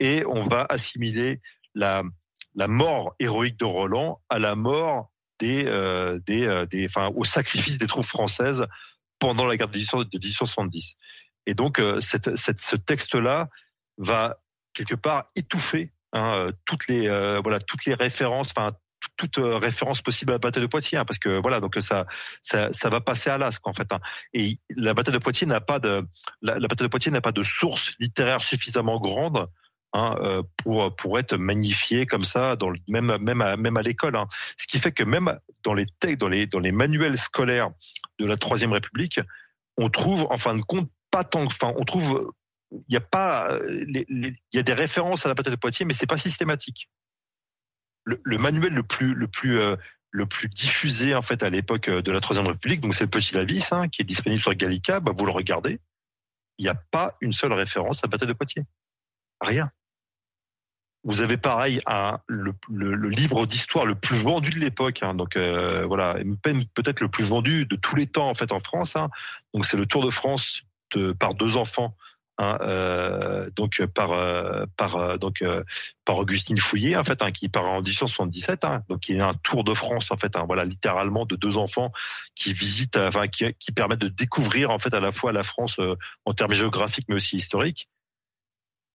et 0.00 0.24
on 0.26 0.46
va 0.46 0.64
assimiler 0.70 1.42
la 1.74 2.02
la 2.54 2.68
mort 2.68 3.14
héroïque 3.18 3.58
de 3.58 3.66
Roland 3.66 4.22
à 4.30 4.38
la 4.38 4.54
mort 4.54 5.10
des 5.38 5.66
euh, 5.66 6.18
des, 6.26 6.46
euh, 6.46 6.64
des 6.64 6.86
enfin 6.86 7.10
au 7.14 7.24
sacrifice 7.24 7.76
des 7.76 7.86
troupes 7.86 8.06
françaises 8.06 8.64
pendant 9.18 9.44
la 9.44 9.58
guerre 9.58 9.68
de 9.68 9.76
1870. 9.76 10.94
Et 11.44 11.52
donc 11.52 11.78
euh, 11.78 12.00
cette, 12.00 12.36
ce 12.36 12.76
texte 12.76 13.14
là 13.14 13.50
va 13.98 14.38
quelque 14.72 14.94
part 14.94 15.26
étouffer 15.36 15.92
hein, 16.14 16.48
toutes 16.64 16.88
les 16.88 17.06
voilà 17.42 17.58
toutes 17.60 17.84
les 17.84 17.92
références 17.92 18.48
enfin 18.56 18.72
toute 19.16 19.36
référence 19.38 20.02
possible 20.02 20.32
à 20.32 20.34
la 20.34 20.38
bataille 20.38 20.62
de 20.62 20.68
Poitiers, 20.68 20.98
hein, 20.98 21.04
parce 21.04 21.18
que 21.18 21.40
voilà, 21.40 21.60
donc 21.60 21.76
ça, 21.80 22.06
ça, 22.42 22.72
ça 22.72 22.88
va 22.88 23.00
passer 23.00 23.30
à 23.30 23.38
l'asque 23.38 23.66
en 23.66 23.72
fait. 23.72 23.90
Hein. 23.92 24.00
Et 24.32 24.58
la 24.76 24.94
bataille 24.94 25.14
de 25.14 25.18
Poitiers 25.18 25.46
n'a 25.46 25.60
pas 25.60 25.78
de, 25.78 26.06
la, 26.40 26.58
bataille 26.58 26.86
de 26.86 26.90
Poitiers 26.90 27.12
n'a 27.12 27.20
pas 27.20 27.32
de 27.32 27.42
source 27.42 27.94
littéraire 27.98 28.42
suffisamment 28.42 29.00
grande 29.00 29.48
hein, 29.92 30.42
pour 30.58 30.94
pour 30.96 31.18
être 31.18 31.36
magnifiée 31.36 32.06
comme 32.06 32.24
ça, 32.24 32.56
même 32.88 33.16
même 33.18 33.40
à, 33.40 33.56
même 33.56 33.76
à 33.76 33.82
l'école. 33.82 34.18
Ce 34.56 34.66
qui 34.66 34.78
fait 34.78 34.92
que 34.92 35.04
même 35.04 35.38
dans 35.64 35.74
les 35.74 35.86
textes, 36.00 36.20
dans 36.20 36.28
les 36.28 36.46
dans 36.46 36.60
les 36.60 36.72
manuels 36.72 37.18
scolaires 37.18 37.70
de 38.18 38.26
la 38.26 38.36
Troisième 38.36 38.72
République, 38.72 39.20
on 39.76 39.90
trouve 39.90 40.26
en 40.30 40.38
fin 40.38 40.54
de 40.54 40.62
compte 40.62 40.90
pas 41.10 41.24
tant, 41.24 41.44
enfin 41.44 41.72
on 41.76 41.84
trouve 41.84 42.32
il 42.88 42.94
y 42.94 42.96
a 42.96 43.00
pas, 43.00 43.58
il 43.68 44.34
y 44.54 44.58
a 44.58 44.62
des 44.62 44.72
références 44.72 45.26
à 45.26 45.28
la 45.28 45.34
bataille 45.34 45.52
de 45.52 45.58
Poitiers, 45.58 45.84
mais 45.84 45.92
c'est 45.92 46.06
pas 46.06 46.16
systématique 46.16 46.88
le, 48.04 48.38
manuel 48.38 48.72
le 48.72 48.82
plus 48.82 49.14
le 49.14 49.28
plus 49.28 49.58
euh, 49.58 49.76
le 50.10 50.26
plus 50.26 50.48
diffusé 50.48 51.14
en 51.14 51.22
fait 51.22 51.42
à 51.42 51.50
l'époque 51.50 51.88
euh, 51.88 52.02
de 52.02 52.12
la 52.12 52.20
Troisième 52.20 52.46
République, 52.46 52.80
donc 52.80 52.94
c'est 52.94 53.04
le 53.04 53.10
Petit 53.10 53.34
Lavis, 53.34 53.72
hein, 53.72 53.88
qui 53.88 54.02
est 54.02 54.04
disponible 54.04 54.40
sur 54.40 54.54
Gallica. 54.54 55.00
Bah, 55.00 55.12
vous 55.16 55.24
le 55.24 55.32
regardez, 55.32 55.80
il 56.58 56.64
n'y 56.64 56.68
a 56.68 56.74
pas 56.74 57.16
une 57.20 57.32
seule 57.32 57.52
référence 57.52 57.98
à 57.98 58.06
la 58.06 58.10
bataille 58.10 58.28
de 58.28 58.34
Poitiers, 58.34 58.64
rien. 59.40 59.70
Vous 61.04 61.20
avez 61.20 61.36
pareil 61.36 61.80
le, 62.28 63.08
livre 63.08 63.44
d'histoire 63.44 63.86
le 63.86 63.96
plus 63.96 64.18
vendu 64.18 64.50
de 64.50 64.60
l'époque, 64.60 65.02
hein, 65.02 65.14
donc 65.14 65.36
euh, 65.36 65.84
voilà, 65.84 66.16
peut-être 66.74 67.00
le 67.00 67.08
plus 67.08 67.24
vendu 67.24 67.66
de 67.66 67.74
tous 67.74 67.96
les 67.96 68.06
temps 68.06 68.30
en 68.30 68.34
fait 68.34 68.52
en 68.52 68.60
France. 68.60 68.94
Hein, 68.94 69.10
donc 69.52 69.66
c'est 69.66 69.76
le 69.76 69.86
Tour 69.86 70.04
de 70.04 70.10
France 70.10 70.62
par 71.18 71.34
deux 71.34 71.56
enfants 71.56 71.96
Hein, 72.38 72.56
euh, 72.62 73.50
donc 73.56 73.84
par 73.94 74.12
euh, 74.12 74.64
par 74.78 74.96
euh, 74.96 75.18
donc 75.18 75.42
euh, 75.42 75.62
par 76.06 76.16
Augustine 76.16 76.56
Fouillé 76.56 76.96
en 76.96 77.04
fait 77.04 77.20
hein, 77.20 77.30
qui 77.30 77.50
part 77.50 77.68
en 77.68 77.82
1877 77.82 78.64
hein, 78.64 78.82
donc 78.88 79.00
qui 79.00 79.12
est 79.12 79.20
un 79.20 79.34
tour 79.34 79.64
de 79.64 79.74
France 79.74 80.10
en 80.10 80.16
fait 80.16 80.34
hein, 80.34 80.44
voilà 80.46 80.64
littéralement 80.64 81.26
de 81.26 81.36
deux 81.36 81.58
enfants 81.58 81.92
qui 82.34 82.54
visitent 82.54 82.98
qui, 83.32 83.52
qui 83.58 83.72
permettent 83.72 84.00
de 84.00 84.08
découvrir 84.08 84.70
en 84.70 84.78
fait 84.78 84.94
à 84.94 85.00
la 85.00 85.12
fois 85.12 85.32
la 85.32 85.42
France 85.42 85.78
en 86.24 86.32
termes 86.32 86.54
géographiques 86.54 87.04
mais 87.08 87.16
aussi 87.16 87.36
historiques. 87.36 87.90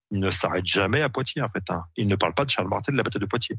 Il 0.09 0.19
ne 0.19 0.31
s'arrête 0.31 0.65
jamais 0.65 1.03
à 1.03 1.09
Poitiers 1.09 1.43
en 1.43 1.49
fait 1.49 1.63
il 1.95 2.07
ne 2.07 2.15
parle 2.15 2.33
pas 2.33 2.43
de 2.43 2.49
Charles 2.49 2.69
Martel 2.69 2.95
de 2.95 2.97
la 2.97 3.03
bataille 3.03 3.21
de 3.21 3.27
Poitiers 3.27 3.57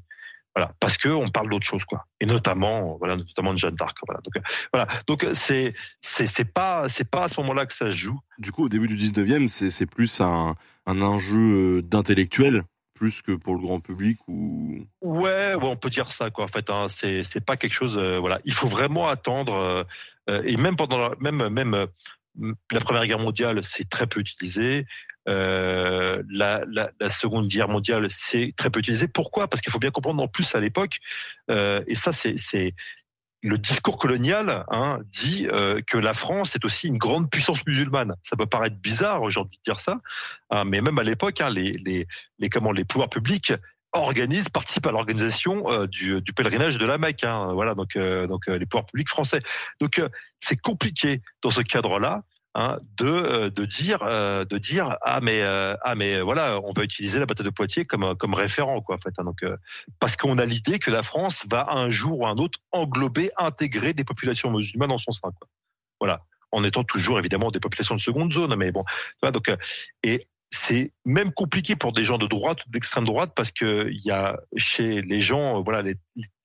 voilà, 0.55 0.73
parce 0.81 0.97
que 0.97 1.09
on 1.09 1.29
parle 1.29 1.51
d'autre 1.51 1.67
chose, 1.67 1.85
quoi. 1.85 2.07
Et 2.21 2.27
notamment, 2.27 2.97
voilà, 2.99 3.17
notamment 3.17 3.53
de 3.53 3.59
Jeanne 3.59 3.77
d'Arc. 3.77 3.97
Voilà. 4.07 4.21
Donc, 4.23 4.43
voilà. 4.73 4.89
Donc, 5.07 5.27
c'est, 5.33 5.75
c'est, 6.01 6.27
c'est 6.27 6.53
pas, 6.53 6.89
c'est 6.89 7.09
pas 7.09 7.25
à 7.25 7.29
ce 7.29 7.41
moment-là 7.41 7.67
que 7.67 7.73
ça 7.73 7.87
se 7.87 7.97
joue. 7.97 8.19
Du 8.39 8.51
coup, 8.51 8.65
au 8.65 8.69
début 8.69 8.89
du 8.89 8.97
19e, 8.97 9.49
c'est, 9.49 9.71
c'est 9.71 9.87
plus 9.87 10.21
un, 10.21 10.55
un 10.87 11.01
enjeu 11.01 11.83
d'intellectuel 11.83 12.65
plus 12.99 13.23
que 13.23 13.33
pour 13.33 13.55
le 13.55 13.61
grand 13.61 13.79
public 13.79 14.19
ou 14.27 14.85
ouais, 15.03 15.55
ouais 15.55 15.59
on 15.63 15.77
peut 15.77 15.89
dire 15.89 16.11
ça 16.11 16.31
quoi 16.31 16.45
en 16.45 16.49
fait 16.49 16.69
hein, 16.69 16.87
c'est 16.89 17.23
c'est 17.23 17.41
pas 17.41 17.57
quelque 17.57 17.73
chose 17.73 17.97
euh, 17.97 18.19
voilà 18.19 18.41
il 18.45 18.53
faut 18.53 18.67
vraiment 18.67 19.09
attendre 19.09 19.87
euh, 20.29 20.43
et 20.45 20.57
même 20.57 20.75
pendant 20.75 20.99
la, 20.99 21.11
même 21.21 21.49
même 21.49 21.75
euh, 21.75 21.87
la 22.73 22.81
première 22.81 23.07
guerre 23.07 23.21
mondiale 23.21 23.61
c'est 23.63 23.89
très 23.89 24.09
peu 24.09 24.19
utilisé 24.19 24.85
euh, 25.29 26.23
la, 26.31 26.65
Seconde 27.09 27.49
Guerre 27.49 27.69
mondiale, 27.69 28.07
c'est 28.11 28.55
très 28.57 28.71
peu 28.71 28.81
utilisé. 28.81 29.09
Pourquoi? 29.09 29.49
Parce 29.49 29.61
qu'il 29.61 29.73
faut 29.73 29.79
bien 29.79 29.91
comprendre 29.91 30.23
en 30.23 30.29
plus 30.29 30.55
à 30.55 30.61
l'époque, 30.61 30.99
euh, 31.51 31.83
et 31.87 31.95
ça 31.95 32.13
c'est 32.13 32.75
le 33.43 33.57
discours 33.57 33.99
colonial 33.99 34.65
hein, 34.69 34.99
dit 35.13 35.47
euh, 35.47 35.81
que 35.87 35.97
la 35.97 36.13
France 36.13 36.57
est 36.57 36.65
aussi 36.65 36.89
une 36.89 36.99
grande 36.99 37.31
puissance 37.31 37.65
musulmane. 37.67 38.17
Ça 38.23 38.37
peut 38.37 38.47
paraître 38.47 38.77
bizarre 38.77 39.23
aujourd'hui 39.23 39.59
de 39.59 39.63
dire 39.71 39.79
ça, 39.79 40.01
hein, 40.51 40.65
mais 40.65 40.81
même 40.81 40.99
à 40.99 41.05
l'époque, 41.05 41.41
hein, 41.41 41.51
les, 41.51 41.73
les, 42.39 42.85
pouvoirs 42.85 43.11
publics 43.11 43.53
organisent, 43.93 44.49
participent 44.49 44.87
à 44.87 44.91
l'organisation 44.91 45.87
du, 45.87 46.21
pèlerinage 46.35 46.79
de 46.79 46.87
la 46.87 46.99
Mecque. 46.99 47.25
Voilà, 47.25 47.75
donc 47.75 47.95
les 47.95 48.67
pouvoirs 48.67 48.87
publics 48.87 49.09
français. 49.09 49.39
Donc 49.81 50.03
c'est 50.41 50.61
compliqué 50.61 51.23
dans 51.43 51.51
ce 51.51 51.63
cadre-là 51.63 52.25
hein, 52.55 52.79
de 52.97 53.07
euh, 53.07 53.51
de 53.51 53.65
dire 53.65 54.03
euh, 54.03 54.45
de 54.45 54.59
dire 54.59 54.97
ah 55.03 55.21
mais 55.21 55.43
euh, 55.43 55.75
ah 55.83 55.95
mais 55.95 56.21
voilà 56.21 56.61
on 56.65 56.73
va 56.73 56.83
utiliser 56.83 57.19
la 57.19 57.27
bataille 57.27 57.47
de 57.47 57.51
Poitiers 57.51 57.85
comme 57.85 58.17
comme 58.17 58.35
référent 58.35 58.81
quoi 58.81 58.97
en 58.97 58.99
fait 58.99 59.15
hein, 59.19 59.25
donc 59.25 59.45
parce 60.01 60.17
qu'on 60.17 60.39
a 60.39 60.45
l'idée 60.45 60.79
que 60.79 60.91
la 60.91 61.03
France 61.03 61.45
va 61.51 61.71
un 61.71 61.89
jour 61.89 62.21
ou 62.21 62.27
un 62.27 62.37
autre 62.37 62.59
englober 62.73 63.31
intégrer 63.37 63.93
des 63.93 64.05
populations 64.05 64.51
musulmanes 64.51 64.91
dans 64.91 64.99
son 64.99 65.13
sein 65.13 65.31
quoi. 65.39 65.49
voilà 66.01 66.25
en 66.51 66.65
étant 66.65 66.85
toujours 66.85 67.19
évidemment 67.19 67.51
des 67.51 67.61
populations 67.61 67.95
de 67.95 68.01
seconde 68.01 68.33
zone 68.33 68.55
mais 68.57 68.73
bon 68.73 68.85
donc 69.23 69.51
et 70.03 70.29
c'est 70.51 70.93
même 71.05 71.33
compliqué 71.33 71.77
pour 71.77 71.93
des 71.93 72.05
gens 72.05 72.17
de 72.17 72.27
droite 72.27 72.65
ou 72.67 72.71
d'extrême 72.71 73.05
droite 73.05 73.33
parce 73.37 73.53
que 73.53 73.89
il 73.91 74.01
y 74.05 74.11
a 74.11 74.41
chez 74.57 75.03
les 75.03 75.21
gens 75.21 75.63
voilà 75.63 75.83
les, 75.83 75.97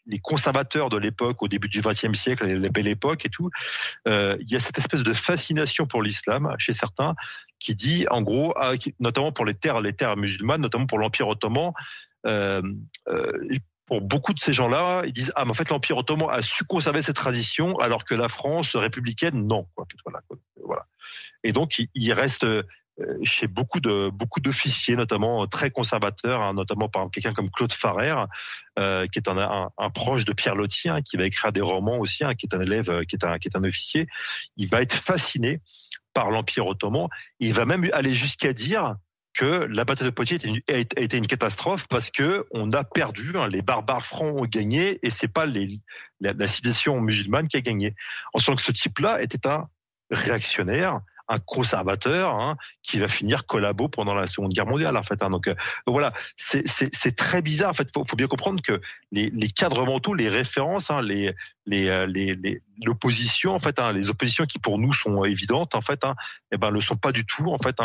les 0.06 0.20
conservateurs 0.20 0.90
de 0.90 0.98
l'époque, 0.98 1.42
au 1.42 1.48
début 1.48 1.70
du 1.70 1.82
XXe 1.82 2.14
siècle, 2.14 2.46
la 2.46 2.70
belle 2.70 2.88
époque 2.88 3.26
et 3.26 3.30
tout, 3.30 3.50
euh, 4.08 4.38
il 4.42 4.52
y 4.52 4.56
a 4.56 4.60
cette 4.60 4.78
espèce 4.78 5.04
de 5.04 5.14
fascination 5.14 5.86
pour 5.86 6.02
l'islam 6.02 6.54
chez 6.58 6.74
certains 6.74 7.16
qui 7.60 7.76
dit, 7.76 8.06
en 8.10 8.22
gros, 8.22 8.54
ah, 8.58 8.74
notamment 9.00 9.32
pour 9.32 9.46
les 9.46 9.54
terres, 9.54 9.82
les 9.82 9.94
terres 9.94 10.18
musulmanes, 10.18 10.62
notamment 10.62 10.86
pour 10.86 11.00
l'Empire 11.00 11.28
ottoman, 11.30 11.72
euh, 12.26 12.62
euh, 13.08 13.32
pour 13.86 14.02
beaucoup 14.02 14.34
de 14.34 14.40
ces 14.40 14.54
gens-là, 14.54 15.04
ils 15.06 15.14
disent 15.14 15.32
ah 15.36 15.44
mais 15.44 15.52
en 15.52 15.54
fait 15.54 15.70
l'Empire 15.70 15.98
ottoman 15.98 16.30
a 16.32 16.42
su 16.42 16.64
conserver 16.64 17.02
cette 17.02 17.18
tradition 17.18 17.78
alors 17.80 18.06
que 18.06 18.16
la 18.16 18.30
France 18.30 18.76
républicaine 18.76 19.46
non. 19.46 19.68
Quoi. 19.76 19.86
Voilà. 20.64 20.86
Et 21.44 21.52
donc 21.52 21.82
il 21.94 22.14
reste 22.14 22.46
euh, 22.46 22.64
chez 23.24 23.48
beaucoup 23.48 23.80
de 23.80 24.10
beaucoup 24.12 24.40
d'officiers, 24.40 24.96
notamment 24.96 25.44
euh, 25.44 25.48
très 25.48 25.72
conservateurs, 25.72 26.42
hein, 26.42 26.54
notamment 26.54 26.90
par 26.90 27.10
quelqu'un 27.10 27.34
comme 27.34 27.50
Claude 27.50 27.74
Farrer, 27.74 28.16
euh, 28.78 29.08
qui 29.08 29.20
est 29.20 29.28
un, 29.28 29.90
proche 29.94 30.26
de 30.26 30.34
Pierre 30.34 30.56
Loti, 30.56 30.90
hein, 30.90 31.02
qui 31.02 31.18
va 31.18 31.26
écrire 31.26 31.52
des 31.52 31.62
romans 31.62 31.98
aussi, 31.98 32.24
hein, 32.24 32.36
qui 32.36 32.46
est 32.46 32.56
un 32.56 32.62
élève, 32.62 32.90
euh, 32.90 33.04
qui 33.04 33.16
est 33.16 33.26
un 33.26 33.40
qui 33.40 33.48
est 33.48 33.58
un 33.58 33.64
officier. 33.64 34.08
Il 34.58 34.70
va 34.70 34.82
être 34.82 34.94
fasciné 34.94 35.62
par 36.14 36.30
l'Empire 36.30 36.68
ottoman. 36.68 37.08
Il 37.40 37.54
va 37.54 37.66
même 37.66 37.90
aller 37.94 38.14
jusqu'à 38.14 38.54
dire 38.54 38.96
que 39.34 39.46
la 39.46 39.84
bataille 39.84 40.06
de 40.06 40.12
Poitiers 40.12 40.38
a 40.68 40.78
été 40.78 41.18
une 41.18 41.26
catastrophe 41.26 41.88
parce 41.88 42.12
que 42.12 42.46
on 42.52 42.72
a 42.72 42.84
perdu, 42.84 43.34
les 43.50 43.64
barbares 43.64 44.06
francs 44.06 44.38
ont 44.38 44.46
gagné 44.46 45.00
et 45.02 45.10
c'est 45.10 45.28
pas 45.28 45.48
la, 45.48 45.64
la 46.20 46.48
civilisation 46.48 47.02
musulmane 47.02 47.48
qui 47.48 47.58
a 47.58 47.62
gagné. 47.62 47.96
En 48.34 48.38
sachant 48.38 48.56
que 48.56 48.62
ce 48.62 48.72
type-là 48.72 49.24
était 49.24 49.48
un 49.48 49.68
réactionnaire, 50.12 51.02
un 51.30 51.40
conservateur 51.40 52.36
hein, 52.36 52.58
qui 52.82 53.00
va 53.00 53.08
finir 53.08 53.46
collabo 53.46 53.88
pendant 53.88 54.14
la 54.14 54.28
Seconde 54.28 54.52
Guerre 54.52 54.66
mondiale 54.66 54.98
en 54.98 55.04
fait. 55.04 55.22
Hein. 55.22 55.28
Euh, 55.28 55.30
donc, 55.30 55.56
voilà, 55.88 56.14
c'est 56.36 57.16
très 57.16 57.42
bizarre. 57.42 57.70
En 57.70 57.74
fait, 57.74 57.90
faut, 57.94 58.04
faut 58.06 58.16
bien 58.16 58.28
comprendre 58.28 58.62
que 58.62 58.82
les, 59.12 59.32
cadres 59.50 59.86
mentaux, 59.86 60.14
les 60.14 60.30
références, 60.30 60.92
hein, 60.92 61.02
euh, 61.02 62.06
les 62.06 62.36
les 62.36 62.62
l'opposition 62.84 63.54
en 63.54 63.60
fait, 63.60 63.80
les 63.94 64.10
oppositions 64.10 64.46
qui 64.46 64.60
pour 64.60 64.80
nous 64.80 64.92
sont 64.94 65.24
évidentes 65.24 65.76
en 65.76 65.82
fait, 65.82 66.02
eh 66.52 66.58
ben 66.58 66.72
le 66.72 66.82
sont 66.82 66.98
pas 66.98 67.12
du 67.12 67.26
tout 67.26 67.52
en 67.52 67.58
fait. 67.58 67.76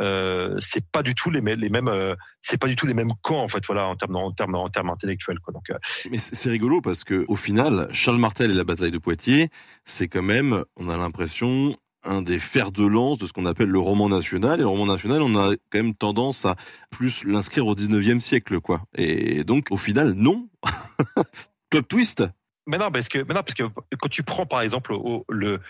Euh, 0.00 0.56
c'est 0.58 0.84
pas 0.90 1.02
du 1.02 1.14
tout 1.14 1.30
les, 1.30 1.40
mêmes, 1.40 2.16
c'est 2.40 2.58
pas 2.58 2.66
du 2.66 2.74
tout 2.74 2.86
les 2.86 2.94
mêmes 2.94 3.12
camps 3.22 3.42
en 3.42 3.48
fait. 3.48 3.64
Voilà 3.66 3.86
en 3.86 3.96
termes 3.96 4.16
en 4.16 4.32
termes 4.32 4.54
en 4.54 4.68
termes 4.68 4.90
intellectuels 4.90 5.38
quoi. 5.40 5.52
Donc, 5.52 5.70
mais 6.10 6.18
c'est 6.18 6.50
rigolo 6.50 6.80
parce 6.80 7.04
que 7.04 7.24
au 7.28 7.36
final, 7.36 7.88
Charles 7.92 8.18
Martel 8.18 8.50
et 8.50 8.54
la 8.54 8.64
bataille 8.64 8.90
de 8.90 8.98
Poitiers, 8.98 9.50
c'est 9.84 10.08
quand 10.08 10.22
même, 10.22 10.64
on 10.76 10.88
a 10.88 10.96
l'impression 10.96 11.76
un 12.04 12.22
des 12.22 12.38
fers 12.38 12.72
de 12.72 12.84
lance 12.84 13.18
de 13.18 13.26
ce 13.26 13.32
qu'on 13.32 13.46
appelle 13.46 13.68
le 13.68 13.78
roman 13.78 14.08
national. 14.08 14.60
Et 14.60 14.62
le 14.62 14.68
roman 14.68 14.86
national, 14.86 15.22
on 15.22 15.36
a 15.36 15.54
quand 15.70 15.78
même 15.78 15.94
tendance 15.94 16.44
à 16.44 16.56
plus 16.90 17.24
l'inscrire 17.24 17.66
au 17.66 17.74
19e 17.74 18.20
siècle, 18.20 18.60
quoi. 18.60 18.82
Et 18.96 19.44
donc, 19.44 19.68
au 19.70 19.76
final, 19.76 20.12
non. 20.12 20.48
Club 21.70 21.86
twist. 21.86 22.24
Mais 22.66 22.78
non, 22.78 22.90
parce 22.90 23.08
que, 23.08 23.18
mais 23.18 23.34
parce 23.34 23.54
que 23.54 23.64
quand 23.98 24.08
tu 24.08 24.22
prends, 24.22 24.46
par 24.46 24.62
exemple, 24.62 24.94
le, 25.28 25.60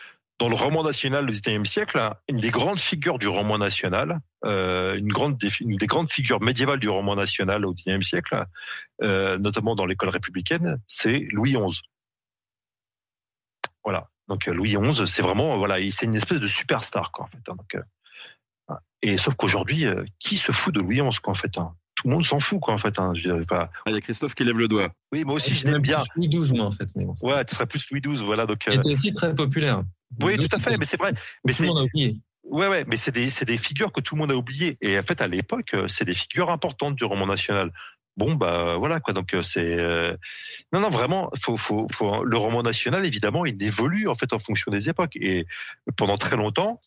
dans 0.41 0.49
le 0.49 0.55
roman 0.55 0.83
national 0.83 1.27
du 1.27 1.35
19e 1.35 1.67
siècle, 1.67 2.11
une 2.29 2.41
des 2.41 2.51
grandes 2.51 2.81
figures 2.81 3.19
du 3.19 3.29
roman 3.29 3.59
national, 3.59 4.21
euh, 4.45 4.97
une, 4.97 5.77
des 5.77 5.87
grandes 5.87 6.11
figures 6.11 6.41
médiévales 6.41 6.81
du 6.81 6.89
roman 6.89 7.15
national 7.15 7.67
au 7.67 7.75
19e 7.75 8.03
siècle, 8.03 8.45
euh, 9.03 9.39
notamment 9.39 9.77
dans 9.77 9.85
l'école 9.85 10.09
républicaine, 10.09 10.81
c'est 10.89 11.27
Louis 11.33 11.53
XI. 11.53 11.83
Voilà. 13.85 14.09
Donc 14.31 14.49
euh, 14.49 14.55
Louis 14.55 14.75
XI, 14.77 15.07
c'est 15.07 15.23
vraiment 15.23 15.59
voilà, 15.59 15.77
c'est 15.91 16.07
une 16.07 16.15
espèce 16.15 16.41
de 16.41 16.47
superstar 16.47 17.11
quoi 17.13 17.27
en 17.27 17.29
fait. 17.29 17.39
Hein. 17.51 17.57
Donc, 17.57 17.75
euh, 17.75 18.75
Et 19.03 19.19
sauf 19.19 19.35
qu'aujourd'hui, 19.35 19.85
euh, 19.85 20.05
qui 20.19 20.37
se 20.37 20.53
fout 20.53 20.73
de 20.75 20.81
Louis 20.81 21.01
XI, 21.03 21.21
quoi, 21.21 21.33
en 21.33 21.35
fait 21.35 21.59
hein? 21.59 21.75
Tout 21.97 22.09
le 22.09 22.15
monde 22.15 22.25
s'en 22.25 22.41
fout, 22.41 22.61
quoi, 22.61 22.73
en 22.73 22.79
fait. 22.79 22.99
Hein 22.99 23.13
je 23.15 23.21
dirais 23.23 23.45
pas. 23.45 23.71
Ah, 23.85 23.91
il 23.91 23.93
y 23.93 23.97
a 23.97 24.01
Christophe 24.01 24.35
qui 24.35 24.43
lève 24.45 24.57
le 24.57 24.69
doigt. 24.69 24.89
Oui, 25.13 25.23
moi 25.25 25.35
aussi, 25.35 25.55
je 25.55 25.67
l'aime 25.67 25.83
bien. 25.83 25.99
Louis 26.17 26.29
XII, 26.31 26.57
moi, 26.57 26.67
en 26.67 26.73
fait. 26.73 26.89
Mais 26.97 27.05
bon, 27.05 27.15
c'est- 27.15 27.27
Ouais, 27.27 27.45
tu 27.45 27.55
serais 27.55 27.67
plus 27.67 27.85
Louis 27.91 28.01
XII, 28.01 28.25
voilà. 28.25 28.47
Donc, 28.47 28.67
euh, 28.67 28.71
Il 28.73 28.79
était 28.79 28.93
aussi 28.93 29.13
très 29.13 29.35
populaire. 29.35 29.83
oui, 30.23 30.37
Louis 30.37 30.49
tout 30.49 30.57
à 30.57 30.59
fait, 30.61 30.79
mais 30.79 30.87
c'est 30.87 30.97
vrai. 30.97 31.13
Mais 31.45 31.53
tout 31.53 31.59
c'est 31.65 31.67
Ouais, 32.51 32.67
ouais, 32.67 32.85
mais 32.89 32.97
c'est 32.97 33.13
des, 33.13 33.29
des 33.47 33.59
figures 33.59 33.93
que 33.93 34.01
tout 34.01 34.17
le 34.17 34.21
monde 34.21 34.33
a 34.33 34.37
oubliées. 34.37 34.77
Et 34.81 34.99
en 34.99 35.03
fait, 35.03 35.23
à 35.23 35.29
l'époque, 35.29 35.73
euh, 35.75 35.87
c'est 35.87 36.05
des 36.05 36.15
figures 36.15 36.51
importantes 36.51 36.97
du 36.97 37.05
roman 37.05 37.27
national. 37.27 37.71
Bon, 38.17 38.35
bah 38.35 38.75
voilà 38.77 38.99
quoi. 38.99 39.15
Donc 39.15 39.35
euh, 39.35 39.43
c'est 39.43 39.61
euh, 39.61 40.17
non, 40.73 40.81
non, 40.81 40.91
vraiment, 40.91 41.31
faut, 41.41 41.57
faut, 41.57 41.87
le 42.25 42.37
roman 42.37 42.63
national, 42.63 43.07
évidemment, 43.07 43.47
il 43.47 43.63
évolue 43.63 44.09
en 44.09 44.17
fait 44.17 44.33
en 44.33 44.41
fonction 44.41 44.73
des 44.73 44.89
époques. 44.89 45.15
Et 45.15 45.47
pendant 45.97 46.17
très 46.17 46.37
longtemps, 46.37 46.81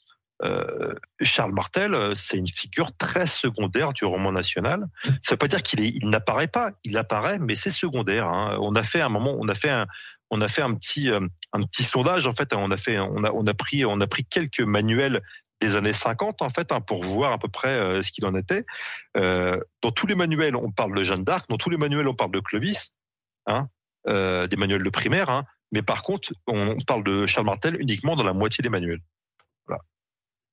Charles 1.22 1.54
Martel, 1.54 2.12
c'est 2.16 2.38
une 2.38 2.50
figure 2.50 2.92
très 2.98 3.28
secondaire 3.28 3.94
du 3.94 4.04
roman 4.04 4.34
national. 4.34 4.88
Ça 5.22 5.32
veut 5.32 5.38
pas 5.38 5.48
dire 5.48 5.64
qu'il 5.64 5.80
il 5.80 6.10
n'apparaît 6.10 6.50
pas. 6.50 6.72
Il 6.84 6.98
apparaît, 6.98 7.40
mais 7.40 7.56
c'est 7.56 7.70
secondaire. 7.70 8.28
Hein. 8.28 8.58
On 8.60 8.76
a 8.76 8.84
fait 8.84 9.00
un 9.00 9.08
moment, 9.08 9.38
on 9.40 9.48
a 9.48 9.56
fait 9.56 9.70
un, 9.70 9.88
on 10.32 10.42
a 10.42 10.50
fait 10.50 10.62
un 10.62 10.74
petit, 10.74 11.08
un 11.10 11.62
petit 11.64 11.84
sondage 11.84 12.28
en 12.28 12.34
fait. 12.34 12.54
On 12.54 12.72
a 12.72 12.78
fait, 12.78 13.00
on 13.00 13.24
a, 13.24 13.32
on 13.32 13.48
a 13.48 13.54
pris, 13.54 13.86
on 13.86 14.02
a 14.02 14.08
pris 14.08 14.26
quelques 14.26 14.60
manuels 14.60 15.22
des 15.64 15.76
années 15.76 15.94
50 15.94 16.42
en 16.42 16.50
fait 16.50 16.72
hein, 16.72 16.82
pour 16.82 17.04
voir 17.04 17.32
à 17.32 17.38
peu 17.38 17.48
près 17.48 17.70
euh, 17.70 18.02
ce 18.02 18.12
qu'il 18.12 18.26
en 18.26 18.36
était. 18.36 18.66
Euh, 19.18 19.60
dans 19.82 19.92
tous 19.92 20.08
les 20.08 20.16
manuels, 20.16 20.56
on 20.56 20.72
parle 20.72 20.96
de 20.96 21.04
Jeanne 21.04 21.24
d'Arc. 21.24 21.50
Dans 21.50 21.58
tous 21.58 21.70
les 21.70 21.78
manuels, 21.78 22.08
on 22.08 22.16
parle 22.16 22.32
de 22.32 22.40
Clovis, 22.40 22.94
hein, 23.48 23.68
euh, 24.08 24.48
des 24.48 24.58
manuels 24.58 24.84
de 24.84 24.90
primaire. 24.90 25.30
Hein, 25.30 25.46
mais 25.72 25.82
par 25.82 26.04
contre, 26.04 26.34
on 26.48 26.78
parle 26.82 27.04
de 27.04 27.26
Charles 27.26 27.46
Martel 27.46 27.80
uniquement 27.80 28.16
dans 28.16 28.24
la 28.24 28.34
moitié 28.34 28.62
des 28.62 28.70
manuels. 28.70 29.02
Voilà. 29.66 29.82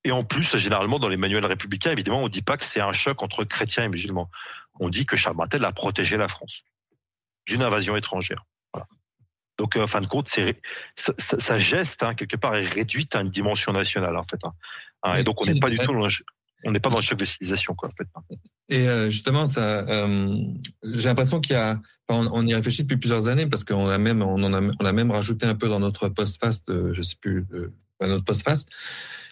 Et 0.04 0.12
en 0.12 0.24
plus, 0.24 0.56
généralement, 0.56 0.98
dans 0.98 1.08
les 1.08 1.16
manuels 1.16 1.46
républicains, 1.46 1.90
évidemment, 1.90 2.22
on 2.22 2.28
dit 2.28 2.42
pas 2.42 2.56
que 2.56 2.64
c'est 2.64 2.80
un 2.80 2.92
choc 2.92 3.22
entre 3.22 3.44
chrétiens 3.44 3.84
et 3.84 3.88
musulmans. 3.88 4.30
On 4.78 4.88
dit 4.88 5.06
que 5.06 5.16
Charles 5.16 5.36
Martel 5.36 5.64
a 5.64 5.72
protégé 5.72 6.16
la 6.16 6.28
France 6.28 6.62
d'une 7.46 7.62
invasion 7.62 7.96
étrangère. 7.96 8.44
Donc, 9.60 9.76
euh, 9.76 9.82
en 9.82 9.86
fin 9.86 10.00
de 10.00 10.06
compte, 10.06 10.26
sa, 10.96 11.58
geste 11.58 12.02
hein, 12.02 12.14
quelque 12.14 12.36
part 12.36 12.56
est 12.56 12.64
réduite 12.64 13.14
à 13.14 13.20
une 13.20 13.28
dimension 13.28 13.72
nationale 13.72 14.16
en 14.16 14.24
fait. 14.24 14.40
Hein, 15.02 15.14
et 15.14 15.24
donc, 15.24 15.40
on 15.40 15.44
n'est 15.46 15.60
pas 15.60 15.70
du 15.70 15.76
tout, 15.86 15.92
dans 15.92 16.06
le- 16.06 16.10
on 16.64 16.72
n'est 16.72 16.80
pas 16.80 16.90
dans 16.90 16.96
le 16.96 17.02
choc 17.02 17.18
de 17.18 17.24
civilisation 17.24 17.74
quoi. 17.74 17.88
En 17.88 17.92
fait. 17.92 18.36
Et 18.68 18.86
euh, 18.88 19.08
justement, 19.10 19.46
ça, 19.46 19.78
euh, 19.88 20.36
j'ai 20.84 21.08
l'impression 21.08 21.40
qu'il 21.40 21.54
y 21.54 21.56
a, 21.58 21.80
enfin, 22.08 22.28
on, 22.32 22.40
on 22.44 22.46
y 22.46 22.54
réfléchit 22.54 22.82
depuis 22.82 22.98
plusieurs 22.98 23.28
années 23.28 23.46
parce 23.46 23.64
qu'on 23.64 23.88
a 23.88 23.96
même, 23.98 24.20
on 24.22 24.42
en 24.42 24.52
a, 24.52 24.60
on 24.78 24.84
a 24.84 24.92
même 24.92 25.10
rajouté 25.10 25.46
un 25.46 25.54
peu 25.54 25.68
dans 25.68 25.80
notre 25.80 26.08
post-fast, 26.08 26.68
euh, 26.68 26.92
je 26.92 27.00
sais 27.02 27.16
plus, 27.20 27.46
notre 28.00 28.24
post-fast 28.24 28.68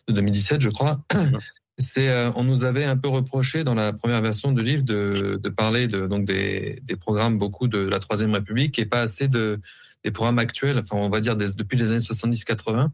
de 0.09 0.14
2017, 0.14 0.61
je 0.61 0.71
crois. 0.71 1.03
C'est, 1.81 2.09
euh, 2.09 2.33
on 2.35 2.43
nous 2.43 2.64
avait 2.64 2.85
un 2.85 2.97
peu 2.97 3.09
reproché 3.09 3.62
dans 3.62 3.75
la 3.75 3.93
première 3.93 4.21
version 4.21 4.51
du 4.51 4.64
livre 4.64 4.83
de, 4.83 5.39
de 5.41 5.49
parler 5.49 5.87
de 5.87 6.09
donc 6.09 6.25
des, 6.25 6.81
des 6.83 6.97
programmes 6.97 7.39
beaucoup 7.39 7.69
de 7.69 7.79
la 7.79 8.01
Troisième 8.01 8.33
République 8.35 8.79
et 8.81 8.85
pas 8.87 9.01
assez 9.03 9.29
de 9.29 9.61
des 10.03 10.11
programmes 10.11 10.41
actuels. 10.41 10.79
Enfin, 10.79 10.97
on 10.97 11.09
va 11.09 11.21
dire 11.21 11.37
des- 11.37 11.53
depuis 11.55 11.77
les 11.79 11.91
années 11.93 12.01
70-80. 12.01 12.91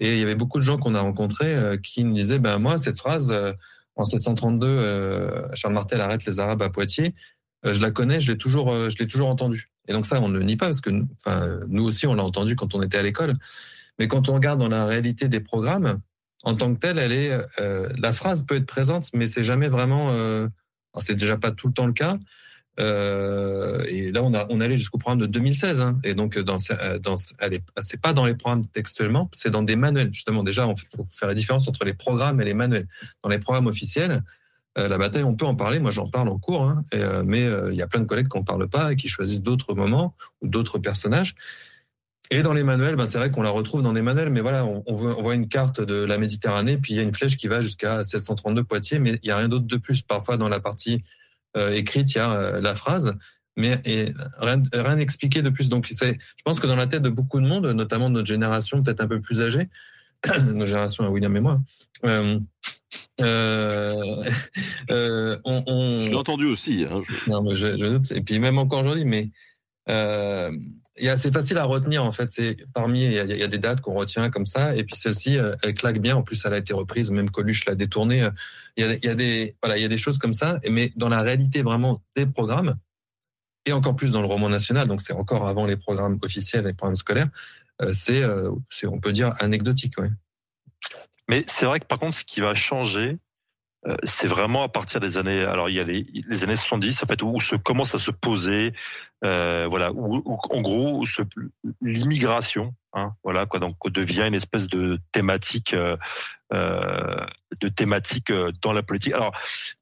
Et 0.00 0.12
il 0.14 0.18
y 0.18 0.22
avait 0.22 0.34
beaucoup 0.34 0.58
de 0.58 0.64
gens 0.64 0.78
qu'on 0.78 0.94
a 0.94 1.00
rencontrés 1.00 1.54
euh, 1.54 1.76
qui 1.76 2.04
nous 2.04 2.14
disaient, 2.14 2.38
ben 2.38 2.58
moi, 2.58 2.78
cette 2.78 2.98
phrase, 2.98 3.32
euh, 3.32 3.52
en 3.96 4.04
732, 4.04 4.66
euh, 4.66 5.48
Charles 5.54 5.74
Martel 5.74 6.00
arrête 6.00 6.24
les 6.24 6.38
Arabes 6.38 6.62
à 6.62 6.70
Poitiers. 6.70 7.14
Je 7.64 7.82
la 7.82 7.90
connais, 7.90 8.20
je 8.20 8.30
l'ai 8.30 8.38
toujours, 8.38 8.72
je 8.88 8.96
l'ai 8.98 9.08
toujours 9.08 9.28
entendue. 9.28 9.70
Et 9.88 9.92
donc 9.92 10.06
ça, 10.06 10.20
on 10.20 10.28
ne 10.28 10.38
le 10.38 10.44
nie 10.44 10.56
pas 10.56 10.66
parce 10.66 10.80
que, 10.80 10.90
nous- 10.90 11.08
enfin, 11.26 11.58
nous 11.66 11.82
aussi, 11.84 12.06
on 12.06 12.14
l'a 12.14 12.22
entendu 12.22 12.54
quand 12.54 12.76
on 12.76 12.82
était 12.82 12.98
à 12.98 13.02
l'école. 13.02 13.34
Mais 13.98 14.06
quand 14.06 14.28
on 14.28 14.34
regarde 14.34 14.60
dans 14.60 14.68
la 14.68 14.86
réalité 14.86 15.26
des 15.26 15.40
programmes, 15.40 15.98
en 16.44 16.54
tant 16.54 16.72
que 16.72 16.78
telle, 16.78 16.98
elle 17.00 17.10
est, 17.12 17.36
euh, 17.60 17.88
la 17.98 18.12
phrase 18.12 18.46
peut 18.46 18.54
être 18.54 18.66
présente, 18.66 19.08
mais 19.12 19.26
c'est 19.26 19.42
jamais 19.42 19.68
vraiment. 19.68 20.10
Euh, 20.12 20.46
c'est 20.98 21.14
déjà 21.14 21.36
pas 21.36 21.50
tout 21.50 21.66
le 21.66 21.72
temps 21.74 21.86
le 21.86 21.92
cas. 21.92 22.16
Euh, 22.78 23.82
et 23.88 24.12
là, 24.12 24.22
on 24.22 24.60
allait 24.60 24.78
jusqu'au 24.78 24.98
programme 24.98 25.20
de 25.20 25.26
2016. 25.26 25.80
Hein, 25.80 25.98
et 26.04 26.14
donc, 26.14 26.38
dans, 26.38 26.56
euh, 26.70 26.98
dans, 26.98 27.16
c'est 27.16 28.00
pas 28.00 28.12
dans 28.12 28.24
les 28.24 28.34
programmes 28.34 28.66
textuellement, 28.66 29.28
c'est 29.32 29.50
dans 29.50 29.62
des 29.62 29.76
manuels. 29.76 30.12
Justement, 30.12 30.42
déjà, 30.42 30.66
on 30.68 30.76
faut 30.76 31.06
faire 31.10 31.28
la 31.28 31.34
différence 31.34 31.68
entre 31.68 31.84
les 31.84 31.94
programmes 31.94 32.40
et 32.40 32.44
les 32.44 32.54
manuels. 32.54 32.86
Dans 33.22 33.30
les 33.30 33.38
programmes 33.38 33.66
officiels, 33.66 34.22
euh, 34.78 34.88
la 34.88 34.98
bataille, 34.98 35.24
on 35.24 35.34
peut 35.34 35.46
en 35.46 35.56
parler. 35.56 35.80
Moi, 35.80 35.90
j'en 35.90 36.08
parle 36.08 36.28
en 36.28 36.38
cours, 36.38 36.62
hein, 36.62 36.84
mais 37.24 37.46
il 37.70 37.74
y 37.74 37.82
a 37.82 37.86
plein 37.86 38.00
de 38.00 38.06
collègues 38.06 38.28
qui 38.28 38.38
en 38.38 38.44
parlent 38.44 38.68
pas 38.68 38.92
et 38.92 38.96
qui 38.96 39.08
choisissent 39.08 39.42
d'autres 39.42 39.74
moments 39.74 40.14
ou 40.40 40.48
d'autres 40.48 40.78
personnages. 40.78 41.34
Et 42.30 42.42
dans 42.42 42.52
les 42.52 42.62
manuels, 42.62 42.96
ben, 42.96 43.06
c'est 43.06 43.16
vrai 43.16 43.30
qu'on 43.30 43.40
la 43.40 43.50
retrouve 43.50 43.82
dans 43.82 43.94
des 43.94 44.02
manuels, 44.02 44.28
mais 44.28 44.42
voilà, 44.42 44.66
on, 44.66 44.94
voit, 44.94 45.34
une 45.34 45.48
carte 45.48 45.80
de 45.80 46.04
la 46.04 46.18
Méditerranée, 46.18 46.76
puis 46.76 46.92
il 46.92 46.96
y 46.98 47.00
a 47.00 47.02
une 47.02 47.14
flèche 47.14 47.38
qui 47.38 47.48
va 47.48 47.62
jusqu'à 47.62 47.98
1632 47.98 48.64
Poitiers, 48.64 48.98
mais 48.98 49.18
il 49.22 49.28
y 49.28 49.30
a 49.30 49.36
rien 49.38 49.48
d'autre 49.48 49.66
de 49.66 49.76
plus. 49.78 50.02
Parfois, 50.02 50.36
dans 50.36 50.50
la 50.50 50.60
partie 50.60 51.02
écrite, 51.54 52.12
il 52.14 52.18
y 52.18 52.20
a 52.20 52.30
euh, 52.32 52.60
la 52.60 52.74
phrase, 52.74 53.14
mais 53.56 53.80
et 53.84 54.12
rien, 54.38 54.62
rien 54.72 54.98
expliqué 54.98 55.42
de 55.42 55.50
plus. 55.50 55.68
Donc, 55.68 55.88
c'est, 55.90 56.14
je 56.14 56.42
pense 56.44 56.60
que 56.60 56.66
dans 56.66 56.76
la 56.76 56.86
tête 56.86 57.02
de 57.02 57.10
beaucoup 57.10 57.40
de 57.40 57.46
monde, 57.46 57.66
notamment 57.66 58.08
de 58.08 58.14
notre 58.14 58.28
génération, 58.28 58.82
peut-être 58.82 59.00
un 59.00 59.08
peu 59.08 59.20
plus 59.20 59.42
âgée, 59.42 59.68
notre 60.26 60.64
génération 60.64 61.04
à 61.04 61.10
William 61.10 61.36
et 61.36 61.40
moi, 61.40 61.60
euh, 62.04 62.38
euh, 63.20 64.24
euh, 64.90 65.38
on, 65.44 65.62
on, 65.66 66.00
Je 66.02 66.08
l'ai 66.08 66.14
entendu 66.14 66.46
aussi. 66.46 66.84
Hein, 66.90 67.00
je- 67.06 67.30
non, 67.30 67.42
mais 67.42 67.56
je, 67.56 67.76
je 67.78 67.86
doute. 67.86 68.10
Et 68.12 68.20
puis 68.20 68.38
même 68.38 68.58
encore 68.58 68.80
aujourd'hui, 68.82 69.04
mais 69.04 69.30
euh, 69.90 70.52
c'est 71.16 71.32
facile 71.32 71.58
à 71.58 71.64
retenir 71.64 72.04
en 72.04 72.12
fait. 72.12 72.30
C'est 72.32 72.56
parmi 72.74 73.04
il 73.04 73.12
y, 73.12 73.42
a, 73.42 73.46
des 73.46 73.58
dates 73.58 73.80
qu'on 73.80 73.94
retient 73.94 74.30
comme 74.30 74.46
ça, 74.46 74.74
et 74.74 74.84
puis 74.84 74.96
celle-ci, 74.96 75.38
elle 75.62 75.74
claque 75.74 76.00
bien. 76.00 76.16
En 76.16 76.22
plus, 76.22 76.44
elle 76.44 76.54
a 76.54 76.58
été 76.58 76.74
reprise, 76.74 77.10
même 77.10 77.30
Coluche 77.30 77.64
l'a 77.66 77.74
détournée. 77.74 78.28
Il 78.76 78.98
y 79.02 79.08
a, 79.08 79.14
des 79.14 79.56
voilà, 79.62 79.78
il 79.78 79.82
y 79.82 79.84
a 79.84 79.88
des 79.88 79.98
choses 79.98 80.18
comme 80.18 80.32
ça. 80.32 80.58
Mais 80.68 80.90
dans 80.96 81.08
la 81.08 81.22
réalité 81.22 81.62
vraiment 81.62 82.02
des 82.16 82.26
programmes, 82.26 82.76
et 83.68 83.72
encore 83.72 83.96
plus 83.96 84.12
dans 84.12 84.22
le 84.22 84.26
roman 84.26 84.48
national, 84.48 84.88
donc 84.88 85.00
c'est 85.00 85.12
encore 85.12 85.46
avant 85.46 85.66
les 85.66 85.76
programmes 85.76 86.18
officiels, 86.22 86.64
les 86.64 86.72
programmes 86.72 86.96
scolaires, 86.96 87.28
euh, 87.82 87.92
c'est, 87.92 88.22
euh, 88.22 88.50
c'est 88.70 88.86
on 88.86 88.98
peut 88.98 89.12
dire 89.12 89.32
anecdotique. 89.40 89.94
Mais 91.28 91.44
c'est 91.46 91.66
vrai 91.66 91.80
que 91.80 91.86
par 91.86 91.98
contre, 91.98 92.16
ce 92.16 92.24
qui 92.24 92.40
va 92.40 92.54
changer, 92.54 93.18
c'est 94.04 94.26
vraiment 94.26 94.64
à 94.64 94.68
partir 94.68 95.00
des 95.00 95.18
années. 95.18 95.40
Alors 95.40 95.68
il 95.68 95.76
y 95.76 95.80
a 95.80 95.84
les, 95.84 96.06
les 96.12 96.44
années 96.44 96.56
70 96.56 97.02
en 97.02 97.06
fait 97.06 97.22
où 97.22 97.40
se 97.40 97.56
commence 97.56 97.94
à 97.94 97.98
se 97.98 98.10
poser, 98.10 98.72
euh, 99.24 99.66
voilà, 99.68 99.92
où, 99.92 100.22
où, 100.24 100.38
en 100.50 100.60
gros 100.60 101.04
l'immigration, 101.80 102.74
hein, 102.92 103.12
voilà 103.24 103.46
quoi, 103.46 103.60
donc 103.60 103.76
devient 103.90 104.24
une 104.26 104.34
espèce 104.34 104.68
de 104.68 104.98
thématique. 105.12 105.74
Euh, 105.74 105.96
euh, 105.96 105.96
de 106.50 107.68
thématique 107.68 108.30
euh, 108.30 108.52
dans 108.62 108.72
la 108.72 108.82
politique. 108.82 109.12
Alors, 109.14 109.32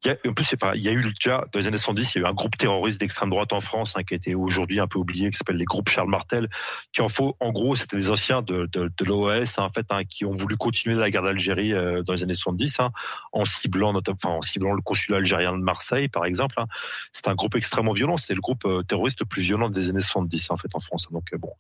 en 0.07 0.33
plus, 0.33 0.45
c'est 0.45 0.57
pas, 0.57 0.75
il 0.77 0.83
y 0.83 0.89
a 0.89 0.93
eu 0.93 1.03
déjà 1.03 1.45
dans 1.53 1.59
les 1.59 1.67
années 1.67 1.79
70, 1.79 2.15
il 2.15 2.19
y 2.19 2.25
a 2.25 2.27
eu 2.27 2.31
un 2.31 2.35
groupe 2.35 2.57
terroriste 2.57 3.01
d'extrême 3.01 3.31
droite 3.31 3.53
en 3.53 3.61
France 3.61 3.95
hein, 3.97 4.03
qui 4.05 4.15
a 4.15 4.17
été 4.17 4.35
aujourd'hui 4.35 4.81
un 4.81 4.87
peu 4.87 4.99
oublié, 4.99 5.31
qui 5.31 5.37
s'appelle 5.37 5.57
les 5.57 5.65
groupes 5.65 5.89
Charles 5.89 6.09
Martel, 6.09 6.49
qui 6.93 7.03
en 7.03 7.09
faut, 7.09 7.37
en 7.41 7.51
gros, 7.51 7.75
c'était 7.75 7.97
des 7.97 8.11
anciens 8.11 8.43
de, 8.43 8.69
de, 8.73 8.91
l'OAS 9.05 9.59
en 9.59 9.71
fait, 9.71 9.87
hein, 9.91 10.05
qui 10.05 10.25
ont 10.25 10.35
voulu 10.35 10.57
continuer 10.57 10.97
la 10.97 11.11
guerre 11.11 11.23
d'Algérie 11.23 11.73
euh, 11.73 12.03
dans 12.03 12.13
les 12.13 12.23
années 12.23 12.35
70, 12.35 12.81
hein, 12.81 12.91
en 13.33 13.45
ciblant 13.45 13.95
enfin, 14.09 14.31
en 14.31 14.43
ciblant 14.43 14.73
le 14.73 14.83
consulat 14.83 15.19
algérien 15.19 15.53
de 15.53 15.63
Marseille, 15.63 16.09
par 16.09 16.25
exemple. 16.25 16.55
Hein. 16.59 16.67
C'est 17.13 17.29
un 17.29 17.35
groupe 17.35 17.57
extrêmement 17.57 17.93
violent. 17.93 18.17
C'était 18.17 18.35
le 18.35 18.41
groupe 18.41 18.65
euh, 18.65 18.83
terroriste 18.83 19.21
le 19.21 19.27
plus 19.27 19.43
violent 19.43 19.71
des 19.71 19.89
années 19.89 20.01
70 20.01 20.51
en 20.51 20.57
fait 20.57 20.69
en 20.75 20.81
France. 20.81 21.09
Donc 21.11 21.33
euh, 21.33 21.39
bon. 21.39 21.53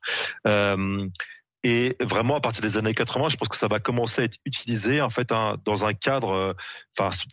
Euh, 0.46 1.08
et 1.68 1.96
vraiment, 1.98 2.36
à 2.36 2.40
partir 2.40 2.62
des 2.62 2.78
années 2.78 2.94
80, 2.94 3.30
je 3.30 3.36
pense 3.36 3.48
que 3.48 3.56
ça 3.56 3.66
va 3.66 3.80
commencer 3.80 4.22
à 4.22 4.24
être 4.26 4.38
utilisé 4.44 5.00
en 5.00 5.10
fait 5.10 5.30
dans 5.30 5.84
un 5.84 5.94
cadre, 5.94 6.32
euh, 6.32 6.52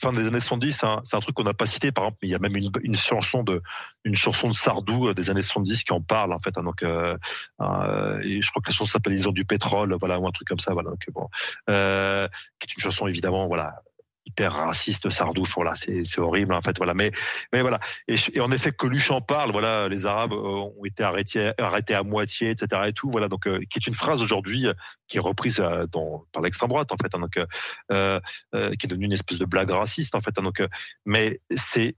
fin 0.02 0.12
des 0.12 0.26
années 0.26 0.40
70. 0.40 0.84
Hein, 0.84 1.02
c'est 1.04 1.16
un 1.16 1.20
truc 1.20 1.36
qu'on 1.36 1.44
n'a 1.44 1.54
pas 1.54 1.68
cité. 1.68 1.92
Par 1.92 2.06
exemple, 2.06 2.18
il 2.24 2.32
y 2.32 2.34
a 2.34 2.40
même 2.40 2.56
une, 2.56 2.96
chanson 2.96 3.44
de 3.44 3.62
une 4.06 4.16
chanson 4.16 4.48
de 4.50 4.56
Sardou 4.56 5.10
euh, 5.10 5.14
des 5.14 5.30
années 5.30 5.44
70 5.44 5.84
qui 5.84 5.94
en 5.94 6.02
parle 6.02 6.34
en 6.34 6.40
fait. 6.40 6.58
Hein, 6.58 6.64
donc, 6.64 6.82
euh, 6.82 7.16
je 7.60 8.50
crois 8.50 8.64
que 8.64 8.70
la 8.70 8.74
chanson 8.74 8.92
s'appelle 8.92 9.14
Ils 9.14 9.30
ont 9.30 9.34
du 9.34 9.46
pétrole, 9.46 9.96
voilà, 10.00 10.20
ou 10.20 10.28
un 10.28 10.32
truc 10.32 10.48
comme 10.48 10.58
ça. 10.58 10.74
Voilà. 10.74 10.90
Donc 10.90 11.06
bon, 11.14 11.30
qui 11.68 11.72
est 11.72 12.74
une 12.76 12.82
chanson 12.82 13.06
évidemment, 13.06 13.46
voilà 13.46 13.84
hyper 14.26 14.54
raciste 14.54 15.10
Sardou 15.10 15.44
voilà 15.56 15.76
c'est 15.76 16.04
c'est 16.04 16.20
horrible 16.20 16.54
en 16.54 16.62
fait 16.62 16.78
voilà. 16.78 16.94
Mais 16.94 17.12
mais 17.52 17.62
voilà. 17.62 17.80
Et, 18.08 18.16
et 18.34 18.42
en 18.42 18.52
effet 18.52 18.72
Coluche 18.72 19.12
en 19.12 19.22
parle 19.22 19.52
voilà 19.52 19.88
les 19.90 20.06
Arabes 20.06 20.34
euh, 20.34 20.72
ont 20.78 20.86
été 20.86 21.04
arrêtés 21.04 21.52
arrêtés 21.58 21.94
à 21.94 22.04
moitié 22.04 22.50
etc 22.52 22.84
et 22.88 22.94
tout 22.94 23.10
voilà. 23.12 23.28
Donc 23.28 23.48
euh, 23.48 23.60
qui 23.70 23.80
est 23.80 23.88
une 23.88 23.96
phrase 23.96 24.22
aujourd'hui 24.22 24.68
euh, 24.68 24.74
qui 25.08 25.18
est 25.18 25.22
reprise 25.22 25.60
euh, 25.60 25.86
dans 25.88 26.26
par 26.32 26.42
l'extrême 26.42 26.70
droite 26.70 26.92
en 26.92 26.98
fait 26.98 27.14
hein, 27.14 27.20
donc 27.20 27.38
euh, 27.38 28.20
euh, 28.54 28.76
qui 28.76 28.86
est 28.86 28.90
devenue 28.90 29.06
une 29.06 29.14
espèce 29.14 29.40
de 29.40 29.46
blague 29.46 29.72
raciste 29.72 30.16
en 30.16 30.22
fait 30.22 30.38
hein, 30.38 30.44
donc 30.44 30.62
mais 31.06 31.42
c'est 31.56 31.96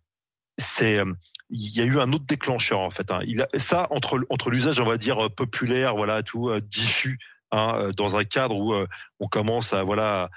c'est 0.58 1.02
il 1.50 1.78
y 1.78 1.82
a 1.82 1.84
eu 1.84 2.00
un 2.00 2.12
autre 2.14 2.26
déclencheur 2.26 2.80
en 2.80 2.90
fait 2.90 3.12
hein. 3.12 3.20
il 3.28 3.42
a, 3.42 3.48
ça 3.58 3.88
entre 3.92 4.20
entre 4.30 4.50
l'usage 4.50 4.80
on 4.80 4.86
va 4.86 4.98
dire 4.98 5.30
populaire 5.36 5.96
voilà 5.96 6.24
tout 6.24 6.50
diffus 6.62 7.20
Hein, 7.52 7.92
dans 7.96 8.18
un 8.18 8.24
cadre 8.24 8.56
où 8.56 8.74
euh, 8.74 8.88
on 9.20 9.28
commence 9.28 9.72
à 9.72 9.84
voilà 9.84 10.30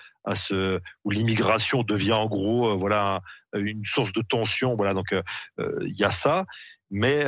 où 1.04 1.10
l'immigration 1.10 1.82
devient 1.82 2.12
en 2.12 2.26
gros 2.26 2.68
euh, 2.68 2.74
voilà 2.74 3.20
une 3.54 3.84
source 3.84 4.12
de 4.12 4.22
tension 4.22 4.76
voilà 4.76 4.94
donc 4.94 5.08
il 5.12 5.22
euh, 5.60 5.88
y 5.96 6.04
a 6.04 6.10
ça 6.10 6.46
mais 6.90 7.24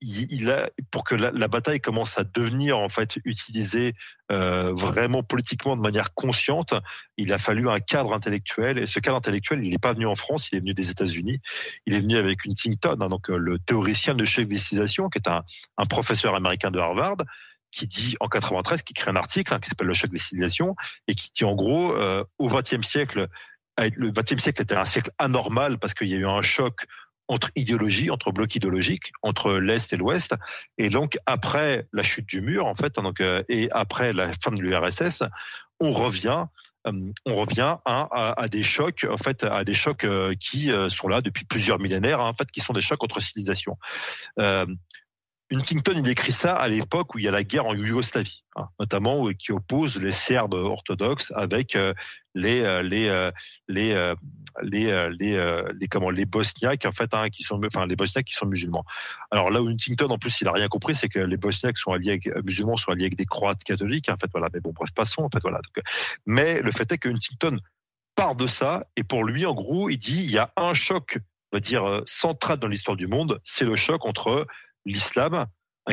il, 0.00 0.50
a, 0.50 0.70
pour 0.90 1.04
que 1.04 1.14
la, 1.14 1.48
bataille 1.48 1.80
commence 1.80 2.18
à 2.18 2.24
devenir 2.24 2.78
en 2.78 2.88
fait 2.88 3.18
utilisée 3.24 3.94
euh, 4.32 4.72
vraiment 4.72 5.22
politiquement 5.22 5.76
de 5.76 5.82
manière 5.82 6.14
consciente, 6.14 6.74
il 7.16 7.32
a 7.32 7.38
fallu 7.38 7.68
un 7.68 7.80
cadre 7.80 8.14
intellectuel. 8.14 8.78
Et 8.78 8.86
ce 8.86 8.98
cadre 8.98 9.18
intellectuel, 9.18 9.62
il 9.62 9.70
n'est 9.70 9.78
pas 9.78 9.92
venu 9.92 10.06
en 10.06 10.14
France, 10.14 10.50
il 10.50 10.56
est 10.56 10.60
venu 10.60 10.72
des 10.72 10.90
États-Unis. 10.90 11.40
Il 11.86 11.94
est 11.94 12.00
venu 12.00 12.16
avec 12.16 12.46
Huntington, 12.46 12.96
hein, 13.00 13.08
donc 13.08 13.28
euh, 13.28 13.36
le 13.36 13.58
théoricien 13.58 14.14
de 14.14 14.24
décision, 14.44 15.10
qui 15.10 15.18
est 15.18 15.28
un, 15.28 15.42
professeur 15.86 16.34
américain 16.34 16.70
de 16.70 16.78
Harvard, 16.78 17.16
qui 17.70 17.86
dit 17.86 18.16
en 18.20 18.28
93, 18.28 18.82
qui 18.82 18.94
crée 18.94 19.10
un 19.10 19.16
article 19.16 19.54
hein, 19.54 19.60
qui 19.60 19.68
s'appelle 19.68 19.86
le 19.86 19.94
choc 19.94 20.10
des 20.10 20.18
civilisations 20.18 20.76
et 21.08 21.14
qui 21.14 21.30
dit 21.34 21.44
en 21.44 21.54
gros 21.54 21.94
euh, 21.94 22.24
au 22.38 22.48
XXe 22.48 22.86
siècle, 22.86 23.28
le 23.78 24.10
XXe 24.10 24.42
siècle 24.42 24.62
était 24.62 24.76
un 24.76 24.84
siècle 24.84 25.10
anormal 25.18 25.78
parce 25.78 25.94
qu'il 25.94 26.08
y 26.08 26.14
a 26.14 26.18
eu 26.18 26.26
un 26.26 26.42
choc 26.42 26.86
entre 27.28 27.50
idéologies, 27.54 28.10
entre 28.10 28.32
blocs 28.32 28.54
idéologiques, 28.56 29.12
entre 29.22 29.52
l'Est 29.52 29.92
et 29.92 29.96
l'Ouest. 29.96 30.34
Et 30.78 30.90
donc, 30.90 31.16
après 31.26 31.86
la 31.92 32.02
chute 32.02 32.26
du 32.26 32.40
mur, 32.40 32.66
en 32.66 32.74
fait, 32.74 32.96
donc, 32.96 33.20
euh, 33.20 33.44
et 33.48 33.70
après 33.70 34.12
la 34.12 34.32
fin 34.32 34.50
de 34.50 34.60
l'URSS, 34.60 35.22
on 35.78 35.92
revient 35.92 36.46
euh, 36.86 37.12
on 37.26 37.36
revient 37.36 37.76
à, 37.84 38.48
des 38.50 38.62
chocs, 38.62 39.06
en 39.08 39.18
fait, 39.18 39.44
à 39.44 39.64
des 39.64 39.74
chocs 39.74 40.06
qui 40.40 40.70
sont 40.88 41.08
là 41.08 41.20
depuis 41.20 41.44
plusieurs 41.44 41.78
millénaires, 41.78 42.20
hein, 42.20 42.30
en 42.30 42.34
fait, 42.34 42.50
qui 42.50 42.60
sont 42.60 42.72
des 42.72 42.80
chocs 42.80 43.02
entre 43.04 43.20
civilisations. 43.20 43.78
Huntington, 45.52 45.94
il 45.96 46.08
écrit 46.08 46.30
ça 46.30 46.54
à 46.54 46.68
l'époque 46.68 47.14
où 47.14 47.18
il 47.18 47.24
y 47.24 47.28
a 47.28 47.32
la 47.32 47.42
guerre 47.42 47.66
en 47.66 47.74
Yougoslavie, 47.74 48.44
hein, 48.54 48.68
notamment 48.78 49.28
qui 49.32 49.50
oppose 49.50 49.96
les 49.96 50.12
Serbes 50.12 50.54
orthodoxes 50.54 51.32
avec 51.34 51.74
euh, 51.74 51.92
les 52.36 52.62
euh, 52.62 53.32
euh, 53.80 55.72
comment 55.90 56.10
les 56.10 56.24
Bosniaques 56.24 56.86
en 56.86 56.92
fait 56.92 57.12
hein, 57.14 57.30
qui 57.30 57.42
sont 57.42 57.60
enfin 57.64 57.86
les 57.86 57.96
Bosniaques 57.96 58.26
qui 58.26 58.34
sont 58.34 58.46
musulmans. 58.46 58.84
Alors 59.32 59.50
là 59.50 59.60
où 59.60 59.68
Huntington 59.68 60.08
en 60.10 60.18
plus 60.18 60.40
il 60.40 60.46
a 60.46 60.52
rien 60.52 60.68
compris 60.68 60.94
c'est 60.94 61.08
que 61.08 61.18
les 61.18 61.36
Bosniaques 61.36 61.78
sont 61.78 61.90
alliés 61.90 62.12
avec, 62.12 62.44
musulmans 62.44 62.76
sont 62.76 62.92
alliés 62.92 63.06
avec 63.06 63.16
des 63.16 63.26
Croates 63.26 63.64
catholiques 63.64 64.08
en 64.08 64.16
fait 64.16 64.30
voilà 64.32 64.48
mais 64.54 64.60
bon 64.60 64.72
bref 64.72 64.90
passons 64.94 65.22
en 65.24 65.30
fait 65.30 65.40
voilà 65.42 65.60
mais 66.26 66.60
le 66.60 66.70
fait 66.70 66.92
est 66.92 66.98
que 66.98 67.08
Huntington 67.08 67.58
part 68.14 68.36
de 68.36 68.46
ça 68.46 68.86
et 68.96 69.02
pour 69.02 69.24
lui 69.24 69.46
en 69.46 69.54
gros 69.54 69.90
il 69.90 69.98
dit 69.98 70.20
il 70.20 70.30
y 70.30 70.38
a 70.38 70.52
un 70.56 70.74
choc 70.74 71.18
on 71.52 71.56
va 71.56 71.60
dire 71.60 72.02
central 72.06 72.60
dans 72.60 72.68
l'histoire 72.68 72.96
du 72.96 73.08
monde 73.08 73.40
c'est 73.42 73.64
le 73.64 73.74
choc 73.74 74.04
entre 74.06 74.46
l'islam. 74.84 75.46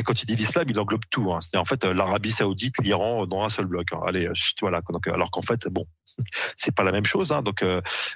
Quand 0.04 0.22
il 0.22 0.26
dit 0.26 0.36
l'islam, 0.36 0.66
il 0.68 0.78
englobe 0.78 1.04
tout. 1.10 1.32
Hein. 1.32 1.40
C'est 1.40 1.56
en 1.56 1.64
fait 1.64 1.84
euh, 1.84 1.92
l'Arabie 1.92 2.30
Saoudite, 2.30 2.78
l'Iran 2.78 3.22
euh, 3.22 3.26
dans 3.26 3.44
un 3.44 3.48
seul 3.48 3.66
bloc. 3.66 3.86
Hein. 3.92 4.00
Allez, 4.06 4.26
euh, 4.26 4.32
voilà. 4.60 4.80
Donc, 4.90 5.06
alors 5.08 5.30
qu'en 5.30 5.42
fait, 5.42 5.66
bon, 5.68 5.86
c'est 6.56 6.74
pas 6.74 6.84
la 6.84 6.92
même 6.92 7.04
chose. 7.04 7.32
Hein. 7.32 7.42
Donc 7.42 7.64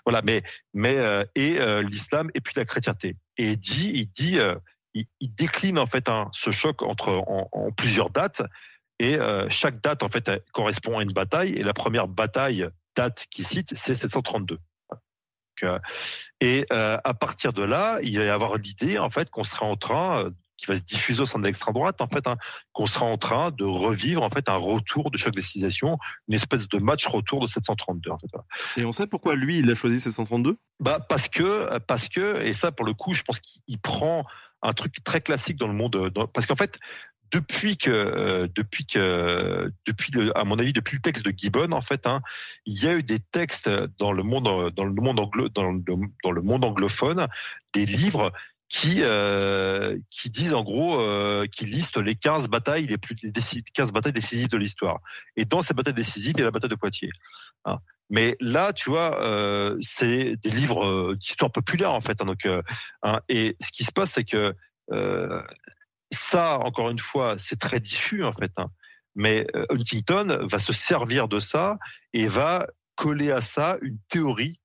voilà, 0.04 0.22
mais 0.22 0.42
mais 0.74 0.96
et 1.34 1.58
l'islam 1.82 2.30
et 2.34 2.40
puis 2.40 2.54
la 2.56 2.64
chrétienté. 2.64 3.16
Et 3.38 3.52
il 3.52 3.56
dit, 3.58 3.90
il 3.94 4.06
dit, 4.10 4.38
il, 4.94 5.34
décline 5.34 5.78
en 5.78 5.86
fait 5.86 6.08
ce 6.32 6.50
choc 6.50 6.82
entre 6.82 7.10
en, 7.26 7.72
plusieurs 7.72 8.10
dates. 8.10 8.42
Et 8.98 9.18
chaque 9.48 9.80
date 9.80 10.02
en 10.02 10.08
fait 10.08 10.30
correspond 10.52 10.98
à 10.98 11.02
une 11.02 11.12
bataille. 11.12 11.52
Et 11.52 11.62
la 11.62 11.72
première 11.72 12.08
bataille 12.08 12.68
date 12.96 13.26
qu'il 13.30 13.46
cite, 13.46 13.74
c'est 13.74 13.94
732. 13.94 14.58
et 16.40 16.66
à 16.70 17.14
partir 17.14 17.52
de 17.52 17.62
là, 17.62 17.98
il 18.02 18.18
va 18.18 18.24
y 18.24 18.28
avoir 18.28 18.56
l'idée 18.56 18.98
en 18.98 19.10
fait 19.10 19.30
qu'on 19.30 19.44
sera 19.44 19.66
en 19.66 19.76
train 19.76 20.30
qui 20.56 20.66
va 20.66 20.76
se 20.76 20.82
diffuser 20.82 21.22
au 21.22 21.26
sein 21.26 21.38
de 21.38 21.44
l'extrême 21.44 21.74
droite, 21.74 22.00
en 22.00 22.08
fait, 22.08 22.26
hein, 22.26 22.36
qu'on 22.72 22.86
sera 22.86 23.06
en 23.06 23.18
train 23.18 23.50
de 23.50 23.64
revivre 23.64 24.22
en 24.22 24.30
fait 24.30 24.48
un 24.48 24.56
retour 24.56 25.10
de 25.10 25.16
choc 25.16 25.34
des 25.34 25.42
civilisations, 25.42 25.98
une 26.28 26.34
espèce 26.34 26.68
de 26.68 26.78
match 26.78 27.06
retour 27.06 27.40
de 27.40 27.46
732. 27.46 28.10
En 28.10 28.18
fait. 28.18 28.28
Et 28.80 28.84
on 28.84 28.92
sait 28.92 29.06
pourquoi 29.06 29.34
lui 29.34 29.58
il 29.58 29.70
a 29.70 29.74
choisi 29.74 30.00
732 30.00 30.56
Bah 30.80 31.00
parce 31.08 31.28
que 31.28 31.78
parce 31.80 32.08
que 32.08 32.42
et 32.42 32.52
ça 32.52 32.72
pour 32.72 32.86
le 32.86 32.94
coup, 32.94 33.14
je 33.14 33.22
pense 33.22 33.40
qu'il 33.40 33.78
prend 33.78 34.24
un 34.62 34.72
truc 34.72 35.02
très 35.02 35.20
classique 35.20 35.56
dans 35.56 35.66
le 35.66 35.74
monde, 35.74 36.12
parce 36.32 36.46
qu'en 36.46 36.54
fait 36.54 36.78
depuis 37.32 37.78
que, 37.78 37.90
euh, 37.90 38.46
depuis 38.54 38.84
que, 38.84 39.72
depuis 39.86 40.12
à 40.34 40.44
mon 40.44 40.58
avis, 40.58 40.74
depuis 40.74 40.96
le 40.96 41.00
texte 41.00 41.24
de 41.24 41.32
Gibbon, 41.34 41.72
en 41.72 41.80
fait, 41.80 42.06
hein, 42.06 42.20
il 42.66 42.80
y 42.80 42.86
a 42.86 42.94
eu 42.94 43.02
des 43.02 43.20
textes 43.20 43.70
dans 43.98 44.12
le 44.12 44.22
monde, 44.22 44.70
dans 44.74 44.84
le 44.84 44.92
monde 44.92 45.18
anglo, 45.18 45.48
dans 45.48 45.72
le, 45.72 45.82
dans 46.22 46.30
le 46.30 46.42
monde 46.42 46.64
anglophone, 46.64 47.26
des 47.72 47.86
livres 47.86 48.32
qui 48.72 49.02
euh, 49.02 49.98
qui 50.08 50.30
disent 50.30 50.54
en 50.54 50.62
gros 50.62 50.98
euh, 50.98 51.46
qui 51.46 51.66
listent 51.66 51.98
les 51.98 52.14
15 52.14 52.48
batailles 52.48 52.86
les 52.86 52.96
plus 52.96 53.14
les 53.22 53.32
15 53.74 53.92
batailles 53.92 54.14
décisives 54.14 54.48
de 54.48 54.56
l'histoire. 54.56 55.00
Et 55.36 55.44
dans 55.44 55.60
ces 55.60 55.74
batailles 55.74 55.92
décisives, 55.92 56.32
il 56.36 56.38
y 56.38 56.42
a 56.42 56.46
la 56.46 56.50
bataille 56.50 56.70
de 56.70 56.74
Poitiers. 56.74 57.10
Hein. 57.66 57.80
Mais 58.08 58.34
là, 58.40 58.72
tu 58.72 58.88
vois, 58.88 59.22
euh, 59.22 59.76
c'est 59.82 60.36
des 60.36 60.48
livres 60.48 60.86
euh, 60.86 61.16
d'histoire 61.16 61.52
populaire 61.52 61.92
en 61.92 62.00
fait. 62.00 62.22
Hein, 62.22 62.24
donc, 62.24 62.48
hein, 63.02 63.20
et 63.28 63.56
ce 63.60 63.70
qui 63.72 63.84
se 63.84 63.92
passe, 63.92 64.12
c'est 64.12 64.24
que 64.24 64.54
ça, 66.10 66.58
encore 66.58 66.88
une 66.88 66.98
fois, 66.98 67.34
c'est 67.36 67.58
très 67.58 67.78
diffus 67.78 68.24
en 68.24 68.32
fait. 68.32 68.52
Mais 69.14 69.46
Huntington 69.68 70.46
va 70.50 70.58
se 70.58 70.72
servir 70.72 71.28
de 71.28 71.40
ça 71.40 71.76
et 72.14 72.26
va 72.26 72.66
coller 72.96 73.32
à 73.32 73.42
ça 73.42 73.76
une 73.82 73.98
théorie 74.08 74.60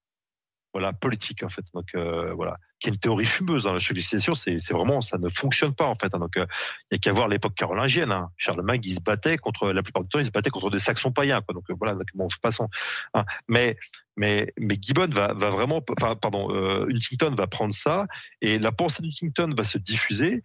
voilà 0.74 0.92
politique 0.92 1.44
en 1.44 1.50
fait 1.50 1.64
donc 1.74 1.96
voilà 1.96 2.58
qui 2.80 2.90
est 2.90 2.92
une 2.92 3.00
théorie 3.00 3.26
fumeuse 3.26 3.68
hein. 3.68 3.74
la 3.74 3.80
cholisation 3.80 4.34
c'est 4.34 4.72
vraiment 4.72 5.02
ça 5.02 5.18
ne 5.18 5.30
fonctionne 5.30 5.74
pas 5.74 5.86
en 5.86 5.96
fait 5.96 6.14
hein. 6.14 6.20
donc 6.20 6.38
euh, 6.38 6.46
il 6.92 6.96
y 6.96 6.98
a 6.98 6.98
qu'à 7.00 7.12
voir 7.12 7.28
l'époque 7.28 7.56
carolingienne 7.56 8.12
hein. 8.12 8.30
Charlemagne 8.38 8.82
il 8.84 8.96
se 8.96 9.02
battait 9.02 9.38
contre 9.38 9.72
la 9.72 9.84
plupart 9.84 10.04
du 10.04 10.10
temps 10.10 10.20
il 10.20 10.26
se 10.26 10.32
battait 10.32 10.50
contre 10.50 10.70
des 10.70 10.80
saxons 10.80 11.12
païens 11.12 11.42
quoi. 11.42 11.54
donc 11.54 11.70
euh, 11.70 11.76
voilà 11.78 11.96
donc, 11.96 12.08
bon 12.14 12.28
passons 12.42 12.70
hein. 13.14 13.26
mais 13.48 13.78
mais 14.16 14.54
mais 14.60 14.78
Gibbon 14.82 15.08
va 15.08 15.34
va 15.34 15.50
vraiment 15.50 15.82
pardon 15.82 16.50
Huntington 16.90 17.36
va 17.36 17.48
prendre 17.48 17.74
ça 17.74 18.08
et 18.42 18.58
la 18.58 18.72
pensée 18.72 19.04
d'Huntington 19.04 19.52
va 19.56 19.64
se 19.64 19.78
diffuser 19.78 20.44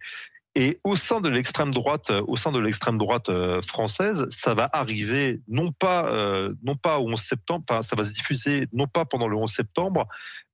et 0.55 0.79
au 0.83 0.95
sein 0.95 1.19
de 1.19 1.29
l'extrême 1.29 1.73
droite, 1.73 2.11
euh, 2.11 2.23
au 2.27 2.35
sein 2.35 2.51
de 2.51 2.59
l'extrême 2.59 2.99
droite 2.99 3.29
euh, 3.29 3.61
française, 3.63 4.27
ça 4.29 4.53
va 4.53 4.69
arriver 4.71 5.41
non 5.47 5.71
pas 5.71 6.05
euh, 6.05 6.53
non 6.63 6.75
pas 6.75 6.99
au 6.99 7.09
11 7.09 7.19
septembre, 7.19 7.65
ça 7.81 7.95
va 7.95 8.03
se 8.03 8.11
diffuser 8.11 8.67
non 8.71 8.85
pas 8.85 9.03
pendant 9.05 9.27
le 9.27 9.35
11 9.35 9.51
septembre, 9.51 10.07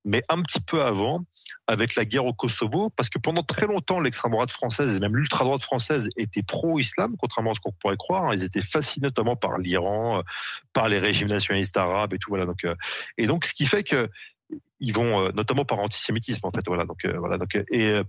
mais 0.06 0.22
un 0.30 0.40
petit 0.40 0.60
peu 0.60 0.82
avant, 0.82 1.24
avec 1.66 1.96
la 1.96 2.06
guerre 2.06 2.24
au 2.24 2.32
Kosovo, 2.32 2.88
parce 2.96 3.10
que 3.10 3.18
pendant 3.18 3.42
très 3.42 3.66
longtemps, 3.66 4.00
l'extrême 4.00 4.32
droite 4.32 4.50
française 4.50 4.94
et 4.94 5.00
même 5.00 5.14
l'ultra 5.14 5.44
droite 5.44 5.62
française 5.62 6.08
étaient 6.16 6.42
pro-islam, 6.42 7.16
contrairement 7.18 7.52
à 7.52 7.54
ce 7.54 7.60
qu'on 7.60 7.72
pourrait 7.72 7.98
croire. 7.98 8.24
Hein. 8.24 8.34
Ils 8.34 8.44
étaient 8.44 8.62
fascinés 8.62 9.08
notamment 9.08 9.36
par 9.36 9.58
l'Iran, 9.58 10.22
par 10.72 10.88
les 10.88 10.98
régimes 10.98 11.28
nationalistes 11.28 11.76
arabes 11.76 12.14
et 12.14 12.18
tout 12.18 12.30
voilà. 12.30 12.46
Donc 12.46 12.66
et 13.18 13.26
donc 13.26 13.44
ce 13.44 13.52
qui 13.52 13.66
fait 13.66 13.84
que 13.84 14.08
ils 14.80 14.94
vont 14.94 15.30
notamment 15.32 15.66
par 15.66 15.78
antisémitisme 15.80 16.44
en 16.46 16.50
fait 16.50 16.66
voilà 16.66 16.84
donc 16.84 17.06
voilà 17.06 17.38
donc 17.38 17.56
et 17.70 18.00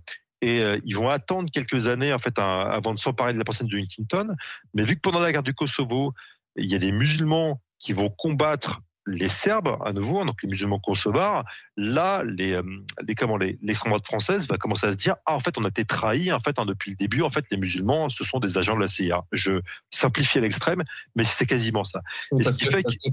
et 0.42 0.60
euh, 0.60 0.78
ils 0.84 0.96
vont 0.96 1.08
attendre 1.08 1.50
quelques 1.50 1.88
années 1.88 2.12
en 2.12 2.18
fait 2.18 2.38
avant 2.38 2.92
de 2.92 2.98
s'emparer 2.98 3.32
de 3.32 3.38
la 3.38 3.44
personne 3.44 3.68
de 3.68 3.78
Huntington. 3.78 4.34
Mais 4.74 4.84
vu 4.84 4.96
que 4.96 5.00
pendant 5.00 5.20
la 5.20 5.32
guerre 5.32 5.44
du 5.44 5.54
Kosovo, 5.54 6.12
il 6.56 6.70
y 6.70 6.74
a 6.74 6.78
des 6.78 6.92
musulmans 6.92 7.60
qui 7.78 7.92
vont 7.92 8.10
combattre 8.10 8.80
les 9.06 9.28
Serbes 9.28 9.78
à 9.84 9.92
nouveau, 9.92 10.20
hein, 10.20 10.26
donc 10.26 10.42
les 10.42 10.48
musulmans 10.48 10.78
kosovars, 10.78 11.44
là, 11.76 12.22
les, 12.24 12.52
euh, 12.52 12.62
les 13.04 13.16
comment 13.16 13.36
les 13.36 13.58
l'extrême 13.60 13.90
droite 13.90 14.06
française 14.06 14.46
va 14.46 14.58
commencer 14.58 14.86
à 14.86 14.92
se 14.92 14.96
dire 14.96 15.16
ah 15.26 15.34
en 15.34 15.40
fait 15.40 15.58
on 15.58 15.64
a 15.64 15.68
été 15.68 15.84
trahi 15.84 16.30
en 16.30 16.38
fait 16.38 16.56
hein, 16.58 16.66
depuis 16.66 16.92
le 16.92 16.96
début 16.96 17.22
en 17.22 17.30
fait 17.30 17.44
les 17.50 17.56
musulmans 17.56 18.10
ce 18.10 18.22
sont 18.22 18.38
des 18.38 18.58
agents 18.58 18.76
de 18.76 18.80
la 18.80 18.86
CIA. 18.86 19.24
Je 19.32 19.60
simplifie 19.90 20.38
à 20.38 20.42
l'extrême, 20.42 20.84
mais 21.16 21.24
c'est 21.24 21.46
quasiment 21.46 21.82
ça. 21.82 22.00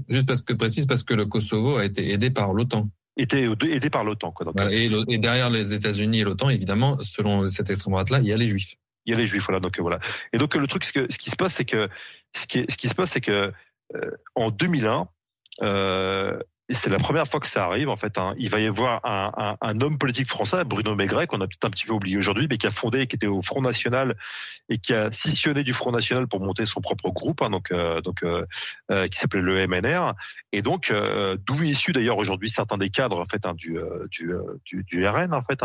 juste 0.08 0.26
parce 0.26 0.42
que 0.42 0.52
précise 0.52 0.86
parce 0.86 1.02
que 1.02 1.14
le 1.14 1.26
Kosovo 1.26 1.78
a 1.78 1.84
été 1.84 2.12
aidé 2.12 2.30
par 2.30 2.54
l'OTAN 2.54 2.88
était 3.16 3.48
aidé 3.70 3.90
par 3.90 4.04
l'OTAN. 4.04 4.32
et, 4.70 5.18
derrière 5.18 5.50
les 5.50 5.74
États-Unis 5.74 6.20
et 6.20 6.24
l'OTAN, 6.24 6.48
évidemment, 6.48 6.98
selon 7.02 7.48
cette 7.48 7.70
extrême 7.70 7.92
droite-là, 7.92 8.20
il 8.20 8.26
y 8.26 8.32
a 8.32 8.36
les 8.36 8.48
Juifs. 8.48 8.76
Il 9.06 9.12
y 9.12 9.14
a 9.14 9.18
les 9.18 9.26
Juifs, 9.26 9.44
voilà. 9.46 9.60
Donc 9.60 9.78
voilà. 9.78 9.98
Et 10.32 10.38
donc 10.38 10.54
le 10.54 10.66
truc, 10.66 10.84
ce, 10.84 10.92
que, 10.92 11.06
ce 11.10 11.18
qui 11.18 11.30
se 11.30 11.36
passe, 11.36 11.54
c'est 11.54 11.64
que 11.64 11.88
ce 12.34 12.46
qui, 12.46 12.64
ce 12.68 12.76
qui 12.76 12.88
se 12.88 12.94
passe, 12.94 13.10
c'est 13.10 13.20
que 13.20 13.52
euh, 13.94 14.10
en 14.34 14.50
2001, 14.50 15.08
euh, 15.62 16.38
c'est 16.72 16.90
la 16.90 16.98
première 16.98 17.26
fois 17.26 17.40
que 17.40 17.46
ça 17.46 17.64
arrive 17.64 17.88
en 17.88 17.96
fait. 17.96 18.18
Hein. 18.18 18.34
Il 18.38 18.50
va 18.50 18.60
y 18.60 18.66
avoir 18.66 19.00
un, 19.04 19.80
homme 19.80 19.98
politique 19.98 20.28
français, 20.28 20.64
Bruno 20.64 20.94
Maigret, 20.94 21.26
qu'on 21.26 21.40
a 21.40 21.46
peut-être 21.46 21.64
un 21.64 21.70
petit 21.70 21.86
peu 21.86 21.92
oublié 21.92 22.16
aujourd'hui, 22.16 22.46
mais 22.48 22.58
qui 22.58 22.66
a 22.66 22.70
fondé, 22.70 23.06
qui 23.06 23.16
était 23.16 23.26
au 23.26 23.42
Front 23.42 23.62
National 23.62 24.16
et 24.68 24.78
qui 24.78 24.94
a 24.94 25.10
scissionné 25.10 25.64
du 25.64 25.72
Front 25.72 25.90
National 25.90 26.28
pour 26.28 26.40
monter 26.40 26.66
son 26.66 26.80
propre 26.80 27.10
groupe, 27.10 27.42
hein, 27.42 27.50
donc 27.50 27.72
euh, 27.72 28.00
euh, 28.22 28.44
euh 28.90 29.08
qui 29.08 29.18
s'appelait 29.18 29.42
le 29.42 29.66
MNR. 29.66 30.14
Et 30.52 30.62
donc 30.62 30.92
d'où 31.46 31.62
est 31.62 31.68
issu 31.68 31.92
d'ailleurs 31.92 32.18
aujourd'hui 32.18 32.50
certains 32.50 32.78
des 32.78 32.90
cadres 32.90 33.20
en 33.20 33.24
fait 33.24 33.46
hein, 33.46 33.54
du, 33.54 33.78
RN 33.78 35.34
en 35.34 35.42
fait. 35.42 35.62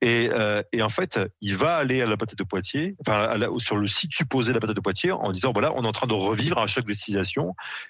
Et, 0.00 0.82
en 0.82 0.88
fait 0.88 1.20
il 1.40 1.56
va 1.56 1.76
aller 1.76 2.02
à 2.02 2.06
la 2.06 2.16
bataille 2.16 2.36
de 2.36 2.44
Poitiers, 2.44 2.96
enfin 3.00 3.36
sur 3.58 3.76
le 3.76 3.86
site 3.86 4.14
supposé 4.14 4.50
de 4.50 4.54
la 4.54 4.60
bataille 4.60 4.76
de 4.76 4.80
Poitiers, 4.80 5.12
en 5.12 5.32
disant 5.32 5.52
voilà 5.52 5.72
on 5.74 5.84
est 5.84 5.88
en 5.88 5.92
train 5.92 6.06
de 6.06 6.14
revivre 6.14 6.58
un 6.58 6.66
choc 6.66 6.84
de 6.86 6.96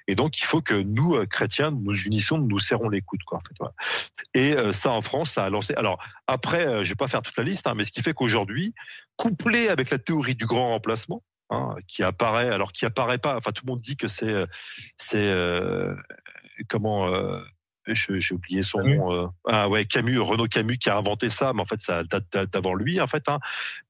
et 0.08 0.14
donc 0.14 0.38
il 0.38 0.44
faut 0.44 0.60
que 0.60 0.74
nous 0.74 1.24
chrétiens 1.26 1.70
nous 1.70 1.94
unissions 1.94 2.25
nous 2.34 2.58
serrons 2.58 2.88
les 2.88 3.00
coudes. 3.00 3.22
Quoi, 3.24 3.38
en 3.38 3.40
fait, 3.40 3.72
Et 4.34 4.56
euh, 4.56 4.72
ça, 4.72 4.90
en 4.90 5.02
France, 5.02 5.32
ça 5.32 5.44
a 5.44 5.50
lancé. 5.50 5.74
Alors, 5.74 5.98
après, 6.26 6.66
euh, 6.66 6.84
je 6.84 6.90
vais 6.90 6.96
pas 6.96 7.08
faire 7.08 7.22
toute 7.22 7.36
la 7.36 7.44
liste, 7.44 7.66
hein, 7.66 7.74
mais 7.74 7.84
ce 7.84 7.92
qui 7.92 8.02
fait 8.02 8.14
qu'aujourd'hui, 8.14 8.74
couplé 9.16 9.68
avec 9.68 9.90
la 9.90 9.98
théorie 9.98 10.34
du 10.34 10.46
grand 10.46 10.68
remplacement, 10.70 11.22
hein, 11.50 11.76
qui 11.86 12.02
apparaît, 12.02 12.50
alors 12.50 12.72
qui 12.72 12.84
apparaît 12.86 13.18
pas, 13.18 13.36
enfin, 13.36 13.52
tout 13.52 13.64
le 13.66 13.70
monde 13.72 13.80
dit 13.80 13.96
que 13.96 14.08
c'est. 14.08 14.44
c'est 14.98 15.16
euh, 15.18 15.94
comment 16.68 17.08
je- 17.08 17.42
j'ai 17.94 18.34
oublié 18.34 18.62
son 18.62 18.78
Camus. 18.78 18.96
nom. 18.98 19.12
euh, 19.12 19.26
ah 19.46 19.68
ouais, 19.68 19.84
Camus, 19.84 20.18
Renaud 20.18 20.48
Camus 20.48 20.78
qui 20.78 20.90
a 20.90 20.96
inventé 20.96 21.30
ça, 21.30 21.52
mais 21.54 21.62
en 21.62 21.64
fait 21.66 21.80
ça 21.80 22.02
date 22.04 22.24
d'avant 22.52 22.74
lui 22.74 23.00
en 23.00 23.06
fait. 23.06 23.28
Hein. 23.28 23.38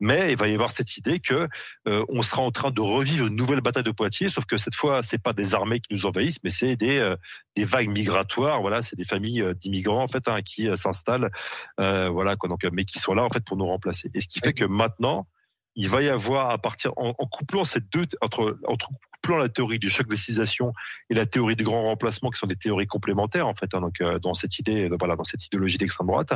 Mais 0.01 0.32
il 0.32 0.39
va 0.39 0.48
y 0.48 0.55
avoir 0.55 0.70
cette 0.70 0.97
idée 0.97 1.20
que 1.20 1.48
euh, 1.89 2.05
on 2.09 2.23
sera 2.23 2.43
en 2.43 2.51
train 2.51 2.70
de 2.70 2.81
revivre 2.81 3.27
une 3.27 3.36
nouvelle 3.36 3.60
bataille 3.60 3.85
de 3.85 3.90
Poitiers, 3.90 4.28
sauf 4.28 4.44
que 4.44 4.56
cette 4.56 4.74
fois 4.74 5.02
c'est 5.02 5.23
pas 5.23 5.32
des 5.32 5.55
armées 5.55 5.81
qui 5.81 5.94
nous 5.94 6.06
envahissent, 6.06 6.43
mais 6.44 6.51
c'est 6.51 6.77
des 6.77 6.98
euh, 6.98 7.16
des 7.55 7.64
vagues 7.64 7.89
migratoires. 7.89 8.60
Voilà, 8.60 8.82
c'est 8.82 8.97
des 8.97 9.05
familles 9.05 9.43
euh, 9.43 9.55
d'immigrants 9.55 10.02
en 10.02 10.09
fait 10.09 10.28
hein, 10.28 10.43
qui 10.43 10.68
euh, 10.68 10.77
s'installent, 10.77 11.31
euh, 11.81 12.09
voilà, 12.09 12.36
quoi, 12.36 12.48
donc 12.48 12.64
euh, 12.64 12.70
mais 12.73 12.85
qui 12.85 12.98
sont 12.98 13.14
là 13.14 13.24
en 13.24 13.31
fait 13.31 13.44
pour 13.44 13.56
nous 13.56 13.66
remplacer. 13.66 14.10
Et 14.14 14.20
ce 14.20 14.28
qui 14.28 14.40
fait 14.40 14.52
que 14.52 14.64
maintenant 14.64 15.27
il 15.77 15.89
va 15.89 16.03
y 16.03 16.09
avoir 16.09 16.51
à 16.51 16.59
partir 16.59 16.93
en, 16.97 17.12
couplant 17.15 17.65
ces 17.65 17.81
deux 17.81 18.07
entre 18.20 18.59
couplant 19.12 19.36
la 19.36 19.48
théorie 19.48 19.78
du 19.78 19.90
choc 19.90 20.09
de 20.09 20.16
civilisation 20.16 20.73
et 21.11 21.15
la 21.15 21.27
théorie 21.27 21.55
du 21.55 21.65
grand 21.65 21.82
remplacement 21.82 22.31
qui 22.31 22.39
sont 22.39 22.47
des 22.47 22.57
théories 22.57 22.86
complémentaires 22.86 23.47
en 23.47 23.55
fait 23.55 23.74
hein, 23.74 23.90
euh, 24.01 24.19
dans 24.19 24.35
cette 24.35 24.59
idée 24.59 24.89
euh, 24.89 24.97
dans 24.97 25.24
cette 25.24 25.47
idéologie 25.47 25.78
d'extrême 25.78 26.07
droite 26.07 26.32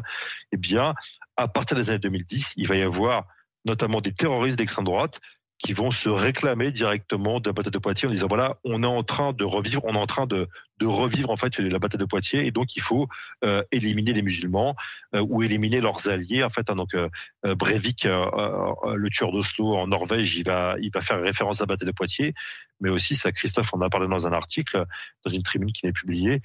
eh 0.53 0.57
bien 0.57 0.95
à 1.37 1.49
partir 1.49 1.77
des 1.77 1.91
années 1.91 1.99
2010 1.99 2.55
il 2.57 2.69
va 2.69 2.77
y 2.77 2.83
avoir 2.83 3.27
notamment 3.65 4.01
des 4.01 4.13
terroristes 4.13 4.57
d'extrême 4.57 4.85
droite 4.85 5.21
qui 5.61 5.75
vont 5.75 5.91
se 5.91 6.09
réclamer 6.09 6.73
directement 6.73 7.39
de 7.39 7.49
la 7.49 7.53
bataille 7.53 7.71
de 7.71 7.79
Poitiers 7.79 8.09
en 8.09 8.11
disant 8.11 8.29
voilà 8.29 8.57
on 8.65 8.83
est 8.83 8.87
en 8.87 9.03
train 9.03 9.33
de 9.33 9.45
revivre 9.45 9.83
on 9.85 9.95
est 9.95 9.99
en 9.99 10.07
train 10.07 10.27
de, 10.27 10.49
de 10.79 10.87
revivre 10.87 11.31
en 11.31 11.37
fait 11.37 11.59
la 11.59 11.79
bataille 11.79 12.01
de 12.01 12.07
Poitiers. 12.07 12.47
Et 12.47 12.51
donc 12.51 12.77
il 12.77 12.83
faut 12.83 13.09
euh, 13.45 13.63
éliminer 13.71 14.15
les 14.15 14.23
musulmans 14.23 14.75
euh, 15.15 15.21
ou 15.21 15.43
éliminer 15.43 15.81
leurs 15.81 16.09
alliés 16.09 16.43
en 16.43 16.51
fait 16.51 16.71
hein, 16.71 16.77
donc 16.77 16.95
euh, 16.95 17.09
Breivik 17.45 18.05
le 18.05 19.09
tueur 19.11 19.33
d'Oslo 19.33 19.77
en 19.77 19.87
Norvège 19.87 20.37
il 20.37 20.47
va 20.47 20.77
il 20.81 20.91
va 20.93 21.03
faire 21.03 21.21
référence 21.21 21.61
à 21.61 21.65
la 21.65 21.67
bataille 21.67 21.87
de 21.87 21.93
Poitiers. 21.93 22.35
Mais 22.81 22.89
aussi 22.89 23.15
ça 23.15 23.31
Christophe 23.31 23.75
en 23.75 23.83
a 23.83 23.91
parlé 23.91 24.09
dans 24.09 24.27
un 24.27 24.33
article 24.33 24.87
dans 25.25 25.31
une 25.31 25.43
tribune 25.43 25.73
qui 25.73 25.87
est 25.87 25.93
publiée 25.93 26.41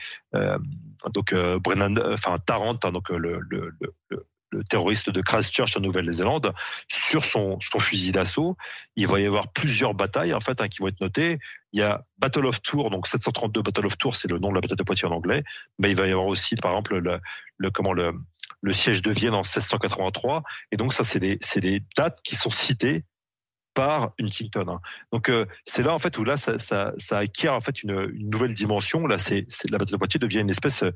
donc 1.14 1.34
Brennan 1.34 1.98
enfin 2.12 2.38
Tarrant 2.46 2.78
hein, 2.84 2.92
donc 2.92 3.10
le 3.10 3.40
terroriste 4.64 5.10
de 5.10 5.22
Christchurch 5.22 5.78
en 5.78 5.82
Nouvelle-Zélande, 5.82 6.54
sur 6.88 7.26
son, 7.26 7.60
son 7.62 7.80
fusil 7.80 8.12
d'assaut. 8.12 8.58
Il 8.96 9.08
va 9.08 9.20
y 9.20 9.26
avoir 9.26 9.52
plusieurs 9.52 9.94
batailles 9.94 10.34
en 10.34 10.42
fait 10.42 10.62
hein, 10.62 10.68
qui 10.68 10.80
vont 10.80 10.88
être 10.88 11.02
notées. 11.02 11.40
Il 11.74 11.80
y 11.80 11.84
a 11.84 12.06
Battle 12.18 12.46
of 12.46 12.62
Tours, 12.62 12.90
donc 12.90 13.08
732 13.08 13.62
Battle 13.62 13.86
of 13.86 13.98
Tours, 13.98 14.16
c'est 14.16 14.30
le 14.30 14.40
nom 14.40 14.50
de 14.50 14.56
la 14.56 14.62
bataille 14.62 14.78
de 14.78 14.84
Poitiers 14.84 15.08
en 15.08 15.12
anglais. 15.12 15.44
Mais 15.80 15.92
il 15.92 15.98
va 15.98 16.08
y 16.08 16.12
avoir 16.12 16.28
aussi, 16.28 16.56
par 16.56 16.72
exemple, 16.72 16.98
le, 16.98 17.20
le 17.58 17.72
comment 17.72 17.94
le, 17.94 18.14
le 18.62 18.74
siège 18.74 19.02
de 19.02 19.12
Vienne 19.12 19.34
en 19.34 19.44
1683. 19.44 20.44
Et 20.72 20.78
donc 20.78 20.94
ça, 20.94 21.04
c'est 21.04 21.20
des, 21.20 21.38
c'est 21.42 21.62
des 21.62 21.84
dates 21.98 22.20
qui 22.24 22.36
sont 22.36 22.50
citées 22.50 23.04
par 23.76 24.14
Huntington. 24.20 24.66
hein. 24.68 24.80
Donc 25.12 25.30
euh, 25.30 25.46
c'est 25.66 25.84
là 25.84 25.94
en 25.94 26.00
fait 26.00 26.18
où 26.18 26.24
là 26.24 26.38
ça, 26.38 26.58
ça, 26.58 26.94
ça 26.98 27.20
acquiert 27.20 27.54
en 27.54 27.62
fait 27.62 27.84
une, 27.84 28.10
une 28.16 28.30
nouvelle 28.32 28.56
dimension. 28.56 29.06
Là, 29.06 29.20
c'est 29.20 29.46
la 29.70 29.78
bataille 29.78 29.92
de 29.92 29.98
Poitiers 29.98 30.20
devient 30.20 30.40
une 30.40 30.50
espèce 30.50 30.82
euh, 30.82 30.92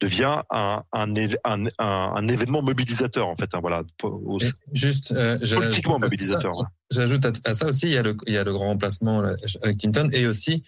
devient 0.00 0.40
un, 0.50 0.82
un, 0.92 2.28
événement 2.28 2.60
mobilisateur 2.62 3.28
en 3.28 3.36
fait. 3.36 3.54
hein, 3.54 3.60
voilà, 3.60 3.82
au- 4.02 4.40
Juste, 4.72 5.12
euh, 5.12 5.38
politiquement 5.54 6.00
mobilisateur. 6.00 6.52
hein. 6.60 6.66
J'ajoute 6.90 7.24
à, 7.24 7.30
à 7.44 7.54
ça 7.54 7.66
aussi, 7.66 7.86
il 7.86 7.92
y 7.92 7.98
a 7.98 8.02
le, 8.02 8.16
il 8.26 8.32
y 8.34 8.36
a 8.38 8.42
le 8.42 8.52
grand 8.52 8.66
remplacement 8.66 9.20
avec 9.62 9.78
Clinton 9.78 10.08
et 10.12 10.26
aussi 10.26 10.64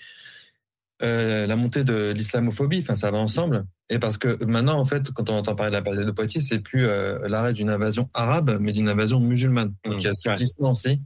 la 1.01 1.57
montée 1.57 1.85
de 1.85 2.13
l'islamophobie. 2.13 2.79
Enfin, 2.83 2.95
ça 2.95 3.11
va 3.11 3.19
ensemble. 3.19 3.65
Et 3.91 3.99
parce 3.99 4.17
que 4.17 4.43
maintenant, 4.45 4.79
en 4.79 4.85
fait, 4.85 5.11
quand 5.11 5.29
on 5.29 5.35
entend 5.35 5.55
parler 5.55 5.71
de 5.71 5.75
la 5.77 5.81
bataille 5.83 6.07
de 6.07 6.11
Poitiers, 6.11 6.41
c'est 6.41 6.61
plus 6.61 6.87
l'arrêt 7.27 7.53
d'une 7.53 7.69
invasion 7.71 8.09
arabe, 8.15 8.57
mais 8.61 8.73
d'une 8.73 8.89
invasion 8.89 9.21
musulmane. 9.21 9.75
Donc 9.85 9.97
Mmh, 9.97 10.01
il 10.01 10.05
y 10.05 10.09
a 10.09 10.15
ce 10.15 10.29
ouais. 10.29 10.37
glissement 10.37 10.71
aussi 10.71 11.01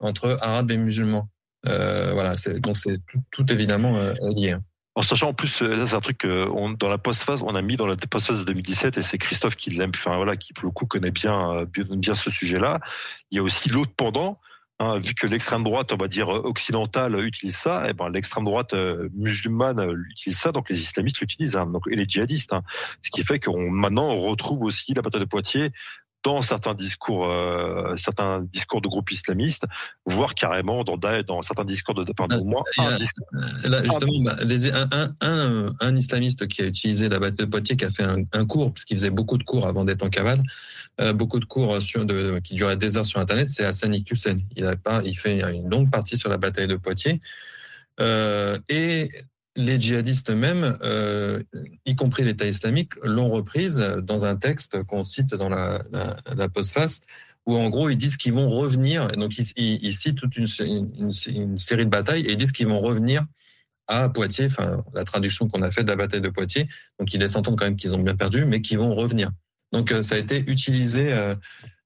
entre 0.00 0.36
arabes 0.40 0.70
et 0.70 0.76
musulmans. 0.76 1.28
Euh, 1.66 2.12
voilà, 2.14 2.32
donc 2.60 2.76
c'est 2.76 2.98
tout, 3.30 3.52
évidemment 3.52 3.96
euh, 3.96 4.14
lié. 4.34 4.56
En 4.94 5.02
sachant 5.02 5.28
en 5.28 5.34
plus, 5.34 5.62
euh, 5.62 5.84
c'est 5.86 5.94
un 5.94 6.00
truc 6.00 6.18
que 6.18 6.48
dans 6.76 6.88
la 6.88 6.98
postphase, 6.98 7.42
on 7.42 7.54
a 7.54 7.62
mis 7.62 7.76
dans 7.76 7.86
la 7.86 7.96
postphase 7.96 8.40
de 8.40 8.44
2017 8.44 8.98
et 8.98 9.02
c'est 9.02 9.18
Christophe 9.18 9.56
qui 9.56 9.70
l'aime, 9.70 9.92
enfin 9.94 10.16
voilà, 10.16 10.36
qui 10.36 10.52
pour 10.52 10.64
le 10.64 10.72
coup 10.72 10.86
connaît 10.86 11.10
bien 11.10 11.64
bien, 11.66 12.14
ce 12.14 12.30
sujet-là. 12.30 12.80
Il 13.30 13.36
y 13.36 13.38
a 13.38 13.42
aussi 13.42 13.68
l'autre 13.68 13.92
pendant. 13.96 14.40
hein, 14.78 14.98
vu 14.98 15.14
que 15.14 15.26
l'extrême 15.26 15.62
droite, 15.62 15.92
on 15.92 15.98
va 15.98 16.08
dire 16.08 16.28
occidentale, 16.30 17.22
utilise 17.22 17.56
ça, 17.56 17.88
et 17.88 17.92
ben 17.92 18.08
l'extrême 18.08 18.44
droite 18.44 18.74
musulmane 19.14 19.94
utilise 20.10 20.38
ça, 20.38 20.52
donc 20.52 20.70
les 20.70 20.80
islamistes 20.80 21.20
l'utilisent, 21.20 21.56
hein, 21.56 21.66
donc 21.66 21.82
et 21.90 21.96
les 21.96 22.04
djihadistes. 22.04 22.54
hein. 22.54 22.62
ce 23.02 23.10
qui 23.10 23.22
fait 23.22 23.38
qu'on 23.38 23.70
maintenant 23.70 24.08
on 24.08 24.16
retrouve 24.22 24.62
aussi 24.62 24.94
la 24.94 25.02
bataille 25.02 25.20
de 25.20 25.26
Poitiers 25.26 25.72
dans 26.22 26.42
certains 26.42 26.74
discours, 26.74 27.24
euh, 27.26 27.94
certains 27.96 28.42
discours 28.52 28.82
de 28.82 28.88
groupes 28.88 29.10
islamistes, 29.10 29.64
voire 30.04 30.34
carrément 30.34 30.84
dans, 30.84 30.98
da- 30.98 31.22
dans 31.22 31.40
certains 31.40 31.64
discours 31.64 31.94
de, 31.94 32.04
enfin, 32.18 32.28
au 32.38 32.44
moins 32.44 32.62
Il 32.76 32.82
y 32.82 32.86
a- 32.86 32.90
un 32.90 32.96
discours. 32.96 33.26
Euh, 33.64 33.68
Là, 33.68 33.82
justement, 33.82 34.22
bah, 34.24 34.36
les- 34.44 34.70
un, 34.70 34.88
un, 34.92 35.14
un, 35.22 35.66
un 35.80 35.96
islamiste 35.96 36.46
qui 36.46 36.60
a 36.60 36.66
utilisé 36.66 37.08
la 37.08 37.18
bataille 37.18 37.46
de 37.46 37.50
Poitiers, 37.50 37.76
qui 37.76 37.84
a 37.86 37.90
fait 37.90 38.02
un, 38.04 38.18
un 38.32 38.44
cours, 38.44 38.72
parce 38.74 38.84
qu'il 38.84 38.96
faisait 38.98 39.08
beaucoup 39.10 39.38
de 39.38 39.44
cours 39.44 39.66
avant 39.66 39.84
d'être 39.86 40.02
en 40.02 40.10
cavale, 40.10 40.42
euh, 41.00 41.14
beaucoup 41.14 41.40
de 41.40 41.46
cours 41.46 41.80
sur 41.80 42.04
de, 42.04 42.38
qui 42.44 42.54
duraient 42.54 42.76
des 42.76 42.98
heures 42.98 43.06
sur 43.06 43.18
Internet, 43.20 43.48
c'est 43.48 43.64
Hassan 43.64 43.94
Iqiyoussen. 43.94 44.42
Il 44.56 44.66
a 44.66 44.76
pas, 44.76 45.00
il 45.04 45.14
fait 45.16 45.40
une 45.54 45.70
longue 45.70 45.90
partie 45.90 46.18
sur 46.18 46.28
la 46.28 46.36
bataille 46.36 46.68
de 46.68 46.76
Poitiers. 46.76 47.20
Euh, 48.00 48.58
et 48.68 49.10
les 49.56 49.80
djihadistes 49.80 50.30
eux-mêmes, 50.30 50.78
euh, 50.82 51.42
y 51.84 51.96
compris 51.96 52.24
l'État 52.24 52.46
islamique, 52.46 52.92
l'ont 53.02 53.30
reprise 53.30 53.78
dans 54.02 54.24
un 54.24 54.36
texte 54.36 54.82
qu'on 54.84 55.04
cite 55.04 55.34
dans 55.34 55.48
la, 55.48 55.82
la, 55.90 56.16
la 56.34 56.48
postface, 56.48 57.00
où 57.46 57.56
en 57.56 57.68
gros 57.68 57.90
ils 57.90 57.96
disent 57.96 58.16
qu'ils 58.16 58.32
vont 58.32 58.48
revenir. 58.48 59.08
Donc 59.08 59.32
ils, 59.38 59.92
citent 59.92 60.18
toute 60.18 60.36
une 60.36 60.46
série 60.46 61.84
de 61.84 61.90
batailles 61.90 62.26
et 62.26 62.32
ils 62.32 62.36
disent 62.36 62.52
qu'ils 62.52 62.68
vont 62.68 62.80
revenir 62.80 63.24
à 63.86 64.08
Poitiers, 64.08 64.46
enfin 64.46 64.84
la 64.94 65.04
traduction 65.04 65.48
qu'on 65.48 65.62
a 65.62 65.70
faite 65.70 65.84
de 65.84 65.90
la 65.90 65.96
bataille 65.96 66.20
de 66.20 66.28
Poitiers. 66.28 66.68
Donc 66.98 67.12
ils 67.12 67.20
laissent 67.20 67.36
entendre 67.36 67.58
quand 67.58 67.64
même 67.64 67.76
qu'ils 67.76 67.96
ont 67.96 68.02
bien 68.02 68.14
perdu, 68.16 68.44
mais 68.44 68.60
qu'ils 68.60 68.78
vont 68.78 68.94
revenir. 68.94 69.30
Donc 69.72 69.90
euh, 69.90 70.02
ça 70.02 70.14
a 70.14 70.18
été 70.18 70.44
utilisé, 70.46 71.12
euh, 71.12 71.34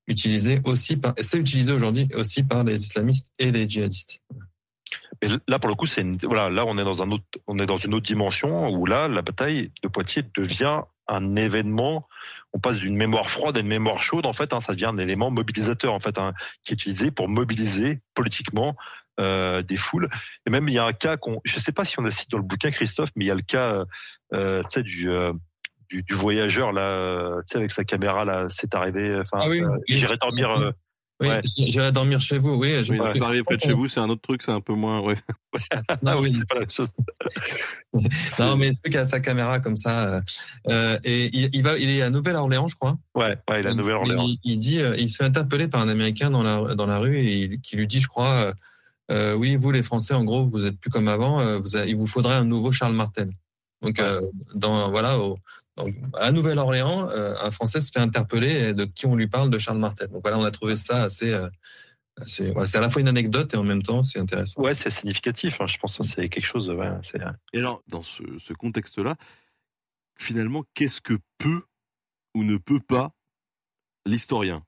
utilisé 0.06 0.60
aussi 0.64 0.96
par, 0.96 1.14
c'est 1.18 1.38
utilisé 1.38 1.72
aujourd'hui 1.72 2.08
aussi 2.14 2.42
par 2.42 2.62
les 2.62 2.76
islamistes 2.76 3.28
et 3.38 3.50
les 3.50 3.66
djihadistes. 3.68 4.20
Mais 5.24 5.36
là, 5.48 5.58
pour 5.58 5.68
le 5.68 5.74
coup, 5.74 5.86
c'est 5.86 6.02
une- 6.02 6.16
voilà, 6.18 6.50
là, 6.50 6.64
on 6.66 6.76
est 6.78 6.84
dans 6.84 7.02
un 7.02 7.10
autre, 7.10 7.24
on 7.46 7.58
est 7.58 7.66
dans 7.66 7.78
une 7.78 7.94
autre 7.94 8.04
dimension 8.06 8.68
où 8.68 8.84
là, 8.86 9.08
la 9.08 9.22
bataille 9.22 9.70
de 9.82 9.88
Poitiers 9.88 10.24
devient 10.36 10.80
un 11.08 11.36
événement. 11.36 12.06
On 12.52 12.58
passe 12.58 12.78
d'une 12.78 12.96
mémoire 12.96 13.28
froide 13.28 13.56
à 13.56 13.60
une 13.60 13.66
mémoire 13.66 14.02
chaude. 14.02 14.26
En 14.26 14.32
fait, 14.32 14.52
hein, 14.52 14.60
ça 14.60 14.72
devient 14.72 14.86
un 14.86 14.98
élément 14.98 15.30
mobilisateur, 15.30 15.92
en 15.92 16.00
fait, 16.00 16.18
hein, 16.18 16.32
qui 16.64 16.72
est 16.72 16.76
utilisé 16.76 17.10
pour 17.10 17.28
mobiliser 17.28 18.00
politiquement 18.14 18.76
euh, 19.20 19.62
des 19.62 19.76
foules. 19.76 20.08
Et 20.46 20.50
même, 20.50 20.68
il 20.68 20.74
y 20.74 20.78
a 20.78 20.84
un 20.84 20.92
cas 20.92 21.16
qu'on, 21.16 21.40
je 21.44 21.58
sais 21.60 21.70
pas 21.72 21.84
si 21.84 21.98
on 22.00 22.02
le 22.02 22.10
cite 22.10 22.30
dans 22.30 22.38
le 22.38 22.42
bouquin, 22.42 22.70
Christophe, 22.72 23.10
mais 23.16 23.24
il 23.24 23.28
y 23.28 23.30
a 23.30 23.34
le 23.36 23.42
cas, 23.42 23.84
euh, 24.32 24.62
tu 24.64 24.68
sais, 24.70 24.82
du, 24.82 25.08
euh, 25.08 25.32
du, 25.88 26.02
du 26.02 26.14
voyageur 26.14 26.72
là, 26.72 27.36
tu 27.42 27.52
sais, 27.52 27.58
avec 27.58 27.70
sa 27.70 27.84
caméra 27.84 28.24
là, 28.24 28.46
c'est 28.48 28.74
arrivé. 28.74 29.16
Enfin, 29.20 29.38
Ah 29.42 29.48
oui, 29.48 29.60
j'irai 29.98 30.16
dormir. 30.16 30.72
Oui, 31.20 31.28
Ouais. 31.28 31.40
j'irai 31.44 31.92
dormir 31.92 32.20
chez 32.20 32.38
vous. 32.38 32.54
Oui, 32.54 32.84
je 32.84 32.92
Oui, 32.92 32.98
que- 32.98 33.22
arrivé 33.22 33.44
près 33.44 33.56
de 33.56 33.60
chez 33.62 33.72
vous, 33.72 33.86
c'est 33.86 34.00
un 34.00 34.08
autre 34.10 34.20
truc, 34.22 34.42
c'est 34.42 34.50
un 34.50 34.60
peu 34.60 34.74
moins. 34.74 34.98
Ouais. 35.00 35.14
Ah 36.04 36.18
oui. 36.18 36.32
c'est 36.38 36.46
pas 36.48 36.54
la 36.56 36.60
même 36.62 36.70
chose. 36.70 36.88
Non, 38.40 38.56
mais 38.56 38.72
celui 38.74 38.90
qui 38.90 38.98
a 38.98 39.04
sa 39.06 39.20
caméra 39.20 39.60
comme 39.60 39.76
ça, 39.76 40.08
euh, 40.08 40.20
euh, 40.68 40.98
et 41.04 41.26
il, 41.36 41.50
il 41.52 41.62
va, 41.62 41.78
il 41.78 41.88
est 41.88 42.02
à 42.02 42.10
Nouvelle-Orléans, 42.10 42.66
je 42.66 42.74
crois. 42.74 42.98
Ouais, 43.14 43.38
ouais, 43.48 43.62
la 43.62 43.74
Nouvelle-Orléans. 43.74 44.24
Il, 44.26 44.38
il 44.42 44.58
dit, 44.58 44.80
euh, 44.80 44.96
il 44.98 45.08
se 45.08 45.16
fait 45.18 45.24
interpeller 45.24 45.68
par 45.68 45.80
un 45.80 45.88
Américain 45.88 46.30
dans 46.30 46.42
la 46.42 46.74
dans 46.74 46.86
la 46.86 46.98
rue 46.98 47.20
et 47.20 47.36
il, 47.44 47.60
qui 47.60 47.76
lui 47.76 47.86
dit, 47.86 48.00
je 48.00 48.08
crois, 48.08 48.52
euh, 49.12 49.34
oui, 49.34 49.54
vous 49.54 49.70
les 49.70 49.84
Français, 49.84 50.14
en 50.14 50.24
gros, 50.24 50.44
vous 50.44 50.66
êtes 50.66 50.78
plus 50.80 50.90
comme 50.90 51.06
avant. 51.06 51.38
vous 51.60 51.76
il 51.76 51.94
vous 51.94 52.08
faudrait 52.08 52.34
un 52.34 52.44
nouveau 52.44 52.72
Charles 52.72 52.94
Martel. 52.94 53.30
Donc, 53.82 54.00
euh, 54.00 54.20
dans 54.54 54.90
voilà, 54.90 55.18
au, 55.20 55.38
donc, 55.76 55.94
à 56.14 56.30
Nouvelle-Orléans, 56.32 57.08
euh, 57.10 57.34
un 57.42 57.50
Français 57.50 57.80
se 57.80 57.90
fait 57.92 58.00
interpeller 58.00 58.68
et 58.68 58.74
de 58.74 58.84
qui 58.84 59.06
on 59.06 59.16
lui 59.16 59.26
parle 59.28 59.50
de 59.50 59.58
Charles 59.58 59.78
Martel. 59.78 60.08
Donc 60.08 60.22
voilà, 60.22 60.38
on 60.38 60.44
a 60.44 60.50
trouvé 60.50 60.76
ça 60.76 61.02
assez. 61.02 61.32
euh, 61.32 61.48
assez- 62.16 62.50
ouais, 62.52 62.66
c'est 62.66 62.78
à 62.78 62.80
la 62.80 62.90
fois 62.90 63.00
une 63.02 63.08
anecdote 63.08 63.52
et 63.54 63.56
en 63.56 63.64
même 63.64 63.82
temps, 63.82 64.02
c'est 64.04 64.20
intéressant. 64.20 64.60
Ouais, 64.62 64.74
c'est 64.74 64.90
significatif. 64.90 65.60
hein. 65.60 65.66
Je 65.66 65.76
pense 65.78 65.98
que 65.98 66.04
c'est 66.04 66.28
quelque 66.28 66.46
chose. 66.46 66.70
Ouais, 66.70 66.90
c'est 67.02 67.18
Et 67.52 67.58
alors, 67.58 67.82
dans 67.88 68.02
ce, 68.04 68.22
ce 68.38 68.52
contexte-là, 68.52 69.16
finalement, 70.18 70.64
qu'est-ce 70.74 71.00
que 71.00 71.14
peut 71.38 71.62
ou 72.34 72.44
ne 72.44 72.56
peut 72.56 72.80
pas 72.80 73.10
l'historien? 74.06 74.62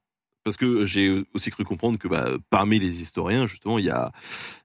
Parce 0.47 0.56
que 0.56 0.85
j'ai 0.85 1.24
aussi 1.35 1.51
cru 1.51 1.64
comprendre 1.64 1.98
que 1.98 2.06
bah, 2.06 2.28
parmi 2.51 2.78
les 2.78 3.01
historiens, 3.02 3.48
justement, 3.48 3.81
il 3.81 3.85
y 3.85 3.90
a 3.90 4.12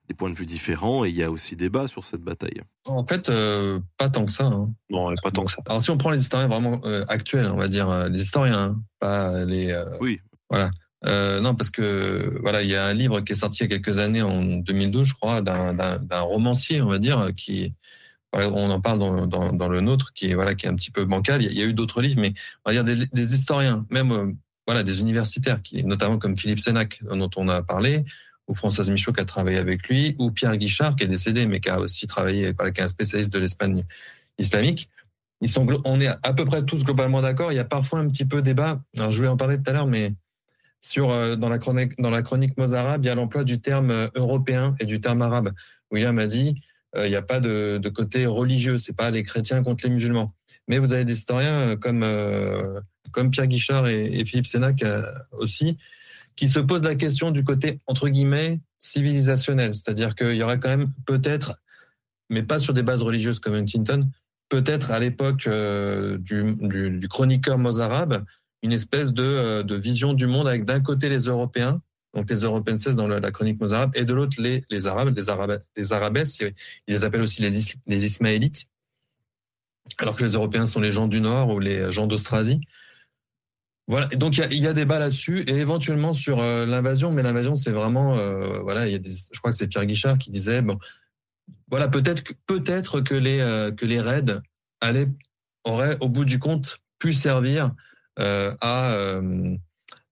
des 0.08 0.14
points 0.14 0.30
de 0.30 0.36
vue 0.36 0.46
différents 0.46 1.04
et 1.06 1.10
il 1.10 1.16
y 1.16 1.24
a 1.24 1.32
aussi 1.32 1.56
débat 1.56 1.88
sur 1.88 2.06
cette 2.06 2.22
bataille. 2.22 2.62
En 2.86 3.04
fait, 3.04 3.30
euh, 3.30 3.80
pas 3.98 4.08
tant 4.08 4.26
que 4.26 4.32
ça. 4.32 4.44
Hein. 4.46 4.72
non, 4.92 5.12
pas 5.24 5.32
tant 5.32 5.44
que 5.44 5.52
ça. 5.52 5.58
Alors 5.66 5.82
si 5.82 5.90
on 5.90 5.98
prend 5.98 6.12
les 6.12 6.22
historiens 6.22 6.48
vraiment 6.48 6.80
euh, 6.86 7.04
actuels, 7.08 7.48
on 7.48 7.56
va 7.56 7.68
dire 7.68 7.90
euh, 7.90 8.10
les 8.10 8.22
historiens, 8.22 8.62
hein, 8.62 8.82
pas 9.00 9.44
les. 9.44 9.72
euh, 9.72 9.86
Oui. 10.00 10.20
Voilà. 10.52 10.70
Euh, 11.08 11.40
non, 11.40 11.56
parce 11.56 11.72
que 11.72 12.38
voilà, 12.44 12.62
il 12.62 12.70
y 12.70 12.76
a 12.76 12.86
un 12.86 12.94
livre 12.94 13.22
qui 13.22 13.34
est 13.34 13.36
sorti 13.36 13.64
il 13.64 13.72
y 13.72 13.74
a 13.74 13.80
quelques 13.80 13.98
années, 13.98 14.22
en 14.22 14.44
2012, 14.44 15.08
je 15.08 15.14
crois, 15.16 15.42
d'un 15.42 16.20
romancier, 16.20 16.84
on 16.84 16.90
va 16.90 17.00
dire, 17.00 17.30
qui 17.36 17.74
voilà, 18.32 18.50
on 18.50 18.70
en 18.70 18.80
parle 18.82 19.00
dans, 19.00 19.26
dans, 19.26 19.52
dans 19.52 19.68
le 19.68 19.82
nôtre, 19.82 20.14
qui 20.14 20.30
est 20.30 20.36
voilà, 20.36 20.54
qui 20.54 20.68
est 20.68 20.70
un 20.70 20.76
petit 20.76 20.92
peu 20.92 21.06
bancal. 21.06 21.42
Il 21.42 21.46
y 21.46 21.50
a, 21.50 21.52
il 21.54 21.58
y 21.58 21.62
a 21.64 21.66
eu 21.66 21.74
d'autres 21.74 22.04
livres, 22.04 22.22
mais 22.22 22.34
on 22.66 22.70
va 22.70 22.74
dire 22.74 22.84
des, 22.84 23.08
des 23.08 23.34
historiens, 23.36 23.84
même 23.90 24.12
euh, 24.12 24.32
voilà, 24.68 24.84
des 24.84 25.02
universitaires, 25.02 25.62
qui 25.62 25.84
notamment 25.84 26.18
comme 26.18 26.38
Philippe 26.38 26.60
Sénac, 26.60 27.02
dont 27.04 27.30
on 27.36 27.50
a 27.50 27.62
parlé, 27.62 28.06
ou 28.48 28.54
Françoise 28.54 28.90
Michaud 28.90 29.14
qui 29.14 29.22
a 29.22 29.26
travaillé 29.26 29.58
avec 29.58 29.88
lui, 29.88 30.16
ou 30.20 30.32
Pierre 30.32 30.58
Guichard 30.58 30.96
qui 30.96 31.04
est 31.04 31.08
décédé, 31.08 31.46
mais 31.46 31.60
qui 31.60 31.70
a 31.70 31.80
aussi 31.80 32.08
travaillé, 32.08 32.54
voilà, 32.54 32.72
qui 32.72 32.82
est 32.82 32.84
un 32.84 32.88
spécialiste 32.88 33.32
de 33.34 33.40
l'Espagne 33.40 33.84
islamique. 34.38 34.90
ils 35.42 35.52
on 35.58 36.02
est 36.02 36.08
à 36.08 36.34
peu 36.34 36.46
près 36.46 36.64
tous 36.64 36.84
globalement 36.84 37.22
d'accord. 37.22 37.52
Il 37.52 37.56
y 37.56 37.60
a 37.60 37.66
parfois 37.66 38.00
un 38.00 38.08
petit 38.08 38.26
peu 38.26 38.42
débat. 38.42 38.82
Je 38.96 39.16
voulais 39.16 39.28
en 39.28 39.38
parler 39.38 39.58
tout 39.58 39.70
à 39.70 39.74
l'heure, 39.74 39.88
mais 39.88 40.14
euh, 40.98 41.36
dans 41.36 41.50
la 41.50 41.60
chronique 41.60 42.00
dans 42.00 42.10
la 42.10 42.22
chronique 42.22 42.58
mozarabe, 42.58 43.06
il 43.06 43.08
y 43.08 43.12
a 43.12 43.16
l'emploi 43.16 43.44
du 43.44 43.62
terme 43.62 43.92
euh, 43.92 44.08
européen 44.16 44.76
et 44.80 44.86
du 44.86 45.00
terme 45.00 45.22
arabe. 45.22 45.52
William 45.92 46.18
a 46.20 46.28
dit 46.28 46.56
euh, 46.96 47.06
il 47.06 47.10
n'y 47.10 47.16
a 47.16 47.22
pas 47.22 47.40
de, 47.40 47.78
de 47.78 47.90
côté 47.90 48.26
religieux, 48.26 48.78
c'est 48.78 48.96
pas 48.96 49.12
les 49.12 49.24
chrétiens 49.24 49.64
contre 49.64 49.86
les 49.86 49.92
musulmans. 49.92 50.34
Mais 50.72 50.80
vous 50.80 50.94
avez 50.94 51.04
des 51.04 51.12
historiens 51.12 51.76
comme 51.76 52.06
comme 53.12 53.30
Pierre 53.30 53.48
Guichard 53.48 53.90
et, 53.90 54.24
Philippe 54.24 54.48
Sénac 54.48 54.86
aussi 55.34 55.78
qui 56.38 56.48
se 56.48 56.60
posent 56.60 56.84
la 56.84 56.96
question 56.96 57.30
du 57.30 57.44
côté 57.44 57.82
entre 57.88 58.08
guillemets 58.08 58.62
civilisationnel, 58.80 59.76
c'est-à-dire 59.76 60.16
qu'il 60.16 60.32
y 60.32 60.44
aurait 60.44 60.62
quand 60.62 60.70
même 60.70 60.90
peut-être, 61.06 61.58
mais 62.30 62.42
pas 62.42 62.58
sur 62.58 62.74
des 62.74 62.84
bases 62.84 63.02
religieuses 63.02 63.42
comme 63.42 63.54
Huntington, 63.54 64.10
peut-être 64.48 64.92
à 64.92 65.00
l'époque 65.00 65.50
du, 66.20 66.56
du, 66.56 66.90
du, 66.90 67.08
chroniqueur 67.10 67.58
mozarabe, 67.58 68.24
une 68.64 68.72
espèce 68.72 69.12
de, 69.12 69.24
euh, 69.24 69.64
de 69.64 69.76
vision 69.76 70.14
du 70.14 70.26
monde 70.26 70.48
avec 70.48 70.64
d'un 70.64 70.80
côté 70.80 71.10
les 71.10 71.26
Européens, 71.26 71.82
donc 72.16 72.30
les 72.30 72.44
Européens 72.44 72.94
dans 72.96 73.10
la 73.10 73.32
chronique 73.32 73.60
mozarabe, 73.60 73.92
et 73.96 74.06
de 74.06 74.14
l'autre 74.14 74.42
les, 74.42 74.64
les 74.70 74.88
Arabes, 74.88 75.14
les 75.16 75.30
Arabes, 75.30 75.62
les 75.76 75.92
Arabesses, 75.92 76.40
ils 76.40 76.54
les 76.88 77.04
appellent 77.04 77.22
aussi 77.22 77.42
les, 77.42 77.52
les 77.88 78.06
Ismaélites, 78.06 78.68
alors 79.98 80.16
que 80.16 80.24
les 80.24 80.34
Européens 80.34 80.66
sont 80.66 80.80
les 80.80 80.92
gens 80.92 81.08
du 81.08 81.22
Nord 81.22 81.50
ou 81.50 81.60
les 81.60 81.92
gens 81.92 82.08
d'Austrasie. 82.08 82.62
Voilà, 83.88 84.08
donc 84.08 84.38
il 84.38 84.60
y 84.60 84.68
a, 84.68 84.74
débat 84.74 85.00
là-dessus 85.00 85.42
et 85.48 85.56
éventuellement 85.56 86.14
sur 86.14 86.40
euh, 86.40 86.66
l'invasion, 86.66 87.12
mais 87.12 87.24
l'invasion 87.24 87.56
c'est 87.56 87.72
vraiment, 87.72 88.16
euh, 88.18 88.60
voilà, 88.60 88.88
il 88.88 88.92
y 88.92 88.96
a 88.96 89.00
des, 89.00 89.10
je 89.10 89.40
crois 89.40 89.52
que 89.52 89.58
c'est 89.58 89.68
Pierre 89.68 89.86
Guichard 89.86 90.18
qui 90.18 90.32
disait, 90.32 90.62
bon, 90.62 90.78
voilà, 91.70 91.88
peut-être 91.88 92.24
peut-être 92.48 93.02
que 93.02 93.16
les 93.16 93.40
que 93.76 93.86
les 93.86 94.00
raids 94.00 94.42
auraient 95.64 95.98
au 96.00 96.10
bout 96.10 96.26
du 96.26 96.40
compte 96.40 96.80
pu 97.00 97.14
servir 97.14 97.72
euh, 98.20 98.54
à, 98.62 98.92
euh, 98.94 99.56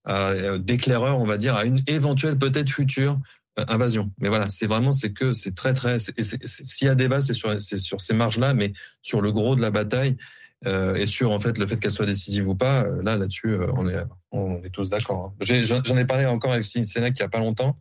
à 0.05 0.57
d'éclaireur, 0.57 1.19
on 1.19 1.25
va 1.25 1.37
dire, 1.37 1.55
à 1.55 1.65
une 1.65 1.81
éventuelle 1.87 2.37
peut-être 2.37 2.69
future 2.69 3.13
euh, 3.13 3.19
invasion. 3.67 4.11
Mais 4.17 4.29
voilà, 4.29 4.49
c'est 4.49 4.67
vraiment 4.67 4.93
c'est 4.93 5.11
que 5.11 5.33
c'est 5.33 5.55
très 5.55 5.73
très. 5.73 5.97
S'il 5.99 6.87
y 6.87 6.89
a 6.89 6.95
débat, 6.95 7.21
c'est 7.21 7.33
sur 7.33 7.59
c'est 7.59 7.77
sur 7.77 8.01
ces 8.01 8.13
marges-là, 8.13 8.53
mais 8.53 8.73
sur 9.01 9.21
le 9.21 9.31
gros 9.31 9.55
de 9.55 9.61
la 9.61 9.71
bataille 9.71 10.17
euh, 10.65 10.95
et 10.95 11.05
sur 11.05 11.31
en 11.31 11.39
fait 11.39 11.57
le 11.57 11.67
fait 11.67 11.77
qu'elle 11.77 11.91
soit 11.91 12.05
décisive 12.05 12.47
ou 12.47 12.55
pas, 12.55 12.83
là 13.03 13.17
là-dessus, 13.17 13.57
on 13.75 13.87
est 13.87 14.03
on 14.31 14.61
est 14.63 14.69
tous 14.69 14.89
d'accord. 14.89 15.33
Hein. 15.39 15.61
J'en 15.63 15.97
ai, 15.97 16.05
parlé 16.05 16.25
encore 16.25 16.53
avec 16.53 16.65
Sénac 16.65 17.13
il 17.17 17.19
y 17.19 17.23
a 17.23 17.29
pas 17.29 17.39
longtemps 17.39 17.77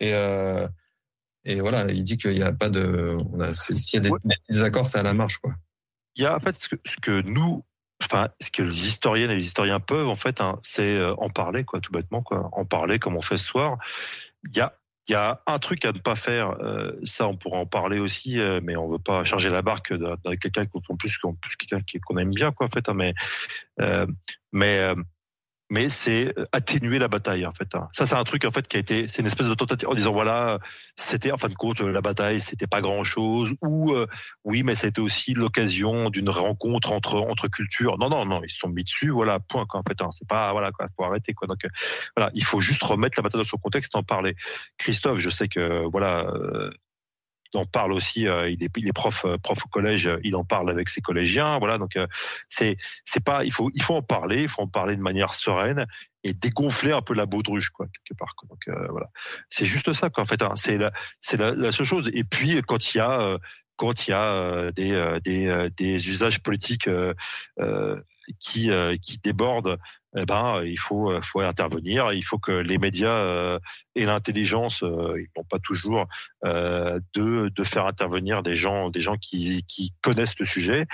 et 0.00 0.14
euh, 0.14 0.66
et 1.44 1.60
voilà, 1.60 1.90
il 1.90 2.04
dit 2.04 2.16
qu'il 2.16 2.32
n'y 2.32 2.42
a 2.42 2.52
pas 2.52 2.70
de. 2.70 3.18
S'il 3.54 3.94
y 3.94 3.96
a 3.98 4.00
des, 4.00 4.10
des 4.24 4.36
désaccords, 4.48 4.86
c'est 4.86 4.98
à 4.98 5.02
la 5.02 5.14
marche 5.14 5.38
quoi. 5.38 5.54
Il 6.16 6.22
y 6.22 6.26
a 6.26 6.36
en 6.36 6.40
fait 6.40 6.56
ce 6.56 6.68
que, 6.68 6.76
ce 6.86 6.96
que 7.02 7.22
nous 7.22 7.64
enfin, 8.02 8.28
ce 8.40 8.50
que 8.50 8.62
les 8.62 8.86
historiennes 8.86 9.30
et 9.30 9.36
les 9.36 9.44
historiens 9.44 9.80
peuvent, 9.80 10.08
en 10.08 10.14
fait, 10.14 10.40
hein, 10.40 10.58
c'est 10.62 10.82
euh, 10.82 11.14
en 11.16 11.30
parler, 11.30 11.64
quoi, 11.64 11.80
tout 11.80 11.92
bêtement, 11.92 12.22
quoi. 12.22 12.48
En 12.52 12.64
parler 12.64 12.98
comme 12.98 13.16
on 13.16 13.22
fait 13.22 13.38
ce 13.38 13.46
soir. 13.46 13.78
Il 14.44 14.56
y 14.56 14.60
a, 14.60 14.74
il 15.08 15.12
y 15.12 15.14
a 15.14 15.42
un 15.46 15.58
truc 15.58 15.84
à 15.84 15.92
ne 15.92 15.98
pas 15.98 16.14
faire. 16.14 16.56
Euh, 16.60 16.92
ça, 17.04 17.28
on 17.28 17.36
pourra 17.36 17.58
en 17.58 17.66
parler 17.66 17.98
aussi, 17.98 18.38
euh, 18.38 18.60
mais 18.62 18.76
on 18.76 18.88
veut 18.88 18.98
pas 18.98 19.24
charger 19.24 19.50
la 19.50 19.62
barque 19.62 19.92
avec 20.24 20.40
quelqu'un 20.40 20.66
qu'on 20.66 20.80
plus, 20.96 21.18
plus 21.18 21.56
quelqu'un 21.56 21.84
qu'on 22.04 22.18
aime 22.18 22.32
bien, 22.32 22.52
quoi, 22.52 22.66
en 22.66 22.70
fait. 22.70 22.88
Hein, 22.88 22.94
mais, 22.94 23.14
mais 24.52 24.94
mais 25.70 25.88
c'est 25.88 26.32
euh, 26.38 26.46
atténuer 26.52 26.98
la 26.98 27.08
bataille 27.08 27.46
en 27.46 27.52
fait. 27.52 27.74
Hein. 27.74 27.88
Ça 27.92 28.06
c'est 28.06 28.14
un 28.14 28.24
truc 28.24 28.44
en 28.44 28.50
fait 28.50 28.66
qui 28.68 28.76
a 28.76 28.80
été, 28.80 29.08
c'est 29.08 29.20
une 29.20 29.26
espèce 29.26 29.48
de 29.48 29.54
tentative 29.54 29.88
en 29.88 29.94
disant 29.94 30.12
voilà, 30.12 30.58
c'était 30.96 31.32
en 31.32 31.38
fin 31.38 31.48
de 31.48 31.54
compte 31.54 31.80
la 31.80 32.00
bataille, 32.00 32.40
c'était 32.40 32.66
pas 32.66 32.80
grand 32.80 33.04
chose 33.04 33.54
ou 33.62 33.92
euh, 33.92 34.06
oui 34.44 34.62
mais 34.62 34.74
c'était 34.74 35.00
aussi 35.00 35.32
l'occasion 35.34 36.10
d'une 36.10 36.30
rencontre 36.30 36.92
entre 36.92 37.16
entre 37.16 37.48
cultures. 37.48 37.98
Non 37.98 38.08
non 38.08 38.24
non, 38.26 38.42
ils 38.44 38.50
se 38.50 38.58
sont 38.58 38.68
mis 38.68 38.84
dessus, 38.84 39.10
voilà 39.10 39.40
point 39.40 39.66
quoi, 39.66 39.80
en 39.80 39.82
fait. 39.82 40.00
Hein. 40.02 40.10
C'est 40.12 40.28
pas 40.28 40.52
voilà 40.52 40.70
quoi, 40.72 40.86
faut 40.96 41.04
arrêter 41.04 41.32
quoi. 41.34 41.48
Donc 41.48 41.64
euh, 41.64 41.68
voilà, 42.16 42.30
il 42.34 42.44
faut 42.44 42.60
juste 42.60 42.82
remettre 42.82 43.18
la 43.18 43.22
bataille 43.22 43.40
dans 43.40 43.48
son 43.48 43.58
contexte, 43.58 43.94
en 43.96 44.02
parler. 44.02 44.36
Christophe, 44.78 45.18
je 45.18 45.30
sais 45.30 45.48
que 45.48 45.84
voilà 45.90 46.26
il 46.30 46.83
en 47.56 47.66
parle 47.66 47.92
aussi. 47.92 48.26
Euh, 48.26 48.48
il, 48.50 48.62
est, 48.62 48.70
il 48.76 48.88
est 48.88 48.92
prof, 48.92 49.24
euh, 49.24 49.36
au 49.36 49.68
collège. 49.68 50.06
Euh, 50.06 50.18
il 50.24 50.36
en 50.36 50.44
parle 50.44 50.70
avec 50.70 50.88
ses 50.88 51.00
collégiens. 51.00 51.58
Voilà. 51.58 51.78
Donc 51.78 51.98
c'est 52.48 52.76
c'est 53.04 53.22
pas. 53.22 53.44
Il 53.44 53.52
faut 53.52 53.70
il 53.74 53.82
faut 53.82 53.94
en 53.94 54.02
parler. 54.02 54.42
Il 54.42 54.48
faut 54.48 54.62
en 54.62 54.68
parler 54.68 54.96
de 54.96 55.02
manière 55.02 55.34
sereine 55.34 55.86
et 56.22 56.32
dégonfler 56.34 56.92
un 56.92 57.02
peu 57.02 57.14
la 57.14 57.26
baudruche 57.26 57.70
quoi 57.70 57.86
quelque 57.86 58.18
part. 58.18 58.34
Donc 58.48 58.60
voilà. 58.90 59.10
C'est 59.50 59.66
juste 59.66 59.92
ça 59.92 60.10
quoi. 60.10 60.22
En 60.22 60.26
fait, 60.26 60.42
hein. 60.42 60.52
c'est 60.54 60.78
la 60.78 60.92
c'est 61.20 61.36
la, 61.36 61.70
seule 61.70 61.86
chose. 61.86 62.10
Et 62.12 62.24
puis 62.24 62.60
quand 62.62 62.94
il 62.94 62.98
y 62.98 63.00
a 63.00 63.38
quand 63.76 64.06
il 64.06 64.10
y 64.12 64.14
a 64.14 64.70
des, 64.72 65.18
des, 65.24 65.68
des 65.76 66.08
usages 66.08 66.40
politiques 66.40 66.88
qui, 68.38 68.70
qui 69.02 69.18
débordent 69.18 69.78
eh 70.16 70.24
ben, 70.24 70.62
il 70.64 70.78
faut, 70.78 71.10
euh, 71.10 71.20
faut 71.22 71.40
intervenir. 71.40 72.12
Il 72.12 72.24
faut 72.24 72.38
que 72.38 72.52
les 72.52 72.78
médias 72.78 73.08
euh, 73.08 73.58
et 73.94 74.04
l'intelligence, 74.04 74.82
euh, 74.82 75.14
ils 75.18 75.28
n'ont 75.36 75.44
pas 75.44 75.58
toujours 75.58 76.06
de, 76.42 77.48
de 77.48 77.64
faire 77.64 77.86
intervenir 77.86 78.42
des 78.42 78.56
gens, 78.56 78.90
des 78.90 79.00
gens 79.00 79.16
qui, 79.16 79.64
qui 79.66 79.94
connaissent 80.02 80.38
le 80.38 80.46
sujet 80.46 80.86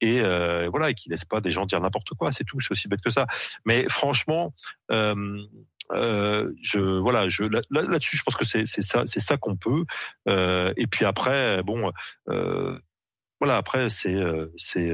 et 0.00 0.20
voilà, 0.68 0.90
et 0.90 0.94
qui 0.94 1.08
laissent 1.08 1.24
pas 1.24 1.40
des 1.40 1.50
gens 1.50 1.66
dire 1.66 1.80
n'importe 1.80 2.10
quoi. 2.10 2.32
C'est 2.32 2.44
tout, 2.44 2.60
c'est 2.60 2.72
aussi 2.72 2.88
bête 2.88 3.00
que 3.00 3.10
ça. 3.10 3.26
Mais 3.64 3.86
franchement. 3.88 4.54
Euh, 5.92 6.52
je 6.60 6.80
voilà, 6.80 7.28
je 7.28 7.44
là-dessus, 7.70 8.16
je 8.16 8.22
pense 8.22 8.36
que 8.36 8.44
c'est 8.44 8.66
ça, 8.66 9.04
c'est 9.06 9.20
ça 9.20 9.36
qu'on 9.36 9.56
peut. 9.56 9.84
Euh, 10.28 10.72
et 10.76 10.86
puis 10.86 11.04
après, 11.04 11.62
bon, 11.62 11.90
euh, 12.28 12.78
voilà, 13.40 13.56
après 13.56 13.88
c'est 13.88 14.16
c'est 14.56 14.90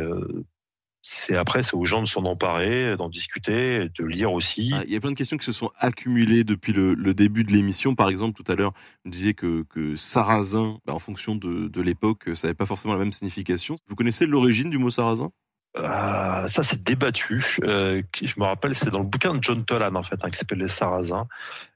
c'est 1.07 1.37
après, 1.37 1.63
c'est 1.63 1.75
aux 1.75 1.85
gens 1.85 2.01
de 2.01 2.09
s'en 2.09 2.25
emparer, 2.25 2.97
d'en 2.97 3.11
discuter, 3.11 3.91
de 3.95 4.05
lire 4.07 4.33
aussi. 4.33 4.71
Ah, 4.73 4.83
il 4.87 4.93
y 4.95 4.97
a 4.97 5.01
plein 5.01 5.11
de 5.11 5.17
questions 5.17 5.37
qui 5.37 5.45
se 5.45 5.53
sont 5.53 5.71
accumulées 5.79 6.45
depuis 6.45 6.73
le, 6.73 6.97
début 7.13 7.45
de 7.45 7.53
l'émission. 7.53 7.95
Par 7.95 8.09
exemple, 8.09 8.43
tout 8.43 8.51
à 8.51 8.55
l'heure, 8.55 8.73
vous 9.05 9.11
disiez 9.11 9.35
que, 9.35 9.65
que 9.65 9.97
sarrasin, 9.97 10.79
bah, 10.87 10.95
en 10.95 10.99
fonction 10.99 11.37
de, 11.37 11.69
de 11.69 11.81
l'époque, 11.83 12.31
ça 12.35 12.47
n'avait 12.47 12.55
pas 12.57 12.65
forcément 12.65 12.95
la 12.95 13.01
même 13.01 13.13
signification. 13.13 13.77
Vous 13.87 13.97
connaissez 13.97 14.25
l'origine 14.25 14.71
du 14.71 14.79
mot 14.79 14.89
sarrasin 14.89 15.31
euh, 15.77 16.47
ça 16.49 16.63
c'est 16.63 16.83
débattu. 16.83 17.59
Euh, 17.65 18.03
je 18.23 18.35
me 18.39 18.45
rappelle, 18.45 18.75
c'est 18.75 18.91
dans 18.91 19.01
le 19.01 19.05
bouquin 19.05 19.35
de 19.35 19.43
John 19.43 19.65
Tolan 19.65 19.95
en 19.95 20.03
fait, 20.03 20.17
hein, 20.23 20.31
qui 20.31 20.39
s'appelle 20.39 20.59
Les 20.59 20.69
Sarrasins 20.69 21.27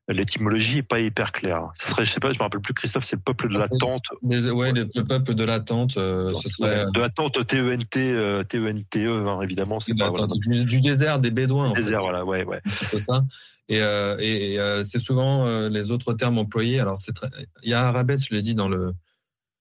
l'étymologie 0.08 0.78
est 0.78 0.82
pas 0.82 1.00
hyper 1.00 1.32
claire. 1.32 1.68
Ce 1.78 1.90
serait, 1.90 2.04
je 2.04 2.12
sais 2.12 2.20
pas, 2.20 2.32
je 2.32 2.38
me 2.38 2.44
rappelle 2.44 2.60
plus, 2.60 2.74
Christophe, 2.74 3.04
c'est 3.04 3.16
le 3.16 3.22
peuple 3.22 3.48
de 3.48 3.58
l'attente. 3.58 4.02
Ouais, 4.22 4.72
le, 4.72 5.04
peuple 5.04 5.34
de 5.34 5.44
l'attente, 5.44 5.96
euh, 5.96 6.32
ce 6.34 6.48
serait. 6.48 6.84
De 6.94 7.00
l'attente 7.00 7.46
T-E-N-T, 7.46 8.12
euh, 8.12 8.42
T-E-N-T-E, 8.44 9.28
hein, 9.28 9.40
évidemment. 9.42 9.80
C'est 9.80 9.96
pas, 9.96 10.10
voilà. 10.10 10.26
du, 10.46 10.64
du, 10.64 10.80
désert, 10.80 11.18
des 11.18 11.30
bédouins. 11.30 11.72
Du 11.72 11.80
désert, 11.82 12.00
voilà, 12.00 12.24
ouais, 12.24 12.44
ouais. 12.44 12.60
Un 12.64 12.70
petit 12.70 12.86
peu 12.86 12.98
ça. 12.98 13.24
Et, 13.68 13.82
euh, 13.82 14.16
et, 14.18 14.58
euh, 14.58 14.82
c'est 14.82 14.98
souvent 14.98 15.46
euh, 15.46 15.68
les 15.68 15.90
autres 15.90 16.14
termes 16.14 16.38
employés. 16.38 16.80
Alors, 16.80 16.98
c'est 16.98 17.12
très... 17.12 17.28
il 17.62 17.70
y 17.70 17.74
a 17.74 17.86
Arabès, 17.86 18.24
je 18.24 18.34
l'ai 18.34 18.40
dit 18.40 18.54
dans 18.54 18.68
le, 18.68 18.94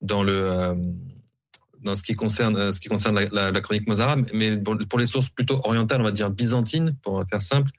dans 0.01 0.23
le, 0.23 0.73
dans 1.87 1.95
ce 1.95 2.03
qui 2.03 2.15
concerne, 2.15 2.71
ce 2.71 2.79
qui 2.79 2.89
concerne 2.89 3.19
la, 3.31 3.61
chronique 3.61 3.87
mozarabe, 3.87 4.25
mais 4.33 4.55
pour 4.57 4.99
les 4.99 5.07
sources 5.07 5.29
plutôt 5.29 5.59
orientales, 5.63 6.01
on 6.01 6.03
va 6.03 6.11
dire 6.11 6.29
byzantines, 6.29 6.95
pour 7.01 7.23
faire 7.29 7.41
simple, 7.41 7.71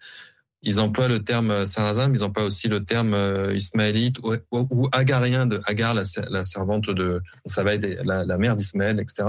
ils 0.63 0.81
emploient 0.81 1.07
le 1.07 1.23
terme 1.23 1.65
sarrasin, 1.67 2.09
mais 2.09 2.19
ils 2.19 2.25
emploient 2.25 2.45
aussi 2.45 2.67
le 2.67 2.85
terme 2.85 3.15
euh, 3.15 3.55
ismaélite 3.55 4.17
ou, 4.51 4.89
agarien 4.91 5.47
de 5.47 5.61
Agar, 5.67 5.95
la, 5.95 6.45
servante 6.45 6.91
de, 6.91 7.23
ça 7.47 7.63
va 7.63 7.75
être 7.75 8.05
la, 8.05 8.39
mère 8.39 8.57
d'Ismaël, 8.57 8.99
etc. 8.99 9.29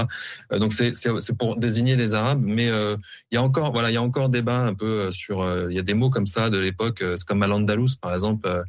Euh, 0.52 0.58
donc 0.58 0.74
c'est 0.74 1.38
pour 1.38 1.58
désigner 1.58 1.96
les 1.96 2.16
Arabes, 2.16 2.42
mais 2.44 2.70
euh, 2.70 2.96
il 3.32 3.36
y 3.36 3.38
a 3.38 3.44
encore 3.44 3.72
voilà 3.72 3.92
il 3.92 3.94
y 3.94 3.98
a 3.98 4.02
encore 4.02 4.30
débat 4.30 4.60
un 4.60 4.74
peu 4.74 5.12
sur 5.12 5.46
il 5.70 5.76
y 5.76 5.80
a 5.80 5.84
des 5.84 5.94
mots 5.94 6.10
comme 6.10 6.26
ça 6.26 6.50
de 6.50 6.58
l'époque, 6.58 7.04
c'est 7.16 7.26
comme 7.26 7.44
Al-Andalus 7.44 7.96
par 8.02 8.14
exemple. 8.14 8.48
Euh, 8.48 8.64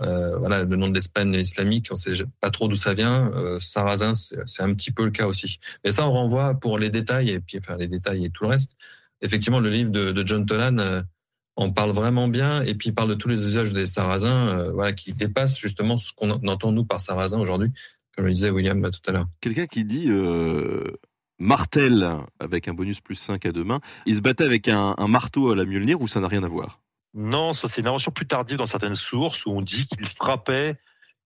voilà, 0.00 0.64
le 0.64 0.76
nom 0.76 0.88
de 0.88 0.94
l'Espagne 0.94 1.34
islamique, 1.34 1.88
on 1.90 1.96
sait 1.96 2.14
pas 2.40 2.50
trop 2.50 2.68
d'où 2.68 2.76
ça 2.76 2.94
vient. 2.94 3.30
Euh, 3.34 3.58
Sarrazin, 3.58 4.12
c'est 4.14 4.62
un 4.62 4.74
petit 4.74 4.90
peu 4.90 5.04
le 5.04 5.10
cas 5.10 5.26
aussi. 5.26 5.60
Mais 5.84 5.92
ça, 5.92 6.06
on 6.06 6.12
renvoie 6.12 6.54
pour 6.54 6.78
les 6.78 6.90
détails 6.90 7.30
et 7.30 7.40
puis 7.40 7.58
enfin 7.58 7.76
les 7.76 7.88
détails 7.88 8.24
et 8.24 8.30
tout 8.30 8.44
le 8.44 8.50
reste. 8.50 8.72
Effectivement, 9.22 9.60
le 9.60 9.70
livre 9.70 9.90
de, 9.90 10.26
John 10.26 10.46
Tolan 10.46 11.02
on 11.56 11.72
parle 11.72 11.90
vraiment 11.90 12.28
bien 12.28 12.62
et 12.62 12.74
puis 12.74 12.88
il 12.88 12.94
parle 12.94 13.10
de 13.10 13.14
tous 13.14 13.28
les 13.28 13.46
usages 13.46 13.72
des 13.72 13.84
sarrasins, 13.84 14.48
euh, 14.48 14.72
voilà, 14.72 14.92
qui 14.92 15.12
dépassent 15.12 15.58
justement 15.58 15.96
ce 15.96 16.12
qu'on 16.12 16.30
entend 16.30 16.72
nous 16.72 16.84
par 16.84 17.00
sarrasin 17.00 17.38
aujourd'hui, 17.38 17.70
comme 18.16 18.24
le 18.24 18.32
disait 18.32 18.50
William 18.50 18.82
tout 18.90 19.00
à 19.06 19.12
l'heure. 19.12 19.26
Quelqu'un 19.40 19.66
qui 19.66 19.84
dit 19.84 20.06
euh, 20.08 20.84
martel 21.38 22.08
avec 22.38 22.68
un 22.68 22.74
bonus 22.74 23.00
plus 23.00 23.16
5 23.16 23.44
à 23.44 23.52
deux 23.52 23.64
mains, 23.64 23.80
il 24.06 24.16
se 24.16 24.20
battait 24.20 24.44
avec 24.44 24.68
un, 24.68 24.94
marteau 25.06 25.50
à 25.50 25.56
la 25.56 25.64
Mjolnir 25.64 26.00
ou 26.00 26.08
ça 26.08 26.20
n'a 26.20 26.28
rien 26.28 26.42
à 26.44 26.48
voir? 26.48 26.80
Non, 27.14 27.52
ça 27.52 27.68
c'est 27.68 27.80
une 27.80 27.88
invention 27.88 28.12
plus 28.12 28.26
tardive 28.26 28.58
dans 28.58 28.66
certaines 28.66 28.94
sources 28.94 29.44
où 29.46 29.50
on 29.50 29.62
dit 29.62 29.86
qu'il 29.86 30.06
frappait 30.06 30.76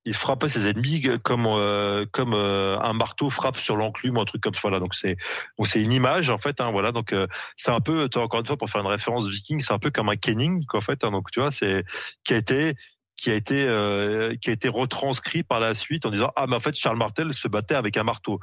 il 0.07 0.15
frappait 0.15 0.49
ses 0.49 0.69
ennemis 0.69 1.03
comme 1.23 1.47
euh, 1.47 2.05
comme 2.13 2.35
euh, 2.35 2.79
un 2.81 2.93
marteau 2.93 3.31
frappe 3.31 3.57
sur 3.57 3.77
l'enclume 3.77 4.19
ou 4.19 4.21
un 4.21 4.25
truc 4.25 4.43
comme 4.43 4.55
ça. 4.55 4.61
Voilà, 4.63 4.79
donc 4.79 4.95
c'est 4.95 5.17
donc 5.59 5.67
c'est 5.67 5.81
une 5.81 5.93
image 5.93 6.31
en 6.31 6.39
fait. 6.39 6.61
Hein, 6.61 6.71
voilà, 6.71 6.93
donc 6.93 7.13
euh, 7.13 7.27
c'est 7.57 7.71
un 7.71 7.81
peu 7.81 8.09
encore 8.17 8.41
une 8.41 8.47
fois 8.47 8.57
pour 8.57 8.69
faire 8.69 8.83
une 8.83 8.87
référence 8.87 9.29
viking, 9.29 9.61
c'est 9.61 9.73
un 9.73 9.79
peu 9.79 9.91
comme 9.91 10.09
un 10.09 10.17
kenning 10.17 10.65
qu'en 10.67 10.81
fait. 10.81 11.05
Hein, 11.05 11.11
donc 11.11 11.31
tu 11.31 11.41
vois, 11.41 11.51
c'est 11.51 11.85
qui 12.25 12.35
a 12.35 12.37
été 12.37 12.75
qui 13.17 13.31
a 13.31 13.35
été 13.35 13.65
euh, 13.67 14.35
qui 14.41 14.51
a 14.51 14.53
été 14.53 14.69
retranscrit 14.69 15.43
par 15.43 15.61
la 15.61 15.75
suite 15.75 16.05
en 16.07 16.11
disant 16.11 16.33
ah 16.37 16.47
mais 16.49 16.57
en 16.57 16.61
fait 16.61 16.75
Charles 16.75 16.97
Martel 16.97 17.33
se 17.33 17.49
battait 17.49 17.75
avec 17.75 17.97
un 17.97 18.03
marteau. 18.03 18.41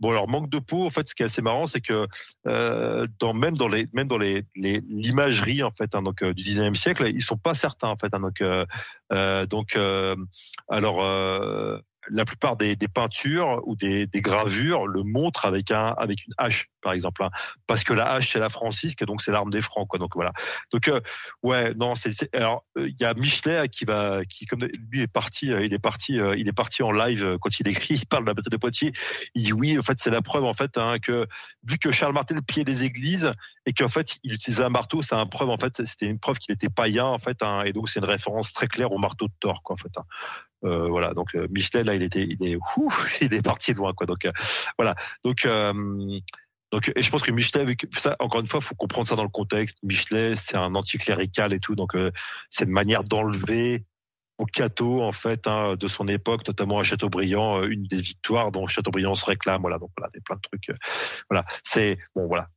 Bon 0.00 0.10
alors 0.10 0.28
manque 0.28 0.48
de 0.48 0.58
peau 0.58 0.86
en 0.86 0.90
fait 0.90 1.08
ce 1.08 1.14
qui 1.14 1.22
est 1.22 1.26
assez 1.26 1.42
marrant 1.42 1.66
c'est 1.66 1.80
que 1.80 2.06
euh, 2.46 3.06
dans 3.18 3.34
même 3.34 3.56
dans 3.56 3.68
les 3.68 3.88
même 3.92 4.08
dans 4.08 4.18
les 4.18 4.44
l'imagerie 4.54 5.62
en 5.62 5.70
fait 5.70 5.94
hein, 5.94 6.02
donc 6.02 6.22
euh, 6.22 6.32
du 6.34 6.42
19e 6.42 6.74
siècle 6.74 7.10
ils 7.12 7.22
sont 7.22 7.36
pas 7.36 7.54
certains 7.54 7.88
en 7.88 7.96
fait 7.96 8.14
hein, 8.14 8.20
donc 8.20 8.42
donc 9.48 9.76
alors 10.68 11.02
la 12.08 12.24
plupart 12.24 12.56
des, 12.56 12.76
peintures 12.92 13.62
ou 13.64 13.76
des, 13.76 14.06
des, 14.06 14.20
gravures 14.20 14.86
le 14.86 15.02
montrent 15.02 15.44
avec 15.44 15.70
un 15.70 15.94
avec 15.98 16.26
une 16.26 16.34
hache 16.38 16.71
par 16.82 16.92
exemple 16.92 17.22
hein. 17.22 17.30
parce 17.66 17.84
que 17.84 17.92
la 17.92 18.12
hache 18.12 18.32
c'est 18.32 18.38
la 18.38 18.48
francisque 18.48 19.04
donc 19.04 19.22
c'est 19.22 19.32
l'arme 19.32 19.50
des 19.50 19.62
francs 19.62 19.88
quoi. 19.88 19.98
Donc 19.98 20.14
voilà. 20.14 20.32
Donc 20.72 20.88
euh, 20.88 21.00
ouais 21.42 21.74
non 21.74 21.94
c'est 21.94 22.12
alors 22.34 22.64
euh, 22.76 22.88
il 22.88 23.00
y 23.00 23.04
a 23.04 23.14
Michelet 23.14 23.68
qui 23.68 23.84
va 23.84 24.24
qui 24.24 24.46
comme 24.46 24.60
lui 24.90 25.02
est 25.02 25.06
parti 25.06 25.50
euh, 25.50 25.64
il 25.64 25.72
est 25.72 25.78
parti 25.78 26.14
il 26.36 26.48
est 26.48 26.52
parti 26.52 26.82
en 26.82 26.92
live 26.92 27.38
quand 27.40 27.60
il 27.60 27.68
écrit 27.68 27.94
il 28.02 28.06
parle 28.06 28.24
de 28.24 28.28
la 28.28 28.34
bataille 28.34 28.50
de 28.50 28.56
Poitiers. 28.56 28.92
Il 29.34 29.44
dit 29.44 29.52
oui 29.52 29.78
en 29.78 29.82
fait 29.82 29.98
c'est 29.98 30.10
la 30.10 30.22
preuve 30.22 30.44
en 30.44 30.54
fait 30.54 30.76
hein, 30.76 30.96
que 31.00 31.26
vu 31.64 31.78
que 31.78 31.90
Charles 31.90 32.12
Martel 32.12 32.42
pied 32.42 32.64
des 32.64 32.84
églises 32.84 33.30
et 33.66 33.72
qu'en 33.72 33.88
fait 33.88 34.18
il 34.22 34.32
utilisait 34.32 34.64
un 34.64 34.68
marteau 34.68 35.02
c'est 35.02 35.14
un 35.14 35.26
preuve 35.26 35.50
en 35.50 35.58
fait 35.58 35.84
c'était 35.84 36.06
une 36.06 36.18
preuve 36.18 36.38
qu'il 36.38 36.52
était 36.52 36.68
païen 36.68 37.06
en 37.06 37.18
fait 37.18 37.42
hein, 37.42 37.62
et 37.62 37.72
donc 37.72 37.88
c'est 37.88 38.00
une 38.00 38.06
référence 38.06 38.52
très 38.52 38.66
claire 38.66 38.92
au 38.92 38.98
marteau 38.98 39.26
de 39.26 39.32
Thor 39.40 39.62
quoi 39.62 39.74
en 39.74 39.76
fait 39.76 39.92
euh, 40.64 40.88
voilà, 40.88 41.12
donc 41.12 41.34
euh, 41.34 41.48
Michelet 41.50 41.82
là, 41.82 41.94
il 41.94 42.02
était, 42.02 42.22
il 42.22 42.42
est, 42.46 42.56
il 43.20 43.34
est 43.34 43.42
parti 43.42 43.74
loin 43.74 43.92
quoi. 43.92 44.06
Donc 44.06 44.24
euh, 44.24 44.32
voilà, 44.78 44.94
donc 45.24 45.46
donc, 46.72 46.90
et 46.96 47.02
je 47.02 47.10
pense 47.10 47.22
que 47.22 47.30
Michelet, 47.30 47.76
ça, 47.98 48.16
encore 48.18 48.40
une 48.40 48.48
fois, 48.48 48.60
faut 48.60 48.74
comprendre 48.74 49.06
ça 49.06 49.14
dans 49.14 49.22
le 49.22 49.28
contexte. 49.28 49.76
Michelet, 49.82 50.34
c'est 50.36 50.56
un 50.56 50.74
anticlérical 50.74 51.52
et 51.52 51.60
tout, 51.60 51.74
donc 51.74 51.92
c'est 52.50 52.64
une 52.64 52.70
manière 52.70 53.04
d'enlever 53.04 53.84
au 54.38 54.46
Cato 54.46 55.02
en 55.02 55.12
fait 55.12 55.46
hein, 55.46 55.74
de 55.78 55.86
son 55.88 56.08
époque, 56.08 56.46
notamment 56.46 56.78
à 56.78 56.82
Châteaubriand, 56.82 57.62
une 57.64 57.84
des 57.84 57.98
victoires 57.98 58.50
dont 58.50 58.66
Châteaubriand 58.66 59.14
se 59.14 59.24
réclame. 59.24 59.60
Voilà, 59.60 59.78
donc 59.78 59.90
voilà, 59.96 60.10
des 60.12 60.20
plein 60.20 60.36
de 60.36 60.40
trucs. 60.40 60.76
voilà, 61.30 61.44
c'est 61.62 61.98
bon, 62.14 62.26
voilà, 62.26 62.48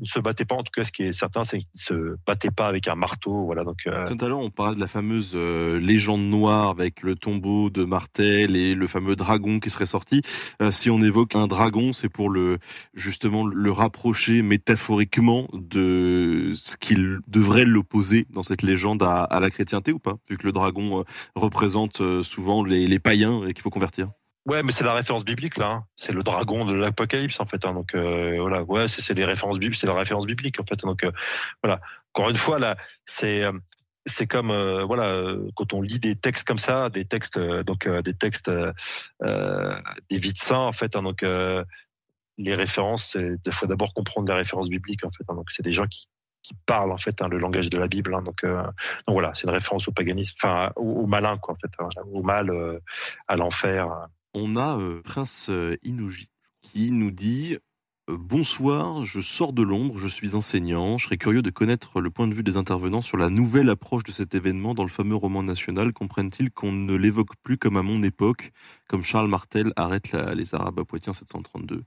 il 0.00 0.08
se 0.08 0.18
battait 0.20 0.44
pas. 0.44 0.54
En 0.54 0.62
tout 0.62 0.72
cas, 0.74 0.84
ce 0.84 0.92
qui 0.92 1.04
est 1.04 1.12
certain, 1.12 1.44
c'est 1.44 1.58
qu'il 1.58 1.80
se 1.80 2.16
battait 2.26 2.50
pas 2.50 2.68
avec 2.68 2.88
un 2.88 2.94
marteau. 2.94 3.44
Voilà, 3.44 3.64
donc. 3.64 3.78
Euh... 3.86 4.04
Tout 4.04 4.24
à 4.24 4.28
l'heure, 4.28 4.38
on 4.38 4.50
parlait 4.50 4.74
de 4.74 4.80
la 4.80 4.86
fameuse 4.86 5.32
euh, 5.34 5.78
légende 5.78 6.22
noire 6.22 6.70
avec 6.70 7.02
le 7.02 7.14
tombeau 7.14 7.70
de 7.70 7.84
Martel 7.84 8.56
et 8.56 8.74
le 8.74 8.86
fameux 8.86 9.16
dragon 9.16 9.60
qui 9.60 9.70
serait 9.70 9.86
sorti. 9.86 10.22
Euh, 10.62 10.70
si 10.70 10.90
on 10.90 11.00
évoque 11.02 11.36
un 11.36 11.46
dragon, 11.46 11.92
c'est 11.92 12.08
pour 12.08 12.30
le 12.30 12.58
justement 12.94 13.46
le 13.46 13.70
rapprocher 13.70 14.42
métaphoriquement 14.42 15.48
de 15.52 16.52
ce 16.54 16.76
qu'il 16.76 17.18
devrait 17.26 17.64
l'opposer 17.64 18.26
dans 18.30 18.42
cette 18.42 18.62
légende 18.62 19.02
à, 19.02 19.38
la 19.40 19.50
chrétienté 19.50 19.92
ou 19.92 19.98
pas, 19.98 20.16
vu 20.28 20.36
que 20.36 20.46
le 20.46 20.52
dragon 20.52 20.97
euh, 21.00 21.04
représente 21.34 22.02
souvent 22.22 22.64
les, 22.64 22.86
les 22.86 22.98
païens 22.98 23.40
qu'il 23.46 23.60
faut 23.60 23.70
convertir. 23.70 24.08
Ouais, 24.48 24.62
mais 24.62 24.72
c'est 24.72 24.84
la 24.84 24.94
référence 24.94 25.26
biblique 25.26 25.58
là. 25.58 25.66
Hein. 25.66 25.84
C'est 25.96 26.12
le 26.12 26.22
dragon 26.22 26.64
de 26.64 26.72
l'Apocalypse 26.72 27.38
en 27.38 27.44
fait. 27.44 27.66
Hein. 27.66 27.74
Donc 27.74 27.94
euh, 27.94 28.38
voilà, 28.40 28.62
ouais, 28.62 28.88
c'est 28.88 29.12
les 29.12 29.26
références 29.26 29.58
bibliques, 29.58 29.78
c'est 29.78 29.86
la 29.86 29.92
référence 29.92 30.24
biblique 30.24 30.58
en 30.58 30.64
fait. 30.64 30.76
Donc 30.76 31.04
euh, 31.04 31.12
voilà. 31.62 31.82
Encore 32.14 32.30
une 32.30 32.36
fois 32.36 32.58
là, 32.58 32.78
c'est 33.04 33.42
euh, 33.42 33.52
c'est 34.06 34.26
comme 34.26 34.50
voilà 34.84 35.34
quand 35.54 35.74
on 35.74 35.82
lit 35.82 35.98
des 35.98 36.16
textes 36.16 36.46
comme 36.46 36.56
ça, 36.56 36.88
des 36.88 37.04
textes 37.04 37.38
donc 37.38 37.86
des 37.86 38.14
textes 38.14 38.50
des 39.20 40.18
vies 40.18 40.32
saints 40.34 40.56
en 40.56 40.72
fait. 40.72 40.96
Hein. 40.96 41.02
donc 41.02 41.22
les 42.38 42.54
références, 42.54 43.18
il 43.18 43.52
faut 43.52 43.66
d'abord 43.66 43.92
comprendre 43.92 44.28
les 44.28 44.34
références 44.34 44.70
bibliques 44.70 45.04
en 45.04 45.10
fait. 45.10 45.24
donc 45.28 45.50
c'est 45.50 45.62
des 45.62 45.72
gens 45.72 45.86
qui 45.86 46.08
qui 46.42 46.54
parlent 46.66 46.92
en 46.92 46.98
fait 46.98 47.20
le 47.22 47.38
langage 47.38 47.70
de 47.70 47.78
la 47.78 47.88
Bible. 47.88 48.12
donc, 48.24 48.44
donc 48.44 48.72
voilà, 49.08 49.32
c'est 49.34 49.44
une 49.44 49.50
référence 49.50 49.88
au 49.88 49.92
paganisme, 49.92 50.36
enfin 50.42 50.72
au, 50.76 51.06
malin 51.06 51.36
quoi 51.38 51.54
en 51.54 51.56
fait, 51.56 51.70
au 52.10 52.22
mal, 52.22 52.50
à 53.26 53.36
l'enfer 53.36 54.08
on 54.34 54.56
a 54.56 54.78
euh, 54.78 55.00
Prince 55.02 55.48
euh, 55.50 55.76
Inouji 55.82 56.30
qui 56.62 56.90
nous 56.90 57.10
dit 57.10 57.56
euh, 58.10 58.16
Bonsoir, 58.18 59.02
je 59.02 59.20
sors 59.20 59.52
de 59.52 59.62
l'ombre, 59.62 59.98
je 59.98 60.06
suis 60.06 60.34
enseignant. 60.34 60.98
Je 60.98 61.06
serais 61.06 61.16
curieux 61.16 61.42
de 61.42 61.50
connaître 61.50 62.00
le 62.00 62.10
point 62.10 62.28
de 62.28 62.34
vue 62.34 62.42
des 62.42 62.56
intervenants 62.56 63.02
sur 63.02 63.16
la 63.16 63.30
nouvelle 63.30 63.70
approche 63.70 64.04
de 64.04 64.12
cet 64.12 64.34
événement 64.34 64.74
dans 64.74 64.82
le 64.82 64.90
fameux 64.90 65.16
roman 65.16 65.42
national. 65.42 65.92
Comprennent-ils 65.92 66.50
qu'on 66.50 66.72
ne 66.72 66.94
l'évoque 66.94 67.36
plus 67.42 67.58
comme 67.58 67.76
à 67.76 67.82
mon 67.82 68.02
époque, 68.02 68.52
comme 68.86 69.02
Charles 69.02 69.28
Martel 69.28 69.72
arrête 69.76 70.12
les 70.12 70.54
Arabes 70.54 70.78
à 70.78 70.84
Poitiers 70.84 71.10
en 71.10 71.14
732 71.14 71.84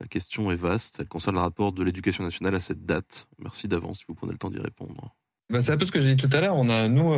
La 0.00 0.06
question 0.06 0.50
est 0.50 0.56
vaste, 0.56 0.96
elle 1.00 1.08
concerne 1.08 1.36
le 1.36 1.42
rapport 1.42 1.72
de 1.72 1.82
l'éducation 1.82 2.24
nationale 2.24 2.54
à 2.54 2.60
cette 2.60 2.86
date. 2.86 3.28
Merci 3.38 3.68
d'avance 3.68 3.98
si 3.98 4.04
vous 4.08 4.14
prenez 4.14 4.32
le 4.32 4.38
temps 4.38 4.50
d'y 4.50 4.58
répondre. 4.58 5.14
Bah, 5.50 5.60
c'est 5.60 5.72
un 5.72 5.76
peu 5.76 5.84
ce 5.84 5.92
que 5.92 6.00
j'ai 6.00 6.14
dit 6.14 6.28
tout 6.28 6.34
à 6.34 6.40
l'heure. 6.40 6.56
On 6.56 6.70
a, 6.70 6.88
nous, 6.88 7.12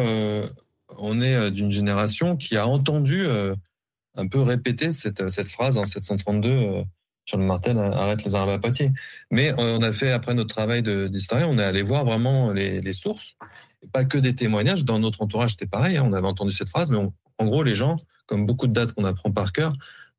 on 0.98 1.20
est 1.20 1.50
d'une 1.50 1.70
génération 1.70 2.36
qui 2.36 2.56
a 2.56 2.66
entendu 2.66 3.26
un 4.14 4.26
peu 4.26 4.40
répété 4.40 4.92
cette, 4.92 5.48
phrase 5.48 5.78
en 5.78 5.84
732. 5.84 6.48
Euh, 6.48 6.84
Charles 7.24 7.44
Martel 7.44 7.78
arrête 7.78 8.24
les 8.24 8.34
Arabes 8.34 8.50
à 8.50 8.58
Poitiers. 8.58 8.90
Mais 9.30 9.52
on 9.56 9.80
a 9.82 9.92
fait, 9.92 10.10
après 10.10 10.34
notre 10.34 10.52
travail 10.52 10.82
d'historien, 10.82 11.46
on 11.46 11.58
est 11.58 11.64
allé 11.64 11.82
voir 11.82 12.04
vraiment 12.04 12.52
les, 12.52 12.80
les, 12.80 12.92
sources, 12.92 13.36
pas 13.92 14.04
que 14.04 14.18
des 14.18 14.34
témoignages. 14.34 14.84
Dans 14.84 14.98
notre 14.98 15.22
entourage, 15.22 15.52
c'était 15.52 15.66
pareil, 15.66 15.96
hein, 15.96 16.04
on 16.04 16.12
avait 16.12 16.26
entendu 16.26 16.52
cette 16.52 16.68
phrase, 16.68 16.90
mais 16.90 16.98
en 16.98 17.46
gros, 17.46 17.62
les 17.62 17.74
gens, 17.74 17.96
comme 18.26 18.44
beaucoup 18.44 18.66
de 18.66 18.72
dates 18.72 18.92
qu'on 18.92 19.04
apprend 19.04 19.30
par 19.30 19.52
cœur, 19.52 19.72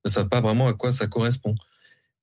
ne 0.05 0.09
savent 0.09 0.29
pas 0.29 0.39
vraiment 0.39 0.67
à 0.67 0.73
quoi 0.73 0.91
ça 0.93 1.07
correspond. 1.07 1.55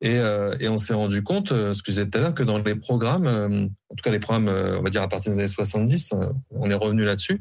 Et, 0.03 0.19
euh, 0.19 0.57
et 0.61 0.69
on 0.69 0.79
s'est 0.79 0.95
rendu 0.95 1.23
compte, 1.23 1.53
euh, 1.53 1.75
ce 1.75 1.83
que 1.83 1.93
tout 1.93 2.19
à 2.19 2.21
l'heure, 2.21 2.35
que 2.35 2.43
dans 2.43 2.59
les 2.59 2.75
programmes, 2.75 3.27
euh, 3.27 3.67
en 3.67 3.95
tout 3.95 4.03
cas 4.03 4.11
les 4.11 4.19
programmes, 4.19 4.49
euh, 4.49 4.79
on 4.79 4.83
va 4.83 4.89
dire 4.89 5.03
à 5.03 5.09
partir 5.09 5.33
des 5.33 5.39
années 5.39 5.49
70, 5.49 6.11
on 6.51 6.71
est 6.71 6.75
revenu 6.75 7.05
là-dessus, 7.05 7.41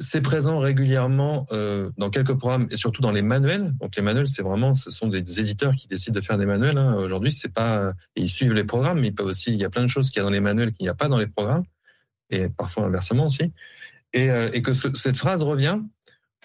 c'est 0.00 0.22
présent 0.22 0.58
régulièrement 0.58 1.46
dans 1.96 2.10
quelques 2.10 2.34
programmes 2.34 2.66
et 2.72 2.76
surtout 2.76 3.00
dans 3.00 3.12
les 3.12 3.22
manuels. 3.22 3.72
Donc 3.80 3.94
les 3.94 4.02
manuels, 4.02 4.26
c'est 4.26 4.42
vraiment, 4.42 4.74
ce 4.74 4.90
sont 4.90 5.06
des 5.06 5.38
éditeurs 5.38 5.76
qui 5.76 5.86
décident 5.86 6.18
de 6.18 6.24
faire 6.24 6.36
des 6.36 6.46
manuels. 6.46 6.76
Hein. 6.78 6.94
Aujourd'hui, 6.94 7.30
c'est 7.30 7.52
pas, 7.52 7.92
ils 8.16 8.28
suivent 8.28 8.54
les 8.54 8.64
programmes, 8.64 8.98
mais 8.98 9.08
il 9.08 9.14
peut 9.14 9.22
aussi, 9.22 9.50
il 9.50 9.56
y 9.56 9.64
a 9.64 9.70
plein 9.70 9.84
de 9.84 9.88
choses 9.88 10.10
qu'il 10.10 10.18
y 10.18 10.20
a 10.20 10.24
dans 10.24 10.32
les 10.32 10.40
manuels 10.40 10.72
qu'il 10.72 10.82
n'y 10.82 10.88
a 10.88 10.94
pas 10.94 11.06
dans 11.06 11.18
les 11.18 11.28
programmes 11.28 11.62
et 12.30 12.48
parfois 12.48 12.86
inversement 12.86 13.26
aussi. 13.26 13.52
Et, 14.14 14.26
que 14.62 14.74
ce, 14.74 14.88
cette 14.96 15.16
phrase 15.16 15.44
revient 15.44 15.78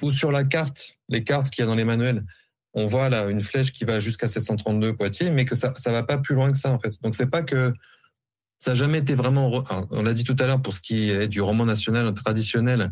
ou 0.04 0.12
sur 0.12 0.32
la 0.32 0.44
carte, 0.44 0.98
les 1.10 1.24
cartes 1.24 1.50
qu'il 1.50 1.64
y 1.64 1.66
a 1.66 1.68
dans 1.68 1.76
les 1.76 1.86
manuels, 1.86 2.24
on 2.78 2.86
voit 2.86 3.10
là 3.10 3.28
une 3.28 3.42
flèche 3.42 3.74
qui 3.74 3.86
va 3.86 4.00
jusqu'à 4.00 4.28
732 4.28 4.96
Poitiers, 4.96 5.32
mais 5.32 5.46
que 5.46 5.56
ça, 5.56 5.74
ça 5.76 5.92
va 5.92 6.04
pas 6.04 6.20
plus 6.20 6.36
loin 6.36 6.52
que 6.52 6.58
ça 6.60 6.70
en 6.70 6.78
fait. 6.78 7.02
Donc 7.02 7.16
c'est 7.16 7.26
pas 7.26 7.42
que 7.42 7.74
ça 8.60 8.72
n'a 8.72 8.76
jamais 8.76 9.00
été 9.00 9.16
vraiment. 9.16 9.64
On 9.90 10.04
l'a 10.04 10.14
dit 10.14 10.24
tout 10.24 10.36
à 10.40 10.46
l'heure 10.46 10.62
pour 10.62 10.74
ce 10.74 10.82
qui 10.82 11.10
est 11.10 11.28
du 11.28 11.42
roman 11.42 11.66
national 11.66 12.14
traditionnel. 12.14 12.92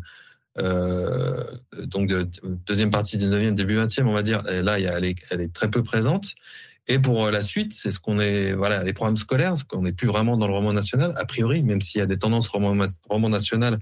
Euh, 0.58 1.44
donc 1.84 2.08
de, 2.08 2.28
deuxième 2.66 2.90
partie 2.90 3.16
19e, 3.16 3.54
début 3.54 3.78
20e, 3.78 4.06
on 4.06 4.12
va 4.12 4.24
dire. 4.24 4.42
Là, 4.42 4.80
elle 4.80 5.04
est, 5.04 5.16
elle 5.30 5.40
est 5.40 5.52
très 5.52 5.70
peu 5.70 5.84
présente. 5.84 6.34
Et 6.88 6.98
pour 6.98 7.30
la 7.30 7.42
suite, 7.42 7.72
c'est 7.72 7.92
ce 7.92 8.00
qu'on 8.00 8.18
est, 8.18 8.54
voilà, 8.54 8.82
les 8.82 8.92
programmes 8.92 9.16
scolaires, 9.16 9.54
qu'on 9.68 9.82
n'est 9.82 9.92
plus 9.92 10.08
vraiment 10.08 10.36
dans 10.36 10.48
le 10.48 10.52
roman 10.52 10.72
national, 10.72 11.12
a 11.16 11.24
priori, 11.24 11.62
même 11.62 11.80
s'il 11.80 12.00
y 12.00 12.02
a 12.02 12.06
des 12.06 12.18
tendances 12.18 12.48
roman, 12.48 12.86
roman 13.08 13.28
national 13.28 13.78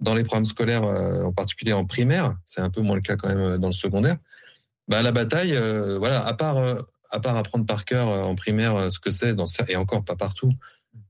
dans 0.00 0.14
les 0.14 0.24
programmes 0.24 0.46
scolaires, 0.46 0.84
euh, 0.84 1.24
en 1.24 1.32
particulier 1.32 1.72
en 1.72 1.84
primaire, 1.84 2.36
c'est 2.46 2.60
un 2.60 2.70
peu 2.70 2.80
moins 2.80 2.96
le 2.96 3.02
cas 3.02 3.16
quand 3.16 3.28
même 3.28 3.38
euh, 3.38 3.58
dans 3.58 3.68
le 3.68 3.72
secondaire. 3.72 4.16
Bah, 4.90 5.02
la 5.02 5.12
bataille, 5.12 5.54
euh, 5.54 5.98
voilà, 5.98 6.26
à 6.26 6.34
part, 6.34 6.58
euh, 6.58 6.74
à 7.10 7.20
part 7.20 7.36
apprendre 7.36 7.64
par 7.64 7.84
cœur 7.84 8.08
en 8.08 8.34
primaire 8.34 8.90
ce 8.90 8.98
que 8.98 9.12
c'est, 9.12 9.36
et 9.68 9.76
encore 9.76 10.04
pas 10.04 10.16
partout, 10.16 10.52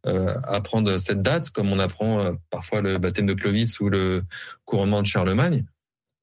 euh, 0.07 0.35
apprendre 0.45 0.99
cette 0.99 1.23
date, 1.23 1.49
comme 1.49 1.73
on 1.73 1.79
apprend 1.79 2.21
euh, 2.21 2.33
parfois 2.51 2.83
le 2.83 2.99
baptême 2.99 3.27
de 3.27 3.33
Clovis 3.33 3.81
ou 3.81 3.89
le 3.89 4.23
couronnement 4.67 5.01
de 5.01 5.07
Charlemagne. 5.07 5.65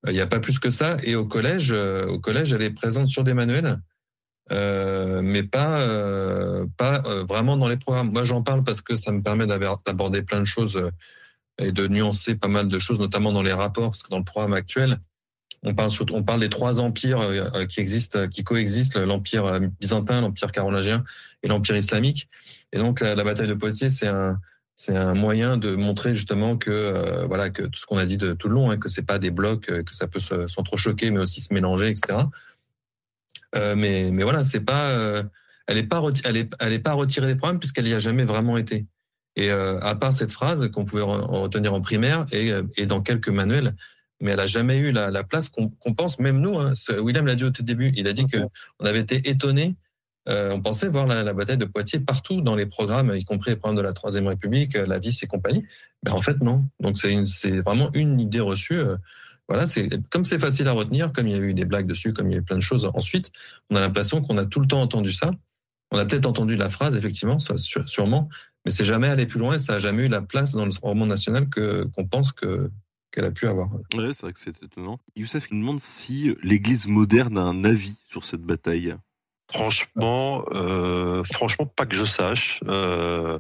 Euh, 0.05 0.11
il 0.11 0.13
n'y 0.13 0.21
a 0.21 0.27
pas 0.27 0.39
plus 0.39 0.59
que 0.59 0.69
ça. 0.69 0.97
Et 1.03 1.15
au 1.15 1.25
collège, 1.25 1.71
au 1.71 2.19
collège, 2.19 2.53
elle 2.53 2.61
est 2.61 2.69
présente 2.69 3.07
sur 3.07 3.23
des 3.23 3.33
manuels, 3.33 3.79
mais 4.51 5.43
pas 5.43 5.83
pas 6.77 6.99
vraiment 7.23 7.57
dans 7.57 7.67
les 7.67 7.77
programmes. 7.77 8.11
Moi, 8.11 8.23
j'en 8.23 8.43
parle 8.43 8.63
parce 8.63 8.81
que 8.81 8.95
ça 8.95 9.11
me 9.11 9.23
permet 9.23 9.47
d'aborder 9.47 10.21
plein 10.21 10.39
de 10.39 10.45
choses 10.45 10.79
et 11.57 11.71
de 11.71 11.87
nuancer 11.87 12.35
pas 12.35 12.47
mal 12.47 12.67
de 12.67 12.79
choses, 12.79 12.99
notamment 12.99 13.31
dans 13.31 13.43
les 13.43 13.53
rapports, 13.53 13.89
parce 13.89 14.03
que 14.03 14.09
dans 14.09 14.19
le 14.19 14.23
programme 14.23 14.53
actuel, 14.53 14.99
on 15.63 16.23
parle 16.23 16.39
des 16.39 16.49
trois 16.49 16.79
empires 16.79 17.21
qui 17.67 17.79
existent, 17.79 18.27
qui 18.27 18.43
coexistent, 18.43 18.97
l'empire 18.97 19.59
byzantin, 19.79 20.21
l'empire 20.21 20.51
carolingien 20.51 21.03
et 21.43 21.47
l'empire 21.47 21.75
islamique. 21.75 22.29
Et 22.73 22.77
donc 22.77 23.01
la, 23.01 23.23
bataille 23.23 23.47
de 23.47 23.53
Poitiers, 23.53 23.89
c'est 23.89 24.07
un 24.07 25.13
moyen 25.13 25.57
de 25.57 25.75
montrer 25.75 26.13
justement 26.13 26.57
que 26.57 26.69
euh, 26.69 27.25
voilà 27.25 27.49
que 27.49 27.63
tout 27.63 27.79
ce 27.79 27.85
qu'on 27.85 27.97
a 27.97 28.05
dit 28.05 28.17
de 28.17 28.33
tout 28.33 28.47
le 28.47 28.55
long, 28.55 28.69
hein, 28.69 28.77
que 28.77 28.89
c'est 28.89 29.05
pas 29.05 29.19
des 29.19 29.31
blocs, 29.31 29.69
euh, 29.69 29.83
que 29.83 29.93
ça 29.93 30.07
peut 30.07 30.19
s'entrechoquer, 30.19 31.11
mais 31.11 31.19
aussi 31.19 31.41
se 31.41 31.53
mélanger, 31.53 31.89
etc. 31.89 32.19
Euh, 33.55 33.75
mais 33.75 34.11
mais 34.11 34.23
voilà, 34.23 34.43
c'est 34.43 34.59
pas 34.59 34.89
euh, 34.89 35.23
elle 35.67 35.77
est 35.77 35.87
pas 35.87 36.03
elle 36.25 36.49
elle 36.59 36.83
pas 36.83 36.93
retirée 36.93 37.27
des 37.27 37.35
programmes 37.35 37.59
puisqu'elle 37.59 37.87
y 37.87 37.93
a 37.93 37.99
jamais 37.99 38.25
vraiment 38.25 38.57
été. 38.57 38.85
Et 39.35 39.51
à 39.51 39.93
part 39.93 40.13
cette 40.13 40.31
phrase 40.31 40.67
qu'on 40.71 40.83
pouvait 40.83 41.03
retenir 41.03 41.71
en 41.71 41.79
primaire 41.79 42.25
et 42.31 42.87
dans 42.87 43.01
quelques 43.01 43.29
manuels, 43.29 43.75
mais 44.19 44.31
elle 44.31 44.39
a 44.39 44.47
jamais 44.47 44.77
eu 44.77 44.91
la, 44.91 45.11
la 45.11 45.23
place 45.23 45.49
qu'on 45.49 45.93
pense, 45.93 46.19
même 46.19 46.39
nous. 46.39 46.57
Hein, 46.57 46.73
William 46.99 47.25
l'a 47.25 47.35
dit 47.35 47.43
au 47.43 47.51
tout 47.51 47.63
début. 47.63 47.91
Il 47.95 48.07
a 48.07 48.13
dit 48.13 48.25
que 48.27 48.37
on 48.79 48.85
avait 48.85 48.99
été 48.99 49.29
étonné 49.29 49.75
euh, 50.27 50.51
on 50.51 50.61
pensait 50.61 50.89
voir 50.89 51.07
la, 51.07 51.23
la, 51.23 51.33
bataille 51.33 51.57
de 51.57 51.65
Poitiers 51.65 51.99
partout 51.99 52.41
dans 52.41 52.55
les 52.55 52.65
programmes, 52.65 53.13
y 53.15 53.23
compris 53.23 53.51
les 53.51 53.55
programmes 53.55 53.77
de 53.77 53.81
la 53.81 53.93
Troisième 53.93 54.27
République, 54.27 54.75
euh, 54.75 54.85
la 54.85 54.99
Vice 54.99 55.23
et 55.23 55.27
compagnie. 55.27 55.65
Mais 56.03 56.11
en 56.11 56.21
fait, 56.21 56.41
non. 56.41 56.65
Donc 56.79 56.97
c'est 56.97 57.61
vraiment 57.61 57.89
une 57.93 58.19
idée 58.19 58.41
reçue. 58.41 58.79
Euh, 58.79 58.97
voilà, 59.47 59.65
c'est 59.65 59.87
comme 60.09 60.25
c'est 60.25 60.39
facile 60.39 60.67
à 60.67 60.73
retenir, 60.73 61.13
comme 61.13 61.27
il 61.27 61.35
y 61.35 61.39
a 61.39 61.41
eu 61.41 61.53
des 61.53 61.63
blagues 61.63 61.87
dessus, 61.87 62.11
comme 62.11 62.29
il 62.29 62.33
y 62.33 62.35
a 62.35 62.39
eu 62.39 62.43
plein 62.43 62.57
de 62.57 62.61
choses. 62.61 62.89
Ensuite, 62.93 63.31
on 63.69 63.77
a 63.77 63.79
l'impression 63.79 64.21
qu'on 64.21 64.37
a 64.37 64.45
tout 64.45 64.59
le 64.59 64.67
temps 64.67 64.81
entendu 64.81 65.13
ça. 65.13 65.31
On 65.91 65.97
a 65.97 66.05
peut-être 66.05 66.25
entendu 66.25 66.57
la 66.57 66.67
phrase, 66.67 66.97
effectivement, 66.97 67.39
ça, 67.39 67.55
sûrement, 67.57 68.27
mais 68.65 68.71
c'est 68.71 68.83
jamais 68.83 69.07
allé 69.07 69.25
plus 69.25 69.39
loin. 69.39 69.55
Et 69.55 69.59
ça 69.59 69.75
a 69.75 69.79
jamais 69.79 70.03
eu 70.03 70.07
la 70.09 70.21
place 70.21 70.51
dans 70.51 70.65
le 70.65 70.71
roman 70.81 71.05
national 71.05 71.47
que 71.47 71.85
qu'on 71.95 72.05
pense 72.05 72.33
que 72.33 72.69
qu'elle 73.11 73.25
a 73.25 73.31
pu 73.31 73.47
avoir. 73.47 73.69
Ouais, 73.93 74.13
c'est 74.13 74.21
vrai 74.23 74.33
que 74.33 74.39
c'est 74.39 74.63
étonnant. 74.63 74.99
Youssef 75.15 75.47
il 75.51 75.59
demande 75.59 75.79
si 75.79 76.35
l'Église 76.43 76.87
moderne 76.87 77.37
a 77.37 77.41
un 77.41 77.63
avis 77.63 77.97
sur 78.09 78.23
cette 78.23 78.41
bataille? 78.41 78.95
Franchement, 79.49 80.43
euh, 80.51 81.23
franchement, 81.31 81.65
pas 81.65 81.85
que 81.85 81.95
je 81.95 82.05
sache. 82.05 82.59
Euh... 82.67 83.39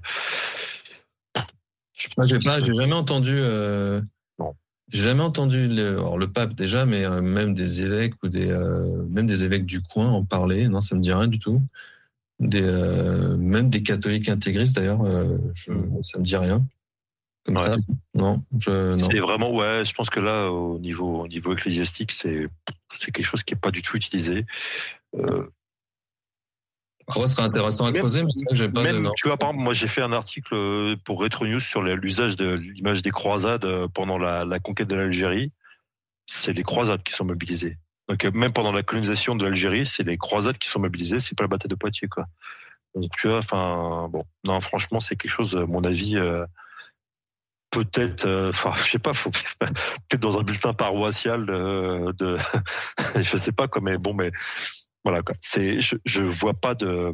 Moi, 2.15 2.27
j'ai 2.27 2.39
pas, 2.39 2.59
j'ai 2.59 2.73
jamais 2.73 2.93
entendu. 2.93 3.35
Euh... 3.35 4.01
Non. 4.39 4.53
J'ai 4.89 5.03
jamais 5.03 5.21
entendu 5.21 5.67
le, 5.67 5.97
alors, 5.97 6.17
le 6.17 6.31
pape 6.31 6.53
déjà, 6.53 6.85
mais 6.85 7.03
euh, 7.03 7.21
même 7.21 7.53
des 7.53 7.81
évêques 7.81 8.13
ou 8.23 8.29
des 8.29 8.49
euh, 8.49 9.03
même 9.09 9.27
des 9.27 9.43
évêques 9.43 9.65
du 9.65 9.81
coin 9.81 10.09
en 10.09 10.23
parler. 10.23 10.69
Non, 10.69 10.79
ça 10.79 10.95
me 10.95 11.01
dit 11.01 11.11
rien 11.11 11.27
du 11.27 11.39
tout. 11.39 11.61
Des 12.39 12.61
euh, 12.61 13.35
même 13.35 13.69
des 13.69 13.83
catholiques 13.83 14.29
intégristes 14.29 14.75
d'ailleurs, 14.75 15.03
je, 15.55 15.73
ça 16.03 16.19
me 16.19 16.23
dit 16.23 16.37
rien. 16.37 16.65
Comme 17.47 17.57
ça, 17.57 17.77
non, 18.13 18.39
je. 18.59 18.97
C'est 18.97 19.19
vraiment 19.19 19.51
ouais. 19.55 19.85
Je 19.85 19.93
pense 19.93 20.09
que 20.09 20.19
là, 20.19 20.51
au 20.51 20.77
niveau 20.79 21.21
au 21.21 21.27
niveau 21.27 21.53
ecclésiastique, 21.53 22.11
c'est 22.11 22.49
c'est 22.99 23.11
quelque 23.11 23.25
chose 23.25 23.43
qui 23.43 23.53
est 23.53 23.57
pas 23.57 23.71
du 23.71 23.81
tout 23.81 23.95
utilisé. 23.95 24.45
Euh, 25.15 25.49
après, 27.07 27.27
ce 27.27 27.35
serait 27.35 27.43
intéressant 27.43 27.85
à 27.85 27.93
creuser, 27.93 28.23
mais 28.23 28.31
que 28.49 28.55
j'ai 28.55 28.67
pas 28.67 28.83
même, 28.83 29.03
de... 29.03 29.09
Tu 29.15 29.29
vois, 29.29 29.37
par 29.37 29.49
exemple, 29.49 29.63
moi, 29.63 29.73
j'ai 29.73 29.87
fait 29.87 30.01
un 30.01 30.11
article 30.11 30.53
euh, 30.55 30.95
pour 31.05 31.19
Retro 31.19 31.47
News 31.47 31.61
sur 31.61 31.81
l'usage 31.81 32.35
de 32.35 32.55
l'image 32.55 33.01
des 33.01 33.11
croisades 33.11 33.63
euh, 33.63 33.87
pendant 33.87 34.17
la, 34.17 34.43
la 34.43 34.59
conquête 34.59 34.89
de 34.89 34.95
l'Algérie. 34.95 35.53
C'est 36.25 36.51
les 36.51 36.63
croisades 36.63 37.03
qui 37.03 37.13
sont 37.13 37.23
mobilisées. 37.23 37.77
Donc, 38.09 38.25
euh, 38.25 38.31
même 38.31 38.51
pendant 38.51 38.73
la 38.73 38.83
colonisation 38.83 39.35
de 39.37 39.45
l'Algérie, 39.45 39.85
c'est 39.85 40.03
les 40.03 40.17
croisades 40.17 40.57
qui 40.57 40.67
sont 40.67 40.81
mobilisées, 40.81 41.21
c'est 41.21 41.33
pas 41.33 41.45
la 41.45 41.47
bataille 41.47 41.69
de 41.69 41.75
Poitiers, 41.75 42.09
quoi. 42.09 42.25
Donc, 42.93 43.09
tu 43.17 43.29
vois, 43.29 43.37
enfin, 43.37 44.09
bon, 44.09 44.25
non, 44.43 44.59
franchement, 44.59 44.99
c'est 44.99 45.15
quelque 45.15 45.31
chose, 45.31 45.55
à 45.55 45.65
mon 45.65 45.83
avis, 45.83 46.17
euh, 46.17 46.45
peut-être, 47.83 48.49
enfin, 48.49 48.71
je 48.77 48.91
sais 48.91 48.99
pas, 48.99 49.13
faut 49.13 49.31
peut-être 49.59 50.21
dans 50.21 50.37
un 50.37 50.43
bulletin 50.43 50.73
paroissial 50.73 51.45
de, 51.45 52.13
de 52.17 52.37
je 53.21 53.37
sais 53.37 53.51
pas, 53.51 53.67
quoi, 53.67 53.81
mais 53.81 53.97
bon, 53.97 54.13
mais 54.13 54.31
voilà, 55.03 55.21
quoi. 55.21 55.35
C'est, 55.41 55.79
je, 55.81 55.95
je 56.05 56.23
vois 56.23 56.53
pas 56.53 56.75
de, 56.75 57.13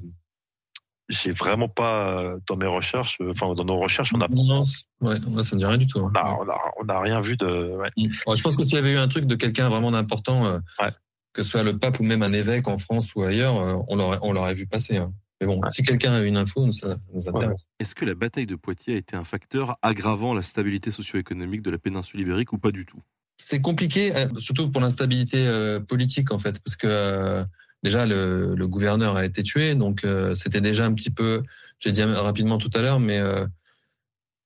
j'ai 1.10 1.32
vraiment 1.32 1.68
pas 1.68 2.36
dans 2.48 2.56
mes 2.56 2.68
recherches, 2.68 3.20
enfin 3.30 3.54
dans 3.54 3.66
nos 3.66 3.78
recherches, 3.78 4.14
on 4.14 4.22
a. 4.22 4.28
Non, 4.30 4.64
ouais, 5.02 5.16
ça 5.44 5.56
me 5.56 5.60
dit 5.60 5.66
rien 5.66 5.78
du 5.78 5.88
tout. 5.88 6.00
Hein. 6.00 6.12
On, 6.16 6.18
a, 6.18 6.38
on, 6.40 6.50
a, 6.50 6.58
on 6.82 6.90
a 6.90 7.00
rien 7.00 7.22
vu 7.22 7.38
de. 7.38 7.76
Ouais. 7.76 7.90
je 7.98 8.42
pense 8.42 8.56
que 8.56 8.64
s'il 8.64 8.76
y 8.76 8.78
avait 8.78 8.94
eu 8.94 8.98
un 8.98 9.08
truc 9.08 9.26
de 9.26 9.36
quelqu'un 9.36 9.70
vraiment 9.70 9.92
d'important, 9.92 10.46
euh, 10.46 10.60
ouais. 10.80 10.92
que 11.34 11.44
ce 11.44 11.50
soit 11.50 11.64
le 11.64 11.78
pape 11.78 12.00
ou 12.00 12.04
même 12.04 12.24
un 12.24 12.34
évêque 12.34 12.68
en 12.68 12.78
France 12.78 13.14
ou 13.16 13.24
ailleurs, 13.24 13.58
euh, 13.58 13.76
on 13.88 13.96
l'aurait, 13.96 14.20
on 14.22 14.32
l'aurait 14.32 14.56
vu 14.56 14.66
passer. 14.66 14.98
Hein. 14.98 15.12
Mais 15.46 15.56
bon, 15.56 15.62
ouais. 15.62 15.70
si 15.70 15.84
quelqu'un 15.84 16.14
a 16.14 16.22
une 16.22 16.38
info, 16.38 16.72
ça 16.72 16.98
nous 17.14 17.30
intéresse. 17.30 17.68
Est-ce 17.80 17.96
que 17.96 18.06
la 18.06 18.16
bataille 18.16 18.46
de 18.46 18.56
Poitiers 18.56 18.96
a 18.96 18.98
été 18.98 19.16
un 19.16 19.24
facteur 19.24 19.78
aggravant 19.82 20.34
la 20.34 20.42
stabilité 20.42 20.92
socio-économique 20.92 21.62
de 21.62 21.72
la 21.72 21.78
péninsule 21.78 22.20
ibérique 22.20 22.54
ou 22.54 22.58
pas 22.58 22.72
du 22.72 22.86
tout? 22.86 23.02
C'est 23.38 23.62
compliqué, 23.62 24.16
euh, 24.16 24.28
surtout 24.38 24.70
pour 24.72 24.82
l'instabilité 24.82 25.48
politique 25.88 26.32
en 26.32 26.40
fait, 26.40 26.60
parce 26.64 26.76
que 26.76 27.46
déjà 27.84 28.06
le, 28.06 28.56
le, 28.56 28.68
gouverneur 28.68 29.18
a 29.18 29.26
été 29.26 29.44
tué, 29.44 29.76
donc 29.76 30.04
euh, 30.04 30.34
c'était 30.36 30.62
déjà 30.62 30.86
un 30.86 30.94
petit 30.94 31.12
peu, 31.12 31.44
j'ai 31.80 31.92
dit 31.92 32.02
rapidement 32.04 32.58
tout 32.58 32.72
à 32.74 32.82
l'heure, 32.82 33.00
mais 33.00 33.20
euh, 33.20 33.46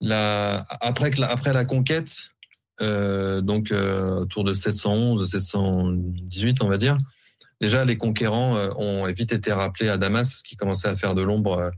la, 0.01 0.65
après, 0.81 1.11
que 1.11 1.21
la, 1.21 1.29
après 1.29 1.53
la 1.53 1.63
conquête, 1.63 2.31
euh, 2.81 3.41
donc 3.41 3.71
autour 3.71 4.43
de 4.43 4.53
711, 4.53 5.29
718, 5.29 6.63
on 6.63 6.67
va 6.67 6.77
dire, 6.77 6.97
déjà 7.61 7.85
les 7.85 7.97
conquérants 7.97 8.55
ont 8.77 9.05
vite 9.11 9.31
été 9.31 9.51
rappelés 9.51 9.89
à 9.89 9.97
Damas 9.97 10.29
parce 10.29 10.41
qu'ils 10.41 10.57
commençaient 10.57 10.88
à 10.88 10.95
faire 10.95 11.15
de 11.15 11.21
l'ombre 11.21 11.71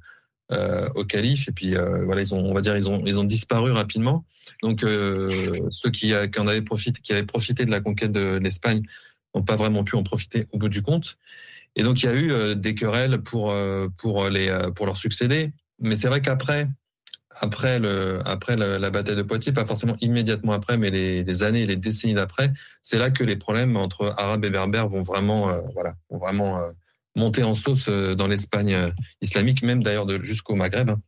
au 0.95 1.06
calife, 1.06 1.47
et 1.47 1.51
puis 1.51 1.76
voilà, 2.06 2.22
ils 2.22 2.34
ont, 2.34 2.43
on 2.43 2.53
va 2.53 2.61
dire, 2.61 2.76
ils 2.76 2.89
ont, 2.89 3.03
ils 3.06 3.19
ont 3.19 3.23
disparu 3.23 3.72
rapidement. 3.72 4.26
Donc 4.64 4.81
ceux 4.81 5.91
qui, 5.91 6.14
qui 6.31 6.39
en 6.39 6.47
avaient 6.47 6.61
profité, 6.61 6.99
qui 7.01 7.14
avaient 7.14 7.23
profité 7.23 7.65
de 7.65 7.72
la 7.72 7.81
conquête 7.81 8.11
de 8.11 8.39
l'Espagne 8.41 8.81
n'ont 9.35 9.43
pas 9.43 9.56
vraiment 9.56 9.84
pu 9.84 9.95
en 9.95 10.03
profiter 10.03 10.47
au 10.51 10.57
bout 10.57 10.69
du 10.69 10.81
compte. 10.81 11.18
Et 11.76 11.84
donc 11.84 12.01
il 12.01 12.06
y 12.06 12.10
a 12.10 12.14
eu 12.14 12.31
euh, 12.31 12.56
des 12.56 12.76
querelles 12.76 13.22
pour 13.22 13.51
euh, 13.51 13.88
pour 13.97 14.30
les 14.30 14.49
euh, 14.49 14.72
pour 14.72 14.85
leur 14.85 14.97
succéder. 14.97 15.51
Mais 15.80 15.95
c'est 15.95 16.07
vrai 16.07 16.22
qu'après 16.22 16.68
après 17.41 17.80
le 17.80 18.22
après 18.26 18.56
la, 18.56 18.89
bataille 18.89 19.15
de 19.15 19.22
Poitiers, 19.22 19.53
pas 19.53 19.65
forcément 19.65 19.95
immédiatement 20.01 20.53
après, 20.53 20.77
mais 20.77 20.89
les, 20.89 21.23
les 21.23 21.43
années 21.43 21.61
et 21.61 21.65
les 21.65 21.76
décennies 21.76 22.15
d'après, 22.15 22.51
c'est 22.81 22.97
là 22.97 23.11
que 23.11 23.23
les 23.23 23.35
problèmes 23.35 23.77
entre 23.77 24.14
arabes 24.18 24.45
et 24.45 24.49
berbères 24.49 24.88
vont 24.88 25.03
vraiment 25.03 25.49
euh, 25.49 25.60
voilà 25.73 25.95
vont 26.10 26.18
vraiment 26.18 26.60
euh, 26.60 26.72
monter 27.15 27.43
en 27.43 27.56
sauce 27.56 27.89
dans 27.89 28.27
l'Espagne 28.27 28.93
islamique, 29.22 29.64
même 29.64 29.84
d'ailleurs 29.84 30.07
jusqu'au 30.23 30.56
Maghreb. 30.56 30.91
Hein. 30.91 31.01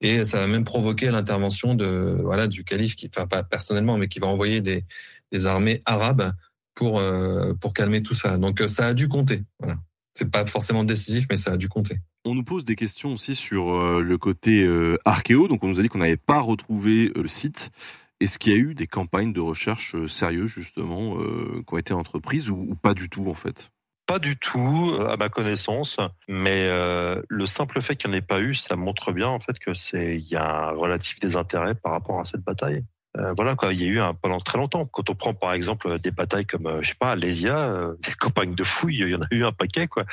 Et 0.00 0.24
ça 0.24 0.40
va 0.40 0.46
même 0.46 0.64
provoquer 0.64 1.10
l'intervention 1.10 1.74
de 1.74 2.20
voilà 2.22 2.46
du 2.46 2.64
calife 2.64 2.94
qui, 2.96 3.10
enfin 3.14 3.26
pas 3.26 3.42
personnellement, 3.42 3.98
mais 3.98 4.08
qui 4.08 4.20
va 4.20 4.26
envoyer 4.26 4.60
des 4.60 4.84
des 5.32 5.46
armées 5.46 5.80
arabes 5.84 6.32
pour 6.74 7.00
euh, 7.00 7.54
pour 7.54 7.72
calmer 7.72 8.02
tout 8.02 8.14
ça. 8.14 8.36
Donc 8.36 8.62
ça 8.68 8.86
a 8.86 8.94
dû 8.94 9.08
compter. 9.08 9.42
Voilà. 9.58 9.76
C'est 10.18 10.30
pas 10.30 10.44
forcément 10.46 10.82
décisif, 10.82 11.26
mais 11.30 11.36
ça 11.36 11.52
a 11.52 11.56
dû 11.56 11.68
compter. 11.68 11.96
On 12.24 12.34
nous 12.34 12.42
pose 12.42 12.64
des 12.64 12.74
questions 12.74 13.12
aussi 13.12 13.36
sur 13.36 13.72
euh, 13.72 14.00
le 14.00 14.18
côté 14.18 14.64
euh, 14.64 14.98
archéo. 15.04 15.46
Donc 15.46 15.62
on 15.62 15.68
nous 15.68 15.78
a 15.78 15.82
dit 15.82 15.88
qu'on 15.88 15.98
n'avait 15.98 16.16
pas 16.16 16.40
retrouvé 16.40 17.12
le 17.14 17.28
site. 17.28 17.70
Est-ce 18.18 18.38
qu'il 18.38 18.52
y 18.52 18.56
a 18.56 18.58
eu 18.58 18.74
des 18.74 18.88
campagnes 18.88 19.32
de 19.32 19.40
recherche 19.40 19.94
sérieuses 20.08 20.50
justement 20.50 21.16
qui 21.18 21.72
ont 21.72 21.78
été 21.78 21.94
entreprises 21.94 22.50
ou, 22.50 22.66
ou 22.68 22.74
pas 22.74 22.94
du 22.94 23.08
tout 23.08 23.28
en 23.28 23.34
fait? 23.34 23.70
Pas 24.08 24.18
du 24.18 24.38
tout, 24.38 24.96
à 25.06 25.18
ma 25.18 25.28
connaissance, 25.28 25.98
mais 26.28 26.66
euh, 26.66 27.20
le 27.28 27.44
simple 27.44 27.82
fait 27.82 27.94
qu'il 27.94 28.08
n'y 28.08 28.16
en 28.16 28.18
ait 28.20 28.22
pas 28.22 28.40
eu, 28.40 28.54
ça 28.54 28.74
montre 28.74 29.12
bien 29.12 29.28
en 29.28 29.38
fait 29.38 29.58
que 29.58 29.74
c'est 29.74 30.16
il 30.16 30.26
y 30.26 30.34
a 30.34 30.68
un 30.68 30.70
relatif 30.70 31.20
désintérêt 31.20 31.74
par 31.74 31.92
rapport 31.92 32.18
à 32.18 32.24
cette 32.24 32.40
bataille. 32.40 32.82
Euh, 33.18 33.32
voilà 33.36 33.56
quoi, 33.56 33.72
il 33.72 33.80
y 33.80 33.84
a 33.84 33.86
eu 33.86 34.00
un, 34.00 34.14
pendant 34.14 34.38
très 34.38 34.58
longtemps. 34.58 34.86
Quand 34.86 35.10
on 35.10 35.14
prend 35.14 35.34
par 35.34 35.52
exemple 35.52 35.98
des 35.98 36.10
batailles 36.10 36.46
comme 36.46 36.66
euh, 36.66 36.82
je 36.82 36.90
sais 36.90 36.94
pas 36.98 37.12
Alésia, 37.12 37.58
euh, 37.58 37.94
des 38.04 38.12
campagnes 38.12 38.54
de 38.54 38.64
fouilles, 38.64 38.98
il 39.00 39.08
y 39.08 39.14
en 39.14 39.22
a 39.22 39.26
eu 39.30 39.44
un 39.44 39.52
paquet 39.52 39.88
quoi. 39.88 40.04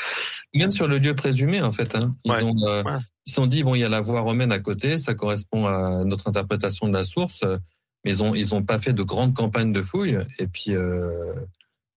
Même 0.54 0.72
sur 0.72 0.88
le 0.88 0.98
lieu 0.98 1.16
présumé 1.16 1.62
en 1.62 1.72
fait, 1.72 1.96
hein. 1.96 2.16
ils 2.26 2.32
Ouais, 2.32 2.44
ont 2.44 2.56
euh, 2.68 2.84
ouais. 2.84 2.98
ils 3.26 3.30
se 3.30 3.36
sont 3.36 3.46
dit 3.48 3.64
bon 3.64 3.76
il 3.76 3.80
y 3.80 3.84
a 3.84 3.90
la 3.90 4.02
voie 4.02 4.22
romaine 4.22 4.52
à 4.52 4.60
côté, 4.60 4.98
ça 4.98 5.14
correspond 5.14 5.68
à 5.68 6.04
notre 6.04 6.28
interprétation 6.28 6.88
de 6.88 6.94
la 6.94 7.04
source, 7.04 7.42
euh, 7.44 7.58
mais 8.04 8.12
ils 8.12 8.24
ont 8.24 8.34
ils 8.34 8.56
ont 8.56 8.64
pas 8.64 8.80
fait 8.80 8.94
de 8.94 9.04
grandes 9.04 9.36
campagnes 9.36 9.72
de 9.74 9.84
fouilles 9.84 10.18
et 10.40 10.48
puis 10.48 10.74
euh, 10.76 11.34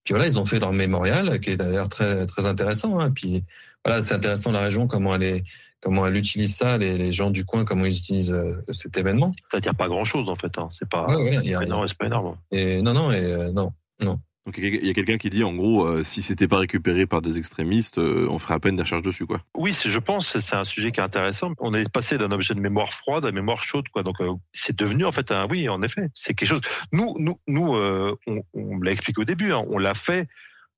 puis 0.03 0.13
voilà 0.13 0.27
ils 0.27 0.39
ont 0.39 0.45
fait 0.45 0.59
leur 0.59 0.73
mémorial 0.73 1.39
qui 1.39 1.51
est 1.51 1.57
d'ailleurs 1.57 1.89
très 1.89 2.25
très 2.25 2.45
intéressant. 2.45 2.99
Hein. 2.99 3.11
Puis 3.11 3.43
voilà 3.85 4.01
c'est 4.01 4.13
intéressant 4.13 4.51
la 4.51 4.61
région 4.61 4.87
comment 4.87 5.15
elle 5.15 5.23
est 5.23 5.43
comment 5.81 6.05
elle 6.05 6.17
utilise 6.17 6.55
ça, 6.57 6.77
les, 6.77 6.97
les 6.97 7.11
gens 7.13 7.29
du 7.31 7.45
coin, 7.45 7.63
comment 7.63 7.85
ils 7.85 7.95
utilisent 7.97 8.33
euh, 8.33 8.61
cet 8.69 8.97
événement. 8.97 9.31
C'est-à-dire 9.49 9.73
pas 9.75 9.87
grand-chose 9.87 10.27
en 10.29 10.35
fait. 10.35 10.51
Hein. 10.57 10.67
C'est 10.77 10.89
pas, 10.89 11.05
Ouais, 11.07 11.15
ouais, 11.15 11.39
il 11.43 11.49
y 11.51 11.55
a- 11.55 11.59
c'est 11.59 11.65
pas 11.65 11.65
énorme. 11.65 11.87
C'est 11.87 11.97
pas 11.97 12.05
énorme. 12.07 12.35
Et 12.51 12.81
non, 12.81 12.93
non, 12.93 13.11
et 13.13 13.23
euh, 13.23 13.51
non, 13.53 13.71
non. 14.01 14.19
Donc 14.45 14.57
il 14.57 14.85
y 14.85 14.89
a 14.89 14.93
quelqu'un 14.93 15.17
qui 15.17 15.29
dit 15.29 15.43
en 15.43 15.53
gros, 15.53 15.85
euh, 15.85 16.03
si 16.03 16.21
c'était 16.21 16.47
pas 16.47 16.57
récupéré 16.59 17.05
par 17.05 17.21
des 17.21 17.37
extrémistes, 17.37 17.97
euh, 17.97 18.25
on 18.31 18.39
ferait 18.39 18.53
à 18.55 18.59
peine 18.59 18.75
des 18.77 18.83
recherches 18.83 19.01
dessus 19.01 19.25
quoi. 19.25 19.41
Oui, 19.55 19.73
c'est- 19.73 19.89
je 19.89 19.99
pense 19.99 20.31
que 20.31 20.39
c'est 20.39 20.55
un 20.55 20.63
sujet 20.63 20.91
qui 20.91 20.99
est 21.01 21.03
intéressant. 21.03 21.51
On 21.59 21.73
est 21.73 21.87
passé 21.91 22.17
d'un 22.17 22.31
objet 22.31 22.53
de 22.55 22.59
mémoire 22.59 22.93
froide 22.93 23.25
à 23.25 23.31
mémoire 23.31 23.63
chaude, 23.63 23.89
quoi. 23.89 24.01
Donc, 24.01 24.15
euh, 24.21 24.31
c'est 24.53 24.75
devenu 24.75 25.03
en 25.05 25.11
fait 25.11 25.31
un 25.31 25.45
oui, 25.47 25.67
en 25.69 25.81
effet, 25.83 26.07
c'est 26.13 26.33
quelque 26.33 26.47
chose. 26.49 26.61
Nous, 26.93 27.15
nous, 27.19 27.37
nous, 27.47 27.75
euh, 27.75 28.15
on, 28.27 28.41
on 28.53 28.79
l'a 28.79 28.91
expliqué 28.91 29.21
au 29.21 29.25
début. 29.25 29.51
hein, 29.53 29.63
on 29.69 29.77
l'a 29.77 29.93
fait 29.93 30.27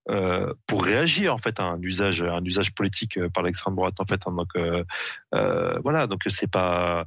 euh, 0.10 0.52
pour 0.66 0.84
réagir 0.84 1.32
en 1.34 1.38
fait 1.38 1.60
à 1.60 1.64
un 1.64 1.80
usage, 1.84 2.24
un 2.24 2.44
usage 2.44 2.74
politique 2.74 3.20
par 3.36 3.44
l'extrême 3.44 3.76
droite 3.76 3.94
en 4.00 4.06
fait. 4.06 4.20
hein. 4.26 4.32
donc, 4.32 4.48
euh, 4.56 4.84
euh, 5.36 5.78
voilà. 5.84 6.08
Donc, 6.08 6.22
c'est 6.28 6.50
pas. 6.50 7.06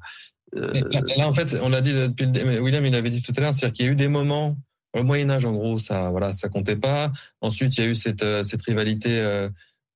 euh, 0.55 0.70
Là, 0.93 1.01
là, 1.18 1.28
en 1.28 1.32
fait, 1.32 1.59
on 1.60 1.68
l'a 1.68 1.81
dit 1.81 1.93
depuis 1.93 2.26
le 2.26 2.60
William, 2.60 2.86
il 2.86 2.93
l'avait 2.93 3.10
dit 3.10 3.20
tout 3.22 3.32
à 3.36 3.40
l'heure, 3.40 3.52
c'est-à-dire 3.52 3.72
qu'il 3.74 3.86
y 3.86 3.89
a 3.89 3.93
eu 3.93 3.97
des 3.97 4.06
moments 4.09 4.56
au 4.95 5.03
Moyen 5.03 5.29
Âge, 5.31 5.45
en 5.45 5.53
gros, 5.53 5.79
ça, 5.79 6.09
voilà, 6.11 6.33
ça 6.33 6.49
comptait 6.49 6.77
pas. 6.77 7.12
Ensuite, 7.41 7.77
il 7.77 7.85
y 7.85 7.87
a 7.87 7.91
eu 7.91 7.95
cette, 7.95 8.23
euh, 8.23 8.45
cette 8.45 8.62
rivalité 8.62 9.21
euh, 9.21 9.49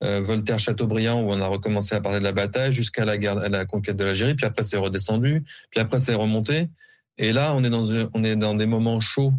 euh, 0.03 0.21
Voltaire-Chateaubriand 0.21 1.23
où 1.23 1.33
on 1.33 1.41
a 1.41 1.47
recommencé 1.47 1.95
à 1.95 2.01
parler 2.01 2.19
de 2.19 2.25
la 2.25 2.33
bataille 2.33 2.73
jusqu'à 2.73 3.05
la 3.05 3.17
guerre, 3.17 3.39
à 3.39 3.49
la 3.49 3.65
conquête 3.65 3.97
de 3.97 4.05
l'Algérie. 4.05 4.35
Puis 4.35 4.47
après, 4.47 4.63
c'est 4.63 4.77
redescendu. 4.77 5.45
Puis 5.71 5.81
après, 5.81 5.99
c'est 5.99 6.15
remonté. 6.15 6.69
Et 7.17 7.33
là, 7.33 7.55
on 7.55 7.63
est 7.63 7.71
dans, 7.71 7.85
on 8.13 8.25
est 8.25 8.37
dans 8.37 8.55
des 8.55 8.67
moments 8.67 9.01
chauds 9.01 9.33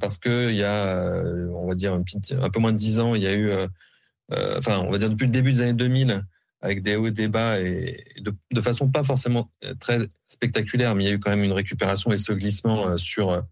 parce 0.00 0.18
que 0.18 0.50
il 0.50 0.56
y 0.56 0.64
a, 0.64 1.22
on 1.54 1.68
va 1.68 1.76
dire, 1.76 1.92
un, 1.92 2.50
peu 2.50 2.58
moins 2.58 2.72
de 2.72 2.76
dix 2.76 2.98
ans, 2.98 3.14
il 3.14 3.22
y 3.22 3.28
a 3.28 3.34
eu, 3.34 3.52
enfin, 4.56 4.80
on 4.80 4.90
va 4.90 4.98
dire 4.98 5.08
depuis 5.08 5.26
le 5.26 5.30
début 5.30 5.52
des 5.52 5.60
années 5.60 5.72
2000, 5.72 6.24
avec 6.62 6.82
des 6.82 6.96
hauts 6.96 7.06
et 7.06 7.12
des 7.12 7.28
bas 7.28 7.60
et 7.60 8.04
de, 8.18 8.60
façon 8.60 8.88
pas 8.88 9.04
forcément 9.04 9.48
très 9.78 10.00
spectaculaire, 10.26 10.96
mais 10.96 11.04
il 11.04 11.06
y 11.06 11.10
a 11.10 11.14
eu 11.14 11.20
quand 11.20 11.30
même 11.30 11.44
une 11.44 11.52
récupération 11.52 12.10
et 12.10 12.16
ce 12.16 12.32
glissement 12.32 12.96
sur 12.98 13.44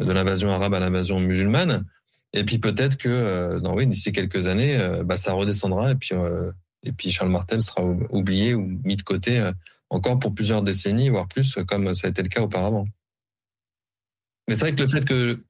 de 0.00 0.10
l'invasion 0.12 0.50
arabe 0.50 0.74
à 0.74 0.80
l'invasion 0.80 1.20
musulmane. 1.20 1.84
Et 2.32 2.44
puis 2.44 2.58
peut-être 2.58 2.96
que 2.96 3.08
euh, 3.08 3.60
dans 3.60 3.74
oui, 3.74 3.86
d'ici 3.86 4.10
quelques 4.12 4.46
années, 4.48 4.76
euh, 4.76 5.04
bah, 5.04 5.16
ça 5.16 5.32
redescendra 5.32 5.92
et 5.92 5.94
puis 5.94 6.10
euh, 6.14 6.50
Et 6.82 6.92
puis 6.92 7.10
Charles 7.12 7.30
Martel 7.30 7.62
sera 7.62 7.82
oublié 8.10 8.54
ou 8.54 8.66
mis 8.84 8.96
de 8.96 9.02
côté 9.02 9.50
encore 9.90 10.18
pour 10.18 10.34
plusieurs 10.34 10.62
décennies, 10.62 11.08
voire 11.08 11.28
plus, 11.28 11.56
comme 11.68 11.94
ça 11.94 12.08
a 12.08 12.10
été 12.10 12.22
le 12.22 12.28
cas 12.28 12.42
auparavant. 12.42 12.86
Mais 14.48 14.54
c'est 14.56 14.62
vrai 14.66 14.74
que 14.74 14.82
le 14.82 14.88
fait 14.88 15.04
que 15.04 15.42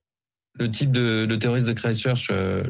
le 0.59 0.71
type 0.71 0.93
de, 0.93 1.27
de 1.27 1.37
terroriste 1.37 1.67
de 1.67 1.73
Christchurch, 1.73 2.29
euh, 2.31 2.63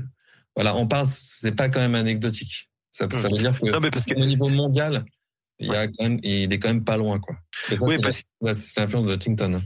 voilà, 0.55 0.75
on 0.77 0.87
parle, 0.87 1.07
c'est 1.09 1.53
pas 1.55 1.69
quand 1.69 1.81
même 1.81 1.95
anecdotique. 1.95 2.71
Ça, 2.93 3.07
ça 3.13 3.29
veut 3.29 3.37
dire 3.39 3.59
que, 3.59 3.71
Non, 3.71 3.81
mais 3.81 3.91
parce 3.91 4.07
que 4.07 4.15
au 4.15 4.25
niveau 4.25 4.49
mondial, 4.49 5.05
il, 5.59 5.67
y 5.69 5.75
a 5.75 5.87
quand 5.89 6.05
même, 6.05 6.19
il 6.23 6.53
est 6.53 6.59
quand 6.59 6.69
même 6.69 6.85
pas 6.85 6.97
loin, 6.97 7.19
quoi. 7.19 7.37
Et 7.71 7.77
ça, 7.77 7.85
Oui, 7.87 7.97
c'est 7.97 8.03
parce- 8.03 8.23
la- 8.41 8.55
c'est 8.55 8.81
l'influence 8.81 9.05
de 9.05 9.13
Huntington. 9.13 9.61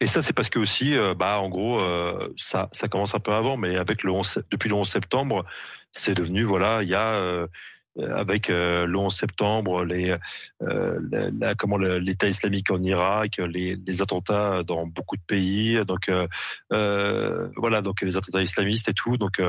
Et 0.00 0.06
ça, 0.06 0.22
c'est 0.22 0.32
parce 0.32 0.50
que 0.50 0.58
aussi, 0.58 0.96
euh, 0.96 1.14
bah, 1.14 1.38
en 1.40 1.48
gros, 1.48 1.80
euh, 1.80 2.32
ça, 2.36 2.68
commence 2.90 3.14
un 3.14 3.20
peu 3.20 3.32
avant, 3.32 3.56
mais 3.56 3.76
avec 3.76 4.02
le 4.02 4.12
11, 4.12 4.26
sept- 4.26 4.46
depuis 4.50 4.68
le 4.68 4.74
11 4.76 4.88
septembre, 4.88 5.44
c'est 5.92 6.14
devenu, 6.14 6.44
voilà, 6.44 6.82
il 6.82 6.88
y 6.88 6.94
a 6.94 7.14
euh, 7.14 7.46
avec 8.14 8.48
le 8.48 8.94
11 8.96 9.12
septembre, 9.14 9.84
les, 9.84 10.16
comment 11.58 11.76
l'État 11.76 12.28
islamique 12.28 12.70
en 12.70 12.80
Irak, 12.82 13.38
les, 13.38 13.76
attentats 14.00 14.62
dans 14.62 14.86
beaucoup 14.86 15.16
de 15.16 15.22
pays, 15.26 15.84
donc 15.84 16.08
voilà, 16.70 17.82
donc 17.82 18.00
les 18.02 18.16
attentats 18.16 18.42
islamistes 18.42 18.88
et 18.88 18.94
tout, 18.94 19.16
donc 19.16 19.42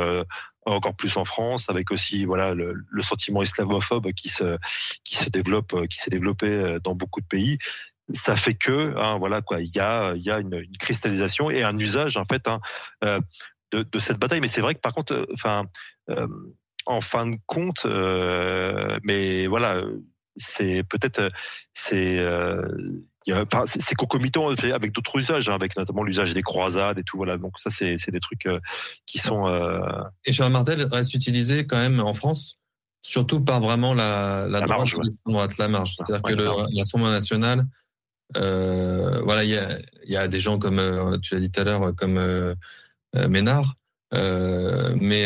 encore 0.65 0.95
plus 0.95 1.15
en 1.17 1.23
France, 1.23 1.69
avec 1.69 1.91
aussi 1.91 2.25
voilà 2.25 2.55
le, 2.55 2.73
le 2.89 3.01
sentiment 3.03 3.43
islamophobe 3.43 4.11
qui 4.13 4.27
se 4.27 4.57
qui 5.03 5.17
se 5.17 5.29
développe, 5.29 5.87
qui 5.87 5.99
s'est 5.99 6.11
développé 6.11 6.77
dans 6.83 6.95
beaucoup 6.95 7.21
de 7.21 7.27
pays 7.27 7.59
ça 8.13 8.35
fait 8.35 8.53
que 8.55 8.95
hein, 8.97 9.17
voilà 9.17 9.41
quoi 9.41 9.61
il 9.61 9.69
y 9.75 9.79
a 9.79 10.13
il 10.15 10.21
y 10.23 10.31
a 10.31 10.39
une, 10.39 10.53
une 10.55 10.77
cristallisation 10.77 11.49
et 11.49 11.63
un 11.63 11.77
usage 11.77 12.17
en 12.17 12.25
fait 12.25 12.47
hein, 12.47 12.59
euh, 13.03 13.19
de, 13.71 13.83
de 13.83 13.99
cette 13.99 14.17
bataille 14.17 14.41
mais 14.41 14.47
c'est 14.47 14.61
vrai 14.61 14.75
que 14.75 14.79
par 14.79 14.93
contre 14.93 15.13
euh, 15.13 15.25
enfin 15.33 15.65
euh, 16.09 16.27
en 16.85 17.01
fin 17.01 17.27
de 17.27 17.37
compte 17.45 17.85
euh, 17.85 18.99
mais 19.03 19.47
voilà 19.47 19.81
c'est 20.35 20.83
peut-être 20.89 21.31
c'est 21.73 22.17
euh, 22.17 22.61
c'est 23.65 23.95
concomitant 23.95 24.49
avec 24.49 24.91
d'autres 24.93 25.19
usages 25.19 25.47
hein, 25.49 25.53
avec 25.53 25.77
notamment 25.77 26.03
l'usage 26.03 26.33
des 26.33 26.41
croisades 26.41 26.97
et 26.97 27.03
tout 27.03 27.17
voilà 27.17 27.37
donc 27.37 27.59
ça 27.59 27.69
c'est 27.69 27.97
c'est 27.97 28.11
des 28.11 28.19
trucs 28.19 28.47
qui 29.05 29.19
sont 29.19 29.47
Et 30.25 30.31
Charles 30.31 30.51
Martel 30.51 30.87
reste 30.91 31.13
utilisé 31.13 31.67
quand 31.67 31.77
même 31.77 31.99
en 31.99 32.13
France, 32.13 32.57
surtout 33.03 33.41
par 33.41 33.61
vraiment 33.61 33.93
la, 33.93 34.47
la, 34.49 34.59
La 34.59 34.61
droite, 34.61 34.69
marge, 34.79 34.95
ouais. 34.95 35.03
droite, 35.25 35.57
la 35.57 35.67
marge. 35.67 35.95
C'est-à-dire 35.97 36.23
Ouais, 36.25 36.31
que 36.33 36.37
le 36.37 36.43
la 36.45 36.49
marge. 36.51 36.69
Euh, 38.37 39.21
voilà, 39.23 39.43
il 39.43 39.49
y 39.49 39.57
a, 39.57 39.67
il 40.05 40.11
y 40.11 40.17
a 40.17 40.27
des 40.27 40.39
gens 40.39 40.57
comme, 40.59 40.79
euh, 40.79 41.17
tu 41.19 41.33
l'as 41.35 41.39
dit 41.41 41.51
tout 41.51 41.61
à 41.61 41.63
l'heure, 41.63 41.93
comme 41.95 42.17
euh, 42.17 42.55
Ménard, 43.27 43.75
mais 44.13 45.25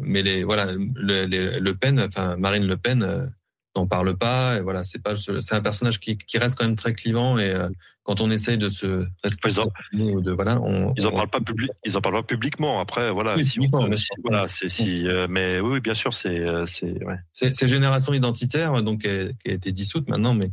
mais 0.00 0.22
les 0.22 0.44
voilà, 0.44 0.66
le, 0.94 1.24
les- 1.26 1.60
Le 1.60 1.74
Pen, 1.74 2.00
enfin 2.00 2.36
Marine 2.36 2.66
Le 2.66 2.76
Pen. 2.76 3.32
n'en 3.76 3.86
parle 3.86 4.16
pas. 4.16 4.56
Et 4.56 4.60
voilà 4.60 4.82
c'est 4.82 5.00
pas 5.02 5.14
c'est 5.16 5.54
un 5.54 5.60
personnage 5.60 6.00
qui, 6.00 6.18
qui 6.18 6.38
reste 6.38 6.58
quand 6.58 6.64
même 6.66 6.74
très 6.76 6.92
clivant. 6.92 7.38
Et 7.38 7.50
euh, 7.50 7.68
quand 8.02 8.20
on 8.20 8.28
essaye 8.30 8.58
de 8.58 8.68
se 8.68 9.06
responsabiliser 9.22 10.12
ou 10.12 10.20
de 10.20 10.32
voilà 10.32 10.60
on, 10.60 10.92
ils 10.96 11.06
en 11.06 11.10
on- 11.12 11.14
parlent 11.14 11.30
pas 11.30 11.40
public 11.40 11.70
ils 11.84 11.96
en 11.96 12.00
parlent 12.00 12.16
pas 12.16 12.22
publiquement. 12.24 12.80
Après 12.80 13.12
voilà 13.12 13.34
Oui, 13.36 13.46
si 13.46 13.60
on 13.72 13.88
voilà 14.24 14.48
c'est 14.48 14.68
si 14.68 15.06
euh, 15.06 15.28
mais 15.30 15.60
oui 15.60 15.80
bien 15.80 15.94
sûr 15.94 16.12
c'est 16.12 16.44
c'est 16.66 17.04
ouais. 17.04 17.18
C'est 17.32 17.68
Génération 17.68 18.12
Identitaire, 18.12 18.82
donc 18.82 19.02
qui 19.02 19.08
a, 19.08 19.24
qui 19.44 19.50
a 19.50 19.52
été 19.52 19.70
dissoute 19.70 20.08
maintenant, 20.08 20.34
mais 20.34 20.50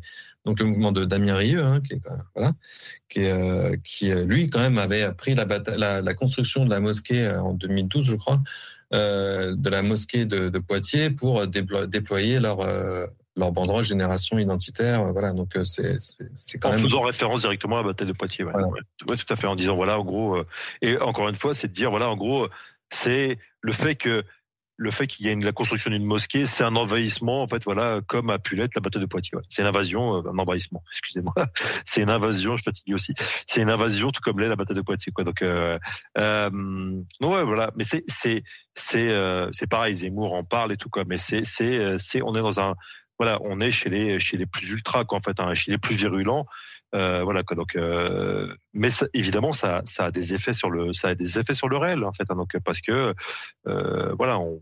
donc 0.47 0.59
le 0.61 0.65
mouvement 0.65 0.93
de 0.93 1.03
Damien 1.03 1.35
Rieu, 1.35 1.61
hein, 1.61 1.81
qui 1.85 1.93
est 1.95 2.01
voilà, 2.33 2.53
qui 3.09 3.19
est, 3.19 3.31
euh, 3.31 3.75
qui 3.83 4.09
euh, 4.11 4.23
lui 4.25 4.49
quand 4.49 4.59
même 4.61 4.77
avait 4.77 5.11
pris 5.13 5.35
la, 5.35 5.43
bata- 5.45 5.77
la, 5.77 6.01
la 6.01 6.13
construction 6.13 6.63
de 6.63 6.69
la 6.69 6.79
mosquée 6.79 7.25
euh, 7.25 7.41
en 7.41 7.53
2012, 7.53 8.05
je 8.05 8.15
crois, 8.15 8.39
euh, 8.93 9.53
de 9.55 9.69
la 9.69 9.81
mosquée 9.81 10.25
de, 10.25 10.47
de 10.47 10.59
Poitiers 10.59 11.09
pour 11.09 11.43
déplo- 11.43 11.85
déployer 11.85 12.39
leur 12.39 12.61
euh, 12.61 13.05
leur 13.35 13.51
banderole 13.51 13.83
Génération 13.83 14.39
Identitaire, 14.39 15.11
voilà. 15.11 15.33
Donc 15.33 15.57
c'est 15.65 15.97
quand 16.59 16.69
en 16.69 16.71
même 16.71 16.81
faisant 16.81 17.01
référence 17.01 17.41
directement 17.41 17.75
à 17.77 17.81
la 17.81 17.87
bataille 17.89 18.07
de 18.07 18.13
Poitiers. 18.13 18.45
Ouais. 18.45 18.51
Voilà. 18.53 18.67
Ouais, 18.69 18.79
Ouais, 19.09 19.17
tout 19.17 19.31
à 19.31 19.35
fait. 19.35 19.47
En 19.47 19.55
disant 19.57 19.75
voilà, 19.75 19.99
en 19.99 20.05
gros, 20.05 20.37
et 20.81 20.97
encore 20.97 21.27
une 21.29 21.35
fois, 21.35 21.53
c'est 21.53 21.67
de 21.67 21.73
dire 21.73 21.89
voilà, 21.91 22.09
en 22.09 22.15
gros, 22.15 22.47
c'est 22.89 23.37
le 23.61 23.73
fait 23.73 23.95
que 23.95 24.23
le 24.79 24.91
fait 24.91 25.07
qu'il 25.07 25.25
y 25.25 25.29
ait 25.29 25.35
la 25.35 25.51
construction 25.51 25.89
d'une 25.89 26.05
mosquée, 26.05 26.45
c'est 26.45 26.63
un 26.63 26.75
envahissement, 26.75 27.41
en 27.41 27.47
fait, 27.47 27.63
voilà, 27.65 27.99
comme 28.07 28.29
a 28.29 28.37
pu 28.37 28.55
l'être 28.55 28.75
la 28.75 28.81
bataille 28.81 29.01
de 29.01 29.07
Poitiers. 29.07 29.37
C'est 29.49 29.63
une 29.63 29.67
invasion, 29.67 30.17
euh, 30.17 30.29
un 30.31 30.37
envahissement. 30.37 30.83
Excusez-moi, 30.91 31.33
c'est 31.85 32.01
une 32.01 32.11
invasion. 32.11 32.51
Je 32.57 32.61
suis 32.61 32.65
fatigué 32.65 32.93
aussi. 32.93 33.13
C'est 33.47 33.61
une 33.61 33.71
invasion, 33.71 34.11
tout 34.11 34.21
comme 34.23 34.39
l'est 34.39 34.47
la 34.49 34.55
bataille 34.55 34.75
de 34.77 34.81
Poitiers. 34.81 35.11
Quoi. 35.11 35.23
Donc, 35.23 35.41
euh, 35.41 35.79
euh, 36.19 36.49
non, 36.51 37.33
ouais, 37.33 37.43
voilà. 37.43 37.71
Mais 37.75 37.83
c'est 37.83 38.03
c'est 38.07 38.43
c'est 38.75 39.09
euh, 39.09 39.49
c'est 39.51 39.67
pareil. 39.67 39.95
Zemmour 39.95 40.33
en 40.33 40.43
parle 40.43 40.71
et 40.71 40.77
tout 40.77 40.89
quoi. 40.89 41.03
Mais 41.07 41.17
c'est 41.17 41.43
c'est 41.43 41.65
euh, 41.77 41.95
c'est 41.97 42.21
on 42.21 42.35
est 42.35 42.41
dans 42.41 42.59
un 42.59 42.75
voilà, 43.19 43.39
on 43.41 43.59
est 43.59 43.71
chez 43.71 43.89
les 43.89 44.19
chez 44.19 44.37
les 44.37 44.45
plus 44.45 44.69
ultras 44.69 45.03
quoi, 45.05 45.17
en 45.17 45.21
fait, 45.21 45.39
hein, 45.39 45.55
chez 45.55 45.71
les 45.71 45.79
plus 45.79 45.95
virulents. 45.95 46.45
Euh, 46.95 47.23
voilà 47.23 47.43
quoi. 47.43 47.55
Donc, 47.57 47.75
euh, 47.75 48.53
mais 48.73 48.89
évidemment, 49.13 49.51
ça, 49.53 49.81
ça 49.85 50.05
a 50.05 50.11
des 50.11 50.33
effets 50.33 50.53
sur 50.53 50.69
le, 50.69 50.93
ça 50.93 51.09
a 51.09 51.15
des 51.15 51.37
effets 51.39 51.53
sur 51.55 51.67
le 51.67 51.77
réel 51.77 52.03
en 52.05 52.13
fait. 52.13 52.23
hein, 52.29 52.35
donc 52.35 52.55
parce 52.63 52.79
que 52.79 53.13
euh, 53.67 54.13
voilà, 54.17 54.37
on- 54.39 54.61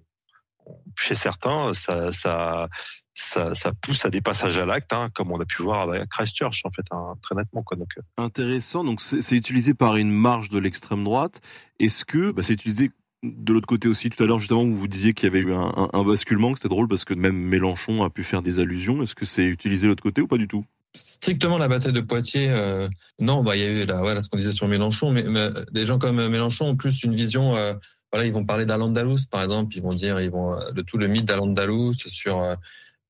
chez 0.95 1.15
certains, 1.15 1.73
ça, 1.73 2.11
ça, 2.11 2.67
ça, 3.13 3.53
ça 3.55 3.71
pousse 3.81 4.05
à 4.05 4.09
des 4.09 4.21
passages 4.21 4.57
à 4.57 4.65
l'acte, 4.65 4.91
hein, 4.93 5.09
comme 5.13 5.31
on 5.31 5.39
a 5.39 5.45
pu 5.45 5.61
voir 5.63 5.89
à 5.89 6.05
Christchurch 6.05 6.61
en 6.65 6.71
fait, 6.71 6.85
hein, 6.91 7.15
très 7.21 7.35
nettement 7.35 7.63
quoi. 7.63 7.77
Donc, 7.77 7.89
euh, 7.97 8.23
Intéressant. 8.23 8.83
Donc 8.83 9.01
c'est 9.01 9.35
utilisé 9.35 9.73
par 9.73 9.95
une 9.97 10.11
marge 10.11 10.49
de 10.49 10.57
l'extrême 10.59 11.03
droite. 11.03 11.41
Est-ce 11.79 12.05
que 12.05 12.31
bah, 12.31 12.43
c'est 12.43 12.53
utilisé 12.53 12.91
de 13.23 13.53
l'autre 13.53 13.67
côté 13.67 13.87
aussi? 13.87 14.09
Tout 14.09 14.21
à 14.23 14.27
l'heure 14.27 14.39
justement 14.39 14.63
vous 14.65 14.87
disiez 14.87 15.13
qu'il 15.13 15.25
y 15.27 15.31
avait 15.31 15.39
eu 15.39 15.53
un, 15.53 15.71
un- 15.75 15.89
un 15.93 16.03
basculement, 16.03 16.51
que 16.51 16.59
c'était 16.59 16.69
drôle 16.69 16.87
parce 16.87 17.05
que 17.05 17.13
même 17.13 17.35
Mélenchon 17.37 18.03
a 18.03 18.09
pu 18.09 18.23
faire 18.23 18.41
des 18.41 18.59
allusions. 18.59 19.01
Est-ce 19.03 19.15
que 19.15 19.25
c'est 19.25 19.45
utilisé 19.45 19.83
de 19.87 19.89
l'autre 19.89 20.03
côté 20.03 20.21
ou 20.21 20.27
pas 20.27 20.37
du 20.37 20.47
tout? 20.47 20.65
Strictement 20.97 21.57
la 21.57 21.67
bataille 21.67 21.91
de 21.91 21.99
Poitiers, 21.99 22.47
euh, 22.49 22.87
non, 23.19 23.43
bah 23.43 23.57
il 23.57 23.61
y 23.61 23.65
a 23.65 23.69
eu 23.69 23.85
là, 23.85 23.99
voilà 23.99 24.21
ce 24.21 24.29
qu'on 24.29 24.37
disait 24.37 24.53
sur 24.53 24.67
Mélenchon, 24.69 25.11
mais, 25.11 25.23
mais 25.23 25.49
des 25.73 25.85
gens 25.85 25.99
comme 25.99 26.25
Mélenchon 26.29 26.67
ont 26.69 26.75
plus 26.77 27.03
une 27.03 27.13
vision. 27.13 27.53
euh, 27.57 27.73
voilà, 28.11 28.27
ils 28.27 28.33
vont 28.33 28.45
parler 28.45 28.65
d'Al-Andalus, 28.65 29.25
par 29.29 29.43
exemple, 29.43 29.75
ils 29.75 29.81
vont 29.81 29.93
dire, 29.93 30.19
ils 30.21 30.31
vont 30.31 30.53
euh, 30.53 30.71
de 30.71 30.81
tout 30.81 30.97
le 30.97 31.07
mythe 31.07 31.25
d'Al-Andalus 31.25 31.95
sur 32.07 32.39
euh, 32.39 32.55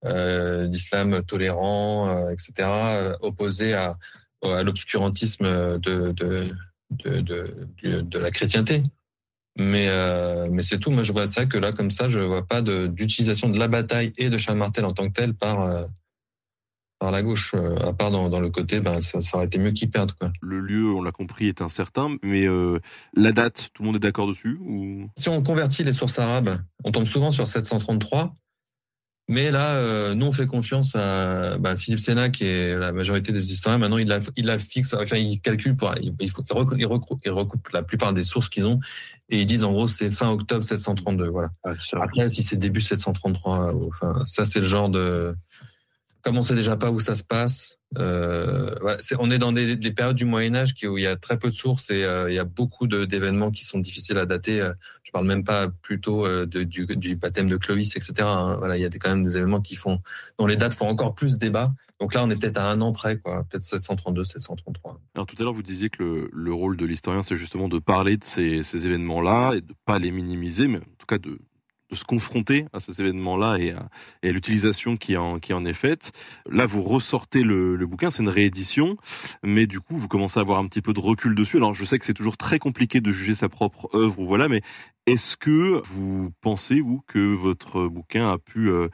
euh, 0.06 0.68
l'islam 0.68 1.22
tolérant, 1.24 2.10
euh, 2.10 2.30
etc., 2.32 2.54
euh, 2.60 3.16
opposé 3.22 3.74
à, 3.74 3.98
à 4.44 4.64
l'obscurantisme 4.64 5.80
de 5.80 6.14
de, 6.92 7.22
de, 8.02 8.20
la 8.20 8.32
chrétienté. 8.32 8.84
Mais 9.58 9.88
euh, 9.90 10.50
mais 10.52 10.62
c'est 10.64 10.80
tout. 10.80 10.92
Moi, 10.92 11.04
je 11.04 11.14
vois 11.14 11.28
ça 11.28 11.46
que 11.46 11.58
là, 11.58 11.72
comme 11.72 11.92
ça, 11.92 12.10
je 12.10 12.20
vois 12.20 12.46
pas 12.46 12.62
d'utilisation 12.62 13.50
de 13.50 13.58
la 13.58 13.68
bataille 13.68 14.12
et 14.18 14.30
de 14.30 14.38
Charles 14.38 14.58
Martel 14.58 14.86
en 14.86 14.94
tant 14.94 15.08
que 15.08 15.14
tel 15.14 15.34
par 15.34 15.62
euh, 15.62 15.86
par 17.00 17.12
la 17.12 17.22
gauche, 17.22 17.54
euh, 17.56 17.76
à 17.78 17.94
part 17.94 18.12
dans, 18.12 18.30
dans 18.30 18.40
le 18.40 18.50
côté, 18.50 18.80
ben, 18.80 19.02
ça, 19.02 19.22
ça 19.22 19.38
aurait 19.38 19.48
été 19.48 19.60
mieux 19.60 19.72
qu'ils 19.72 19.90
perdent. 19.90 20.14
Quoi. 20.14 20.32
Le 20.42 20.60
lieu, 20.60 20.94
on 20.94 21.02
l'a 21.02 21.12
compris, 21.12 21.48
est 21.48 21.62
incertain, 21.62 22.16
mais 22.24 22.48
euh, 22.48 22.80
la 23.16 23.32
date, 23.32 23.70
tout 23.74 23.84
le 23.84 23.88
monde 23.88 23.96
est 23.98 24.00
d'accord 24.00 24.28
dessus 24.28 24.58
ou? 24.62 25.10
Si 25.18 25.30
on 25.30 25.44
convertit 25.44 25.84
les 25.84 25.92
sources 25.92 26.20
arabes, 26.20 26.58
on 26.84 26.92
tombe 26.92 27.06
souvent 27.06 27.32
sur 27.32 27.48
733. 27.48 28.34
Mais 29.28 29.50
là, 29.50 29.72
euh, 29.78 30.14
nous, 30.14 30.28
on 30.28 30.32
fait 30.32 30.46
confiance 30.46 30.96
à 30.96 31.58
ben, 31.58 31.76
Philippe 31.78 32.00
Sénat, 32.00 32.30
qui 32.30 32.46
est 32.46 32.78
la 32.78 32.92
majorité 32.92 33.32
des 33.32 33.52
historiens. 33.52 33.80
Maintenant, 33.80 33.98
il 33.98 34.08
la, 34.08 34.20
il 34.36 34.46
la 34.46 34.60
fixe, 34.60 34.94
enfin, 34.94 35.18
il 35.18 35.42
calcule, 35.42 35.76
pour, 35.76 35.92
il, 36.00 36.12
recoupe, 36.86 37.20
il 37.26 37.34
la 37.74 37.82
plupart 37.82 38.14
des 38.14 38.24
sources 38.24 38.50
qu'ils 38.50 38.68
ont. 38.68 38.80
Et 39.30 39.40
ils 39.40 39.48
disent, 39.48 39.64
en 39.64 39.72
gros, 39.72 39.88
c'est 39.88 40.12
fin 40.12 40.30
octobre 40.30 40.64
732. 40.64 41.26
Voilà. 41.28 41.50
Après, 41.94 42.30
si 42.30 42.44
c'est 42.44 42.56
début 42.56 42.82
733, 42.82 43.74
ou- 43.74 43.88
enfin, 43.88 44.24
ça, 44.26 44.46
c'est 44.46 44.60
le 44.60 44.66
genre 44.66 44.90
de. 44.90 45.36
Comme 46.26 46.40
on 46.40 46.42
sait 46.42 46.56
déjà 46.56 46.76
pas 46.76 46.90
où 46.90 47.00
ça 47.00 47.14
se 47.14 47.24
passe, 47.24 47.78
euh, 48.00 48.74
on 49.20 49.30
est 49.30 49.38
dans 49.38 49.52
des, 49.52 49.76
des 49.76 49.92
périodes 49.92 50.16
du 50.16 50.26
Moyen 50.26 50.56
Âge 50.56 50.74
où 50.84 50.98
il 50.98 51.04
y 51.04 51.08
a 51.08 51.16
très 51.16 51.38
peu 51.38 51.50
de 51.50 51.54
sources 51.54 51.92
et 51.92 52.04
euh, 52.04 52.32
il 52.32 52.34
y 52.34 52.40
a 52.40 52.44
beaucoup 52.44 52.88
d'événements 52.88 53.52
qui 53.52 53.64
sont 53.64 53.78
difficiles 53.78 54.18
à 54.18 54.26
dater. 54.26 54.60
Euh, 54.60 54.74
Je 55.04 55.12
parle 55.12 55.28
même 55.28 55.44
pas 55.44 55.68
plutôt 55.68 56.26
du, 56.48 57.16
baptême 57.16 57.48
de 57.48 57.58
Clovis, 57.58 57.96
etc. 57.96 58.14
hein. 58.22 58.56
Voilà, 58.58 58.76
il 58.76 58.82
y 58.82 58.86
a 58.86 58.90
des, 58.90 58.98
quand 58.98 59.12
même 59.12 59.22
des 59.22 59.38
événements 59.38 59.62
qui 59.62 59.76
font, 59.76 60.02
dont 60.40 60.48
les 60.48 60.56
dates 60.56 60.74
font 60.74 60.88
encore 60.88 61.14
plus 61.14 61.38
débat. 61.38 61.72
Donc 62.02 62.16
là, 62.16 62.24
on 62.24 62.30
est 62.32 62.36
peut-être 62.36 62.58
à 62.58 62.72
un 62.72 62.82
an 62.82 62.92
près, 62.92 63.20
quoi, 63.20 63.44
peut-être 63.44 63.64
732, 63.64 64.24
733. 64.24 65.00
Alors 65.14 65.28
tout 65.28 65.36
à 65.40 65.44
l'heure, 65.44 65.54
vous 65.54 65.62
disiez 65.62 65.92
que 65.92 66.02
le, 66.02 66.30
le 66.34 66.54
rôle 66.54 66.76
de 66.76 66.88
l'historien, 66.88 67.22
c'est 67.22 67.38
justement 67.38 67.70
de 67.70 67.78
parler 67.78 68.18
de 68.18 68.24
ces, 68.24 68.64
ces 68.64 68.88
événements-là 68.88 69.54
et 69.54 69.62
de 69.62 69.76
pas 69.86 70.00
les 70.00 70.10
minimiser, 70.10 70.68
mais 70.68 70.80
en 70.80 70.96
tout 70.98 71.06
cas 71.08 71.20
de, 71.20 71.38
de 71.92 71.96
se 71.96 72.04
confronter 72.04 72.66
à 72.74 72.80
ces 72.80 73.00
événements-là 73.02 73.58
et 73.58 73.72
à, 73.72 73.90
à 74.24 74.28
l'utilisation 74.30 74.98
qui 74.98 75.18
en, 75.18 75.40
qui 75.40 75.54
en 75.54 75.66
est 75.66 75.74
faite. 75.74 76.12
Là, 76.50 76.66
vous 76.66 76.82
ressortez 76.82 77.44
le, 77.44 77.76
le 77.76 77.86
bouquin, 77.86 78.12
c'est 78.12 78.24
une 78.24 78.30
réédition, 78.30 78.98
mais 79.44 79.68
du 79.68 79.80
coup, 79.80 79.98
vous 79.98 80.08
commencez 80.08 80.40
à 80.40 80.42
avoir 80.42 80.60
un 80.60 80.68
petit 80.68 80.82
peu 80.82 80.94
de 80.94 81.00
recul 81.00 81.36
dessus. 81.36 81.58
Alors, 81.58 81.74
je 81.74 81.86
sais 81.86 82.00
que 82.00 82.06
c'est 82.06 82.14
toujours 82.14 82.38
très 82.38 82.60
compliqué 82.60 83.02
de 83.02 83.12
juger 83.12 83.36
sa 83.36 83.50
propre 83.50 83.90
œuvre 83.94 84.20
ou 84.20 84.28
voilà, 84.28 84.48
mais 84.48 84.62
est-ce 85.06 85.38
que 85.38 85.84
vous 85.86 86.32
pensez, 86.42 86.82
vous, 86.82 87.02
que 87.08 87.36
votre 87.36 87.88
bouquin 87.88 88.32
a 88.32 88.40
pu 88.40 88.70
euh, 88.70 88.88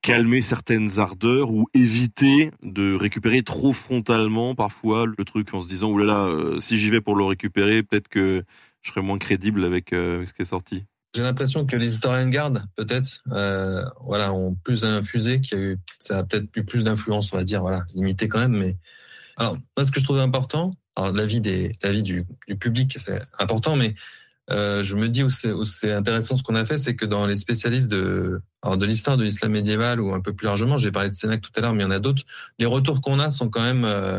calmer 0.00 0.42
certaines 0.42 0.98
ardeurs 0.98 1.50
ou 1.52 1.68
éviter 1.74 2.50
de 2.62 2.94
récupérer 2.94 3.42
trop 3.44 3.72
frontalement 3.72 4.56
parfois 4.56 5.06
le 5.06 5.24
truc 5.24 5.54
en 5.54 5.60
se 5.60 5.68
disant, 5.68 5.90
oulala, 5.90 6.12
là 6.12 6.18
là, 6.24 6.26
euh, 6.26 6.60
si 6.60 6.78
j'y 6.78 6.90
vais 6.90 7.00
pour 7.00 7.14
le 7.14 7.24
récupérer, 7.24 7.84
peut-être 7.84 8.08
que 8.08 8.42
je 8.82 8.90
serai 8.90 9.02
moins 9.02 9.18
crédible 9.18 9.64
avec 9.64 9.92
euh, 9.92 10.26
ce 10.26 10.32
qui 10.32 10.42
est 10.42 10.46
sorti? 10.46 10.84
J'ai 11.14 11.22
l'impression 11.22 11.66
que 11.66 11.76
les 11.76 11.94
historiens 11.94 12.26
de 12.26 12.60
peut-être, 12.76 13.22
euh, 13.32 13.84
voilà, 14.00 14.32
ont 14.32 14.54
plus 14.54 14.84
infusé, 14.84 15.40
qu'il 15.40 15.58
y 15.58 15.60
a 15.60 15.64
eu, 15.64 15.78
ça 15.98 16.18
a 16.18 16.24
peut-être 16.24 16.46
eu 16.56 16.64
plus 16.64 16.84
d'influence, 16.84 17.32
on 17.32 17.36
va 17.36 17.44
dire, 17.44 17.60
voilà, 17.60 17.84
limité 17.94 18.28
quand 18.28 18.38
même. 18.38 18.56
Mais 18.56 18.76
alors, 19.36 19.56
moi, 19.76 19.84
ce 19.84 19.90
que 19.90 20.00
je 20.00 20.04
trouve 20.04 20.18
important, 20.18 20.74
alors 20.96 21.12
l'avis 21.12 21.40
des, 21.40 21.72
l'avis 21.82 22.02
du, 22.02 22.24
du 22.48 22.56
public, 22.56 22.96
c'est 22.98 23.20
important, 23.38 23.76
mais 23.76 23.94
euh, 24.50 24.82
je 24.82 24.96
me 24.96 25.08
dis 25.08 25.22
où 25.22 25.30
c'est, 25.30 25.52
où 25.52 25.64
c'est 25.64 25.92
intéressant 25.92 26.34
ce 26.34 26.42
qu'on 26.42 26.54
a 26.54 26.64
fait, 26.64 26.78
c'est 26.78 26.96
que 26.96 27.06
dans 27.06 27.26
les 27.26 27.36
spécialistes 27.36 27.88
de, 27.88 28.40
alors 28.62 28.76
de 28.76 28.86
l'histoire 28.86 29.16
de 29.16 29.24
l'islam 29.24 29.52
médiéval 29.52 30.00
ou 30.00 30.14
un 30.14 30.20
peu 30.20 30.32
plus 30.32 30.46
largement, 30.46 30.78
j'ai 30.78 30.90
parlé 30.90 31.10
de 31.10 31.14
Sénac 31.14 31.40
tout 31.40 31.52
à 31.56 31.60
l'heure, 31.60 31.72
mais 31.72 31.82
il 31.82 31.86
y 31.86 31.88
en 31.88 31.92
a 31.92 32.00
d'autres. 32.00 32.24
Les 32.58 32.66
retours 32.66 33.00
qu'on 33.00 33.18
a 33.18 33.30
sont 33.30 33.48
quand 33.48 33.62
même 33.62 33.84
euh, 33.84 34.18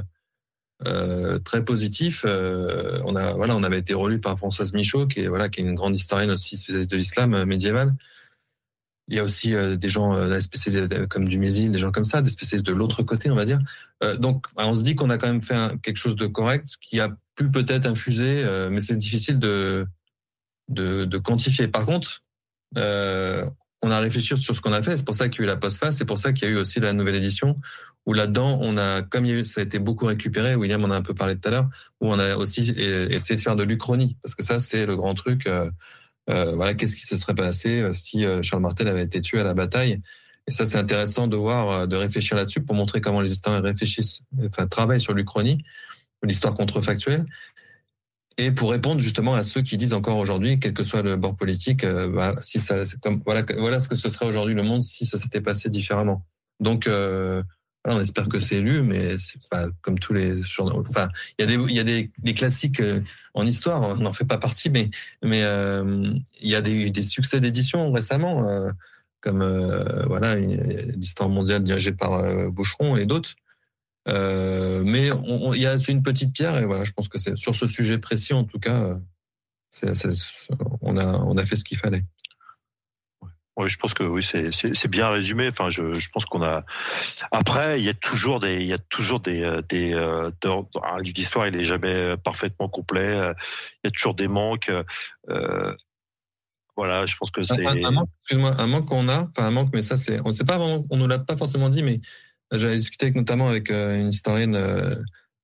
euh, 0.87 1.39
très 1.39 1.63
positifs. 1.63 2.23
Euh, 2.25 2.99
on 3.05 3.15
a, 3.15 3.33
voilà, 3.33 3.55
on 3.55 3.63
avait 3.63 3.79
été 3.79 3.93
relu 3.93 4.19
par 4.19 4.37
Françoise 4.37 4.73
Michaud, 4.73 5.07
qui 5.07 5.21
est 5.21 5.27
voilà, 5.27 5.49
qui 5.49 5.61
est 5.61 5.63
une 5.63 5.75
grande 5.75 5.95
historienne 5.95 6.31
aussi 6.31 6.57
spécialiste 6.57 6.91
de 6.91 6.97
l'islam 6.97 7.33
euh, 7.33 7.45
médiéval. 7.45 7.93
Il 9.09 9.15
y 9.15 9.19
a 9.19 9.23
aussi 9.23 9.53
des 9.53 9.89
gens 9.89 10.39
spécialistes 10.39 11.07
comme 11.07 11.27
du 11.27 11.37
Mésil, 11.37 11.71
des 11.71 11.77
gens 11.77 11.91
comme 11.91 12.05
ça, 12.05 12.21
des 12.21 12.29
spécialistes 12.29 12.65
de 12.65 12.71
l'autre 12.71 13.03
côté, 13.03 13.29
on 13.29 13.35
va 13.35 13.43
dire. 13.43 13.59
Donc, 14.17 14.47
on 14.55 14.73
se 14.77 14.81
dit 14.81 14.95
qu'on 14.95 15.09
a 15.09 15.17
quand 15.17 15.27
même 15.27 15.41
fait 15.41 15.57
quelque 15.81 15.97
chose 15.97 16.15
de 16.15 16.25
correct, 16.25 16.67
qui 16.79 17.01
a 17.01 17.09
pu 17.35 17.51
peut-être 17.51 17.85
infuser, 17.85 18.45
mais 18.71 18.79
c'est 18.79 18.95
difficile 18.95 19.39
de, 19.39 19.85
de, 20.69 21.03
de 21.03 21.17
quantifier. 21.17 21.67
Par 21.67 21.85
contre, 21.85 22.23
euh, 22.77 23.45
on 23.83 23.91
a 23.91 23.99
réfléchi 23.99 24.35
sur 24.37 24.55
ce 24.55 24.61
qu'on 24.61 24.73
a 24.73 24.81
fait. 24.81 24.97
C'est 24.97 25.05
pour 25.05 25.13
ça 25.13 25.29
qu'il 25.29 25.41
y 25.41 25.43
a 25.43 25.45
eu 25.45 25.47
la 25.47 25.57
postface. 25.57 25.97
C'est 25.97 26.05
pour 26.05 26.17
ça 26.17 26.33
qu'il 26.33 26.47
y 26.47 26.51
a 26.51 26.53
eu 26.53 26.57
aussi 26.57 26.79
la 26.79 26.93
nouvelle 26.93 27.15
édition 27.15 27.59
où 28.05 28.13
là-dedans, 28.13 28.57
on 28.61 28.77
a, 28.77 29.01
comme 29.01 29.45
ça 29.45 29.61
a 29.61 29.63
été 29.63 29.79
beaucoup 29.79 30.05
récupéré. 30.05 30.55
William 30.55 30.83
en 30.83 30.91
a 30.91 30.95
un 30.95 31.01
peu 31.01 31.13
parlé 31.13 31.35
tout 31.35 31.47
à 31.47 31.51
l'heure, 31.51 31.69
où 32.01 32.11
on 32.11 32.19
a 32.19 32.35
aussi 32.35 32.69
essayé 32.69 33.35
de 33.35 33.41
faire 33.41 33.55
de 33.55 33.63
l'Uchronie, 33.63 34.17
parce 34.21 34.35
que 34.35 34.43
ça, 34.43 34.59
c'est 34.59 34.85
le 34.85 34.95
grand 34.95 35.13
truc. 35.13 35.47
Euh, 35.47 35.69
euh, 36.29 36.55
voilà, 36.55 36.73
qu'est-ce 36.73 36.95
qui 36.95 37.01
se 37.01 37.15
serait 37.15 37.35
passé 37.35 37.81
euh, 37.81 37.93
si 37.93 38.25
euh, 38.25 38.41
Charles 38.41 38.61
Martel 38.61 38.87
avait 38.87 39.03
été 39.03 39.21
tué 39.21 39.39
à 39.39 39.43
la 39.43 39.53
bataille 39.53 40.01
Et 40.47 40.51
ça, 40.51 40.65
c'est 40.65 40.77
intéressant 40.77 41.27
de 41.27 41.35
voir, 41.35 41.87
de 41.87 41.95
réfléchir 41.95 42.37
là-dessus 42.37 42.61
pour 42.61 42.75
montrer 42.75 43.01
comment 43.01 43.21
les 43.21 43.31
historiens 43.31 43.61
réfléchissent, 43.61 44.21
enfin 44.45 44.67
travaillent 44.67 45.01
sur 45.01 45.13
l'Uchronie, 45.13 45.63
l'histoire 46.23 46.53
contrefactuelle 46.53 47.25
et 48.37 48.51
pour 48.51 48.71
répondre 48.71 49.01
justement 49.01 49.35
à 49.35 49.43
ceux 49.43 49.61
qui 49.61 49.77
disent 49.77 49.93
encore 49.93 50.17
aujourd'hui, 50.17 50.59
quel 50.59 50.73
que 50.73 50.83
soit 50.83 51.01
le 51.01 51.15
bord 51.15 51.35
politique, 51.35 51.83
euh, 51.83 52.07
bah, 52.07 52.35
si 52.41 52.59
ça, 52.59 52.77
comme 53.01 53.21
voilà, 53.25 53.43
voilà 53.57 53.79
ce 53.79 53.87
que 53.87 53.95
ce 53.95 54.09
serait 54.09 54.25
aujourd'hui 54.25 54.55
le 54.55 54.63
monde 54.63 54.81
si 54.81 55.05
ça 55.05 55.17
s'était 55.17 55.41
passé 55.41 55.69
différemment. 55.69 56.25
Donc, 56.59 56.87
euh, 56.87 57.43
voilà, 57.83 57.99
on 57.99 58.01
espère 58.01 58.29
que 58.29 58.39
c'est 58.39 58.61
lu, 58.61 58.81
mais 58.81 59.17
c'est 59.17 59.47
pas 59.49 59.67
comme 59.81 59.99
tous 59.99 60.13
les 60.13 60.41
journaux. 60.41 60.83
Enfin, 60.87 61.09
il 61.37 61.41
y 61.41 61.43
a 61.43 61.57
des, 61.57 61.63
il 61.63 61.75
y 61.75 61.79
a 61.79 61.83
des, 61.83 62.11
des 62.19 62.33
classiques 62.33 62.79
euh, 62.79 63.01
en 63.33 63.45
histoire, 63.45 63.81
on 63.81 63.95
n'en 63.97 64.13
fait 64.13 64.25
pas 64.25 64.37
partie, 64.37 64.69
mais 64.69 64.89
mais 65.23 65.43
euh, 65.43 66.13
il 66.41 66.49
y 66.49 66.55
a 66.55 66.61
des, 66.61 66.89
des 66.89 67.03
succès 67.03 67.39
d'édition 67.39 67.91
récemment, 67.91 68.47
comme 69.21 69.43
voilà 70.07 70.35
l'histoire 70.35 71.29
mondiale 71.29 71.63
dirigée 71.63 71.91
par 71.91 72.51
Boucheron 72.51 72.95
et 72.97 73.05
d'autres. 73.05 73.35
Euh, 74.09 74.83
mais 74.85 75.09
il 75.53 75.61
y 75.61 75.65
a 75.65 75.79
c'est 75.79 75.91
une 75.93 76.03
petite 76.03 76.33
pierre 76.33 76.57
et 76.57 76.65
voilà, 76.65 76.83
je 76.83 76.91
pense 76.91 77.07
que 77.07 77.17
c'est 77.17 77.37
sur 77.37 77.55
ce 77.55 77.67
sujet 77.67 77.97
précis 77.97 78.33
en 78.33 78.43
tout 78.43 78.59
cas, 78.59 78.99
euh, 79.83 79.93
on 80.81 80.97
a 80.97 81.05
on 81.05 81.37
a 81.37 81.45
fait 81.45 81.55
ce 81.55 81.63
qu'il 81.63 81.77
fallait. 81.77 82.03
Oui, 83.55 83.69
je 83.69 83.77
pense 83.77 83.93
que 83.93 84.03
oui, 84.03 84.23
c'est 84.23 84.87
bien 84.87 85.09
résumé. 85.09 85.47
Enfin, 85.47 85.69
je, 85.69 85.99
je 85.99 86.09
pense 86.09 86.25
qu'on 86.25 86.41
a. 86.41 86.65
Après, 87.31 87.79
il 87.79 87.85
y 87.85 87.89
a 87.89 87.93
toujours 87.93 88.39
des 88.39 88.55
il 88.55 88.65
y 88.65 88.73
a 88.73 88.79
toujours 88.79 89.19
des 89.19 89.41
euh, 89.43 89.61
des 89.69 89.91
dans- 90.41 90.67
un 90.83 90.99
livre 90.99 91.13
d'histoire, 91.13 91.47
il 91.47 91.55
est 91.55 91.63
jamais 91.63 92.17
parfaitement 92.17 92.67
complet. 92.67 93.13
Il 93.15 93.85
y 93.85 93.87
a 93.87 93.91
toujours 93.91 94.15
des 94.15 94.27
manques. 94.27 94.71
Euh, 95.29 95.75
voilà, 96.75 97.05
je 97.05 97.15
pense 97.15 97.29
que 97.29 97.43
c'est. 97.43 97.65
Un, 97.65 97.83
un 97.83 97.91
manque, 97.91 98.09
excuse-moi, 98.23 98.59
un 98.59 98.65
manque 98.67 98.87
qu'on 98.87 99.07
a, 99.07 99.29
enfin 99.29 99.45
un 99.47 99.51
manque, 99.51 99.69
mais 99.71 99.83
ça 99.83 99.95
c'est, 99.95 100.19
on 100.25 100.31
sait 100.31 100.43
pas 100.45 100.57
vraiment, 100.57 100.85
on 100.89 100.97
nous 100.97 101.07
l'a 101.07 101.19
pas 101.19 101.37
forcément 101.37 101.69
dit, 101.69 101.83
mais 101.83 102.01
j'avais 102.57 102.77
discuté 102.77 103.05
avec, 103.07 103.15
notamment 103.15 103.49
avec 103.49 103.69
euh, 103.71 103.99
une 103.99 104.09
historienne 104.09 104.55
euh, 104.55 104.95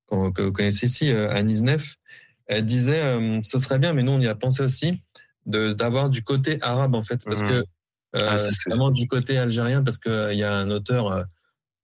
que 0.10 0.42
vous 0.42 0.52
connaissez 0.52 0.86
ici, 0.88 1.12
euh, 1.12 1.30
Anne 1.32 1.50
Isnef. 1.50 1.96
Elle 2.48 2.66
disait, 2.66 3.04
ce 3.44 3.60
serait 3.60 3.78
bien, 3.78 3.94
mais 3.94 4.02
nous 4.02 4.12
on 4.14 4.20
y 4.20 4.28
a 4.28 4.34
pensé 4.34 4.64
aussi, 4.64 5.04
d'avoir 5.46 6.10
du 6.10 6.24
côté 6.24 6.58
arabe 6.62 6.96
en 6.96 7.04
fait, 7.04 7.22
parce 7.26 7.42
Mhm. 7.44 7.50
que 7.50 7.64
Ah, 8.16 8.40
c'est 8.40 8.50
vraiment 8.68 8.90
du 8.90 9.08
côté 9.08 9.38
algérien, 9.38 9.84
parce 9.84 10.00
que 10.00 10.10
euh, 10.10 10.34
il 10.34 10.40
y 10.40 10.44
a 10.44 10.56
un 10.56 10.72
auteur. 10.72 11.26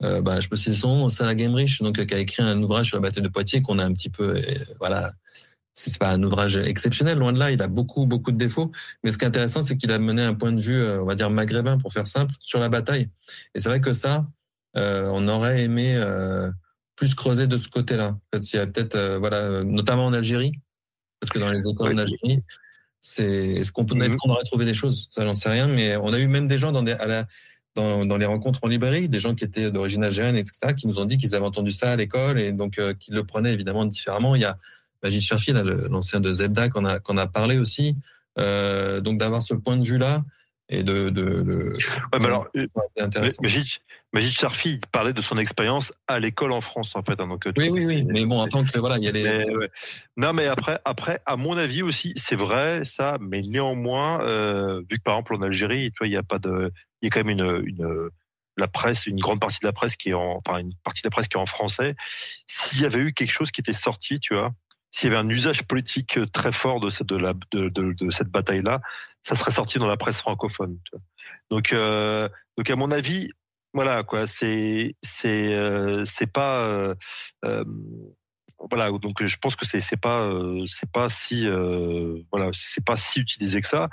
euh, 0.03 0.21
bah, 0.21 0.39
je 0.41 0.49
peux 0.49 0.55
citer 0.55 0.75
son 0.75 0.95
nom, 0.95 1.09
Salah 1.09 1.37
Gemrich, 1.37 1.81
donc 1.81 1.99
euh, 1.99 2.05
qui 2.05 2.13
a 2.15 2.17
écrit 2.19 2.41
un 2.43 2.61
ouvrage 2.63 2.87
sur 2.87 2.97
la 2.97 3.01
bataille 3.01 3.23
de 3.23 3.29
Poitiers 3.29 3.61
qu'on 3.61 3.77
a 3.79 3.85
un 3.85 3.93
petit 3.93 4.09
peu, 4.09 4.35
euh, 4.37 4.41
voilà, 4.79 5.13
c'est 5.75 5.97
pas 5.99 6.09
un 6.11 6.21
ouvrage 6.23 6.57
exceptionnel, 6.57 7.17
loin 7.19 7.31
de 7.31 7.39
là, 7.39 7.51
il 7.51 7.61
a 7.61 7.67
beaucoup 7.67 8.05
beaucoup 8.07 8.31
de 8.31 8.37
défauts, 8.37 8.71
mais 9.03 9.11
ce 9.11 9.17
qui 9.19 9.23
est 9.25 9.27
intéressant, 9.27 9.61
c'est 9.61 9.77
qu'il 9.77 9.91
a 9.91 9.99
mené 9.99 10.23
un 10.23 10.33
point 10.33 10.51
de 10.51 10.59
vue, 10.59 10.83
on 10.99 11.05
va 11.05 11.15
dire 11.15 11.29
maghrébin 11.29 11.77
pour 11.77 11.93
faire 11.93 12.07
simple, 12.07 12.33
sur 12.39 12.59
la 12.59 12.69
bataille. 12.69 13.09
Et 13.53 13.59
c'est 13.59 13.69
vrai 13.69 13.81
que 13.81 13.93
ça, 13.93 14.25
on 14.75 15.27
aurait 15.27 15.63
aimé 15.63 15.95
euh, 15.95 16.51
plus 16.95 17.15
creuser 17.15 17.47
de 17.47 17.57
ce 17.57 17.67
côté-là. 17.69 18.09
En 18.09 18.19
fait, 18.37 18.53
il 18.53 18.55
y 18.55 18.59
a 18.59 18.67
peut-être, 18.67 18.95
euh, 18.95 19.17
voilà, 19.17 19.37
euh, 19.37 19.63
notamment 19.63 20.05
en 20.05 20.13
Algérie, 20.13 20.53
parce 21.19 21.31
que 21.31 21.39
dans 21.39 21.51
les 21.51 21.67
écoles 21.67 21.89
Oui. 21.89 21.95
d'Algérie, 21.95 22.41
c'est 23.01 23.23
est-ce 23.25 23.71
qu'on 23.71 23.85
peut, 23.85 23.95
Mhm. 23.95 24.03
est-ce 24.03 24.17
qu'on 24.17 24.29
aurait 24.31 24.43
trouvé 24.43 24.65
des 24.65 24.73
choses? 24.73 25.07
Ça, 25.11 25.23
j'en 25.25 25.33
sais 25.33 25.49
rien, 25.49 25.67
mais 25.67 25.95
on 25.97 26.13
a 26.13 26.19
eu 26.19 26.27
même 26.27 26.47
des 26.47 26.57
gens 26.57 26.71
dans 26.71 26.83
des, 26.83 26.93
à 26.93 27.05
la, 27.05 27.25
dans, 27.75 28.05
dans 28.05 28.17
les 28.17 28.25
rencontres 28.25 28.59
en 28.63 28.67
librairie, 28.67 29.09
des 29.09 29.19
gens 29.19 29.35
qui 29.35 29.43
étaient 29.43 29.69
d'origine 29.71 30.03
algérienne, 30.03 30.37
etc., 30.37 30.73
qui 30.75 30.87
nous 30.87 30.99
ont 30.99 31.05
dit 31.05 31.17
qu'ils 31.17 31.35
avaient 31.35 31.45
entendu 31.45 31.71
ça 31.71 31.91
à 31.91 31.95
l'école 31.95 32.39
et 32.39 32.51
donc 32.51 32.79
euh, 32.79 32.93
qu'ils 32.93 33.13
le 33.15 33.23
prenaient 33.25 33.53
évidemment 33.53 33.85
différemment. 33.85 34.35
Il 34.35 34.41
y 34.41 34.45
a 34.45 34.57
Majid 35.03 35.21
Cherfi, 35.21 35.51
l'ancien 35.53 36.19
de 36.19 36.31
Zebda, 36.31 36.69
qu'on 36.69 36.85
a, 36.85 36.99
qu'on 36.99 37.17
a 37.17 37.27
parlé 37.27 37.57
aussi. 37.57 37.95
Euh, 38.39 39.01
donc 39.01 39.17
d'avoir 39.19 39.41
ce 39.41 39.53
point 39.53 39.77
de 39.77 39.83
vue-là 39.85 40.23
et 40.69 40.83
de, 40.83 41.09
de, 41.09 41.73
Ouais, 42.13 42.19
mais 42.19 42.25
alors, 42.25 42.47
euh. 42.55 42.67
Majid, 43.41 43.67
Majid 44.13 44.31
Sharfi, 44.31 44.71
il 44.71 44.79
parlait 44.91 45.13
de 45.13 45.21
son 45.21 45.37
expérience 45.37 45.93
à 46.07 46.19
l'école 46.19 46.51
en 46.53 46.61
France, 46.61 46.95
en 46.95 47.03
fait. 47.03 47.19
hein, 47.19 47.27
donc, 47.27 47.45
euh, 47.45 47.53
Oui, 47.57 47.69
oui, 47.69 47.85
oui. 47.85 48.03
Mais 48.03 48.25
bon, 48.25 48.39
en 48.41 48.47
tant 48.47 48.63
que 48.63 48.79
voilà, 48.79 48.97
il 48.97 49.03
y 49.03 49.07
a 49.07 49.11
les. 49.11 49.23
Mais, 49.23 49.55
ouais. 49.55 49.69
Non, 50.17 50.33
mais 50.33 50.47
après, 50.47 50.79
après, 50.83 51.21
à 51.25 51.35
mon 51.35 51.55
avis 51.57 51.83
aussi, 51.83 52.13
c'est 52.15 52.35
vrai 52.35 52.81
ça, 52.83 53.17
mais 53.21 53.41
néanmoins, 53.43 54.21
euh, 54.21 54.81
vu 54.89 54.97
que 54.97 55.03
par 55.03 55.15
exemple 55.15 55.35
en 55.35 55.41
Algérie, 55.43 55.91
tu 55.91 55.97
vois, 55.99 56.07
il 56.07 56.13
y 56.13 56.17
a 56.17 56.23
pas 56.23 56.39
de, 56.39 56.71
il 57.01 57.05
y 57.05 57.07
a 57.07 57.09
quand 57.11 57.23
même 57.23 57.37
une, 57.39 57.63
une, 57.67 58.09
la 58.57 58.67
presse, 58.67 59.05
une 59.05 59.19
grande 59.19 59.39
partie 59.39 59.59
de 59.61 59.67
la 59.67 59.73
presse 59.73 59.95
qui 59.95 60.09
est 60.09 60.13
en, 60.13 60.41
enfin 60.43 60.57
une 60.57 60.73
partie 60.83 61.03
de 61.03 61.07
la 61.07 61.11
presse 61.11 61.27
qui 61.27 61.37
est 61.37 61.41
en 61.41 61.45
français. 61.45 61.95
S'il 62.47 62.81
y 62.81 62.85
avait 62.85 62.99
eu 63.01 63.13
quelque 63.13 63.31
chose 63.31 63.51
qui 63.51 63.61
était 63.61 63.73
sorti, 63.73 64.19
tu 64.19 64.33
vois, 64.33 64.51
s'il 64.89 65.11
y 65.11 65.13
avait 65.13 65.21
un 65.23 65.29
usage 65.29 65.63
politique 65.63 66.17
très 66.31 66.53
fort 66.53 66.79
de 66.79 66.89
cette, 66.89 67.07
de 67.07 67.17
la, 67.17 67.33
de, 67.51 67.69
de, 67.69 67.93
de 67.93 68.09
cette 68.09 68.29
bataille-là, 68.29 68.81
ça 69.25 69.35
serait 69.35 69.51
sorti 69.51 69.79
dans 69.79 69.87
la 69.87 69.97
presse 69.97 70.19
francophone. 70.21 70.77
Tu 70.85 70.91
vois. 70.93 71.01
Donc, 71.49 71.73
euh, 71.73 72.29
donc 72.57 72.69
à 72.69 72.75
mon 72.75 72.91
avis, 72.91 73.31
voilà 73.73 74.03
quoi, 74.03 74.27
c'est, 74.27 74.95
c'est, 75.01 75.53
euh, 75.53 76.05
c'est 76.05 76.31
pas. 76.31 76.59
euh, 76.67 76.93
euh, 77.43 77.65
voilà 78.71 78.89
donc 78.89 79.21
je 79.21 79.37
pense 79.37 79.55
que 79.55 79.65
c'est 79.65 79.81
c'est 79.81 79.99
pas 79.99 80.21
euh, 80.21 80.63
c'est 80.65 80.89
pas 80.89 81.09
si 81.09 81.45
euh, 81.45 82.19
voilà 82.31 82.49
c'est 82.53 82.83
pas 82.83 82.95
si 82.95 83.19
utilisé 83.19 83.59
que 83.59 83.67
ça 83.67 83.89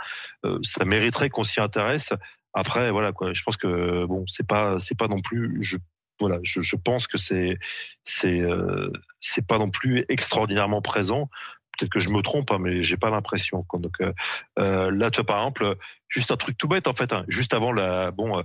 ça 0.63 0.85
mériterait 0.85 1.31
qu'on 1.31 1.43
s'y 1.45 1.61
intéresse 1.61 2.13
après 2.55 2.91
voilà 2.93 3.13
quoi 3.13 3.33
je 3.35 3.43
pense 3.43 3.57
que 3.57 4.07
bon 4.07 4.25
c'est 4.29 4.47
pas 4.47 4.79
c'est 4.79 4.97
pas 4.97 5.09
non 5.09 5.21
plus 5.21 5.59
je 5.63 5.79
voilà 6.21 6.39
je, 6.45 6.61
je 6.61 6.77
pense 6.77 7.09
que 7.09 7.19
c'est 7.19 7.59
c'est 8.05 8.41
euh, 8.41 8.91
c'est 9.21 9.47
pas 9.47 9.59
non 9.59 9.71
plus 9.71 10.05
extraordinairement 10.09 10.81
présent 10.81 11.29
peut-être 11.78 11.90
que 11.90 12.01
je 12.01 12.11
me 12.11 12.23
trompe 12.23 12.51
hein, 12.51 12.59
mais 12.61 12.82
j'ai 12.82 12.97
pas 12.97 13.11
l'impression 13.11 13.65
donc 13.74 14.01
euh, 14.01 14.12
euh, 14.59 14.90
là 14.90 15.11
tu 15.11 15.16
vois 15.16 15.27
par 15.27 15.39
exemple 15.39 15.77
juste 16.09 16.31
un 16.31 16.36
truc 16.36 16.57
tout 16.59 16.69
bête 16.69 16.86
en 16.86 16.94
fait 16.94 17.12
hein, 17.12 17.24
juste 17.28 17.55
avant 17.55 17.73
la 17.73 18.11
bon 18.11 18.43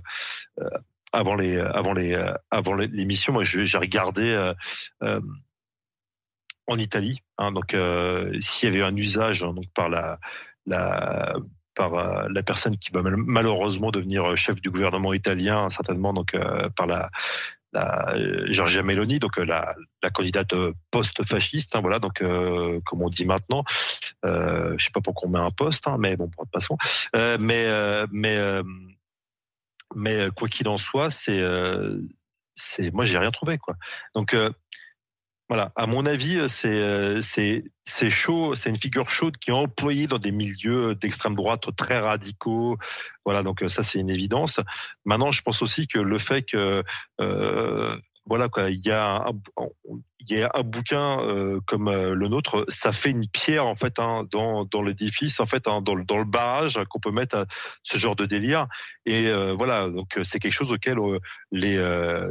euh, 0.60 0.68
avant 1.12 1.34
les 1.34 1.58
avant 1.58 1.92
les 1.92 2.14
avant 2.50 2.74
l'émission 2.74 3.32
moi 3.32 3.44
j'ai 3.44 3.78
regardé 3.78 4.52
en 6.66 6.78
Italie. 6.78 7.22
hein, 7.38 7.50
donc, 7.52 7.74
s'il 8.42 8.68
y 8.68 8.72
avait 8.72 8.84
un 8.84 8.94
usage 8.94 9.42
hein, 9.42 9.54
donc 9.54 9.64
par 9.74 9.88
la, 9.88 10.18
la 10.66 11.34
par 11.74 12.28
la 12.28 12.42
personne 12.42 12.76
qui 12.76 12.90
va 12.90 13.00
mal- 13.02 13.16
malheureusement 13.16 13.90
devenir 13.90 14.36
chef 14.36 14.60
du 14.60 14.70
gouvernement 14.70 15.14
italien, 15.14 15.70
certainement 15.70 16.12
donc 16.12 16.36
par 16.76 16.86
la, 16.86 17.10
la 17.72 18.14
euh, 18.14 18.46
Giorgia 18.50 18.82
Meloni, 18.82 19.18
donc 19.18 19.38
euh, 19.38 19.44
la, 19.44 19.74
la 20.02 20.10
candidate 20.10 20.52
euh, 20.52 20.72
post-fasciste, 20.90 21.74
hein, 21.76 21.80
voilà, 21.80 21.98
donc 21.98 22.22
euh, 22.22 22.80
comme 22.86 23.02
on 23.02 23.08
dit 23.08 23.26
maintenant. 23.26 23.64
Euh, 24.24 24.74
je 24.78 24.84
sais 24.86 24.90
pas 24.92 25.00
pourquoi 25.00 25.28
on 25.28 25.32
met 25.32 25.38
un 25.38 25.50
poste, 25.50 25.86
hein, 25.86 25.96
mais 25.98 26.16
bon, 26.16 26.30
façon. 26.52 26.76
Euh, 27.14 27.36
mais 27.40 27.66
mais 28.10 28.38
mais 29.94 30.28
quoi 30.34 30.48
qu'il 30.48 30.68
en 30.68 30.78
soit, 30.78 31.10
c'est 31.10 31.42
c'est 32.54 32.90
moi 32.92 33.04
j'ai 33.04 33.18
rien 33.18 33.30
trouvé 33.30 33.58
quoi. 33.58 33.74
Donc 34.14 34.36
voilà, 35.48 35.72
à 35.76 35.86
mon 35.86 36.04
avis, 36.04 36.36
euh, 36.36 36.46
c'est 36.46 36.68
euh, 36.68 37.20
c'est 37.20 37.64
c'est 37.84 38.10
chaud, 38.10 38.54
c'est 38.54 38.68
une 38.68 38.76
figure 38.76 39.08
chaude 39.08 39.38
qui 39.38 39.50
est 39.50 39.54
employée 39.54 40.06
dans 40.06 40.18
des 40.18 40.30
milieux 40.30 40.94
d'extrême 40.94 41.34
droite 41.34 41.74
très 41.74 41.98
radicaux. 41.98 42.76
Voilà, 43.24 43.42
donc 43.42 43.62
euh, 43.62 43.68
ça 43.68 43.82
c'est 43.82 43.98
une 43.98 44.10
évidence. 44.10 44.60
Maintenant, 45.06 45.32
je 45.32 45.42
pense 45.42 45.62
aussi 45.62 45.88
que 45.88 45.98
le 45.98 46.18
fait 46.18 46.42
que 46.42 46.84
euh, 47.20 47.96
voilà 48.26 48.48
quoi, 48.48 48.70
il 48.70 48.80
y 48.84 48.90
a 48.90 49.24
il 50.20 50.36
y 50.36 50.42
a 50.42 50.50
un 50.54 50.62
bouquin 50.62 51.20
euh, 51.20 51.60
comme 51.66 51.88
euh, 51.88 52.14
le 52.14 52.28
nôtre, 52.28 52.64
ça 52.68 52.90
fait 52.90 53.10
une 53.10 53.28
pierre 53.28 53.66
en 53.66 53.76
fait 53.76 53.98
hein, 53.98 54.26
dans, 54.32 54.64
dans 54.64 54.82
l'édifice, 54.82 55.38
en 55.38 55.46
fait, 55.46 55.68
hein, 55.68 55.80
dans, 55.80 55.94
le, 55.94 56.04
dans 56.04 56.18
le 56.18 56.24
barrage 56.24 56.80
qu'on 56.90 56.98
peut 56.98 57.12
mettre 57.12 57.36
à 57.36 57.46
ce 57.84 57.98
genre 57.98 58.16
de 58.16 58.26
délire. 58.26 58.66
Et 59.06 59.28
euh, 59.28 59.54
voilà, 59.56 59.88
donc 59.88 60.18
c'est 60.22 60.38
quelque 60.38 60.52
chose 60.52 60.72
auquel 60.72 60.98
les 61.52 61.78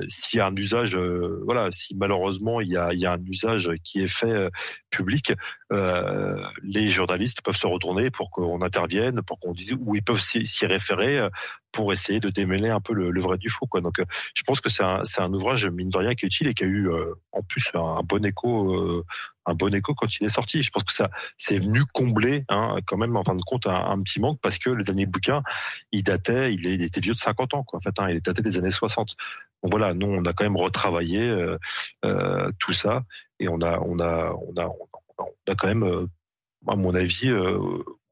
s'il 0.09 0.38
y 0.38 0.41
a 0.41 0.47
un 0.47 0.55
usage, 0.55 0.97
voilà, 1.45 1.69
si 1.72 1.95
malheureusement 1.95 2.61
il 2.61 2.68
y 2.68 2.77
a, 2.77 2.93
il 2.93 2.99
y 2.99 3.05
a 3.05 3.14
un 3.14 3.23
usage 3.26 3.72
qui 3.84 4.01
est 4.01 4.07
fait 4.07 4.49
public, 4.89 5.34
les 5.72 6.89
journalistes 6.89 7.41
peuvent 7.41 7.55
se 7.55 7.68
retourner 7.68 8.11
pour 8.11 8.30
qu'on 8.30 8.61
intervienne, 8.61 9.22
pour 9.22 9.39
qu'on 9.39 9.53
dise 9.53 9.73
où 9.80 9.95
ils 9.95 10.03
peuvent 10.03 10.22
s'y 10.22 10.65
référer 10.65 11.27
pour 11.72 11.93
essayer 11.93 12.19
de 12.19 12.30
démêler 12.30 12.69
un 12.69 12.80
peu 12.80 12.93
le, 12.93 13.22
vrai 13.22 13.38
du 13.38 13.49
faux. 13.49 13.68
Quoi. 13.68 13.81
Donc, 13.81 13.95
je 14.34 14.43
pense 14.43 14.61
que 14.61 14.69
c'est 14.69 14.84
un, 14.84 15.03
un 15.18 15.34
ouvrage 15.34 15.68
mine 15.68 15.89
de 15.89 15.97
rien 15.97 16.15
qui 16.15 16.26
est 16.26 16.27
utile 16.27 16.47
et 16.47 16.53
qui 16.53 16.64
a 16.64 16.68
eu 16.68 16.89
en 17.31 17.41
plus 17.43 17.72
un 17.78 18.02
bon 18.04 18.24
écho, 18.26 18.74
euh, 18.74 19.06
un 19.45 19.54
bon 19.54 19.74
écho 19.74 19.94
quand 19.95 20.08
il 20.20 20.26
est 20.26 20.30
sorti. 20.30 20.62
Je 20.62 20.72
pense 20.72 20.84
que 20.84 20.94
ça, 20.94 21.10
c'est 21.38 21.60
venu 21.60 21.84
combler 21.94 22.45
hein, 22.49 22.78
quand 22.86 22.98
même 22.98 23.16
en 23.16 23.24
fin 23.24 23.36
de 23.36 23.41
compte 23.41 23.68
un, 23.68 24.02
petit 24.02 24.20
manque 24.20 24.40
parce 24.41 24.58
que 24.58 24.70
le 24.70 24.84
dernier 24.84 25.06
bouquin, 25.06 25.44
il 25.91 26.04
datait, 26.04 26.54
il, 26.54 26.82
était 26.82 27.02
vieux 27.02 27.14
de 27.14 27.20
50 27.20 27.54
ans 27.54 27.64
quoi. 27.64 27.80
En 27.80 27.82
fait, 27.82 27.99
hein, 27.99 28.10
il 28.10 28.22
datait 28.22 28.41
des 28.41 28.58
années 28.58 28.72
60. 28.72 29.16
Donc 29.64 29.72
voilà, 29.72 29.94
nous 29.94 30.08
on 30.08 30.24
a 30.26 30.34
quand 30.34 30.44
même 30.44 30.58
retravaillé 30.58 31.22
euh, 31.22 31.58
euh, 32.06 32.52
tout 32.60 32.74
ça 32.74 33.04
et 33.40 33.48
on 33.48 33.62
a, 33.62 33.80
on 33.80 33.99
a, 33.99 34.34
on 34.34 34.62
a, 34.62 34.68
on 35.18 35.52
a, 35.52 35.56
quand 35.56 35.68
même, 35.68 36.08
à 36.68 36.76
mon 36.76 36.94
avis 36.94 37.32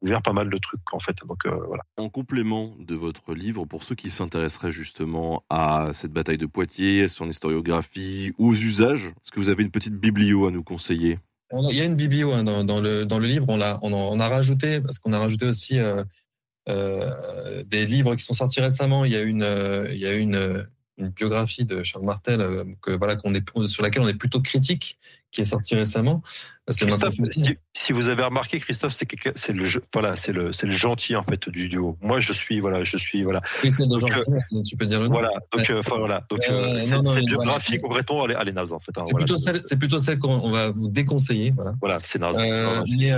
ouvert 0.01 0.21
pas 0.21 0.33
mal 0.33 0.49
de 0.49 0.57
trucs 0.57 0.93
en 0.93 0.99
fait. 0.99 1.15
Donc 1.27 1.45
euh, 1.45 1.55
voilà. 1.67 1.83
En 1.97 2.09
complément 2.09 2.75
de 2.79 2.95
votre 2.95 3.33
livre, 3.33 3.65
pour 3.65 3.83
ceux 3.83 3.95
qui 3.95 4.09
s'intéresseraient 4.09 4.71
justement 4.71 5.43
à 5.49 5.89
cette 5.93 6.11
bataille 6.11 6.37
de 6.37 6.45
Poitiers, 6.45 7.03
à 7.03 7.07
son 7.07 7.29
historiographie, 7.29 8.33
aux 8.37 8.53
usages, 8.53 9.07
est-ce 9.07 9.31
que 9.31 9.39
vous 9.39 9.49
avez 9.49 9.63
une 9.63 9.71
petite 9.71 9.95
biblio 9.95 10.47
à 10.47 10.51
nous 10.51 10.63
conseiller? 10.63 11.19
Il 11.69 11.75
y 11.75 11.81
a 11.81 11.85
une 11.85 11.95
biblio 11.95 12.33
hein, 12.33 12.43
dans, 12.43 12.81
le, 12.81 13.05
dans 13.05 13.19
le 13.19 13.27
livre, 13.27 13.45
on, 13.49 13.61
a, 13.61 13.77
on, 13.83 14.19
a 14.19 14.27
rajouté, 14.27 14.81
parce 14.81 14.97
qu'on 14.97 15.13
a 15.13 15.19
rajouté 15.19 15.45
aussi 15.45 15.79
euh, 15.79 16.03
euh, 16.67 17.63
des 17.65 17.85
livres 17.85 18.15
qui 18.15 18.23
sont 18.23 18.33
sortis 18.33 18.61
récemment. 18.61 19.05
Il 19.05 19.11
y 19.11 19.15
a 19.15 19.21
une, 19.21 19.47
il 19.91 19.97
y 19.97 20.07
a 20.07 20.13
une, 20.13 20.65
une 20.97 21.09
biographie 21.09 21.65
de 21.65 21.83
Charles 21.83 22.05
Martel 22.05 22.41
euh, 22.41 22.63
que 22.81 22.91
voilà 22.91 23.15
qu'on 23.15 23.33
est 23.33 23.67
sur 23.67 23.83
laquelle 23.83 24.03
on 24.03 24.07
est 24.07 24.17
plutôt 24.17 24.41
critique 24.41 24.97
qui 25.35 25.41
est 25.41 25.45
sortie 25.45 25.75
récemment. 25.75 26.23
Si, 26.69 26.85
si, 27.73 27.91
vous 27.91 28.07
avez 28.07 28.23
remarqué 28.23 28.59
Christophe, 28.59 28.93
c'est 28.93 29.07
c'est 29.35 29.51
le 29.51 29.65
voilà, 29.93 30.15
c'est 30.15 30.31
le 30.31 30.53
c'est 30.53 30.65
le 30.65 30.71
gentil 30.71 31.15
en 31.15 31.23
fait 31.23 31.49
du 31.49 31.67
duo. 31.67 31.97
Moi 32.01 32.19
je 32.19 32.33
suis 32.33 32.59
voilà, 32.59 32.83
je 32.83 32.97
suis 32.97 33.21
voilà. 33.23 33.41
Oui, 33.63 33.71
c'est 33.71 33.85
de 33.85 33.99
gentil, 33.99 34.17
euh, 34.17 34.61
tu 34.65 34.77
peux 34.77 34.85
dire 34.85 34.99
le 34.99 35.07
nom. 35.07 35.13
Voilà, 35.13 35.31
donc 35.51 35.69
euh, 35.69 35.81
voilà, 35.85 36.25
donc 36.29 36.39
euh, 36.49 36.81
cette 36.81 37.25
biographie 37.25 37.79
concrètement 37.79 38.25
elle 38.27 38.47
est, 38.47 38.51
naze 38.53 38.71
en 38.71 38.79
fait. 38.79 38.93
Hein, 38.97 39.03
c'est 39.05 39.13
plutôt 39.13 39.37
celle 39.37 39.59
c'est 39.61 39.77
plutôt 39.77 39.99
celle 39.99 40.17
qu'on 40.17 40.49
va 40.49 40.71
vous 40.71 40.87
déconseiller, 40.87 41.51
voilà. 41.55 41.73
Voilà, 41.81 41.99
c'est 42.01 42.19
naze. 42.19 42.37
mais 42.37 43.11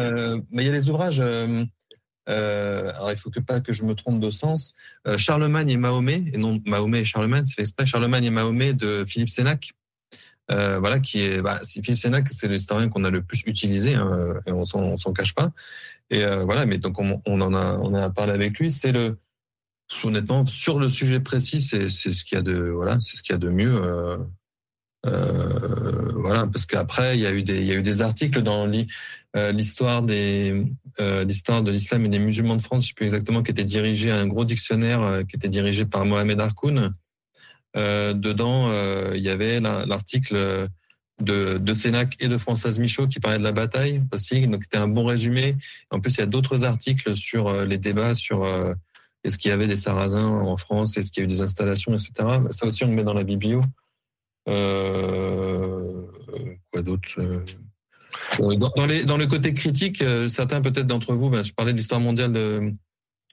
mais 0.52 0.64
il 0.64 0.66
y 0.66 0.70
a 0.70 0.74
des 0.74 0.90
ouvrages 0.90 1.22
euh, 2.30 2.91
alors 2.95 3.12
il 3.12 3.18
faut 3.18 3.30
que 3.30 3.40
pas 3.40 3.62
que 3.62 3.74
je 3.74 3.84
me 3.84 3.95
trompe 3.95 4.20
de 4.20 4.30
sens. 4.30 4.76
Euh, 5.08 5.18
Charlemagne 5.18 5.70
et 5.70 5.78
Mahomet, 5.78 6.24
et 6.34 6.38
non 6.38 6.62
Mahomet 6.66 7.02
et 7.02 7.06
Charlemagne, 7.06 7.44
c'est 7.44 7.54
fait 7.54 7.62
exprès. 7.62 7.86
Charlemagne 7.86 8.26
et 8.26 8.30
Mahomet 8.30 8.74
de 8.74 9.06
Philippe 9.08 9.30
Sénac. 9.30 9.72
Euh, 10.49 10.80
voilà, 10.80 10.99
qui 10.99 11.22
est, 11.22 11.41
bah, 11.41 11.60
Philippe 11.66 11.99
Sénac, 11.99 12.30
c'est 12.32 12.48
l'historien 12.48 12.88
qu'on 12.88 13.04
a 13.04 13.10
le 13.10 13.22
plus 13.22 13.44
utilisé, 13.45 13.95
hein, 13.95 14.36
et 14.45 14.52
on 14.54 14.64
s'en, 14.64 14.95
s'en 14.95 15.12
cache 15.12 15.36
pas. 15.36 15.52
Et 16.10 16.24
voilà, 16.26 16.66
mais 16.66 16.78
donc 16.78 16.99
on, 16.99 17.20
en 17.26 17.54
a, 17.54 17.78
on 17.80 17.94
a 17.94 18.10
parlé 18.10 18.32
avec 18.32 18.58
lui. 18.58 18.72
C'est 18.72 18.94
le, 18.94 19.18
honnêtement, 20.06 20.45
sur 20.45 20.80
le 20.80 20.88
sujet 20.88 21.20
précis, 21.20 21.60
c'est, 21.60 21.90
ce 21.90 22.24
qu'il 22.24 22.38
y 22.38 22.40
a 22.40 22.41
de, 22.41 22.56
voilà, 22.56 22.98
c'est 23.02 23.18
ce 23.18 23.24
qu'il 23.24 23.34
y 23.34 23.36
a 23.36 23.40
de 23.40 23.49
mieux. 23.49 24.18
Voilà, 25.04 26.48
parce 26.48 26.66
qu'après 26.66 27.18
il 27.18 27.22
y 27.22 27.28
a 27.28 27.34
eu 27.34 27.44
des 27.44 27.62
il 27.62 27.68
y 27.68 27.72
a 27.72 27.76
eu 27.76 27.84
des 27.84 28.02
articles 28.02 28.41
dans 28.41 28.66
euh, 29.38 29.51
l'histoire 29.51 30.01
des 30.01 30.65
euh, 30.99 31.23
l'histoire 31.23 31.64
de 31.64 31.72
l'islam 31.72 32.05
et 32.05 32.09
des 32.09 32.19
musulmans 32.19 32.55
de 32.55 32.61
France, 32.61 32.84
je 32.84 32.88
sais 32.89 32.93
plus 32.93 33.05
exactement, 33.05 33.43
qui 33.43 33.51
était 33.51 33.64
dirigé 33.64 34.11
un 34.11 34.27
gros 34.27 34.45
dictionnaire 34.45 35.22
qui 35.30 35.35
était 35.35 35.49
dirigé 35.49 35.85
par 35.85 36.05
Mohamed 36.05 36.39
Harkoun. 36.39 36.93
dedans, 37.76 38.72
il 39.14 39.22
y 39.22 39.30
avait 39.30 39.59
l'article 39.59 40.68
de, 41.22 41.57
de 41.57 41.73
Sénac 41.73 42.15
et 42.19 42.27
de 42.27 42.38
Françoise 42.38 42.80
Michaud 42.80 43.07
qui 43.07 43.19
parlait 43.19 43.38
de 43.38 43.43
la 43.43 43.51
bataille 43.51 44.01
aussi. 44.11 44.47
Donc 44.47 44.64
c'était 44.64 44.77
un 44.77 44.88
bon 44.88 45.05
résumé. 45.05 45.55
En 45.91 45.99
plus, 45.99 46.15
il 46.15 46.19
y 46.19 46.23
a 46.23 46.26
d'autres 46.26 46.65
articles 46.65 47.15
sur 47.15 47.64
les 47.64 47.77
débats 47.77 48.15
sur 48.15 48.43
est-ce 49.23 49.38
qu'il 49.38 49.49
y 49.49 49.53
avait 49.53 49.68
des 49.68 49.76
sarrasins 49.76 50.26
en 50.26 50.57
France, 50.57 50.97
est-ce 50.97 51.11
qu'il 51.11 51.22
y 51.22 51.23
a 51.23 51.26
eu 51.26 51.27
des 51.27 51.41
installations, 51.41 51.93
etc. 51.93 52.11
Ça 52.49 52.65
aussi, 52.65 52.84
on 52.84 52.88
le 52.88 52.93
met 52.93 53.03
dans 53.03 53.14
la 53.14 53.23
biblio. 53.23 53.61
Euh, 54.47 56.01
quoi 56.72 56.81
d'autre 56.81 57.19
euh, 57.19 57.39
euh, 57.39 57.45
dans, 58.40 59.18
le 59.18 59.26
côté 59.26 59.54
critique, 59.54 60.04
certains 60.28 60.62
peut-être 60.62 60.88
d'entre 60.88 61.14
vous, 61.14 61.30
ben, 61.30 61.44
je 61.44 61.54
parlais 61.54 61.72
de 61.72 61.78
l'histoire 61.78 62.02
mondiale 62.02 62.32
de, 62.32 62.74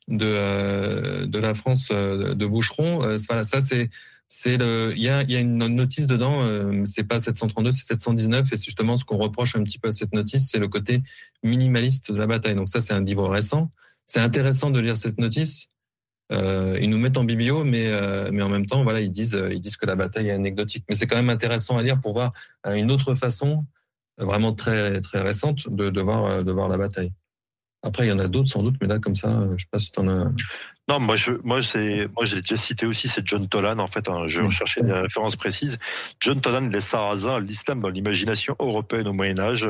de 0.09 1.39
la 1.39 1.55
France 1.55 1.89
de 1.89 2.47
Boucheron. 2.47 3.19
ça 3.19 3.61
c'est 3.61 3.89
il 4.57 5.03
y 5.03 5.09
a, 5.09 5.41
une 5.41 5.59
notice 5.59 6.07
dedans 6.07 6.41
c'est 6.87 7.05
pas 7.05 7.21
732 7.21 7.73
c'est 7.73 7.87
719 7.87 8.53
et 8.53 8.57
c'est 8.57 8.65
justement 8.65 8.97
ce 8.97 9.05
qu'on 9.05 9.17
reproche 9.17 9.55
un 9.55 9.63
petit 9.63 9.79
peu 9.79 9.89
à 9.89 9.93
cette 9.93 10.13
notice 10.13 10.49
c'est 10.51 10.59
le 10.59 10.67
côté 10.67 11.03
minimaliste 11.43 12.11
de 12.11 12.17
la 12.17 12.27
bataille 12.27 12.55
donc 12.55 12.69
ça 12.69 12.81
c'est 12.81 12.95
un 12.95 13.03
livre 13.03 13.29
récent 13.29 13.71
c'est 14.07 14.21
intéressant 14.21 14.71
de 14.71 14.81
lire 14.81 14.97
cette 14.97 15.19
notice 15.19 15.69
euh, 16.33 16.79
ils 16.81 16.89
nous 16.89 16.99
mettent 16.99 17.19
en 17.19 17.25
biblio, 17.25 17.65
mais 17.65 17.89
euh, 17.89 18.31
en 18.31 18.49
même 18.49 18.67
temps, 18.67 18.83
voilà, 18.83 19.01
ils 19.01 19.11
disent 19.11 19.37
que 19.37 19.87
la 19.87 19.97
bataille 19.97 20.29
est 20.29 20.33
anecdotique. 20.33 20.85
Mais 20.89 20.95
c'est 20.95 21.07
quand 21.07 21.17
même 21.17 21.31
intéressant 21.31 21.77
à 21.77 21.83
lire 21.83 22.01
pour 22.01 22.13
voir 22.15 22.33
euh, 22.67 22.75
une 22.75 22.91
autre 22.91 23.15
façon, 23.15 23.65
vraiment 24.19 24.53
très 24.53 25.01
très 25.01 25.21
récente, 25.21 25.69
de, 25.69 25.91
de 25.91 26.01
voir 26.01 26.45
de 26.45 26.53
voir 26.53 26.69
la 26.69 26.77
bataille. 26.77 27.13
Après, 27.85 28.07
il 28.07 28.09
y 28.09 28.13
en 28.13 28.19
a 28.19 28.29
d'autres 28.29 28.49
sans 28.49 28.63
doute, 28.63 28.77
mais 28.81 28.87
là, 28.87 28.99
comme 28.99 29.15
ça, 29.15 29.29
je 29.57 29.63
sais 29.63 29.69
pas 29.71 29.79
si 29.79 29.93
tu 29.93 30.01
en 30.01 30.09
as. 30.09 30.31
Non, 30.89 31.01
moi, 31.01 31.17
je, 31.17 31.33
moi, 31.45 31.63
c'est, 31.63 32.09
moi, 32.15 32.25
j'ai 32.25 32.41
déjà 32.41 32.57
cité 32.57 32.87
aussi, 32.87 33.09
c'est 33.09 33.27
John 33.27 33.49
Tolan. 33.49 33.79
En 33.79 33.87
fait, 33.87 34.09
hein, 34.09 34.25
je 34.27 34.43
recherchais 34.43 34.83
des 34.83 34.93
références 34.93 35.37
précises. 35.37 35.79
John 36.21 36.41
Tolan, 36.41 36.69
les 36.69 36.81
Sarrasins, 36.81 37.41
l'islam 37.41 37.81
dans 37.81 37.89
l'imagination 37.89 38.57
européenne 38.59 39.07
au 39.09 39.13
Moyen 39.13 39.39
Âge, 39.39 39.69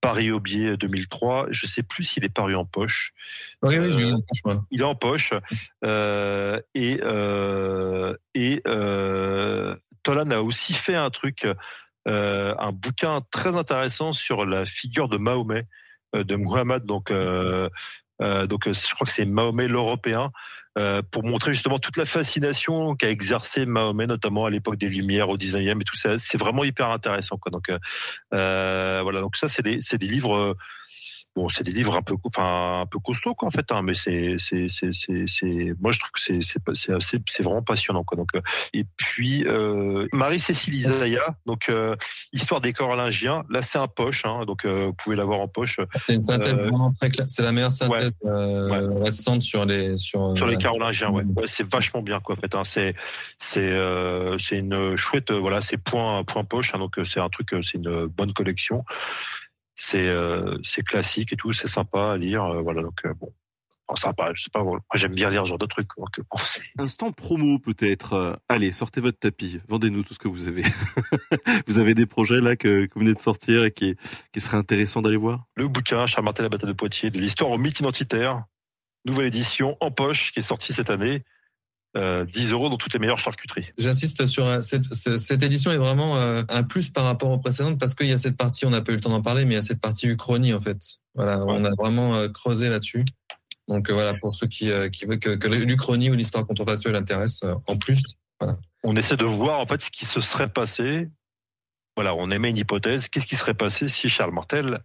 Paris 0.00 0.30
Aubier 0.30 0.76
2003. 0.76 1.48
Je 1.50 1.66
sais 1.66 1.82
plus 1.82 2.04
s'il 2.04 2.24
est 2.24 2.34
paru 2.34 2.56
en 2.56 2.64
poche. 2.64 3.12
Oui, 3.62 3.78
oui, 3.78 3.90
poche, 4.42 4.56
Il 4.70 4.80
est 4.80 4.84
en 4.84 4.94
poche. 4.94 5.32
Euh, 5.84 6.60
et 6.74 7.00
euh, 7.02 8.16
et 8.34 8.62
euh, 8.66 9.76
Tolan 10.02 10.30
a 10.30 10.40
aussi 10.40 10.72
fait 10.74 10.96
un 10.96 11.10
truc, 11.10 11.44
euh, 11.44 11.54
un 12.06 12.72
bouquin 12.72 13.20
très 13.30 13.56
intéressant 13.56 14.12
sur 14.12 14.46
la 14.46 14.64
figure 14.64 15.08
de 15.08 15.18
Mahomet, 15.18 15.66
euh, 16.14 16.24
de 16.24 16.36
Muhammad. 16.36 16.84
Donc, 16.86 17.10
euh, 17.10 17.68
donc 18.20 18.64
je 18.66 18.94
crois 18.94 19.06
que 19.06 19.12
c'est 19.12 19.24
Mahomet 19.24 19.68
l'Européen. 19.68 20.32
Euh, 20.78 21.02
pour 21.10 21.24
montrer 21.24 21.52
justement 21.52 21.80
toute 21.80 21.96
la 21.96 22.04
fascination 22.04 22.94
qu'a 22.94 23.10
exercé 23.10 23.66
Mahomet, 23.66 24.06
notamment 24.06 24.46
à 24.46 24.50
l'époque 24.50 24.76
des 24.76 24.88
Lumières, 24.88 25.28
au 25.28 25.36
19e 25.36 25.80
et 25.80 25.84
tout 25.84 25.96
ça. 25.96 26.16
C'est 26.16 26.38
vraiment 26.38 26.62
hyper 26.62 26.90
intéressant. 26.90 27.40
Donc, 27.50 27.68
euh, 27.68 27.78
euh 28.34 29.00
voilà. 29.02 29.20
Donc 29.20 29.36
ça, 29.36 29.48
c'est 29.48 29.62
des, 29.62 29.78
des 29.78 30.06
livres 30.06 30.56
bon, 31.36 31.48
c'est 31.48 31.64
des 31.64 31.72
livres 31.72 31.96
un 31.96 32.02
peu, 32.02 32.14
enfin, 32.24 32.80
un 32.82 32.86
peu 32.86 32.98
costauds, 32.98 33.34
quoi, 33.34 33.48
en 33.48 33.50
fait, 33.50 33.70
hein, 33.70 33.82
mais 33.82 33.94
c'est, 33.94 34.34
c'est, 34.38 34.66
c'est, 34.68 34.90
c'est, 34.92 35.74
moi, 35.80 35.92
je 35.92 35.98
trouve 36.00 36.10
que 36.12 36.20
c'est, 36.20 36.40
c'est, 36.40 36.60
c'est 37.00 37.22
c'est 37.26 37.42
vraiment 37.42 37.62
passionnant, 37.62 38.02
quoi. 38.02 38.16
Donc, 38.16 38.34
euh, 38.34 38.40
et 38.72 38.84
puis, 38.96 39.44
euh, 39.46 40.08
Marie-Cécile 40.12 40.74
Isaiah, 40.74 41.36
donc, 41.46 41.68
euh, 41.68 41.94
Histoire 42.32 42.60
des 42.60 42.72
Carolingiens, 42.72 43.44
là, 43.48 43.62
c'est 43.62 43.78
un 43.78 43.86
poche, 43.86 44.24
hein, 44.24 44.44
donc, 44.44 44.64
euh, 44.64 44.86
vous 44.86 44.92
pouvez 44.92 45.16
l'avoir 45.16 45.40
en 45.40 45.48
poche. 45.48 45.78
C'est 46.00 46.14
une 46.14 46.20
synthèse 46.20 46.60
vraiment 46.60 46.92
très 47.00 47.10
claire, 47.10 47.26
c'est 47.28 47.42
la 47.42 47.52
meilleure 47.52 47.70
synthèse 47.70 48.12
récente 48.24 49.42
sur 49.42 49.64
les, 49.64 49.96
sur, 49.96 50.36
sur 50.36 50.46
les 50.46 50.56
Carolingiens, 50.56 51.10
ouais. 51.10 51.24
ouais 51.24 51.46
c'est 51.46 51.70
vachement 51.70 52.02
bien, 52.02 52.20
quoi, 52.20 52.36
en 52.36 52.40
fait, 52.40 52.54
hein, 52.54 52.64
c'est, 52.64 52.94
c'est, 53.38 53.70
c'est 54.38 54.58
une 54.58 54.96
chouette, 54.96 55.30
voilà, 55.30 55.60
c'est 55.60 55.76
point, 55.76 56.24
point 56.24 56.44
poche, 56.44 56.74
hein, 56.74 56.78
donc, 56.78 56.98
c'est 57.04 57.20
un 57.20 57.28
truc, 57.28 57.50
c'est 57.62 57.78
une 57.78 58.06
bonne 58.06 58.32
collection 58.32 58.84
c'est 59.80 60.08
euh, 60.08 60.58
c'est 60.62 60.82
classique 60.82 61.32
et 61.32 61.36
tout, 61.36 61.54
c'est 61.54 61.66
sympa 61.68 62.12
à 62.12 62.16
lire. 62.18 62.44
Euh, 62.44 62.60
voilà, 62.60 62.82
donc 62.82 62.98
euh, 63.06 63.14
bon, 63.14 63.32
sympa, 63.94 64.30
je 64.34 64.42
sais 64.42 64.50
pas. 64.52 64.62
Moi, 64.62 64.78
j'aime 64.94 65.14
bien 65.14 65.30
lire 65.30 65.44
ce 65.44 65.48
genre 65.48 65.58
de 65.58 65.64
trucs. 65.64 65.88
Donc, 65.96 66.20
Instant 66.78 67.12
promo 67.12 67.58
peut-être. 67.58 68.38
Allez, 68.50 68.72
sortez 68.72 69.00
votre 69.00 69.18
tapis, 69.18 69.58
vendez-nous 69.68 70.02
tout 70.02 70.12
ce 70.12 70.18
que 70.18 70.28
vous 70.28 70.48
avez. 70.48 70.64
vous 71.66 71.78
avez 71.78 71.94
des 71.94 72.04
projets 72.04 72.42
là 72.42 72.56
que, 72.56 72.84
que, 72.84 72.94
vous 72.94 73.00
venez 73.00 73.14
de 73.14 73.18
sortir 73.18 73.64
et 73.64 73.70
qui 73.70 73.96
qui 74.32 74.40
serait 74.40 74.58
intéressant 74.58 75.00
d'aller 75.00 75.16
voir? 75.16 75.46
Le 75.56 75.66
bouquin 75.66 76.06
Charles 76.06 76.26
Martel, 76.26 76.44
la 76.44 76.50
bataille 76.50 76.68
de 76.68 76.74
Poitiers, 76.74 77.10
de 77.10 77.18
l'histoire 77.18 77.50
au 77.50 77.56
mythe 77.56 77.80
identitaire, 77.80 78.44
nouvelle 79.06 79.26
édition 79.26 79.78
en 79.80 79.90
poche 79.90 80.32
qui 80.32 80.40
est 80.40 80.42
sortie 80.42 80.74
cette 80.74 80.90
année. 80.90 81.24
10 81.94 81.98
euh, 81.98 82.52
euros 82.52 82.68
dans 82.68 82.76
toutes 82.76 82.92
les 82.92 82.98
meilleures 82.98 83.18
charcuteries. 83.18 83.72
J'insiste 83.78 84.26
sur 84.26 84.46
euh, 84.46 84.60
cette, 84.60 84.92
cette, 84.94 85.42
édition 85.42 85.72
est 85.72 85.76
vraiment 85.76 86.16
euh, 86.16 86.42
un 86.48 86.62
plus 86.62 86.88
par 86.88 87.04
rapport 87.04 87.30
aux 87.30 87.38
précédentes 87.38 87.80
parce 87.80 87.94
qu'il 87.94 88.06
y 88.06 88.12
a 88.12 88.18
cette 88.18 88.36
partie, 88.36 88.64
on 88.64 88.70
n'a 88.70 88.80
pas 88.80 88.92
eu 88.92 88.96
le 88.96 89.00
temps 89.00 89.10
d'en 89.10 89.22
parler, 89.22 89.44
mais 89.44 89.54
il 89.54 89.56
y 89.56 89.60
a 89.60 89.62
cette 89.62 89.80
partie 89.80 90.06
uchronie 90.06 90.54
en 90.54 90.60
fait. 90.60 90.78
Voilà, 91.14 91.44
on 91.44 91.64
a 91.64 91.70
vraiment 91.76 92.28
creusé 92.28 92.68
là-dessus. 92.68 93.04
Donc 93.66 93.90
voilà, 93.90 94.14
pour 94.14 94.32
ceux 94.32 94.46
qui, 94.46 94.70
qui 94.92 95.04
veulent 95.04 95.18
que, 95.18 95.30
que 95.30 95.48
l'Uchronie 95.48 96.10
ou 96.10 96.14
l'histoire 96.14 96.46
contrefactuelle 96.46 96.96
intéresse, 96.96 97.44
en 97.66 97.76
plus, 97.76 98.16
voilà. 98.40 98.56
On 98.84 98.96
essaie 98.96 99.16
de 99.16 99.24
voir 99.24 99.58
en 99.58 99.66
fait 99.66 99.82
ce 99.82 99.90
qui 99.90 100.04
se 100.06 100.20
serait 100.20 100.48
passé 100.48 101.08
voilà, 101.96 102.14
on 102.14 102.30
émet 102.30 102.50
une 102.50 102.56
hypothèse. 102.56 103.08
Qu'est-ce 103.08 103.26
qui 103.26 103.36
serait 103.36 103.54
passé 103.54 103.88
si 103.88 104.08
Charles 104.08 104.32
Martel 104.32 104.82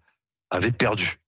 avait 0.50 0.72
perdu? 0.72 1.22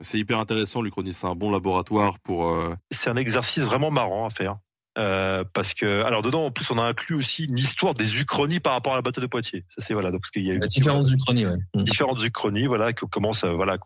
C'est 0.00 0.18
hyper 0.18 0.38
intéressant, 0.38 0.82
l'Uchronie. 0.82 1.12
C'est 1.12 1.26
un 1.26 1.34
bon 1.34 1.50
laboratoire 1.50 2.18
pour. 2.20 2.48
euh, 2.48 2.74
C'est 2.90 3.10
un 3.10 3.16
exercice 3.16 3.62
vraiment 3.62 3.90
marrant 3.90 4.26
à 4.26 4.30
faire. 4.30 4.56
Euh, 4.96 5.42
parce 5.52 5.74
que, 5.74 6.02
alors 6.04 6.22
dedans, 6.22 6.46
en 6.46 6.50
plus, 6.52 6.70
on 6.70 6.78
a 6.78 6.82
inclus 6.82 7.16
aussi 7.16 7.44
une 7.44 7.58
histoire 7.58 7.94
des 7.94 8.16
uchronies 8.16 8.60
par 8.60 8.74
rapport 8.74 8.92
à 8.92 8.96
la 8.96 9.02
bataille 9.02 9.22
de 9.22 9.28
Poitiers. 9.28 9.64
Ça, 9.70 9.84
c'est 9.84 9.92
voilà, 9.92 10.12
donc 10.12 10.20
parce 10.20 10.30
qu'il 10.30 10.44
y 10.44 10.50
a 10.50 10.54
eu 10.54 10.60
y 10.60 10.64
a 10.64 10.66
différentes 10.68 11.10
uchronies, 11.10 11.46
ouais. 11.46 11.56
Mm. 11.74 11.82
différentes 11.82 12.22
uchronies, 12.22 12.66
voilà, 12.66 12.92
qui 12.92 13.04
commencent, 13.08 13.44
euh, 13.44 13.52
voilà, 13.52 13.76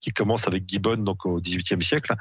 qui 0.00 0.10
commencent 0.10 0.46
avec 0.46 0.68
Gibbon, 0.68 0.98
donc 0.98 1.26
au 1.26 1.40
XVIIIe 1.40 1.82
siècle, 1.82 2.14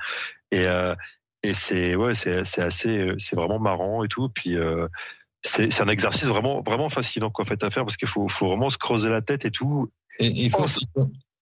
et 0.52 0.66
euh, 0.66 0.96
et 1.44 1.54
c'est 1.54 1.96
ouais, 1.96 2.16
c'est 2.16 2.62
assez, 2.62 3.14
c'est 3.18 3.36
vraiment 3.36 3.60
marrant 3.60 4.04
et 4.04 4.08
tout. 4.08 4.30
Puis 4.30 4.58
euh, 4.58 4.88
c'est 5.44 5.82
un 5.82 5.90
exercice 5.90 6.26
vraiment 6.26 6.62
vraiment 6.62 6.90
fascinant 6.90 7.30
quoi, 7.30 7.44
en 7.44 7.48
fait, 7.48 7.64
à 7.64 7.70
faire 7.70 7.84
parce 7.84 7.98
qu'il 7.98 8.08
faut 8.08 8.30
faut 8.30 8.48
vraiment 8.48 8.70
se 8.70 8.78
creuser 8.78 9.10
la 9.10 9.22
tête 9.22 9.46
et 9.46 9.52
tout. 9.52 9.92
Et 10.20 10.50
faut, 10.50 10.66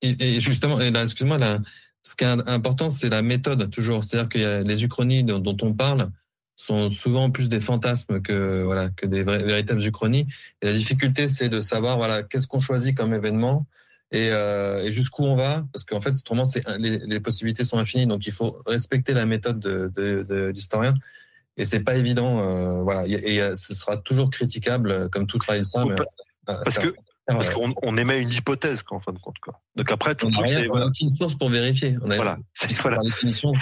et 0.02 0.40
justement, 0.40 0.80
excuse-moi, 0.80 1.38
là, 1.38 1.60
ce 2.04 2.16
qui 2.16 2.24
est 2.24 2.50
important, 2.50 2.90
c'est 2.90 3.10
la 3.10 3.22
méthode 3.22 3.70
toujours. 3.70 4.04
C'est-à-dire 4.04 4.30
que 4.30 4.64
les 4.64 4.84
uchronies 4.84 5.24
dont, 5.24 5.40
dont 5.40 5.58
on 5.62 5.74
parle 5.74 6.10
sont 6.56 6.90
souvent 6.90 7.32
plus 7.32 7.50
des 7.50 7.60
fantasmes 7.60 8.22
que 8.22 8.64
voilà 8.64 8.90
que 8.90 9.08
des 9.08 9.24
vrais- 9.24 9.44
véritables 9.44 9.82
uchronies. 9.82 10.28
Et 10.62 10.68
la 10.68 10.74
difficulté, 10.74 11.28
c'est 11.28 11.50
de 11.50 11.60
savoir 11.62 11.98
voilà 11.98 12.24
qu'est-ce 12.24 12.48
qu'on 12.48 12.60
choisit 12.60 12.96
comme 12.96 13.14
événement 13.14 13.66
et, 14.12 14.30
euh, 14.32 14.84
et 14.84 14.92
jusqu'où 14.92 15.24
on 15.24 15.36
va, 15.36 15.66
parce 15.72 15.86
qu'en 15.86 16.02
fait, 16.02 16.12
autrement, 16.12 16.44
c'est 16.46 16.64
les, 16.78 17.00
les 17.00 17.20
possibilités 17.22 17.64
sont 17.64 17.78
infinies. 17.78 18.08
Donc, 18.08 18.28
il 18.28 18.34
faut 18.34 18.62
respecter 18.66 19.14
la 19.14 19.26
méthode 19.26 19.60
de, 19.60 19.90
de, 19.96 20.24
de 20.24 20.48
l'historien. 20.54 20.94
Et 21.56 21.64
c'est 21.64 21.80
pas 21.80 21.96
évident, 21.96 22.40
euh, 22.42 22.82
voilà. 22.82 23.08
Et, 23.08 23.36
et, 23.36 23.42
euh, 23.42 23.56
ce 23.56 23.74
sera 23.74 23.96
toujours 23.96 24.30
critiquable, 24.30 25.10
comme 25.10 25.28
tout 25.28 25.38
travail 25.38 25.62
d'histoire. 25.62 25.88
Parce 26.46 26.78
parce 27.36 27.50
euh, 27.50 27.54
qu'on 27.54 27.74
on 27.82 27.98
émet 27.98 28.20
une 28.20 28.32
hypothèse 28.32 28.84
quoi, 28.84 28.98
en 28.98 29.02
fin 29.02 29.12
de 29.14 29.20
compte 29.20 29.40
quoi. 29.40 29.60
Donc 29.76 29.92
après 29.92 30.16
tout 30.16 30.28
on 30.28 30.30
n'a 30.30 30.68
voilà, 30.68 30.88
aucune 30.88 31.14
source 31.16 31.36
pour 31.36 31.50
vérifier. 31.50 31.96
On 32.02 32.10
a, 32.10 32.16
voilà, 32.16 32.38
voilà. 32.82 32.98
Par 32.98 33.06
définition. 33.06 33.54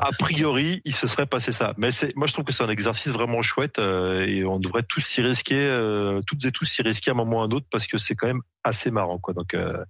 A 0.00 0.10
priori, 0.18 0.80
il 0.84 0.94
se 0.94 1.06
serait 1.06 1.26
passé 1.26 1.52
ça. 1.52 1.74
Mais 1.76 1.90
moi, 2.16 2.26
je 2.26 2.32
trouve 2.32 2.44
que 2.44 2.52
c'est 2.52 2.62
un 2.62 2.68
exercice 2.68 3.12
vraiment 3.12 3.42
chouette 3.42 3.78
euh, 3.78 4.26
et 4.26 4.44
on 4.44 4.58
devrait 4.58 4.82
tous 4.82 5.00
s'y 5.00 5.22
risquer, 5.22 5.56
euh, 5.56 6.20
toutes 6.26 6.44
et 6.44 6.52
tous 6.52 6.64
s'y 6.64 6.82
risquer 6.82 7.10
à 7.10 7.14
un 7.14 7.16
moment 7.16 7.38
ou 7.38 7.40
à 7.42 7.44
un 7.44 7.50
autre 7.50 7.66
parce 7.70 7.86
que 7.86 7.98
c'est 7.98 8.14
quand 8.14 8.26
même 8.26 8.42
assez 8.62 8.90
marrant, 8.90 9.18
quoi. 9.18 9.34
Donc 9.34 9.54
euh, 9.54 9.84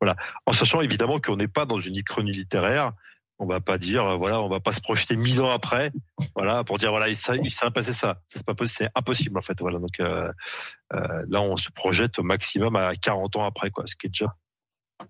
voilà, 0.00 0.16
en 0.46 0.52
sachant 0.52 0.80
évidemment 0.80 1.18
qu'on 1.20 1.36
n'est 1.36 1.48
pas 1.48 1.64
dans 1.64 1.80
une 1.80 2.02
chronie 2.02 2.32
littéraire. 2.32 2.92
On 3.40 3.46
va 3.46 3.60
pas 3.60 3.78
dire, 3.78 4.04
euh, 4.04 4.16
voilà, 4.16 4.40
on 4.40 4.48
va 4.48 4.60
pas 4.60 4.72
se 4.72 4.80
projeter 4.80 5.16
mille 5.16 5.40
ans 5.40 5.50
après, 5.50 5.92
voilà, 6.34 6.64
pour 6.64 6.78
dire, 6.78 6.90
voilà, 6.90 7.08
il 7.08 7.16
s'est, 7.16 7.38
passé 7.72 7.92
ça. 7.92 8.20
C'est 8.28 8.88
impossible 8.94 9.38
en 9.38 9.42
fait, 9.42 9.60
voilà. 9.60 9.78
Donc 9.78 10.00
euh, 10.00 10.30
euh, 10.94 11.24
là, 11.28 11.40
on 11.40 11.56
se 11.56 11.70
projette 11.70 12.18
au 12.18 12.22
maximum 12.24 12.74
à 12.76 12.94
40 12.94 13.36
ans 13.36 13.44
après, 13.44 13.70
quoi, 13.70 13.86
ce 13.86 13.94
qui 13.94 14.06
est 14.06 14.10
déjà 14.10 14.34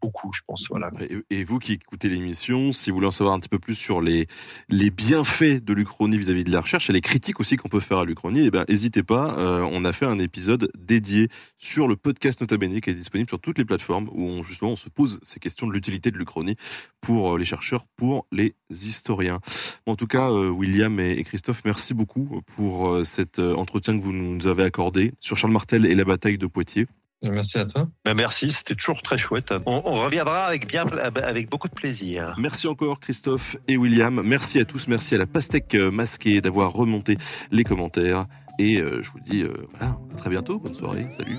beaucoup, 0.00 0.32
je 0.32 0.40
pense, 0.46 0.66
voilà. 0.68 0.90
Et, 1.30 1.44
vous 1.44 1.58
qui 1.58 1.72
écoutez 1.72 2.08
l'émission, 2.08 2.72
si 2.72 2.90
vous 2.90 2.96
voulez 2.96 3.06
en 3.06 3.12
savoir 3.12 3.34
un 3.34 3.40
petit 3.40 3.48
peu 3.48 3.58
plus 3.58 3.74
sur 3.74 4.00
les, 4.00 4.26
les 4.68 4.90
bienfaits 4.90 5.64
de 5.64 5.72
l'Uchronie 5.72 6.18
vis-à-vis 6.18 6.44
de 6.44 6.52
la 6.52 6.60
recherche 6.60 6.90
et 6.90 6.92
les 6.92 7.00
critiques 7.00 7.40
aussi 7.40 7.56
qu'on 7.56 7.68
peut 7.68 7.80
faire 7.80 7.98
à 7.98 8.04
l'Uchronie, 8.04 8.46
eh 8.46 8.50
ben, 8.50 8.64
n'hésitez 8.68 9.02
pas. 9.02 9.38
euh, 9.38 9.68
on 9.70 9.84
a 9.84 9.92
fait 9.92 10.06
un 10.06 10.18
épisode 10.18 10.70
dédié 10.78 11.28
sur 11.58 11.88
le 11.88 11.96
podcast 11.96 12.40
Nota 12.40 12.56
Bene 12.56 12.80
qui 12.80 12.90
est 12.90 12.94
disponible 12.94 13.28
sur 13.28 13.40
toutes 13.40 13.58
les 13.58 13.64
plateformes 13.64 14.08
où 14.12 14.42
justement 14.42 14.72
on 14.72 14.76
se 14.76 14.88
pose 14.88 15.20
ces 15.22 15.40
questions 15.40 15.66
de 15.66 15.72
l'utilité 15.72 16.10
de 16.10 16.18
l'Uchronie 16.18 16.56
pour 17.00 17.34
euh, 17.34 17.38
les 17.38 17.44
chercheurs, 17.44 17.86
pour 17.96 18.26
les 18.30 18.54
historiens. 18.70 19.40
En 19.86 19.96
tout 19.96 20.06
cas, 20.06 20.30
euh, 20.30 20.50
William 20.50 21.00
et, 21.00 21.22
Christophe, 21.24 21.62
merci 21.64 21.94
beaucoup 21.94 22.42
pour 22.56 23.04
cet 23.04 23.38
entretien 23.38 23.98
que 23.98 24.02
vous 24.02 24.12
nous 24.12 24.46
avez 24.46 24.62
accordé 24.62 25.12
sur 25.20 25.36
Charles 25.36 25.52
Martel 25.52 25.86
et 25.86 25.94
la 25.94 26.04
bataille 26.04 26.38
de 26.38 26.46
Poitiers. 26.46 26.86
Merci 27.24 27.58
à 27.58 27.64
toi. 27.66 27.88
Ben, 28.04 28.14
merci, 28.14 28.52
c'était 28.52 28.74
toujours 28.74 29.02
très 29.02 29.18
chouette. 29.18 29.52
On, 29.66 29.82
on 29.84 30.04
reviendra 30.04 30.44
avec 30.44 30.68
bien, 30.68 30.86
avec 30.86 31.50
beaucoup 31.50 31.68
de 31.68 31.74
plaisir. 31.74 32.34
Merci 32.38 32.68
encore 32.68 33.00
Christophe 33.00 33.56
et 33.66 33.76
William. 33.76 34.22
Merci 34.24 34.60
à 34.60 34.64
tous. 34.64 34.86
Merci 34.86 35.16
à 35.16 35.18
la 35.18 35.26
pastèque 35.26 35.74
euh, 35.74 35.90
masquée 35.90 36.40
d'avoir 36.40 36.72
remonté 36.72 37.18
les 37.50 37.64
commentaires. 37.64 38.24
Et 38.60 38.80
euh, 38.80 39.02
je 39.02 39.10
vous 39.10 39.20
dis 39.20 39.42
euh, 39.42 39.52
voilà, 39.72 39.96
à 40.12 40.16
très 40.16 40.30
bientôt. 40.30 40.58
Bonne 40.58 40.74
soirée. 40.74 41.06
Salut. 41.16 41.38